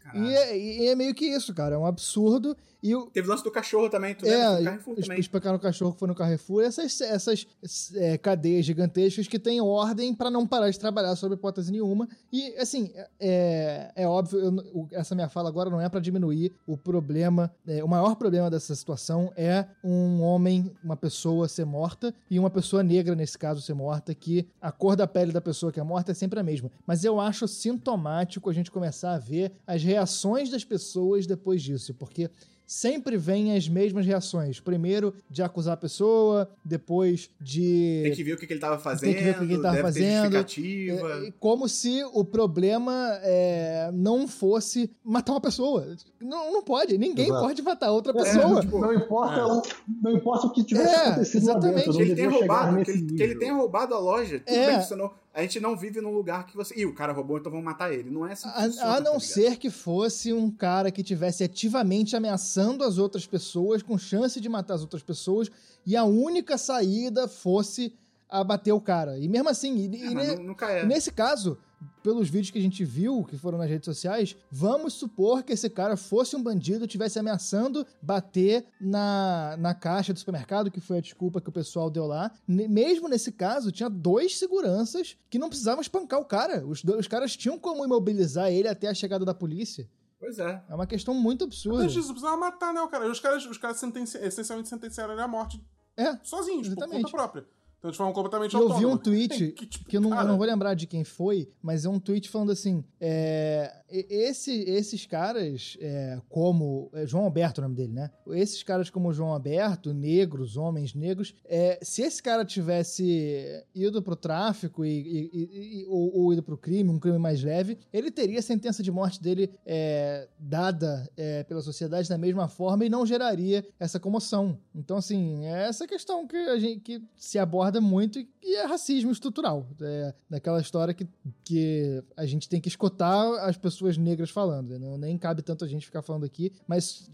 Caralho. 0.00 0.26
E 0.26 0.34
é, 0.34 0.58
e 0.58 0.86
é 0.88 0.94
meio 0.94 1.14
que 1.14 1.24
isso, 1.26 1.54
cara. 1.54 1.74
É 1.74 1.78
um 1.78 1.86
absurdo. 1.86 2.56
E 2.82 2.96
o, 2.96 3.06
Teve 3.06 3.28
lance 3.28 3.44
do 3.44 3.50
cachorro 3.50 3.88
também, 3.88 4.12
tu 4.14 4.24
lembra? 4.24 4.38
É, 4.40 4.58
no 4.58 4.64
Carrefour 4.64 4.96
também. 4.96 5.20
espancaram 5.20 5.56
o 5.56 5.60
cachorro 5.60 5.92
que 5.92 5.98
foi 6.00 6.08
no 6.08 6.14
Carrefour. 6.16 6.62
Essas, 6.64 7.00
essas 7.00 7.46
é, 7.94 8.18
cadeias 8.18 8.64
gigantescas 8.66 9.28
que 9.28 9.38
têm 9.38 9.60
ordem 9.60 10.12
pra 10.12 10.28
não 10.30 10.44
parar 10.46 10.68
de 10.68 10.78
trabalhar 10.80 11.14
sob 11.14 11.34
hipótese 11.36 11.70
nenhuma. 11.70 12.08
E, 12.32 12.56
assim, 12.56 12.90
é, 13.20 13.92
é 13.94 14.06
óbvio, 14.08 14.40
eu 14.40 14.52
o- 14.74 14.88
essa 14.90 15.14
minha 15.14 15.28
fala 15.28 15.48
agora 15.48 15.70
não 15.70 15.80
é 15.80 15.88
pra 15.88 16.00
diminuir 16.00 16.52
o 16.66 16.76
problema. 16.76 17.54
é, 17.68 17.84
o 17.84 17.88
maior 17.88 18.16
problema 18.16 18.50
dessa 18.50 18.74
situação 18.74 19.32
é 19.36 19.64
um 19.84 20.20
homem, 20.22 20.72
uma 20.82 20.96
pessoa 20.96 21.46
ser 21.48 21.64
morta 21.64 22.12
e 22.28 22.36
uma 22.38 22.50
pessoa 22.50 22.82
negra, 22.82 23.14
nesse 23.14 23.38
caso, 23.38 23.60
ser 23.62 23.74
morta, 23.74 24.12
que 24.14 24.48
a 24.60 24.72
cor 24.72 24.96
da 24.96 25.06
pele 25.06 25.30
da 25.30 25.40
pessoa 25.40 25.70
que 25.70 25.78
é 25.78 25.82
morta 25.84 26.10
é 26.10 26.14
sempre 26.14 26.40
a 26.40 26.42
mesma. 26.42 26.68
Mas 26.84 27.04
eu 27.04 27.20
acho 27.20 27.46
sintomático 27.46 28.50
a 28.50 28.52
gente 28.52 28.70
começar 28.72 29.14
a 29.14 29.18
ver 29.18 29.52
as 29.66 29.82
reações 29.84 30.50
das 30.50 30.64
pessoas 30.64 31.26
depois 31.26 31.62
disso, 31.62 31.94
porque 31.94 32.28
sempre 32.72 33.16
vem 33.16 33.54
as 33.56 33.68
mesmas 33.68 34.06
reações. 34.06 34.58
Primeiro, 34.60 35.14
de 35.28 35.42
acusar 35.42 35.74
a 35.74 35.76
pessoa, 35.76 36.48
depois 36.64 37.28
de. 37.40 38.00
Tem 38.04 38.12
que 38.14 38.24
ver 38.24 38.32
o 38.34 38.36
que, 38.38 38.46
que 38.46 38.52
ele 38.54 38.60
tava 38.60 38.78
fazendo. 38.78 39.10
Tem 39.10 39.18
que 39.18 39.24
ver 39.24 39.30
o 39.30 39.38
que 39.40 39.46
que 39.46 39.52
ele 39.54 39.62
tava 39.62 39.78
fazendo. 39.82 40.36
É, 40.36 41.32
como 41.38 41.68
se 41.68 42.02
o 42.12 42.24
problema 42.24 43.18
é, 43.22 43.90
não 43.92 44.26
fosse 44.26 44.90
matar 45.04 45.32
uma 45.32 45.40
pessoa. 45.40 45.94
Não, 46.20 46.52
não 46.52 46.62
pode. 46.62 46.96
Ninguém 46.96 47.26
Exato. 47.26 47.40
pode 47.46 47.62
matar 47.62 47.90
outra 47.92 48.12
É, 48.12 48.14
pessoa. 48.22 48.60
tipo, 48.60 48.78
não, 48.78 48.94
importa, 48.94 49.46
o- 49.46 49.62
não 50.02 50.10
importa 50.12 50.46
o 50.46 50.50
que 50.52 50.64
tivesse 50.64 50.94
É, 50.94 51.06
acontecido 51.08 51.42
exatamente. 51.42 51.76
dentro, 51.76 51.92
que 51.92 52.02
ele 52.02 52.14
tenha 52.14 52.30
roubado, 52.30 52.84
que 52.84 52.90
ele, 52.90 53.16
que 53.16 53.22
ele 53.22 53.34
tenha 53.36 53.54
roubado 53.54 53.94
a 53.94 53.98
loja. 53.98 54.40
Tudo 54.40 54.56
É. 54.56 54.66
bem 54.66 54.80
funcionou. 54.80 55.14
A 55.34 55.40
gente 55.42 55.58
não 55.60 55.76
vive 55.76 56.00
num 56.00 56.12
lugar 56.12 56.46
que 56.46 56.54
você. 56.56 56.74
Ih, 56.78 56.86
o 56.86 56.94
cara 56.94 57.12
roubou, 57.12 57.38
então 57.38 57.50
vamos 57.50 57.64
matar 57.64 57.92
ele. 57.92 58.10
Não 58.10 58.26
é 58.26 58.32
assim. 58.32 58.48
funciona, 58.48 58.66
A, 58.66 58.90
a 58.90 58.94
tá 58.96 59.00
não 59.00 59.12
ligado? 59.14 59.20
ser 59.20 59.56
que 59.56 59.70
fosse 59.70 60.32
um 60.32 60.50
cara 60.50 60.90
que 60.90 61.02
tivesse 61.02 61.42
ativamente 61.44 62.14
ameaçando 62.14 62.84
as 62.84 62.98
outras 62.98 63.26
pessoas, 63.26 63.82
com 63.82 63.96
chance 63.96 64.40
de 64.40 64.48
matar 64.48 64.74
as 64.74 64.80
outras 64.82 65.02
pessoas, 65.02 65.50
e 65.86 65.96
a 65.96 66.04
única 66.04 66.58
saída 66.58 67.26
fosse 67.28 67.94
abater 68.28 68.72
o 68.74 68.80
cara. 68.80 69.18
E 69.18 69.28
mesmo 69.28 69.48
assim, 69.48 69.74
e, 69.76 70.02
É, 70.02 70.06
e 70.10 70.14
ne- 70.14 70.36
nunca 70.36 70.70
é. 70.70 70.84
nesse 70.86 71.10
caso, 71.12 71.58
pelos 72.02 72.28
vídeos 72.28 72.50
que 72.50 72.58
a 72.58 72.62
gente 72.62 72.84
viu, 72.84 73.24
que 73.24 73.36
foram 73.38 73.58
nas 73.58 73.68
redes 73.68 73.84
sociais, 73.86 74.36
vamos 74.50 74.94
supor 74.94 75.42
que 75.42 75.52
esse 75.52 75.70
cara 75.70 75.96
fosse 75.96 76.34
um 76.36 76.42
bandido, 76.42 76.86
tivesse 76.86 77.18
ameaçando 77.18 77.86
bater 78.00 78.66
na, 78.80 79.56
na 79.58 79.74
caixa 79.74 80.12
do 80.12 80.18
supermercado, 80.18 80.70
que 80.70 80.80
foi 80.80 80.98
a 80.98 81.00
desculpa 81.00 81.40
que 81.40 81.48
o 81.48 81.52
pessoal 81.52 81.88
deu 81.90 82.06
lá. 82.06 82.30
Mesmo 82.46 83.08
nesse 83.08 83.30
caso, 83.32 83.70
tinha 83.72 83.88
dois 83.88 84.36
seguranças 84.38 85.16
que 85.30 85.38
não 85.38 85.48
precisavam 85.48 85.80
espancar 85.80 86.20
o 86.20 86.24
cara. 86.24 86.66
Os, 86.66 86.82
do- 86.82 86.96
os 86.98 87.06
caras 87.06 87.36
tinham 87.36 87.58
como 87.58 87.84
imobilizar 87.84 88.50
ele 88.50 88.68
até 88.68 88.88
a 88.88 88.94
chegada 88.94 89.24
da 89.24 89.34
polícia. 89.34 89.88
Pois 90.18 90.38
é. 90.38 90.62
É 90.68 90.74
uma 90.74 90.86
questão 90.86 91.14
muito 91.14 91.44
absurda. 91.44 91.82
Mas 91.82 91.92
disso, 91.92 92.08
precisava 92.08 92.36
matar, 92.36 92.72
né, 92.72 92.80
o 92.80 92.88
cara? 92.88 93.10
Os 93.10 93.18
caras, 93.18 93.44
os 93.46 93.58
caras 93.58 93.76
sentenci- 93.78 94.18
essencialmente 94.18 94.68
sentenciaram 94.68 95.12
ele 95.14 95.22
à 95.22 95.26
morte 95.26 95.60
É. 95.96 96.16
sozinhos, 96.22 96.68
por 96.68 96.76
Exatamente. 96.76 97.02
conta 97.04 97.16
própria. 97.16 97.44
Então, 97.82 97.90
de 97.90 97.96
forma 97.96 98.12
completamente 98.12 98.52
E 98.52 98.54
eu 98.54 98.68
vi 98.68 98.74
autônoma. 98.74 98.94
um 98.94 98.96
tweet 98.96 99.52
Que, 99.52 99.66
tipo, 99.66 99.88
que 99.88 99.96
eu 99.96 100.00
não, 100.00 100.16
eu 100.16 100.24
não 100.24 100.36
vou 100.38 100.46
lembrar 100.46 100.72
de 100.74 100.86
quem 100.86 101.02
foi, 101.02 101.50
mas 101.60 101.84
é 101.84 101.88
um 101.88 101.98
tweet 101.98 102.28
falando 102.28 102.52
assim: 102.52 102.84
é, 103.00 103.81
esse, 103.92 104.52
esses 104.62 105.06
caras, 105.06 105.76
é, 105.80 106.18
como. 106.28 106.90
é 106.94 107.06
João 107.06 107.24
Alberto 107.24 107.60
é 107.60 107.64
o 107.64 107.68
nome 107.68 107.76
dele, 107.76 107.92
né? 107.92 108.10
Esses 108.28 108.62
caras 108.62 108.88
como 108.90 109.12
João 109.12 109.30
Alberto, 109.32 109.92
negros, 109.92 110.56
homens 110.56 110.94
negros, 110.94 111.34
é, 111.44 111.78
se 111.82 112.02
esse 112.02 112.22
cara 112.22 112.44
tivesse 112.44 113.64
ido 113.74 114.02
pro 114.02 114.16
tráfico 114.16 114.84
e- 114.84 115.30
e- 115.32 115.80
e- 115.82 115.86
ou, 115.88 116.14
ou 116.16 116.32
ido 116.32 116.42
pro 116.42 116.56
crime, 116.56 116.90
um 116.90 116.98
crime 116.98 117.18
mais 117.18 117.42
leve, 117.42 117.78
ele 117.92 118.10
teria 118.10 118.38
a 118.38 118.42
sentença 118.42 118.82
de 118.82 118.90
morte 118.90 119.20
dele 119.20 119.50
é, 119.66 120.28
dada 120.38 121.08
é, 121.16 121.42
pela 121.44 121.60
sociedade 121.60 122.08
da 122.08 122.16
mesma 122.16 122.48
forma 122.48 122.84
e 122.84 122.88
não 122.88 123.04
geraria 123.04 123.66
essa 123.78 123.98
comoção. 123.98 124.58
Então, 124.74 124.96
assim, 124.96 125.44
é 125.46 125.68
essa 125.68 125.86
questão 125.86 126.26
que 126.26 126.36
a 126.36 126.58
gente 126.58 126.80
que 126.80 127.02
se 127.16 127.38
aborda 127.38 127.80
muito 127.80 128.18
e 128.18 128.24
que 128.24 128.54
é 128.56 128.64
racismo 128.66 129.10
estrutural. 129.10 129.66
É 129.80 130.14
daquela 130.28 130.60
história 130.60 130.94
que, 130.94 131.06
que 131.44 132.02
a 132.16 132.24
gente 132.24 132.48
tem 132.48 132.60
que 132.60 132.68
escutar 132.68 133.22
as 133.46 133.56
pessoas 133.56 133.81
negras 133.96 134.30
falando. 134.30 134.78
Não, 134.78 134.96
nem 134.98 135.16
cabe 135.18 135.42
tanto 135.42 135.64
a 135.64 135.68
gente 135.68 135.86
ficar 135.86 136.02
falando 136.02 136.24
aqui, 136.24 136.52
mas 136.66 137.10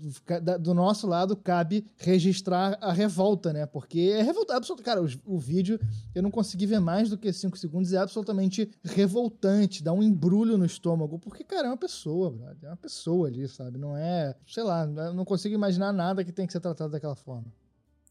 do 0.61 0.75
nosso 0.75 1.07
lado 1.07 1.37
cabe 1.37 1.87
registrar 1.97 2.79
a 2.81 2.93
revolta, 2.93 3.53
né? 3.53 3.67
Porque 3.67 4.13
é 4.15 4.23
revolta 4.23 4.57
absoluto. 4.57 4.83
Cara, 4.83 5.03
o, 5.03 5.09
o 5.27 5.39
vídeo 5.39 5.79
eu 6.15 6.23
não 6.23 6.31
consegui 6.31 6.67
ver 6.67 6.81
mais 6.81 7.11
do 7.11 7.17
que 7.19 7.33
5 7.33 7.57
segundos, 7.59 7.93
é 7.93 7.99
absolutamente 7.99 8.71
revoltante, 8.85 9.83
dá 9.83 9.93
um 9.93 10.03
embrulho 10.03 10.59
no 10.59 10.65
estômago, 10.65 11.19
porque, 11.19 11.45
cara, 11.45 11.69
é 11.69 11.71
uma 11.71 11.77
pessoa, 11.77 12.31
brother, 12.31 12.65
é 12.65 12.69
uma 12.69 12.77
pessoa 12.77 13.29
ali, 13.29 13.47
sabe? 13.49 13.79
Não 13.79 13.97
é, 13.97 14.35
sei 14.47 14.63
lá, 14.63 14.87
não 14.87 15.25
consigo 15.25 15.55
imaginar 15.55 15.93
nada 15.93 16.25
que 16.25 16.33
tem 16.33 16.47
que 16.47 16.53
ser 16.53 16.61
tratado 16.61 16.91
daquela 16.91 17.17
forma. 17.17 17.47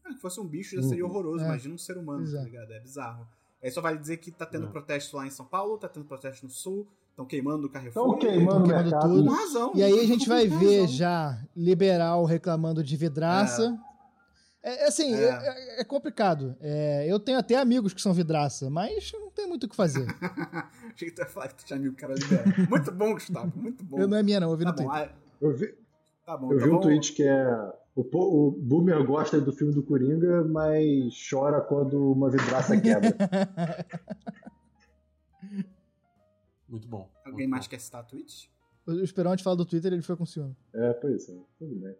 Ah, 0.04 0.12
Se 0.12 0.18
fosse 0.18 0.40
um 0.40 0.46
bicho 0.46 0.76
já 0.76 0.82
seria 0.82 1.04
horroroso. 1.04 1.44
É. 1.44 1.46
Imagina 1.46 1.74
um 1.74 1.78
ser 1.78 1.96
humano, 1.98 2.30
tá 2.30 2.40
é. 2.40 2.44
ligado? 2.44 2.72
É 2.72 2.80
bizarro. 2.80 3.28
Aí 3.62 3.70
só 3.70 3.80
vale 3.80 3.98
dizer 3.98 4.18
que 4.18 4.30
tá 4.30 4.46
tendo 4.46 4.66
É. 4.66 4.70
protesto 4.70 5.16
lá 5.16 5.26
em 5.26 5.30
São 5.30 5.44
Paulo, 5.44 5.76
tá 5.78 5.88
tendo 5.88 6.06
protesto 6.06 6.46
no 6.46 6.50
Sul, 6.50 6.86
estão 7.18 7.26
queimando 7.26 7.66
o 7.66 7.70
Carrefour. 7.70 8.14
Estão 8.14 8.18
queimando 8.18 8.62
queimando 8.64 8.84
mercado. 8.84 9.08
tudo. 9.08 9.28
Com 9.28 9.34
razão. 9.34 9.72
E 9.74 9.82
aí 9.82 9.98
a 10.00 10.06
gente 10.06 10.28
vai 10.28 10.46
ver 10.46 10.80
razão. 10.82 10.86
já 10.96 11.38
liberal 11.56 12.24
reclamando 12.24 12.82
de 12.84 12.96
vidraça. 12.96 13.76
É, 14.62 14.84
é 14.84 14.88
assim, 14.88 15.14
É. 15.14 15.24
é, 15.24 15.28
é- 15.78 15.80
é 15.80 15.84
complicado. 15.84 16.54
É, 16.60 17.06
eu 17.08 17.18
tenho 17.18 17.38
até 17.38 17.56
amigos 17.56 17.92
que 17.92 18.00
são 18.00 18.12
vidraça, 18.12 18.70
mas 18.70 19.10
não 19.12 19.30
tem 19.30 19.46
muito 19.48 19.64
o 19.64 19.68
que 19.68 19.74
fazer. 19.76 20.06
Achei 20.94 21.08
que 21.08 21.14
tu 21.14 21.20
ia 21.22 21.26
falar 21.26 21.48
que 21.48 21.56
tu 21.56 21.64
tinha 21.64 21.78
amigo 21.78 21.94
que 21.96 22.04
era 22.04 22.14
liberal. 22.14 22.44
Muito 22.68 22.92
bom, 22.92 23.12
Gustavo. 23.14 23.52
Muito 23.56 23.84
bom. 23.84 23.98
eu 23.98 24.06
não 24.08 24.16
é 24.16 24.22
minha, 24.22 24.38
não, 24.40 24.50
eu 24.50 24.56
vi 24.56 24.64
Tá 24.64 24.70
no 24.72 24.76
bom, 24.76 24.88
Twitter. 24.88 25.10
Eu 25.40 25.56
vi, 25.56 25.74
tá 26.26 26.36
bom. 26.36 26.52
eu 26.52 26.56
então 26.56 26.58
vi 26.58 26.64
um 26.64 26.68
vamos- 26.78 26.86
tweet 26.86 27.12
que 27.14 27.22
é. 27.24 27.72
O, 27.96 28.04
po- 28.04 28.18
o 28.48 28.50
Boomer 28.52 29.04
gosta 29.04 29.40
do 29.40 29.52
filme 29.52 29.74
do 29.74 29.82
Coringa, 29.82 30.44
mas 30.44 31.12
chora 31.28 31.60
quando 31.60 32.12
uma 32.12 32.30
vidraça 32.30 32.80
quebra. 32.80 33.12
Muito 36.68 36.86
bom. 36.86 37.10
Alguém 37.24 37.46
muito 37.46 37.50
mais 37.50 37.66
bom. 37.66 37.70
quer 37.70 37.80
citar 37.80 38.04
tweets? 38.04 38.48
O 38.86 38.92
Esperante 39.00 39.42
fala 39.42 39.56
do 39.56 39.64
Twitter 39.64 39.92
ele 39.92 40.02
foi 40.02 40.16
com 40.16 40.24
ciúme. 40.26 40.56
é, 40.72 40.92
pois 40.94 41.28
é. 41.28 41.38
Tudo 41.58 41.74
bem. 41.76 41.94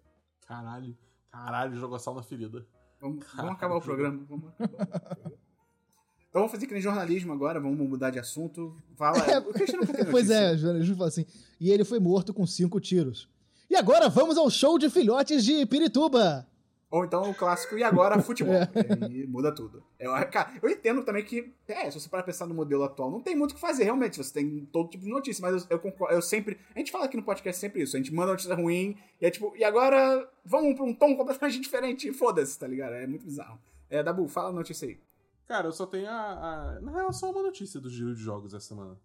Caralho. 0.46 0.96
Caralho, 1.30 1.76
jogou 1.76 1.98
sal 1.98 2.14
na 2.14 2.22
ferida. 2.22 2.66
Vamos, 3.00 3.24
vamos 3.36 3.52
acabar 3.52 3.76
o 3.76 3.80
programa. 3.80 4.24
Vamos 4.28 4.48
acabar 4.48 4.74
o 4.74 4.76
programa. 4.76 5.38
Então 6.28 6.42
vamos 6.42 6.50
fazer 6.52 6.66
que 6.66 6.72
nem 6.72 6.82
jornalismo 6.82 7.32
agora, 7.32 7.58
vamos 7.60 7.78
mudar 7.88 8.10
de 8.10 8.18
assunto. 8.18 8.76
Fala. 8.96 9.18
O 9.48 9.52
Cristiano 9.52 9.84
nunca 9.86 9.94
tem 9.94 10.10
pois 10.10 10.30
é, 10.30 10.56
Ju 10.56 10.94
fala 10.94 11.08
assim. 11.08 11.24
E 11.60 11.70
ele 11.70 11.84
foi 11.84 11.98
morto 11.98 12.32
com 12.34 12.46
cinco 12.46 12.80
tiros. 12.80 13.28
E 13.70 13.76
agora 13.76 14.08
vamos 14.08 14.38
ao 14.38 14.48
show 14.50 14.78
de 14.78 14.88
filhotes 14.88 15.44
de 15.44 15.64
Pirituba. 15.66 16.47
Ou 16.90 17.04
então 17.04 17.30
o 17.30 17.34
clássico, 17.34 17.76
e 17.76 17.82
agora 17.84 18.20
futebol. 18.22 18.54
É. 18.58 19.10
E 19.10 19.20
aí 19.20 19.26
muda 19.26 19.54
tudo. 19.54 19.82
Eu, 19.98 20.12
cara, 20.30 20.52
eu 20.62 20.70
entendo 20.70 21.02
também 21.02 21.24
que, 21.24 21.52
é, 21.66 21.90
se 21.90 22.00
você 22.00 22.08
para 22.08 22.22
pensar 22.22 22.46
no 22.46 22.54
modelo 22.54 22.82
atual, 22.84 23.10
não 23.10 23.20
tem 23.20 23.36
muito 23.36 23.52
o 23.52 23.54
que 23.54 23.60
fazer, 23.60 23.84
realmente. 23.84 24.16
Você 24.16 24.32
tem 24.32 24.66
todo 24.72 24.88
tipo 24.88 25.04
de 25.04 25.10
notícia, 25.10 25.42
mas 25.42 25.62
eu, 25.62 25.68
eu 25.70 25.78
concordo, 25.78 26.14
eu 26.14 26.22
sempre. 26.22 26.58
A 26.74 26.78
gente 26.78 26.90
fala 26.90 27.04
aqui 27.04 27.16
no 27.16 27.22
podcast 27.22 27.60
sempre 27.60 27.82
isso. 27.82 27.96
A 27.96 27.98
gente 27.98 28.12
manda 28.12 28.32
notícia 28.32 28.54
ruim, 28.54 28.96
e 29.20 29.26
é 29.26 29.30
tipo, 29.30 29.54
e 29.56 29.64
agora 29.64 30.28
vamos 30.44 30.74
pra 30.74 30.84
um 30.84 30.94
tom 30.94 31.16
completamente 31.16 31.60
diferente, 31.60 32.08
e 32.08 32.12
foda-se, 32.12 32.58
tá 32.58 32.66
ligado? 32.66 32.94
É 32.94 33.06
muito 33.06 33.24
bizarro. 33.24 33.58
É, 33.90 34.02
Dabu, 34.02 34.26
fala 34.28 34.48
a 34.48 34.52
notícia 34.52 34.88
aí. 34.88 34.98
Cara, 35.46 35.68
eu 35.68 35.72
só 35.72 35.86
tenho 35.86 36.08
a. 36.08 36.76
a... 36.76 36.80
Na 36.80 36.92
real, 36.92 37.12
só 37.12 37.30
uma 37.30 37.42
notícia 37.42 37.80
do 37.80 37.88
giro 37.88 38.14
de 38.14 38.22
jogos 38.22 38.54
essa 38.54 38.66
semana. 38.66 38.98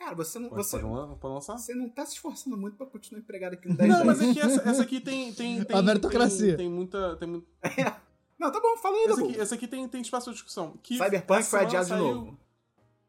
Cara, 0.00 0.14
você 0.14 0.38
não. 0.38 0.48
Pode, 0.48 0.64
Você, 0.64 0.78
pode 0.80 1.16
pode 1.20 1.34
lançar? 1.34 1.58
você 1.58 1.74
não 1.74 1.88
tá 1.90 2.06
se 2.06 2.14
esforçando 2.14 2.56
muito 2.56 2.74
pra 2.76 2.86
continuar 2.86 3.20
empregado 3.20 3.52
aqui 3.52 3.68
no 3.68 3.76
10 3.76 3.90
Não, 3.90 4.04
mas 4.04 4.22
é 4.22 4.32
que 4.32 4.40
essa, 4.40 4.66
essa 4.68 4.82
aqui 4.82 4.98
tem. 4.98 5.30
tem, 5.34 5.62
tem 5.62 5.76
A 5.76 5.82
meritocracia. 5.82 6.56
Tem, 6.56 6.66
tem 6.66 6.70
muita. 6.70 7.16
Tem, 7.16 7.28
mu- 7.28 7.44
Não, 8.38 8.50
tá 8.50 8.58
bom, 8.58 8.74
fala 8.78 8.96
aí, 8.96 9.04
essa, 9.04 9.22
aqui, 9.22 9.40
essa 9.40 9.54
aqui 9.56 9.68
tem, 9.68 9.86
tem 9.86 10.00
espaço 10.00 10.30
de 10.30 10.36
discussão. 10.36 10.74
Que 10.82 10.96
Cyberpunk 10.96 11.42
foi 11.44 11.60
adiado 11.60 11.84
de 11.84 11.90
saiu- 11.90 12.14
novo. 12.14 12.38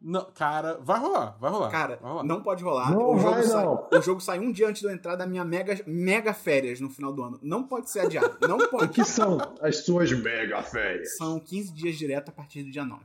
Não, 0.03 0.25
cara, 0.31 0.79
vai 0.81 0.99
rolar, 0.99 1.37
vai 1.39 1.49
rolar. 1.51 1.69
Cara, 1.69 1.95
vai 2.01 2.11
rolar. 2.11 2.23
não 2.23 2.41
pode 2.43 2.61
rolar. 2.63 2.91
Não 2.91 3.11
o, 3.13 3.19
jogo 3.19 3.31
vai, 3.35 3.43
sai, 3.43 3.63
não. 3.65 3.87
o 3.93 4.01
jogo 4.01 4.19
sai 4.19 4.39
um 4.39 4.51
dia 4.51 4.67
antes 4.67 4.81
de 4.81 4.87
eu 4.87 4.91
entrar 4.91 5.15
da 5.15 5.25
minha 5.27 5.45
mega, 5.45 5.79
mega 5.87 6.33
férias 6.33 6.81
no 6.81 6.89
final 6.89 7.13
do 7.13 7.23
ano. 7.23 7.39
Não 7.41 7.63
pode 7.67 7.89
ser 7.89 8.01
adiado. 8.01 8.35
Não 8.47 8.57
O 8.57 8.67
pode. 8.67 8.91
que 8.93 9.05
são 9.05 9.37
as 9.61 9.85
suas 9.85 10.11
mega 10.11 10.61
férias? 10.63 11.15
São 11.17 11.39
15 11.39 11.71
dias 11.71 11.95
direto 11.97 12.29
a 12.29 12.31
partir 12.31 12.63
do 12.63 12.71
dia 12.71 12.83
9. 12.83 13.01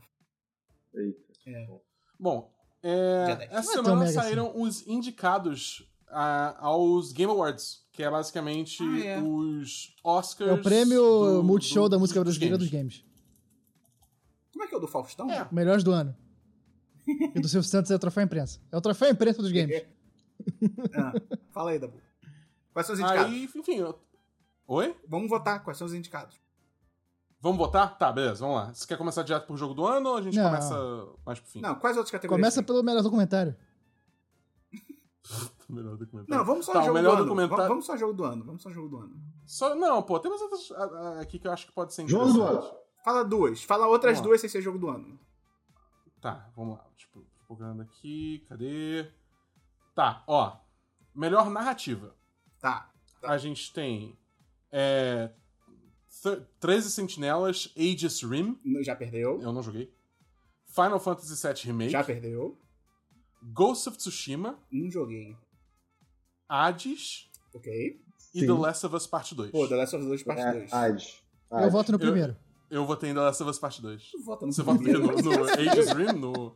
Eita. 0.95 1.23
Bom, 2.19 2.51
é, 2.89 3.25
Dia 3.27 3.37
10. 3.37 3.53
essa 3.53 3.71
é 3.73 3.75
semana 3.75 4.07
saíram 4.09 4.53
os 4.55 4.87
indicados 4.87 5.87
ah, 6.09 6.57
aos 6.61 7.13
Game 7.13 7.31
Awards, 7.33 7.85
que 7.93 8.03
é 8.03 8.11
basicamente 8.11 8.83
Ah, 8.83 9.05
é. 9.05 9.21
os 9.21 9.95
Oscars. 10.05 10.51
É 10.51 10.55
o 10.55 10.63
prêmio 10.63 11.01
do- 11.03 11.43
Multishow 11.45 11.85
do- 11.89 11.91
da 11.91 11.99
música 11.99 12.21
dos 12.23 12.37
brasileira 12.37 12.59
dos 12.59 12.69
games. 12.69 12.99
games. 12.99 13.17
Como 14.53 14.65
é 14.65 14.69
que 14.69 14.75
é 14.75 14.79
o 14.79 14.81
do 14.81 14.89
Faustão? 14.89 15.31
É. 15.31 15.47
Melhores 15.53 15.83
do 15.85 15.93
ano. 15.93 16.17
E 17.07 17.41
do 17.41 17.49
Silvio 17.49 17.69
Santos 17.69 17.91
é 17.91 17.95
o 17.95 17.99
troféu 17.99 18.23
imprensa. 18.25 18.61
É 18.73 18.77
o 18.77 18.81
troféu 18.81 19.11
imprensa 19.11 19.43
dos 19.43 19.53
games. 19.53 19.83
Ah, 20.95 21.13
fala 21.51 21.71
aí, 21.71 21.79
Dabu. 21.79 21.99
Quais 22.73 22.87
são 22.87 22.93
os 22.95 23.01
indicados? 23.01 23.33
Aí, 23.33 23.45
enfim. 23.45 23.77
eu- 23.77 23.99
Oi? 24.69 24.95
Vamos 25.09 25.31
votar. 25.31 25.65
Quais 25.65 25.79
são 25.79 25.87
os 25.87 25.95
indicados? 25.95 26.37
Vamos 27.47 27.59
votar? 27.59 27.97
Tá, 27.97 28.11
beleza, 28.13 28.41
vamos 28.45 28.57
lá. 28.57 28.75
Você 28.75 28.85
quer 28.87 28.99
começar 28.99 29.23
direto 29.23 29.47
por 29.47 29.57
jogo 29.57 29.73
do 29.73 29.87
ano 29.87 30.09
ou 30.11 30.17
a 30.17 30.23
gente 30.23 30.37
Não. 30.37 30.45
começa 30.47 31.07
mais 31.25 31.39
pro 31.39 31.49
fim? 31.49 31.61
Não, 31.61 31.77
quais 31.77 31.97
outras 31.97 32.11
categorias? 32.11 32.41
Começa 32.43 32.57
tem? 32.61 32.67
pelo 32.67 32.83
melhor 32.83 33.03
documentário. 33.03 33.57
Melhor 35.69 35.97
documentário. 35.97 36.39
Não, 36.39 36.45
vamos 36.45 36.67
só 36.67 36.73
Tá, 36.73 36.81
o 36.81 36.83
jogo 36.83 36.95
melhor 36.95 37.11
do 37.11 37.17
ano. 37.19 37.25
documentário- 37.25 37.63
Va- 37.63 37.69
Vamos 37.69 37.87
só 37.87 37.97
jogo 37.97 38.13
do 38.13 38.25
ano. 38.25 38.45
Vamos 38.45 38.63
só 38.63 38.71
jogo 38.71 38.89
do 38.89 38.99
ano. 38.99 39.17
Só, 39.45 39.75
não, 39.75 40.03
pô, 40.03 40.19
tem 40.21 40.31
umas 40.31 40.41
outras 40.41 40.71
ah, 40.73 40.85
ah, 41.19 41.21
aqui 41.21 41.39
que 41.39 41.47
eu 41.47 41.53
acho 41.53 41.67
que 41.67 41.73
pode 41.73 41.93
ser 41.95 42.07
Jogo 42.09 42.33
do 42.33 42.43
ano. 42.43 42.63
Fala 43.05 43.25
duas. 43.25 43.63
Fala 43.63 43.87
outras 43.89 44.15
Vamos 44.15 44.21
lá. 44.27 44.31
duas 44.31 44.41
sem 44.41 44.51
ser 44.51 44.61
jogo 44.63 44.79
do 44.79 44.89
ano. 44.89 45.19
Tá, 46.21 46.49
vamos 46.57 46.77
lá. 46.79 46.85
Tipo, 46.97 47.25
procurando 47.47 47.83
aqui, 47.83 48.45
cadê? 48.49 49.09
Tá, 49.95 50.23
ó. 50.27 50.57
Melhor 51.15 51.51
narrativa. 51.51 52.15
Tá. 52.61 52.91
A 53.23 53.37
gente 53.37 53.73
tem. 53.73 54.17
É, 54.71 55.31
13 56.61 56.91
Sentinelas, 56.91 57.73
Aegis 57.77 58.23
Rim. 58.23 58.59
Já 58.85 58.95
perdeu. 58.97 59.41
Eu 59.41 59.53
não 59.53 59.63
joguei. 59.63 59.93
Final 60.67 60.99
Fantasy 61.01 61.35
VII 61.47 61.55
Remake. 61.67 61.91
Já 61.91 62.03
perdeu. 62.05 62.59
Ghost 63.53 63.89
of 63.89 63.97
Tsushima. 63.99 64.59
Não 64.71 64.91
joguei. 64.91 65.37
Hades. 66.49 67.29
Ok. 67.55 68.01
E 68.35 68.41
Sim. 68.41 68.47
The 68.47 68.53
Last 68.53 68.85
of 68.87 68.95
Us 68.95 69.07
Parte 69.07 69.35
2. 69.35 69.51
Pô, 69.51 69.67
The 69.67 69.77
Last 69.77 69.97
of 69.97 70.05
Us 70.07 70.23
Part 70.23 70.41
É, 70.41 70.53
2. 70.53 70.73
Hades. 70.73 71.23
Eu 71.51 71.71
voto 71.71 71.93
no 71.93 71.97
Eu- 71.97 72.01
primeiro. 72.01 72.37
Eu 72.69 72.85
votei 72.85 73.11
em 73.11 73.15
The 73.15 73.21
Last 73.21 73.43
of 73.43 73.51
Us 73.51 73.59
Parte 73.59 73.81
2. 73.81 74.11
Tu 74.11 74.23
vota 74.25 74.45
no 74.47 74.53
Você 74.53 74.63
vota 74.63 74.79
primeiro. 74.83 75.07
no, 75.23 75.23
no 75.23 75.45
Aegis 75.55 75.91
Rim? 75.93 76.13
No 76.19 76.53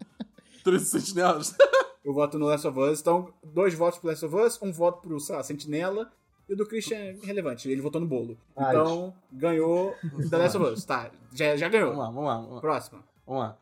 13 0.65 0.85
Sentinelas? 0.87 1.57
Eu 2.05 2.13
voto 2.13 2.39
no 2.39 2.47
Last 2.47 2.67
of 2.67 2.79
Us. 2.79 3.01
Então, 3.01 3.33
dois 3.45 3.75
votos 3.75 3.99
pro 4.01 4.09
Last 4.11 4.25
of 4.25 4.35
Us, 4.37 4.61
um 4.61 4.73
voto 4.73 5.01
pro, 5.01 5.19
sei 5.21 5.37
lá, 5.37 5.43
Sentinela. 5.43 6.13
E 6.51 6.53
o 6.53 6.57
do 6.57 6.67
Christian 6.67 6.97
é 6.99 7.13
irrelevante, 7.15 7.71
ele 7.71 7.81
votou 7.81 8.01
no 8.01 8.09
bolo. 8.09 8.37
Ah, 8.57 8.71
Então, 8.71 9.15
ganhou 9.31 9.95
The 10.29 10.37
Last 10.37 10.57
of 10.59 10.67
Us. 10.73 10.85
Tá, 10.85 11.09
já, 11.33 11.57
já 11.57 11.69
ganhou. 11.69 11.95
vamos 11.95 12.03
lá, 12.05 12.11
vamos 12.11 12.25
lá. 12.25 12.37
Vamos 12.39 12.55
lá. 12.57 12.61
Próxima. 12.61 13.05
Vamos 13.25 13.43
lá. 13.45 13.59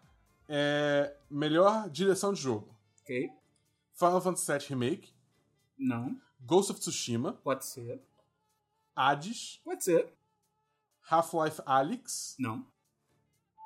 É, 0.49 1.15
melhor 1.31 1.91
direção 1.91 2.33
de 2.33 2.41
jogo. 2.41 2.67
Ok. 3.03 3.29
Final 3.93 4.21
Fantasy 4.23 4.51
VII 4.53 4.67
Remake, 4.71 5.13
Não. 5.79 6.19
Ghost 6.41 6.73
of 6.73 6.81
Tsushima, 6.81 7.35
Pode 7.45 7.67
ser. 7.67 8.01
Hades, 8.97 9.61
Pode 9.65 9.85
ser. 9.85 10.09
Half-Life 11.11 11.61
Alyx 11.67 12.37
Não. 12.39 12.65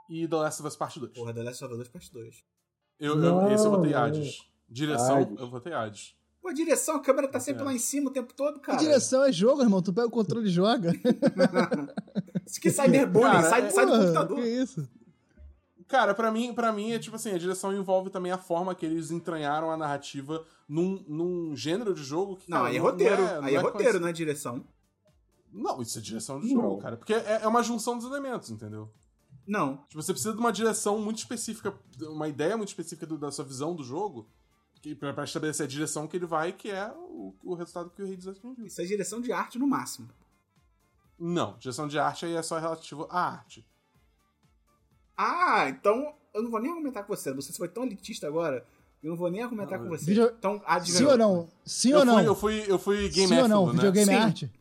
e 0.08 0.26
The 0.26 0.36
Last 0.36 0.60
of 0.62 0.68
Us 0.68 0.76
Part 0.76 0.98
2. 0.98 1.12
Porra, 1.12 1.32
The 1.32 1.42
Last 1.42 1.64
of 1.64 1.74
Us 1.74 1.88
Part 1.88 2.10
2. 2.12 2.44
Eu, 2.98 3.22
eu- 3.22 3.50
esse 3.52 3.64
eu 3.66 3.70
votei. 3.70 3.94
Hades. 3.94 4.48
Direção, 4.68 5.18
Hades. 5.22 5.38
eu 5.38 5.48
votei 5.50 5.72
Hades. 5.72 6.16
Pô, 6.42 6.48
a 6.48 6.52
direção, 6.52 6.96
a 6.96 7.00
câmera 7.00 7.28
tá 7.28 7.38
sempre 7.38 7.62
É. 7.62 7.64
lá 7.66 7.72
em 7.72 7.78
cima 7.78 8.10
o 8.10 8.12
tempo 8.12 8.34
todo, 8.34 8.56
A 8.56 8.60
cara. 8.60 8.78
direção 8.78 9.22
é 9.24 9.30
jogo, 9.32 9.62
irmão. 9.62 9.80
Tu 9.80 9.92
pega 9.92 10.08
o 10.08 10.10
controle 10.10 10.48
e 10.48 10.50
joga. 10.50 10.90
Isso 12.46 12.60
que 12.60 12.70
cyberbullying, 12.70 13.30
Cara, 13.32 13.48
sai, 13.48 13.66
é- 13.66 13.70
sai 13.70 13.86
do 13.86 13.92
Porra, 13.92 14.02
computador. 14.04 14.36
Que 14.38 14.48
isso? 14.48 14.88
Cara, 15.88 16.14
pra 16.14 16.30
mim, 16.32 16.52
pra 16.54 16.72
mim 16.72 16.92
é 16.92 16.98
tipo 16.98 17.16
assim, 17.16 17.30
a 17.32 17.38
direção 17.38 17.72
envolve 17.74 18.10
também 18.10 18.32
a 18.32 18.38
forma 18.38 18.74
que 18.74 18.84
eles 18.86 19.10
entranharam 19.10 19.70
a 19.70 19.76
narrativa 19.76 20.44
num, 20.68 21.04
num 21.06 21.54
gênero 21.54 21.94
de 21.94 22.02
jogo 22.02 22.36
que. 22.36 22.50
Não, 22.50 22.58
cara, 22.58 22.70
aí 22.70 22.76
é 22.76 22.80
roteiro. 22.80 23.22
não 23.22 23.44
aí 23.44 23.54
é 23.54 23.58
não 23.58 23.62
roteiro, 23.64 23.72
conhec- 23.92 24.00
não 24.00 24.08
é 24.08 24.12
direção. 24.12 24.64
Não, 25.52 25.82
isso 25.82 25.98
é 25.98 26.00
direção 26.02 26.40
de 26.40 26.52
Não. 26.54 26.62
jogo, 26.62 26.78
cara. 26.78 26.96
Porque 26.96 27.12
é, 27.12 27.40
é 27.42 27.46
uma 27.46 27.62
junção 27.62 27.96
dos 27.98 28.06
elementos, 28.06 28.50
entendeu? 28.50 28.90
Não. 29.46 29.78
Tipo, 29.88 30.02
você 30.02 30.12
precisa 30.12 30.32
de 30.34 30.40
uma 30.40 30.52
direção 30.52 30.98
muito 30.98 31.18
específica, 31.18 31.74
uma 32.00 32.26
ideia 32.26 32.56
muito 32.56 32.68
específica 32.70 33.06
do- 33.06 33.18
da 33.18 33.30
sua 33.30 33.44
visão 33.44 33.74
do 33.76 33.82
jogo, 33.84 34.26
pra 35.14 35.24
estabelecer 35.24 35.64
a 35.64 35.68
direção 35.68 36.08
que 36.08 36.16
ele 36.16 36.26
vai, 36.26 36.52
que 36.52 36.70
é 36.70 36.90
o, 36.90 37.34
o 37.44 37.54
resultado 37.54 37.90
que 37.90 38.02
o 38.02 38.06
Rei 38.06 38.14
atingiu. 38.16 38.56
Isso 38.66 38.80
é 38.80 38.84
direção 38.84 39.20
de 39.20 39.32
arte 39.32 39.58
no 39.58 39.66
máximo. 39.66 40.08
Não, 41.18 41.56
direção 41.58 41.86
de 41.86 41.98
arte 41.98 42.26
aí 42.26 42.34
é 42.34 42.42
só 42.42 42.58
relativo 42.58 43.06
à 43.10 43.20
arte. 43.20 43.64
Ah, 45.16 45.68
então 45.68 46.14
eu 46.34 46.42
não 46.42 46.50
vou 46.50 46.60
nem 46.60 46.70
argumentar 46.70 47.04
com 47.04 47.14
você. 47.14 47.32
Você 47.32 47.52
foi 47.52 47.68
tão 47.68 47.84
elitista 47.84 48.26
agora, 48.26 48.66
eu 49.02 49.10
não 49.10 49.16
vou 49.16 49.30
nem 49.30 49.42
argumentar 49.42 49.78
Não, 49.78 49.84
com 49.84 49.90
você. 49.90 50.06
Video- 50.06 50.34
Então, 50.36 50.60
a 50.66 50.80
Sim 50.80 51.04
ou 51.04 51.16
não? 51.16 51.48
Sim 51.64 51.90
eu, 51.92 51.98
ou 52.00 52.04
não? 52.04 52.14
Fui, 52.16 52.26
eu, 52.26 52.34
fui, 52.34 52.64
eu 52.72 52.78
fui 52.78 53.12
Sim 53.12 53.22
ou 53.22 53.28
game 53.28 53.48
não? 53.48 53.66
né? 53.66 53.72
Videogame 53.72 54.12
é 54.12 54.16
arte? 54.16 54.52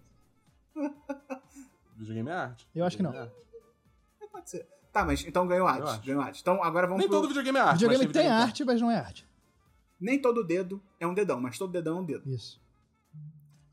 Videogame 1.98 2.30
é 2.30 2.34
arte. 2.34 2.68
Eu 2.76 2.86
acho 2.86 2.98
que 2.98 3.04
não. 3.04 3.14
É. 3.14 3.32
Pode 4.32 4.50
ser. 4.50 4.68
Tá, 4.92 5.06
mas 5.06 5.24
então 5.26 5.48
ganhou 5.48 5.68
arte. 5.68 6.06
Ganhou 6.06 6.22
arte. 6.22 6.42
Então 6.42 6.64
agora 6.64 6.86
vamos 6.86 7.00
Nem 7.00 7.08
pro... 7.08 7.18
todo 7.18 7.28
videogame 7.28 7.58
é 7.58 7.62
arte. 7.62 7.74
Videogame 7.74 8.04
mas 8.06 8.14
tem 8.14 8.22
videogame 8.24 8.44
arte, 8.44 8.66
mas 8.66 8.82
não 8.82 8.92
é 8.92 8.98
arte. 8.98 9.31
Nem 10.02 10.20
todo 10.20 10.44
dedo 10.44 10.82
é 11.00 11.06
um 11.08 11.14
dedão, 11.14 11.40
mas 11.40 11.58
todo 11.58 11.72
dedão 11.72 12.00
é 12.00 12.02
um 12.02 12.06
dedo. 12.06 12.28
Isso. 12.30 12.60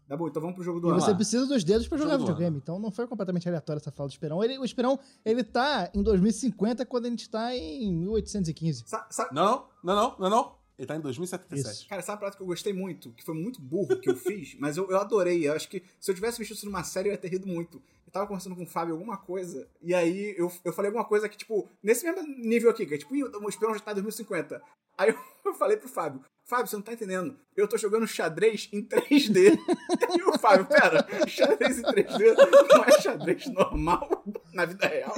Tá 0.06 0.16
bom, 0.16 0.26
então 0.26 0.40
vamos 0.40 0.54
pro 0.54 0.64
jogo 0.64 0.80
do 0.80 0.88
E 0.88 0.90
ano. 0.92 1.00
você 1.02 1.14
precisa 1.14 1.44
dos 1.46 1.62
dedos 1.62 1.86
pra 1.86 1.98
Jogo 1.98 2.10
jogar 2.10 2.18
videogame. 2.22 2.56
Então 2.56 2.78
não 2.78 2.90
foi 2.90 3.06
completamente 3.06 3.46
aleatório 3.46 3.78
essa 3.78 3.90
fala 3.92 4.08
do 4.08 4.12
Esperão. 4.12 4.42
Ele- 4.42 4.58
o 4.58 4.64
Esperão, 4.64 4.98
ele 5.22 5.44
tá 5.44 5.90
em 5.94 6.02
2050 6.02 6.86
quando 6.86 7.06
a 7.06 7.10
gente 7.10 7.28
tá 7.28 7.54
em 7.54 7.92
1815. 7.94 8.84
Sa- 8.86 9.06
sa- 9.10 9.28
Não, 9.32 9.66
não, 9.84 9.94
não, 9.94 10.16
não, 10.18 10.30
não. 10.30 10.58
Ele 10.78 10.86
tá 10.86 10.96
em 10.96 11.00
2077. 11.00 11.74
Isso. 11.74 11.88
Cara, 11.88 12.00
sabe 12.00 12.12
uma 12.14 12.18
parada 12.20 12.36
que 12.36 12.42
eu 12.42 12.46
gostei 12.46 12.72
muito? 12.72 13.10
Que 13.12 13.22
foi 13.24 13.34
muito 13.34 13.60
burro 13.60 14.00
que 14.00 14.08
eu 14.08 14.16
fiz, 14.16 14.54
mas 14.60 14.76
eu, 14.78 14.88
eu 14.90 14.96
adorei. 14.98 15.46
Eu 15.46 15.52
acho 15.52 15.68
que 15.68 15.82
se 16.00 16.10
eu 16.10 16.14
tivesse 16.14 16.38
visto 16.38 16.52
isso 16.54 16.64
numa 16.64 16.84
série, 16.84 17.08
eu 17.08 17.12
ia 17.12 17.18
ter 17.18 17.28
rido 17.28 17.46
muito. 17.46 17.82
Eu 18.06 18.12
tava 18.12 18.26
conversando 18.26 18.56
com 18.56 18.62
o 18.62 18.66
Fábio 18.66 18.94
alguma 18.94 19.18
coisa, 19.18 19.68
e 19.82 19.92
aí 19.92 20.34
eu, 20.38 20.50
eu 20.64 20.72
falei 20.72 20.88
alguma 20.88 21.04
coisa 21.04 21.28
que, 21.28 21.36
tipo, 21.36 21.68
nesse 21.82 22.10
mesmo 22.10 22.26
nível 22.38 22.70
aqui, 22.70 22.86
que 22.86 22.94
é 22.94 22.98
tipo, 22.98 23.14
"Ih, 23.14 23.24
o 23.24 23.48
Esperão 23.50 23.74
já 23.74 23.80
tá 23.80 23.90
em 23.90 23.96
2050. 23.96 24.62
Aí 24.98 25.14
eu, 25.44 25.54
falei 25.54 25.76
pro 25.76 25.88
Fábio, 25.88 26.20
Fábio, 26.44 26.66
você 26.66 26.76
não 26.76 26.82
tá 26.82 26.92
entendendo. 26.92 27.38
Eu 27.56 27.68
tô 27.68 27.76
jogando 27.78 28.06
xadrez 28.06 28.68
em 28.72 28.82
3D. 28.82 29.56
e 30.18 30.22
o 30.22 30.38
Fábio, 30.38 30.66
pera, 30.66 31.06
xadrez 31.26 31.78
em 31.78 31.82
3D 31.82 32.36
não 32.74 32.84
é 32.84 33.00
xadrez 33.00 33.46
normal 33.46 34.24
na 34.52 34.64
vida 34.64 34.86
real? 34.86 35.14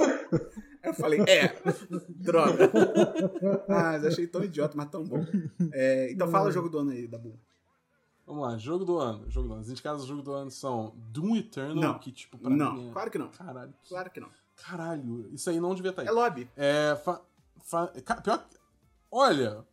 Eu 0.83 0.93
falei, 0.93 1.19
é, 1.21 1.55
droga. 2.09 2.69
Mas 3.67 4.05
achei 4.05 4.27
tão 4.27 4.43
idiota, 4.43 4.75
mas 4.75 4.89
tão 4.89 5.03
bom. 5.03 5.25
É, 5.73 6.11
então 6.11 6.29
fala 6.29 6.49
o 6.49 6.51
jogo 6.51 6.69
do 6.69 6.79
ano 6.79 6.91
aí, 6.91 7.07
Dabu. 7.07 7.39
Vamos 8.25 8.43
lá, 8.47 8.57
jogo 8.57 8.85
do 8.85 8.97
ano. 8.99 9.29
Jogo 9.29 9.47
do 9.47 9.53
ano. 9.53 9.61
Os 9.61 9.69
indicados 9.69 10.01
do 10.03 10.07
jogo 10.07 10.21
do 10.21 10.31
ano 10.33 10.49
são 10.51 10.93
Doom 11.11 11.35
Eternal, 11.37 11.75
Não. 11.75 11.99
que 11.99 12.11
tipo, 12.11 12.37
pra 12.37 12.49
Não, 12.49 12.73
mim 12.73 12.89
é... 12.89 12.93
claro 12.93 13.11
que 13.11 13.17
não. 13.17 13.29
Caralho, 13.29 13.73
Claro 13.87 14.09
que 14.09 14.19
não. 14.19 14.29
caralho, 14.55 15.29
isso 15.33 15.49
aí 15.49 15.59
não 15.59 15.73
devia 15.75 15.89
estar 15.91 16.01
aí. 16.03 16.07
É 16.07 16.11
lobby. 16.11 16.49
É. 16.55 16.95
Fa... 17.03 17.21
fa- 17.63 17.87
Pior 18.23 18.37
que. 18.39 18.57
Olha. 19.11 19.65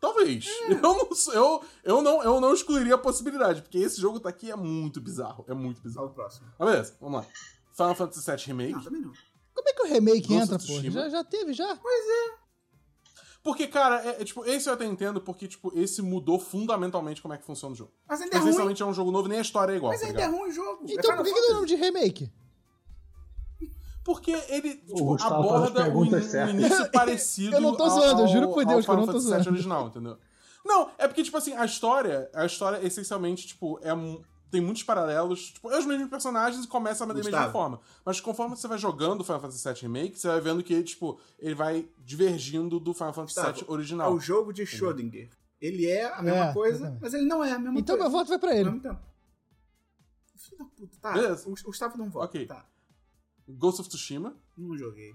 Talvez. 0.00 0.46
É. 0.48 0.72
Eu, 0.72 0.80
não, 0.80 1.14
sou- 1.14 1.34
eu, 1.34 1.64
eu, 1.84 2.02
não, 2.02 2.22
eu 2.22 2.40
não 2.40 2.54
excluiria 2.54 2.94
a 2.94 2.98
possibilidade, 2.98 3.60
porque 3.62 3.76
esse 3.78 4.00
jogo 4.00 4.18
tá 4.18 4.30
aqui 4.30 4.50
é 4.50 4.56
muito 4.56 5.00
bizarro. 5.00 5.44
É 5.46 5.52
muito 5.54 5.80
bizarro. 5.82 6.06
o 6.06 6.10
próximo. 6.10 6.46
Mas 6.58 6.70
beleza, 6.70 6.96
vamos 7.00 7.20
lá. 7.20 7.26
Final 7.72 7.94
Fantasy 7.94 8.30
VII 8.30 8.36
Remake. 8.46 8.72
Não, 8.72 8.82
também 8.82 9.00
não. 9.02 9.12
Como 9.54 9.68
é 9.68 9.72
que 9.74 9.82
o 9.82 9.86
remake 9.86 10.26
Ghost 10.28 10.42
entra, 10.44 10.58
pô? 10.58 10.90
Já, 10.90 11.08
já 11.10 11.22
teve, 11.24 11.52
já? 11.52 11.78
Porque, 13.42 13.66
cara, 13.66 14.02
é, 14.04 14.20
é, 14.20 14.24
tipo, 14.24 14.44
esse 14.44 14.68
eu 14.68 14.74
até 14.74 14.84
entendo, 14.84 15.20
porque, 15.20 15.48
tipo, 15.48 15.72
esse 15.78 16.02
mudou 16.02 16.38
fundamentalmente 16.38 17.22
como 17.22 17.32
é 17.32 17.38
que 17.38 17.44
funciona 17.44 17.72
o 17.72 17.76
jogo. 17.76 17.92
Mas 18.06 18.20
ainda 18.20 18.36
é 18.36 18.38
ruim. 18.38 18.48
Essencialmente 18.48 18.82
é 18.82 18.86
um 18.86 18.92
jogo 18.92 19.10
novo, 19.10 19.28
nem 19.28 19.38
a 19.38 19.42
história 19.42 19.72
é 19.72 19.76
igual, 19.76 19.92
Mas 19.92 20.00
tá 20.02 20.06
ainda 20.08 20.20
é 20.20 20.26
ligado? 20.26 20.38
ruim 20.40 20.50
o 20.50 20.52
jogo. 20.52 20.84
Então 20.86 21.12
é 21.12 21.16
por 21.16 21.24
que, 21.24 21.32
que 21.32 21.40
dá 21.40 21.46
o 21.48 21.54
nome 21.54 21.66
de 21.66 21.74
remake? 21.74 22.32
Porque 24.04 24.30
ele, 24.48 24.76
tipo, 24.76 25.22
aborda 25.22 25.88
o, 25.94 26.04
in- 26.04 26.22
certas. 26.22 26.54
início 26.54 26.90
parecido 26.92 27.56
Eu 27.56 27.60
não 27.60 27.76
tô 27.76 27.84
ao- 27.84 27.90
zoando, 27.90 28.22
eu 28.22 28.28
juro 28.28 28.48
por 28.48 28.60
ao 28.62 28.68
Deus 28.68 28.84
que 28.84 28.90
eu 28.90 28.94
Final 28.94 29.06
não 29.06 29.06
tô 29.06 29.12
Fantasy 29.12 29.26
VII 29.28 29.42
zoando. 29.42 29.50
original, 29.50 29.86
entendeu? 29.88 30.18
Não, 30.64 30.90
é 30.98 31.06
porque, 31.06 31.22
tipo 31.22 31.36
assim, 31.36 31.52
a 31.54 31.64
história, 31.64 32.30
a 32.34 32.44
história 32.46 32.84
essencialmente, 32.84 33.46
tipo, 33.46 33.78
é 33.82 33.92
um- 33.94 34.22
tem 34.50 34.60
muitos 34.60 34.82
paralelos, 34.82 35.52
tipo, 35.52 35.70
é 35.70 35.78
os 35.78 35.86
mesmos 35.86 36.08
personagens 36.10 36.64
e 36.64 36.68
começa 36.68 37.06
da 37.06 37.14
mesma 37.14 37.50
forma. 37.52 37.78
Mas 38.04 38.20
conforme 38.20 38.56
você 38.56 38.66
vai 38.66 38.78
jogando 38.78 39.20
o 39.20 39.24
Final 39.24 39.40
Fantasy 39.40 39.62
VII 39.68 39.82
Remake, 39.82 40.18
você 40.18 40.26
vai 40.28 40.40
vendo 40.40 40.62
que 40.62 40.72
ele, 40.74 40.82
tipo, 40.82 41.20
ele 41.38 41.54
vai 41.54 41.88
divergindo 41.98 42.80
do 42.80 42.92
Final 42.92 43.12
Fantasy 43.12 43.34
Gustavo, 43.36 43.54
VII 43.58 43.64
É 43.68 43.72
original. 43.72 44.12
o 44.12 44.18
jogo 44.18 44.52
de 44.52 44.62
Schrödinger. 44.66 45.28
Ele 45.60 45.86
é 45.86 46.12
a 46.12 46.20
mesma 46.22 46.46
É, 46.46 46.52
coisa, 46.54 46.76
exatamente. 46.78 47.00
mas 47.02 47.14
ele 47.14 47.26
não 47.26 47.44
é 47.44 47.52
a 47.52 47.58
mesma 47.58 47.78
Então 47.78 47.96
coisa. 47.96 48.10
meu 48.10 48.18
voto 48.18 48.28
vai 48.28 48.38
pra 48.38 48.48
Ao 48.50 48.54
ele. 48.56 48.64
mesmo 48.64 48.80
tempo. 48.80 49.00
Filho 50.36 50.58
da 50.58 50.64
puta. 50.64 50.96
Tá, 51.00 51.12
Beleza. 51.12 51.48
o, 51.48 51.52
o 51.52 51.56
Gustavo 51.66 51.98
não 51.98 52.08
vota. 52.10 52.24
Ok. 52.26 52.46
Tá, 52.46 52.64
Ghost 53.58 53.80
of 53.80 53.88
Tsushima, 53.88 54.34
não 54.56 54.76
joguei. 54.76 55.14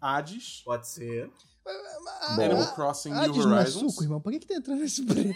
Hades, 0.00 0.62
Pode 0.64 0.88
ser. 0.88 1.30
Ah, 1.66 2.34
Animal 2.42 2.74
Crossing 2.74 3.12
ah, 3.12 3.26
New 3.28 3.36
não 3.46 3.56
é 3.56 3.60
Horizons. 3.60 3.92
suco, 3.92 4.02
irmão. 4.04 4.20
Por 4.20 4.32
que, 4.32 4.38
que 4.40 4.46
tá 4.46 4.54
entrando 4.54 4.80
nesse 4.80 5.04
prêmio? 5.06 5.34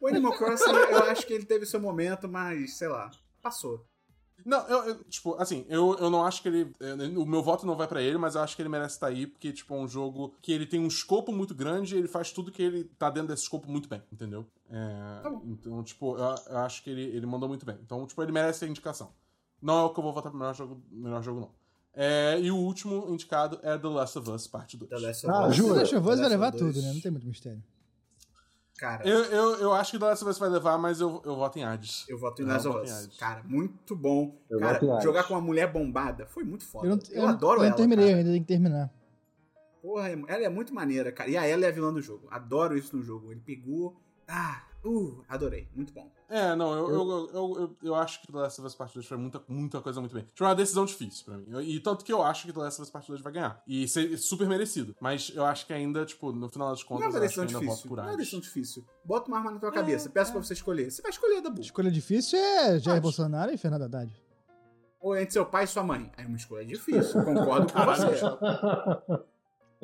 O 0.00 0.08
Animal 0.08 0.36
Crossing, 0.36 0.70
eu 0.70 1.04
acho 1.04 1.26
que 1.26 1.32
ele 1.32 1.44
teve 1.46 1.64
seu 1.64 1.80
momento, 1.80 2.28
mas, 2.28 2.76
sei 2.76 2.88
lá, 2.88 3.10
passou. 3.40 3.86
Não, 4.44 4.66
eu, 4.68 4.84
eu- 4.84 5.04
tipo, 5.04 5.34
assim, 5.36 5.64
eu, 5.68 5.96
eu 5.98 6.10
não 6.10 6.24
acho 6.26 6.42
que 6.42 6.48
ele. 6.48 6.72
eh, 6.80 6.92
O 7.18 7.24
meu 7.24 7.42
voto 7.42 7.64
não 7.64 7.74
vai 7.76 7.86
pra 7.88 8.02
ele, 8.02 8.18
mas 8.18 8.34
eu 8.34 8.42
acho 8.42 8.54
que 8.54 8.60
ele 8.62 8.68
merece 8.68 8.96
estar 8.96 9.06
aí, 9.06 9.26
porque, 9.26 9.52
tipo, 9.52 9.72
é 9.74 9.78
um 9.78 9.88
jogo 9.88 10.34
que 10.42 10.52
ele 10.52 10.66
tem 10.66 10.78
um 10.80 10.86
escopo 10.88 11.32
muito 11.32 11.54
grande 11.54 11.94
e 11.94 11.98
ele 11.98 12.08
faz 12.08 12.30
tudo 12.32 12.52
que 12.52 12.62
ele 12.62 12.84
tá 12.98 13.08
dentro 13.08 13.28
desse 13.28 13.44
escopo 13.44 13.70
muito 13.70 13.88
bem, 13.88 14.02
entendeu? 14.12 14.44
É, 14.68 15.20
Tá 15.22 15.30
bom. 15.30 15.42
então, 15.46 15.82
tipo, 15.82 16.16
eu, 16.18 16.34
eu 16.48 16.58
acho 16.58 16.82
que 16.82 16.90
ele, 16.90 17.02
ele 17.02 17.24
mandou 17.26 17.48
muito 17.48 17.64
bem. 17.64 17.78
Então, 17.82 18.06
tipo, 18.06 18.20
ele 18.22 18.32
merece 18.32 18.64
a 18.64 18.68
indicação. 18.68 19.14
Não 19.62 19.78
é 19.78 19.82
o 19.84 19.90
que 19.90 19.98
eu 19.98 20.04
vou 20.04 20.12
votar 20.12 20.30
pro 20.30 20.38
melhor 20.38 20.54
jogo, 20.54 20.80
melhor 20.90 21.22
jogo 21.22 21.40
não. 21.40 21.50
É, 21.94 22.38
e 22.40 22.50
o 22.50 22.56
último 22.56 23.06
indicado 23.08 23.58
é 23.62 23.76
The 23.78 23.88
Last 23.88 24.18
of 24.18 24.30
Us, 24.30 24.46
parte 24.46 24.76
2. 24.76 24.90
The 24.90 24.98
Last 24.98 25.26
of 25.26 25.34
Ah, 25.34 25.48
Us. 25.48 25.56
jura? 25.56 25.72
O 25.72 25.76
Last 25.76 25.96
of 25.96 26.08
Us 26.08 26.14
The 26.16 26.20
vai 26.20 26.28
levar 26.30 26.52
tudo, 26.52 26.82
né? 26.82 26.92
Não 26.92 27.00
tem 27.00 27.10
muito 27.10 27.26
mistério. 27.26 27.62
Cara, 28.78 29.08
Eu, 29.08 29.24
eu, 29.24 29.54
eu 29.60 29.72
acho 29.72 29.92
que 29.92 29.98
The 29.98 30.04
Last 30.04 30.22
of 30.22 30.30
Us 30.30 30.38
vai 30.38 30.50
levar, 30.50 30.76
mas 30.76 31.00
eu, 31.00 31.22
eu 31.24 31.34
voto 31.34 31.58
em 31.58 31.64
Hades. 31.64 32.04
eu 32.08 32.18
voto 32.18 32.42
em 32.42 32.44
Eu 32.44 32.52
Last 32.52 32.68
of 32.68 32.78
Us. 32.80 33.16
Cara, 33.18 33.42
muito 33.44 33.96
bom. 33.96 34.36
Eu 34.50 34.58
cara, 34.60 34.74
voto 34.74 34.84
em 34.84 34.90
Hades. 34.90 35.04
jogar 35.04 35.24
com 35.24 35.32
uma 35.32 35.40
mulher 35.40 35.72
bombada 35.72 36.26
foi 36.26 36.44
muito 36.44 36.64
foda. 36.66 36.86
Eu, 36.86 36.90
Eu, 36.90 36.96
não, 36.96 37.02
eu, 37.10 37.22
não- 37.22 37.28
adoro 37.30 37.60
eu 37.60 37.64
ela. 37.64 37.70
não 37.70 37.76
terminei, 37.76 38.06
cara. 38.08 38.18
ainda 38.18 38.30
tem 38.32 38.40
que 38.42 38.46
terminar. 38.48 38.90
Porra, 39.80 40.08
ela 40.10 40.44
é 40.44 40.48
muito 40.50 40.74
maneira, 40.74 41.10
cara. 41.10 41.30
E 41.30 41.36
a 41.38 41.46
ela 41.46 41.64
é 41.64 41.68
a 41.68 41.72
vilã 41.72 41.90
do 41.92 42.02
jogo. 42.02 42.26
Adoro 42.30 42.76
isso 42.76 42.94
no 42.94 43.02
jogo. 43.02 43.32
Ele 43.32 43.40
pegou. 43.40 43.96
Ah, 44.28 44.62
uh, 44.86 45.24
adorei. 45.28 45.68
Muito 45.74 45.92
bom. 45.92 46.10
É, 46.28 46.54
não, 46.56 46.72
eu, 46.74 46.90
eu, 46.90 47.10
eu, 47.10 47.60
eu, 47.60 47.76
eu 47.82 47.94
acho 47.94 48.20
que 48.20 48.26
The 48.32 48.38
Last 48.38 48.60
of 48.60 48.66
Us 48.66 48.74
Part 48.74 48.92
2 48.94 49.06
foi 49.06 49.16
muita, 49.16 49.42
muita 49.48 49.80
coisa 49.80 50.00
muito 50.00 50.12
bem. 50.14 50.26
Foi 50.34 50.46
uma 50.46 50.54
decisão 50.54 50.84
difícil 50.84 51.24
pra 51.24 51.36
mim. 51.36 51.46
E 51.62 51.78
tanto 51.80 52.04
que 52.04 52.12
eu 52.12 52.22
acho 52.22 52.46
que 52.46 52.52
The 52.52 52.58
Last 52.60 52.80
of 52.80 52.86
Us 52.88 52.90
Part 52.90 53.06
2 53.08 53.20
vai 53.20 53.32
ganhar. 53.32 53.62
E 53.66 53.86
ser 53.86 54.16
super 54.18 54.48
merecido. 54.48 54.96
Mas 55.00 55.30
eu 55.34 55.44
acho 55.44 55.66
que 55.66 55.72
ainda, 55.72 56.04
tipo, 56.04 56.32
no 56.32 56.48
final 56.48 56.70
das 56.70 56.80
Não 56.80 56.84
é 56.84 56.88
contas, 56.88 57.14
uma 57.14 57.18
eu 57.20 57.24
acho 57.24 57.34
que 57.34 57.40
decisão 57.40 57.44
ainda 57.44 57.58
voto 57.58 57.66
difícil. 57.68 57.88
por 57.88 57.96
Não 57.96 58.04
é 58.04 58.10
uma 58.10 58.16
decisão 58.16 58.40
difícil. 58.40 58.86
Bota 59.04 59.28
uma 59.28 59.38
arma 59.38 59.50
na 59.52 59.58
tua 59.60 59.68
É, 59.68 59.72
cabeça. 59.72 60.10
Peço 60.10 60.30
é. 60.30 60.32
pra 60.32 60.42
você 60.42 60.52
escolher. 60.54 60.90
Você 60.90 61.02
vai 61.02 61.10
escolher, 61.10 61.40
Dabu. 61.40 61.60
Escolha 61.60 61.90
difícil 61.90 62.38
é 62.38 62.78
Jair. 62.78 63.00
Bolsonaro 63.00 63.52
e 63.52 63.56
Fernando 63.56 63.82
Haddad. 63.82 64.12
Ou 65.00 65.16
entre 65.16 65.32
seu 65.32 65.46
pai 65.46 65.64
e 65.64 65.66
sua 65.68 65.84
mãe. 65.84 66.10
Aí 66.16 66.26
uma 66.26 66.36
escolha 66.36 66.64
difícil. 66.64 67.22
Concordo 67.24 67.72
com 67.72 67.84
você. 67.84 68.06
Gustavo. 68.06 69.24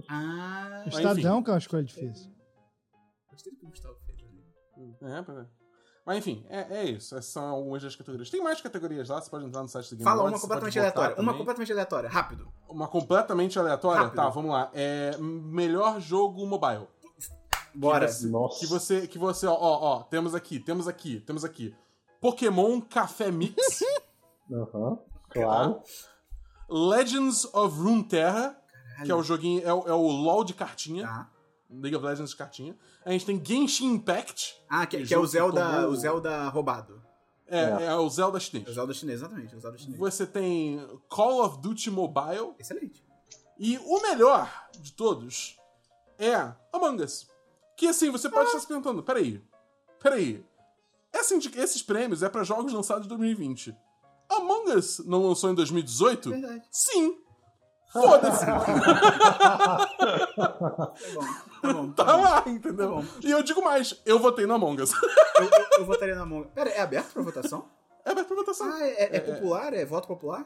Ah. 0.09 0.85
Estadão 0.87 1.13
enfim. 1.37 1.43
que 1.45 1.51
é 1.51 1.53
uma 1.53 1.59
escolha 1.59 1.85
difícil. 1.85 2.33
Gostei 3.31 3.53
do 3.53 3.59
que 3.59 3.67
o 3.67 3.69
Gustavo. 3.69 3.97
É, 5.03 5.23
pra 5.23 5.35
ver. 5.35 5.49
Mas 6.05 6.19
enfim, 6.19 6.45
é, 6.49 6.79
é 6.79 6.85
isso. 6.85 7.17
Essas 7.17 7.33
são 7.33 7.45
algumas 7.45 7.83
das 7.83 7.95
categorias. 7.95 8.29
Tem 8.29 8.43
mais 8.43 8.61
categorias 8.61 9.09
lá, 9.09 9.21
você 9.21 9.31
pode 9.31 9.45
entrar 9.45 9.63
no 9.63 9.69
site 9.69 9.91
do 9.91 9.97
Game 9.97 10.05
Fala 10.05 10.23
Awards, 10.23 10.35
uma 10.35 10.41
completamente 10.41 10.79
aleatória. 10.79 11.11
Uma 11.11 11.17
também. 11.17 11.39
completamente 11.39 11.73
aleatória. 11.73 12.09
Rápido. 12.09 12.53
Uma 12.69 12.89
completamente 12.89 13.59
aleatória? 13.59 14.03
Rápido. 14.03 14.17
Tá, 14.17 14.29
vamos 14.29 14.51
lá. 14.51 14.71
É 14.75 15.17
melhor 15.19 16.01
jogo 16.01 16.45
mobile. 16.45 16.89
Bora. 17.75 18.07
Que 18.07 18.13
você, 18.13 18.29
Nossa. 18.29 18.59
que 18.59 18.67
você, 18.67 19.07
que 19.07 19.19
você, 19.19 19.47
ó, 19.47 19.55
ó, 19.55 19.79
ó, 19.81 20.03
temos 20.03 20.35
aqui, 20.35 20.59
temos 20.59 20.89
aqui, 20.89 21.21
temos 21.21 21.45
aqui. 21.45 21.75
Pokémon 22.21 22.81
Café 22.81 23.31
Mix, 23.31 23.83
Aham, 24.53 24.99
claro. 25.31 25.81
Legends 26.69 27.45
of 27.55 27.79
Runeterra 27.79 28.63
que 29.05 29.11
é 29.11 29.15
o 29.15 29.23
joguinho, 29.23 29.63
é 29.65 29.73
o, 29.73 29.89
é 29.89 29.93
o 29.93 30.07
LoL 30.07 30.45
de 30.45 30.55
cartinha. 30.55 31.07
Tá. 31.07 31.31
League 31.81 31.97
of 31.97 32.05
Legends 32.05 32.31
de 32.31 32.37
cartinha. 32.37 32.77
A 33.05 33.11
gente 33.13 33.25
tem 33.27 33.43
Genshin 33.45 33.93
Impact. 33.95 34.55
Ah, 34.69 34.87
que, 34.87 35.05
Que 35.05 35.15
é 35.15 35.19
o 35.19 35.27
Zelda, 35.27 35.65
tomou- 35.65 35.91
o 35.91 35.97
Zelda 35.97 36.49
roubado. 36.49 37.03
É, 37.47 37.59
É. 37.61 37.85
é 37.87 37.95
o 37.97 38.09
Zelda 38.09 38.39
É 38.39 38.41
chinês. 38.41 38.69
o 38.69 38.73
Zelda 38.73 38.95
chinês, 38.95 39.21
exatamente. 39.21 39.55
É 39.55 39.57
o 39.57 39.61
Zelda 39.61 39.77
chinês. 39.79 39.99
Você 39.99 40.27
tem 40.27 40.81
Call 41.09 41.45
of 41.45 41.59
Duty 41.61 41.91
Mobile. 41.91 42.55
Excelente. 42.59 43.05
E 43.59 43.79
o 43.79 44.01
melhor 44.03 44.51
de 44.79 44.93
todos 44.93 45.57
é 46.19 46.35
Among 46.73 47.03
Us. 47.03 47.29
Que 47.77 47.89
assim, 47.89 48.11
você 48.11 48.29
pode 48.29 48.47
estar 48.47 48.61
se 48.61 48.67
perguntando: 48.67 49.03
peraí, 49.03 49.43
peraí. 50.01 50.45
Essa 51.13 51.35
esses 51.37 51.83
prêmios 51.83 52.23
é 52.23 52.29
pra 52.29 52.43
jogos 52.43 52.73
lançados 52.73 53.05
em 53.05 53.09
2020. 53.09 53.77
Among 54.31 54.71
Us 54.73 55.01
não 55.05 55.27
lançou 55.29 55.51
em 55.51 55.55
2018? 55.55 56.31
Verdade. 56.31 56.63
Sim. 56.71 57.19
Foda-se. 57.93 58.47
Bom. 61.15 61.52
Tá 61.63 61.73
bom. 61.73 61.91
tá 61.93 62.05
Tá 62.05 62.17
bom. 62.17 62.23
lá, 62.23 62.45
entendeu? 62.47 62.89
Tá 62.91 62.95
bom. 62.97 63.05
e 63.23 63.31
eu 63.31 63.43
digo 63.43 63.63
mais: 63.65 63.95
eu 64.05 64.19
votei 64.19 64.45
no 64.47 64.55
Among 64.55 64.83
Us. 64.83 64.93
Eu, 64.93 65.45
eu, 65.45 65.67
eu 65.79 65.87
votaria 65.87 66.15
na 66.15 66.27
mão. 66.27 66.43
Pera, 66.55 66.69
é 66.71 66.81
aberto 66.81 67.13
pra 67.13 67.23
votação? 67.23 67.65
é 68.05 68.11
aberto 68.11 68.27
pra 68.29 68.37
votação. 68.37 68.67
Ah, 68.73 68.81
é, 68.87 69.05
é- 69.05 69.17
é 69.17 69.21
popular? 69.21 69.73
É 69.73 69.85
voto 69.85 70.09
popular? 70.09 70.45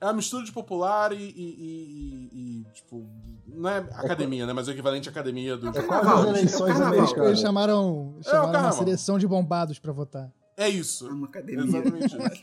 É 0.00 0.06
uma 0.06 0.14
mistura 0.14 0.44
de 0.44 0.50
popular 0.52 1.12
e, 1.12 1.16
e- 1.16 1.20
e- 1.22 2.28
e- 2.32 2.60
e, 2.60 2.64
tipo, 2.74 3.06
não 3.46 3.68
é 3.70 3.78
academia, 3.78 4.44
né? 4.44 4.52
Mas 4.52 4.66
é 4.66 4.72
o 4.72 4.74
equivalente 4.74 5.08
à 5.08 5.12
academia 5.12 5.56
do. 5.56 5.68
É 5.68 5.72
quase 5.72 5.86
Carnaval, 5.88 6.18
as 6.18 6.24
gente, 6.26 6.36
eleições 6.38 6.70
é 6.70 6.72
carnaval. 6.82 7.26
Eles, 7.28 7.40
chamaram, 7.40 8.18
chamaram 8.22 8.44
uma 8.46 8.52
carnaval. 8.52 8.78
seleção 8.78 9.18
de 9.18 9.26
bombados 9.26 9.78
pra 9.78 9.92
votar. 9.92 10.30
É 10.56 10.68
isso. 10.68 11.06
É 11.08 11.12
uma 11.12 11.26
academia. 11.26 11.64
Exatamente 11.64 12.06
isso. 12.16 12.40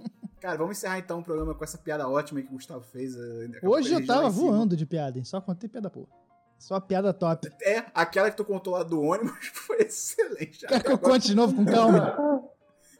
Cara, 0.40 0.58
vamos 0.58 0.76
encerrar 0.76 0.98
então 0.98 1.20
o 1.20 1.22
programa 1.24 1.54
com 1.54 1.64
essa 1.64 1.78
piada 1.78 2.06
ótima 2.08 2.40
que 2.42 2.48
o 2.48 2.52
Gustavo 2.52 2.82
fez. 2.84 3.14
eh, 3.16 3.48
Hoje 3.62 3.92
eu 3.94 4.04
tava 4.06 4.28
voando 4.28 4.76
de 4.76 4.84
piada, 4.84 5.16
hein? 5.16 5.24
Só 5.24 5.40
contei 5.40 5.68
piada 5.70 5.88
boa. 5.88 6.06
Só 6.64 6.80
piada 6.80 7.12
top. 7.12 7.46
É, 7.60 7.84
aquela 7.92 8.30
que 8.30 8.38
tu 8.38 8.44
contou 8.44 8.72
lá 8.72 8.82
do 8.82 9.02
ônibus 9.02 9.48
foi 9.52 9.82
excelente. 9.82 10.66
Quer 10.66 10.82
que 10.82 10.90
eu 10.92 10.96
conte 10.96 11.26
de 11.26 11.34
novo 11.34 11.54
com 11.54 11.62
calma? 11.70 12.42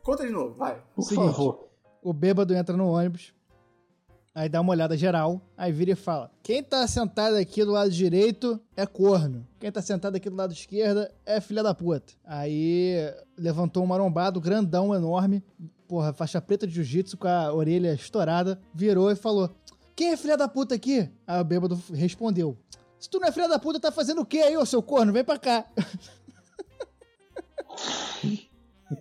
Conta 0.02 0.26
de 0.26 0.30
novo, 0.30 0.54
vai. 0.54 0.82
Por 0.94 1.00
Seguinte. 1.00 1.28
favor. 1.28 1.70
O 2.02 2.12
bêbado 2.12 2.54
entra 2.54 2.76
no 2.76 2.90
ônibus, 2.90 3.32
aí 4.34 4.50
dá 4.50 4.60
uma 4.60 4.70
olhada 4.70 4.98
geral, 4.98 5.40
aí 5.56 5.72
vira 5.72 5.92
e 5.92 5.94
fala: 5.94 6.30
Quem 6.42 6.62
tá 6.62 6.86
sentado 6.86 7.36
aqui 7.36 7.64
do 7.64 7.70
lado 7.70 7.90
direito 7.90 8.60
é 8.76 8.84
corno. 8.84 9.48
Quem 9.58 9.72
tá 9.72 9.80
sentado 9.80 10.14
aqui 10.14 10.28
do 10.28 10.36
lado 10.36 10.52
esquerdo 10.52 11.08
é 11.24 11.40
filha 11.40 11.62
da 11.62 11.74
puta. 11.74 12.12
Aí 12.22 12.96
levantou 13.34 13.82
um 13.82 13.86
marombado 13.86 14.42
grandão, 14.42 14.94
enorme, 14.94 15.42
porra, 15.88 16.12
faixa 16.12 16.38
preta 16.38 16.66
de 16.66 16.74
jiu-jitsu 16.74 17.16
com 17.16 17.28
a 17.28 17.50
orelha 17.50 17.94
estourada, 17.94 18.60
virou 18.74 19.10
e 19.10 19.16
falou: 19.16 19.48
Quem 19.96 20.12
é 20.12 20.18
filha 20.18 20.36
da 20.36 20.48
puta 20.48 20.74
aqui? 20.74 21.08
Aí 21.26 21.40
o 21.40 21.44
bêbado 21.44 21.82
respondeu: 21.94 22.58
Se 23.04 23.10
tu 23.10 23.20
não 23.20 23.28
é 23.28 23.32
filha 23.32 23.46
da 23.46 23.58
puta, 23.58 23.78
tá 23.78 23.92
fazendo 23.92 24.22
o 24.22 24.24
quê 24.24 24.38
aí, 24.38 24.56
ô 24.56 24.64
seu 24.64 24.82
corno? 24.82 25.12
Vem 25.12 25.22
pra 25.22 25.38
cá. 25.38 25.66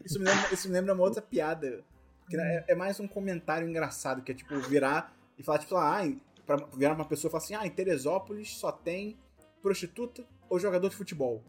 Isso 0.03 0.19
me 0.19 0.25
lembra, 0.25 0.53
isso 0.53 0.67
me 0.67 0.73
lembra 0.73 0.93
uma 0.93 1.03
outra 1.03 1.21
piada. 1.21 1.81
Que 2.29 2.35
é, 2.35 2.65
é 2.67 2.75
mais 2.75 2.99
um 2.99 3.07
comentário 3.07 3.65
engraçado, 3.65 4.21
que 4.21 4.33
é 4.33 4.35
tipo 4.35 4.59
virar 4.59 5.15
e 5.37 5.43
falar, 5.43 5.59
tipo, 5.59 5.77
ah, 5.77 6.01
pra, 6.45 6.57
virar 6.75 6.95
uma 6.95 7.05
pessoa 7.05 7.29
e 7.29 7.31
falar 7.31 7.43
assim, 7.45 7.55
ah, 7.55 7.65
em 7.65 7.69
Teresópolis 7.69 8.57
só 8.57 8.73
tem 8.73 9.17
prostituta 9.61 10.25
ou 10.49 10.59
jogador 10.59 10.89
de 10.89 10.97
futebol. 10.97 11.41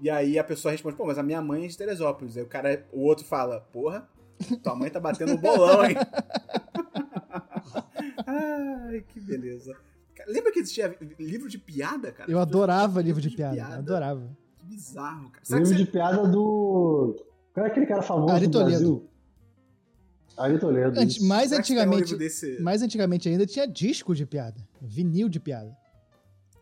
E 0.00 0.08
aí 0.08 0.38
a 0.38 0.44
pessoa 0.44 0.72
responde, 0.72 0.96
pô, 0.96 1.04
mas 1.04 1.18
a 1.18 1.22
minha 1.22 1.42
mãe 1.42 1.66
é 1.66 1.68
de 1.68 1.76
Teresópolis. 1.76 2.38
Aí 2.38 2.42
o 2.42 2.48
cara, 2.48 2.86
o 2.90 3.02
outro 3.02 3.26
fala, 3.26 3.60
porra, 3.70 4.08
tua 4.62 4.74
mãe 4.74 4.88
tá 4.88 4.98
batendo 4.98 5.34
um 5.34 5.36
bolão, 5.36 5.84
hein? 5.84 5.96
Ai, 8.26 9.04
que 9.06 9.20
beleza. 9.20 9.76
Lembra 10.28 10.52
que 10.52 10.58
existia 10.58 10.94
livro 11.18 11.48
de 11.48 11.58
piada, 11.58 12.12
cara? 12.12 12.30
Eu 12.30 12.38
adorava 12.38 13.00
livro 13.00 13.20
de 13.20 13.30
de 13.30 13.36
piada, 13.36 13.54
piada. 13.54 13.76
adorava. 13.76 14.36
Que 14.58 14.66
bizarro, 14.66 15.30
cara. 15.30 15.44
Será 15.44 15.58
Livro 15.60 15.74
você... 15.74 15.84
de 15.84 15.90
piada 15.90 16.28
do. 16.28 17.16
Qual 17.54 17.64
é 17.64 17.68
aquele 17.70 17.86
cara 17.86 18.02
famoso 18.02 18.34
Ari 18.34 18.46
do 18.46 18.52
Toledo. 18.52 18.70
Brasil? 18.70 19.10
Ari 20.36 20.58
Toledo. 20.58 20.94
Mais 21.26 21.48
será 21.48 21.48
pega 21.48 21.54
um 21.54 21.58
antigamente, 21.58 22.02
livro 22.02 22.18
desse... 22.18 22.60
mais 22.60 22.82
antigamente 22.82 23.28
ainda 23.28 23.46
tinha 23.46 23.66
disco 23.66 24.14
de 24.14 24.26
piada, 24.26 24.60
vinil 24.80 25.28
de 25.28 25.40
piada. 25.40 25.74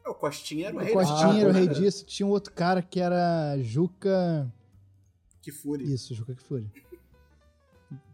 O 0.07 0.15
Costinha 0.15 0.69
era 0.69 0.77
o 0.77 0.79
O 0.79 0.83
rei 0.83 0.93
Costinha 0.93 1.27
Ah, 1.27 1.41
era 1.41 1.49
o 1.51 1.53
rei 1.53 1.67
pode 1.67 1.81
disso, 1.81 2.07
tinha 2.07 2.27
um 2.27 2.31
outro 2.31 2.53
cara 2.53 2.81
que 2.81 3.01
era 3.01 3.59
Juca. 3.59 4.51
Que 5.43 5.51
fúria. 5.51 5.85
Isso, 5.85 6.15
Juca 6.15 6.35
que 6.35 6.43
Fúria. 6.43 6.71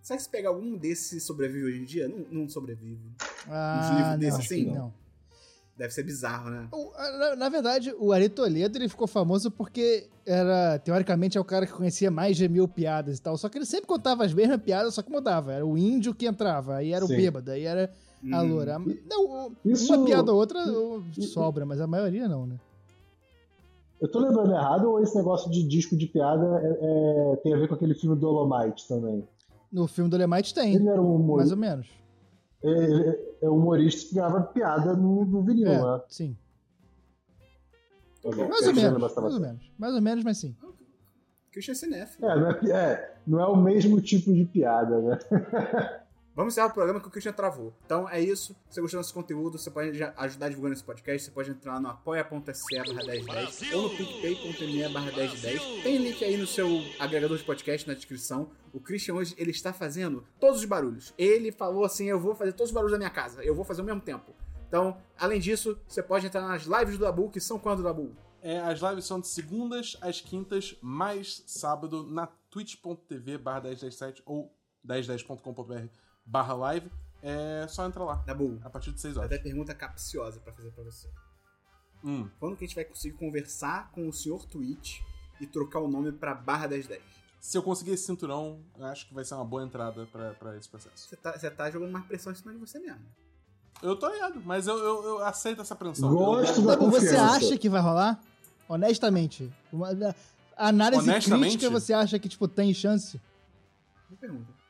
Será 0.01 0.17
que 0.17 0.25
se 0.25 0.29
pegar 0.31 0.49
algum 0.49 0.77
desses 0.77 1.23
sobrevive 1.23 1.65
hoje 1.65 1.79
em 1.79 1.85
dia? 1.85 2.09
Não, 2.09 2.27
não 2.31 2.49
sobrevive. 2.49 3.13
Ah, 3.47 4.15
livro 4.15 4.19
desse, 4.19 4.39
acho 4.39 4.49
que 4.49 4.55
sim? 4.55 4.73
não. 4.73 5.02
Deve 5.83 5.93
ser 5.95 6.05
bizarro, 6.05 6.49
né? 6.49 6.69
O- 6.71 6.93
Na, 7.19 7.35
na 7.35 7.49
verdade, 7.49 7.93
o 7.99 8.13
Ari 8.13 8.29
Toledo 8.29 8.79
ele 8.79 8.89
ficou 8.89 9.09
famoso 9.09 9.51
porque 9.51 10.07
era, 10.25 10.79
teoricamente, 10.79 11.37
é 11.37 11.41
o 11.41 11.45
cara 11.45 11.67
que 11.67 11.73
conhecia 11.73 12.09
mais 12.09 12.37
de 12.37 12.49
mil 12.49 12.69
piadas 12.69 13.19
e 13.19 13.21
tal. 13.21 13.37
Só 13.37 13.49
que 13.49 13.59
ele 13.59 13.67
sempre 13.67 13.89
contava 13.89 14.25
as 14.25 14.33
mesmas 14.33 14.63
piadas, 14.63 14.95
só 14.95 15.03
que 15.03 15.11
mudava. 15.11 15.53
Era 15.53 15.67
o 15.67 15.77
índio 15.77 16.15
que 16.15 16.25
entrava, 16.25 16.77
aí 16.77 16.93
era 16.93 17.05
o 17.05 17.09
Sim. 17.09 17.17
bêbado, 17.17 17.51
aí 17.51 17.65
era 17.65 17.91
a 18.33 18.43
Hum. 18.45 18.49
loura. 18.49 18.79
Não, 18.79 19.25
o- 19.49 19.53
Isso- 19.65 19.93
uma 19.93 20.05
piada 20.07 20.31
ou 20.33 20.39
outra 20.39 20.61
ou, 20.71 21.03
sobra, 21.23 21.67
mas 21.67 21.81
a 21.81 21.87
maioria 21.89 22.29
não, 22.29 22.47
né? 22.47 22.55
Eu 24.01 24.09
tô 24.09 24.21
lembrando 24.21 24.53
errado 24.53 24.89
ou 24.89 25.03
esse 25.03 25.17
negócio 25.17 25.51
de 25.51 25.65
disco 25.67 25.97
de 25.97 26.07
piada 26.07 26.61
é- 26.63 26.79
é- 27.33 27.37
tem 27.43 27.55
a 27.55 27.57
ver 27.57 27.67
com 27.67 27.75
aquele 27.75 27.95
filme 27.97 28.15
Dolomite 28.17 28.87
também? 28.87 29.27
No 29.73 29.89
filme 29.89 30.09
do 30.09 30.17
Lemite 30.17 30.55
tem, 30.55 30.77
Ele 30.77 30.89
era 30.89 31.03
um 31.03 31.19
mais 31.37 31.51
ou 31.51 31.57
menos. 31.57 31.89
É, 32.65 33.47
é 33.47 33.51
um 33.51 33.57
humorista 33.57 34.09
que 34.09 34.15
grava 34.15 34.41
piada 34.43 34.95
no, 34.95 35.25
no 35.25 35.43
vinil, 35.43 35.69
É, 35.69 35.81
né? 35.83 36.01
sim. 36.09 36.37
Tá 38.23 38.31
bom, 38.31 38.49
Mais 38.49 38.67
ou 38.67 38.75
menos, 38.75 39.01
mais 39.01 39.35
ou 39.35 39.41
menos. 39.41 39.73
Mais 39.79 39.95
ou 39.95 40.01
menos, 40.01 40.25
mas 40.25 40.39
sim. 40.39 40.57
Christian 41.51 41.75
Sinef. 41.75 42.17
É 42.23 42.37
não 42.37 42.51
é, 42.51 42.61
é, 42.71 43.15
não 43.27 43.41
é 43.41 43.47
o 43.47 43.57
mesmo 43.57 44.01
tipo 44.01 44.33
de 44.33 44.45
piada, 44.45 45.01
né? 45.01 45.19
Vamos 46.35 46.55
encerrar 46.55 46.69
o 46.69 46.73
programa 46.73 46.99
que 46.99 47.07
o 47.07 47.11
Christian 47.11 47.33
travou. 47.33 47.75
Então 47.85 48.09
é 48.09 48.19
isso. 48.19 48.57
Se 48.71 48.77
você 48.77 48.81
gostou 48.81 49.01
desse 49.01 49.13
conteúdo, 49.13 49.59
você 49.59 49.71
pode 49.71 50.03
ajudar 50.03 50.49
divulgando 50.49 50.73
esse 50.73 50.83
podcast. 50.83 51.27
Você 51.27 51.31
pode 51.31 51.51
entrar 51.51 51.79
no 51.79 51.89
apoia.se 51.89 52.75
barra 52.75 53.05
1010 53.05 53.73
ou 53.75 53.83
no 53.83 53.91
picpay.me 53.91 54.89
barra 54.89 55.13
1010. 55.13 55.83
Tem 55.83 55.99
link 55.99 56.25
aí 56.25 56.39
no 56.39 56.47
seu 56.47 56.67
agregador 56.99 57.37
de 57.37 57.45
podcast 57.45 57.87
na 57.87 57.93
descrição. 57.93 58.51
O 58.73 58.81
Christian 58.81 59.15
hoje, 59.15 59.35
ele 59.37 59.51
está 59.51 59.75
fazendo 59.75 60.27
todos 60.41 60.61
os 60.61 60.65
barulhos. 60.65 61.13
Ele 61.19 61.53
falou 61.53 61.85
assim, 61.85 62.07
eu 62.07 62.19
vou 62.19 62.35
fazer 62.35 62.53
todos 62.53 62.71
os 62.71 62.75
barulhos 62.75 62.93
da 62.93 62.99
minha 62.99 63.11
casa. 63.11 63.45
Eu 63.45 63.55
vou 63.55 63.65
fazer 63.65 63.83
ao 63.83 63.87
mesmo 63.87 64.01
tempo. 64.01 64.35
Então, 64.67 64.97
além 65.19 65.39
disso, 65.39 65.79
você 65.87 66.03
pode 66.03 66.27
entrar 66.27 66.41
nas 66.41 66.63
lives 66.63 66.97
do 66.97 67.05
Dabu, 67.05 67.29
que 67.29 67.41
são 67.41 67.59
quando, 67.59 67.83
Dabu? 67.83 68.17
É, 68.41 68.59
as 68.59 68.81
lives 68.81 69.05
são 69.05 69.21
de 69.21 69.29
segundas 69.29 69.99
às 70.01 70.23
quintas, 70.23 70.79
mais 70.81 71.45
sábado, 71.47 72.03
na 72.05 72.27
twitch.tv 72.49 73.37
barra 73.37 73.61
1017 73.65 74.23
ou 74.25 74.51
1010.com.br 74.83 76.12
barra 76.25 76.55
live. 76.55 76.91
É 77.23 77.67
só 77.69 77.87
entrar 77.87 78.05
lá, 78.05 78.17
Dabu, 78.27 78.59
a 78.65 78.71
partir 78.71 78.91
de 78.93 79.01
6 79.01 79.17
horas. 79.17 79.31
até 79.31 79.41
pergunta 79.41 79.73
capciosa 79.75 80.41
pra 80.41 80.53
fazer 80.53 80.71
pra 80.73 80.83
você. 80.83 81.09
Hum. 82.05 82.29
Quando 82.41 82.57
que 82.57 82.65
a 82.65 82.67
gente 82.67 82.75
vai 82.75 82.85
conseguir 82.85 83.17
conversar 83.17 83.91
com 83.93 84.09
o 84.09 84.13
senhor 84.13 84.45
Twitch 84.47 85.01
e 85.41 85.47
trocar 85.47 85.79
o 85.79 85.89
nome 85.89 86.11
pra 86.11 86.35
barra 86.35 86.67
1010? 86.67 87.01
Se 87.41 87.57
eu 87.57 87.63
conseguir 87.63 87.93
esse 87.93 88.05
cinturão, 88.07 88.61
eu 88.77 88.85
acho 88.87 89.07
que 89.07 89.15
vai 89.15 89.25
ser 89.25 89.35
uma 89.35 89.45
boa 89.45 89.63
entrada 89.65 90.07
pra, 90.07 90.33
pra 90.35 90.57
esse 90.57 90.69
processo. 90.69 91.09
Você 91.09 91.17
tá, 91.17 91.33
tá 91.33 91.71
jogando 91.71 91.93
mais 91.93 92.05
pressão 92.07 92.33
em 92.33 92.35
cima 92.37 92.53
de 92.53 92.59
você 92.59 92.79
mesmo. 92.81 93.05
Eu 93.81 93.97
tô 93.97 94.09
ligado, 94.09 94.41
mas 94.45 94.67
eu, 94.67 94.77
eu, 94.79 95.05
eu 95.05 95.25
aceito 95.25 95.61
essa 95.61 95.75
apreensão. 95.75 96.13
Gosto 96.15 96.61
Eu- 96.61 96.67
da 96.67 96.75
Dabu, 96.75 96.91
você 96.91 97.17
acha 97.17 97.57
que 97.59 97.69
vai 97.69 97.81
rolar? 97.81 98.21
Honestamente. 98.69 99.53
Uma, 99.73 99.89
análise 100.57 101.03
Honestamente? 101.09 101.51
crítica, 101.59 101.71
você 101.71 101.93
acha 101.93 102.19
que, 102.19 102.29
tipo, 102.29 102.47
tem 102.49 102.73
chance? 102.75 103.21
Boa 104.09 104.19
pergunta. 104.21 104.62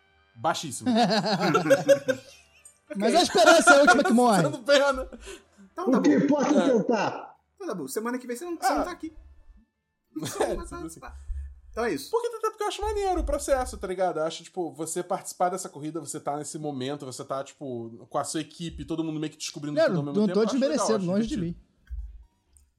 Baixíssimo. 0.43 0.91
Mas 2.97 3.15
a 3.15 3.23
esperança 3.23 3.75
é 3.75 3.79
a 3.79 3.81
última 3.83 4.03
que 4.05 4.13
morre. 4.13 4.43
Sendo 4.51 4.59
pena. 4.59 5.09
Então, 5.73 5.89
O 5.89 5.91
Dabu. 5.93 6.03
que 6.03 6.15
importa 6.17 6.51
é 6.51 6.69
tentar. 6.71 7.37
Então, 7.55 7.67
Dabu, 7.69 7.89
semana 7.89 8.19
que 8.19 8.27
vem 8.27 8.37
você 8.37 8.45
não, 8.45 8.57
você 8.57 8.75
não 8.75 8.85
tá 8.85 8.91
aqui. 8.91 9.13
É, 10.41 10.43
Mas 10.57 10.71
tá- 10.71 10.79
assim. 10.85 11.01
tá. 11.01 11.15
Então 11.71 11.85
é 11.85 11.95
isso. 11.95 12.11
Porque 12.11 12.27
até 12.27 12.51
porque 12.51 12.63
eu 12.65 12.69
acho 12.69 12.83
maneiro 12.83 13.21
o 13.21 13.25
processo, 13.25 13.79
tá 13.79 13.87
ligado? 13.87 14.19
Eu 14.19 14.25
acho, 14.25 14.43
tipo, 14.45 14.73
você 14.75 15.03
participar 15.03 15.49
dessa 15.49 15.71
corrida, 15.71 16.01
você 16.01 16.21
tá 16.21 16.37
nesse 16.37 16.59
momento, 16.59 17.07
você 17.07 17.25
tá, 17.25 17.43
tipo, 17.43 18.07
com 18.11 18.19
a 18.19 18.25
sua 18.25 18.43
equipe, 18.43 18.85
todo 18.85 19.03
mundo 19.03 19.19
meio 19.19 19.33
que 19.33 19.39
descobrindo 19.39 19.79
Não, 19.79 19.87
tudo 19.87 19.97
ao 19.99 20.03
não, 20.05 20.13
mesmo 20.13 20.21
não 20.21 20.27
tempo. 20.27 20.41
tô 20.41 20.47
acho 20.47 20.55
legal, 20.59 20.71
desmerecendo, 20.77 21.07
longe 21.11 21.27
de 21.29 21.37
mim. 21.39 21.57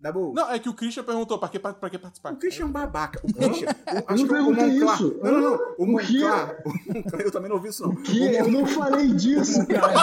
Dabu, 0.03 0.33
Não, 0.35 0.51
é 0.51 0.59
que 0.59 0.67
o 0.67 0.73
Christian 0.73 1.03
perguntou 1.03 1.39
pra 1.39 1.47
que, 1.47 1.57
pra, 1.57 1.73
pra 1.73 1.89
que 1.89 1.97
participar. 1.97 2.33
o 2.33 2.35
Christian 2.35 2.63
é 2.63 2.67
um 2.67 2.71
babaca. 2.71 3.21
O 3.23 3.31
Christian. 3.33 3.69
o- 3.69 3.71
acho 3.71 4.05
não 4.09 4.15
que 4.17 4.23
o 4.23 4.27
perguntei 4.27 4.67
Monclar. 4.79 4.95
isso. 4.95 5.19
Não, 5.23 5.31
não, 5.31 5.41
não. 5.41 5.59
O 5.77 5.95
O 5.95 5.97
quê? 5.99 6.19
Monclar. 6.19 6.57
o 7.17 7.21
Eu 7.21 7.31
também 7.31 7.49
não 7.49 7.55
ouvi 7.55 7.69
isso, 7.69 7.83
não. 7.87 7.95
Que? 7.95 8.35
Eu 8.35 8.51
não 8.51 8.65
falei 8.65 9.07
disso, 9.13 9.65
cara. 9.67 9.93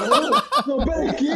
Não, 0.66 0.78
não 0.78 0.84
peraí, 0.86 1.12
que? 1.14 1.28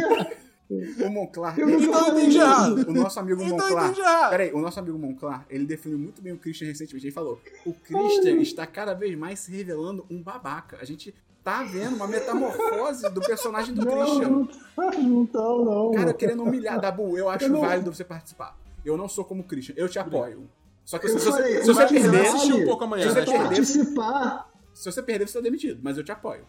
O 0.67 1.09
Monclar. 1.11 1.59
Eu 1.59 1.67
não 1.67 1.73
ele- 1.75 1.87
falei 1.93 2.21
entendi 2.23 2.37
errado. 2.39 2.89
O 2.89 2.93
nosso 2.93 3.19
amigo 3.19 3.43
Então 3.43 3.69
eu 3.69 3.77
Monclar. 3.77 4.29
Peraí, 4.31 4.51
o 4.51 4.59
nosso 4.59 4.79
amigo 4.79 4.97
Monclar, 4.97 5.45
ele 5.47 5.63
definiu 5.67 5.99
muito 5.99 6.19
bem 6.23 6.33
o 6.33 6.37
Christian 6.39 6.65
recentemente. 6.67 7.05
Ele 7.05 7.13
falou: 7.13 7.39
o 7.67 7.71
Christian 7.71 8.37
está 8.37 8.65
cada 8.65 8.95
vez 8.95 9.15
mais 9.15 9.37
se 9.41 9.51
revelando 9.51 10.03
um 10.09 10.23
babaca. 10.23 10.77
A 10.81 10.85
gente 10.85 11.13
tá 11.45 11.63
vendo 11.63 11.95
uma 11.95 12.07
metamorfose 12.07 13.07
do 13.11 13.21
personagem 13.21 13.73
do 13.73 13.85
Não, 13.85 13.91
Christian. 13.97 14.29
não, 14.29 14.45
tá, 14.47 14.91
não 14.97 15.25
tá, 15.27 15.39
não. 15.39 15.91
Cara, 15.93 16.13
querendo 16.13 16.41
humilhar. 16.43 16.81
Dabu, 16.81 17.15
eu 17.17 17.29
acho 17.29 17.45
Eu 17.45 17.49
não- 17.49 17.61
válido 17.61 17.93
você 17.93 18.03
participar. 18.03 18.57
Eu 18.83 18.97
não 18.97 19.07
sou 19.07 19.23
como 19.23 19.41
o 19.41 19.43
Christian, 19.45 19.75
eu 19.77 19.87
te 19.87 19.99
apoio. 19.99 20.49
Só 20.83 20.97
que 20.99 21.05
Eu 21.07 21.11
se, 21.11 21.19
se 21.19 21.31
falei, 21.31 21.53
você, 21.53 21.61
se 21.61 21.67
você 21.67 21.81
mas 21.81 21.91
perder, 21.91 22.09
vale 22.11 22.27
assistir 22.27 22.53
um 22.53 22.65
pouco 22.65 22.83
amanhã, 22.83 23.03
se 23.03 23.13
você 23.13 23.19
né, 23.19 23.25
perder, 23.25 23.43
participar. 23.55 24.49
se 24.73 24.91
você 24.91 25.01
perder, 25.03 25.27
você 25.27 25.33
tá 25.33 25.41
demitido, 25.41 25.79
mas 25.83 25.97
eu 25.97 26.03
te 26.03 26.11
apoio. 26.11 26.45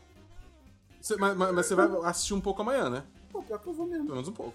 Cê- 1.01 1.17
mas, 1.17 1.37
mas- 1.37 1.55
mas 1.55 1.67
você 1.67 1.75
vai 1.75 1.89
assistir 2.05 2.35
um 2.35 2.41
pouco 2.41 2.63
amanhã, 2.63 2.91
né? 2.91 3.05
Pô, 3.31 3.43
pior 3.43 3.59
que 3.59 3.67
eu 3.69 3.73
vou 3.73 3.87
mesmo. 3.87 4.05
Pelo 4.05 4.17
menos 4.17 4.29
um 4.29 4.33
pouco. 4.33 4.53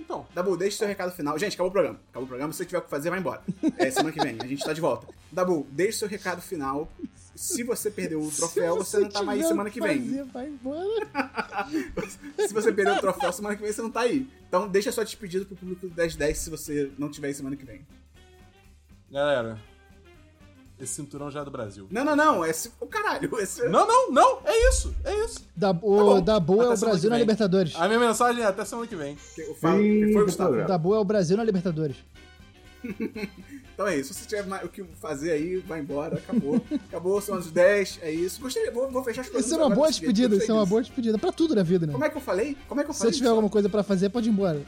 Então. 0.00 0.26
Dabu, 0.34 0.56
deixe 0.56 0.76
seu 0.76 0.88
recado 0.88 1.12
final. 1.12 1.38
Gente, 1.38 1.54
acabou 1.54 1.68
o 1.68 1.72
programa. 1.72 2.00
Acabou 2.08 2.24
o 2.24 2.28
programa. 2.28 2.52
Se 2.52 2.58
você 2.58 2.66
tiver 2.66 2.78
o 2.78 2.82
que 2.82 2.90
fazer, 2.90 3.10
vai 3.10 3.18
embora. 3.18 3.42
É 3.78 3.90
semana 3.90 4.12
que 4.12 4.22
vem. 4.22 4.36
A 4.40 4.46
gente 4.46 4.64
tá 4.64 4.72
de 4.72 4.80
volta. 4.80 5.06
Dabu, 5.30 5.66
deixe 5.70 5.98
seu 5.98 6.08
recado 6.08 6.40
final. 6.40 6.90
Se 7.34 7.62
você 7.62 7.90
perdeu 7.90 8.20
o 8.20 8.30
troféu, 8.30 8.76
você, 8.76 8.98
não 8.98 9.08
tá 9.08 9.22
mais 9.22 9.46
semana 9.46 9.70
que 9.70 9.80
vem. 9.80 10.04
fazer, 10.04 10.24
vai 10.24 10.48
embora. 10.48 11.08
Se 12.46 12.52
você 12.52 12.70
perdeu 12.70 12.94
o 12.94 13.00
troféu, 13.00 13.32
semana 13.32 13.56
que 13.56 13.62
vem 13.62 13.72
você 13.72 13.80
não 13.80 13.90
tá 13.90 14.00
aí. 14.00 14.28
Então 14.46 14.68
deixa 14.68 14.92
sua 14.92 15.04
despedida 15.04 15.46
pro 15.46 15.56
público 15.56 15.88
do 15.88 15.94
1010 15.94 16.36
se 16.36 16.50
você 16.50 16.90
não 16.98 17.10
tiver 17.10 17.28
aí 17.28 17.34
semana 17.34 17.56
que 17.56 17.64
vem. 17.64 17.86
Galera, 19.10 19.58
esse 20.80 20.94
cinturão 20.94 21.30
já 21.30 21.40
é 21.40 21.44
do 21.44 21.50
Brasil. 21.50 21.86
Não, 21.90 22.04
não, 22.04 22.16
não. 22.16 22.44
Esse. 22.44 22.72
O 22.80 22.86
caralho. 22.86 23.30
Esse... 23.38 23.68
Não, 23.68 23.86
não, 23.86 24.10
não! 24.10 24.38
É 24.44 24.68
isso! 24.68 24.94
É 25.04 25.24
isso! 25.24 25.40
Da, 25.54 25.74
Tá 25.74 25.80
o. 25.82 26.20
Dabu 26.20 26.62
é 26.62 26.68
o 26.72 26.76
Brasil 26.76 27.10
na. 27.10 27.18
Libertadores. 27.18 27.74
A 27.76 27.86
minha 27.86 28.00
mensagem 28.00 28.42
é 28.42 28.46
até 28.46 28.64
semana 28.64 28.86
que 28.86 28.96
vem. 28.96 29.16
Eu 29.36 29.54
falo. 29.54 29.78
que 29.78 30.12
foi, 30.12 30.32
programa. 30.32 30.68
Dabu 30.68 30.94
é 30.94 30.98
o 30.98 31.04
Brasil 31.04 31.36
na 31.36 31.44
Libertadores. 31.44 31.96
Então 33.80 33.88
é 33.88 33.96
isso. 33.96 34.12
Se 34.12 34.20
você 34.20 34.26
tiver 34.26 34.46
mais 34.46 34.62
o 34.62 34.68
que 34.68 34.84
fazer 35.00 35.32
aí, 35.32 35.56
vai 35.56 35.80
embora. 35.80 36.16
Acabou. 36.18 36.60
Acabou, 36.88 37.18
são 37.22 37.34
as 37.36 37.50
10. 37.50 38.00
É 38.02 38.12
isso. 38.12 38.38
Gostei. 38.38 38.70
Vou, 38.70 38.90
vou 38.90 39.02
fechar 39.02 39.22
as 39.22 39.28
perguntas. 39.28 39.46
Isso 39.50 39.58
é 39.58 39.64
uma 39.64 39.74
boa 39.74 39.88
despedida, 39.88 40.36
isso 40.36 40.50
é 40.50 40.54
uma 40.54 40.66
boa 40.66 40.82
despedida. 40.82 41.18
Pra 41.18 41.32
tudo 41.32 41.54
na 41.54 41.62
vida, 41.62 41.86
né? 41.86 41.94
Como 41.94 42.04
é 42.04 42.10
que 42.10 42.16
eu 42.18 42.20
falei? 42.20 42.58
Como 42.68 42.78
é 42.78 42.84
que 42.84 42.90
eu 42.90 42.92
Se 42.92 42.98
falei? 42.98 43.14
você 43.14 43.16
tiver 43.16 43.30
alguma 43.30 43.48
coisa 43.48 43.70
pra 43.70 43.82
fazer, 43.82 44.10
pode 44.10 44.28
ir 44.28 44.32
embora. 44.32 44.60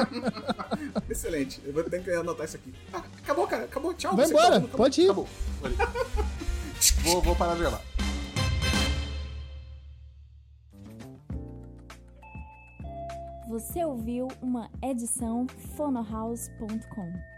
Excelente. 1.08 1.62
Eu 1.64 1.72
vou 1.72 1.82
ter 1.82 2.04
que 2.04 2.10
anotar 2.10 2.44
isso 2.44 2.56
aqui. 2.56 2.74
Ah, 2.92 3.02
acabou, 3.22 3.46
cara. 3.46 3.64
Acabou. 3.64 3.94
Tchau. 3.94 4.14
Vai 4.14 4.26
tá 4.26 4.30
embora, 4.32 4.56
acabou. 4.58 4.76
pode 4.76 5.00
ir. 5.00 5.04
Acabou. 5.04 5.28
Vou, 7.02 7.20
vou 7.22 7.34
parar 7.34 7.54
de 7.54 7.60
gravar. 7.60 7.82
Você 13.48 13.84
ouviu 13.84 14.28
uma 14.40 14.70
edição 14.80 15.46
fonohouse.com. 15.74 17.37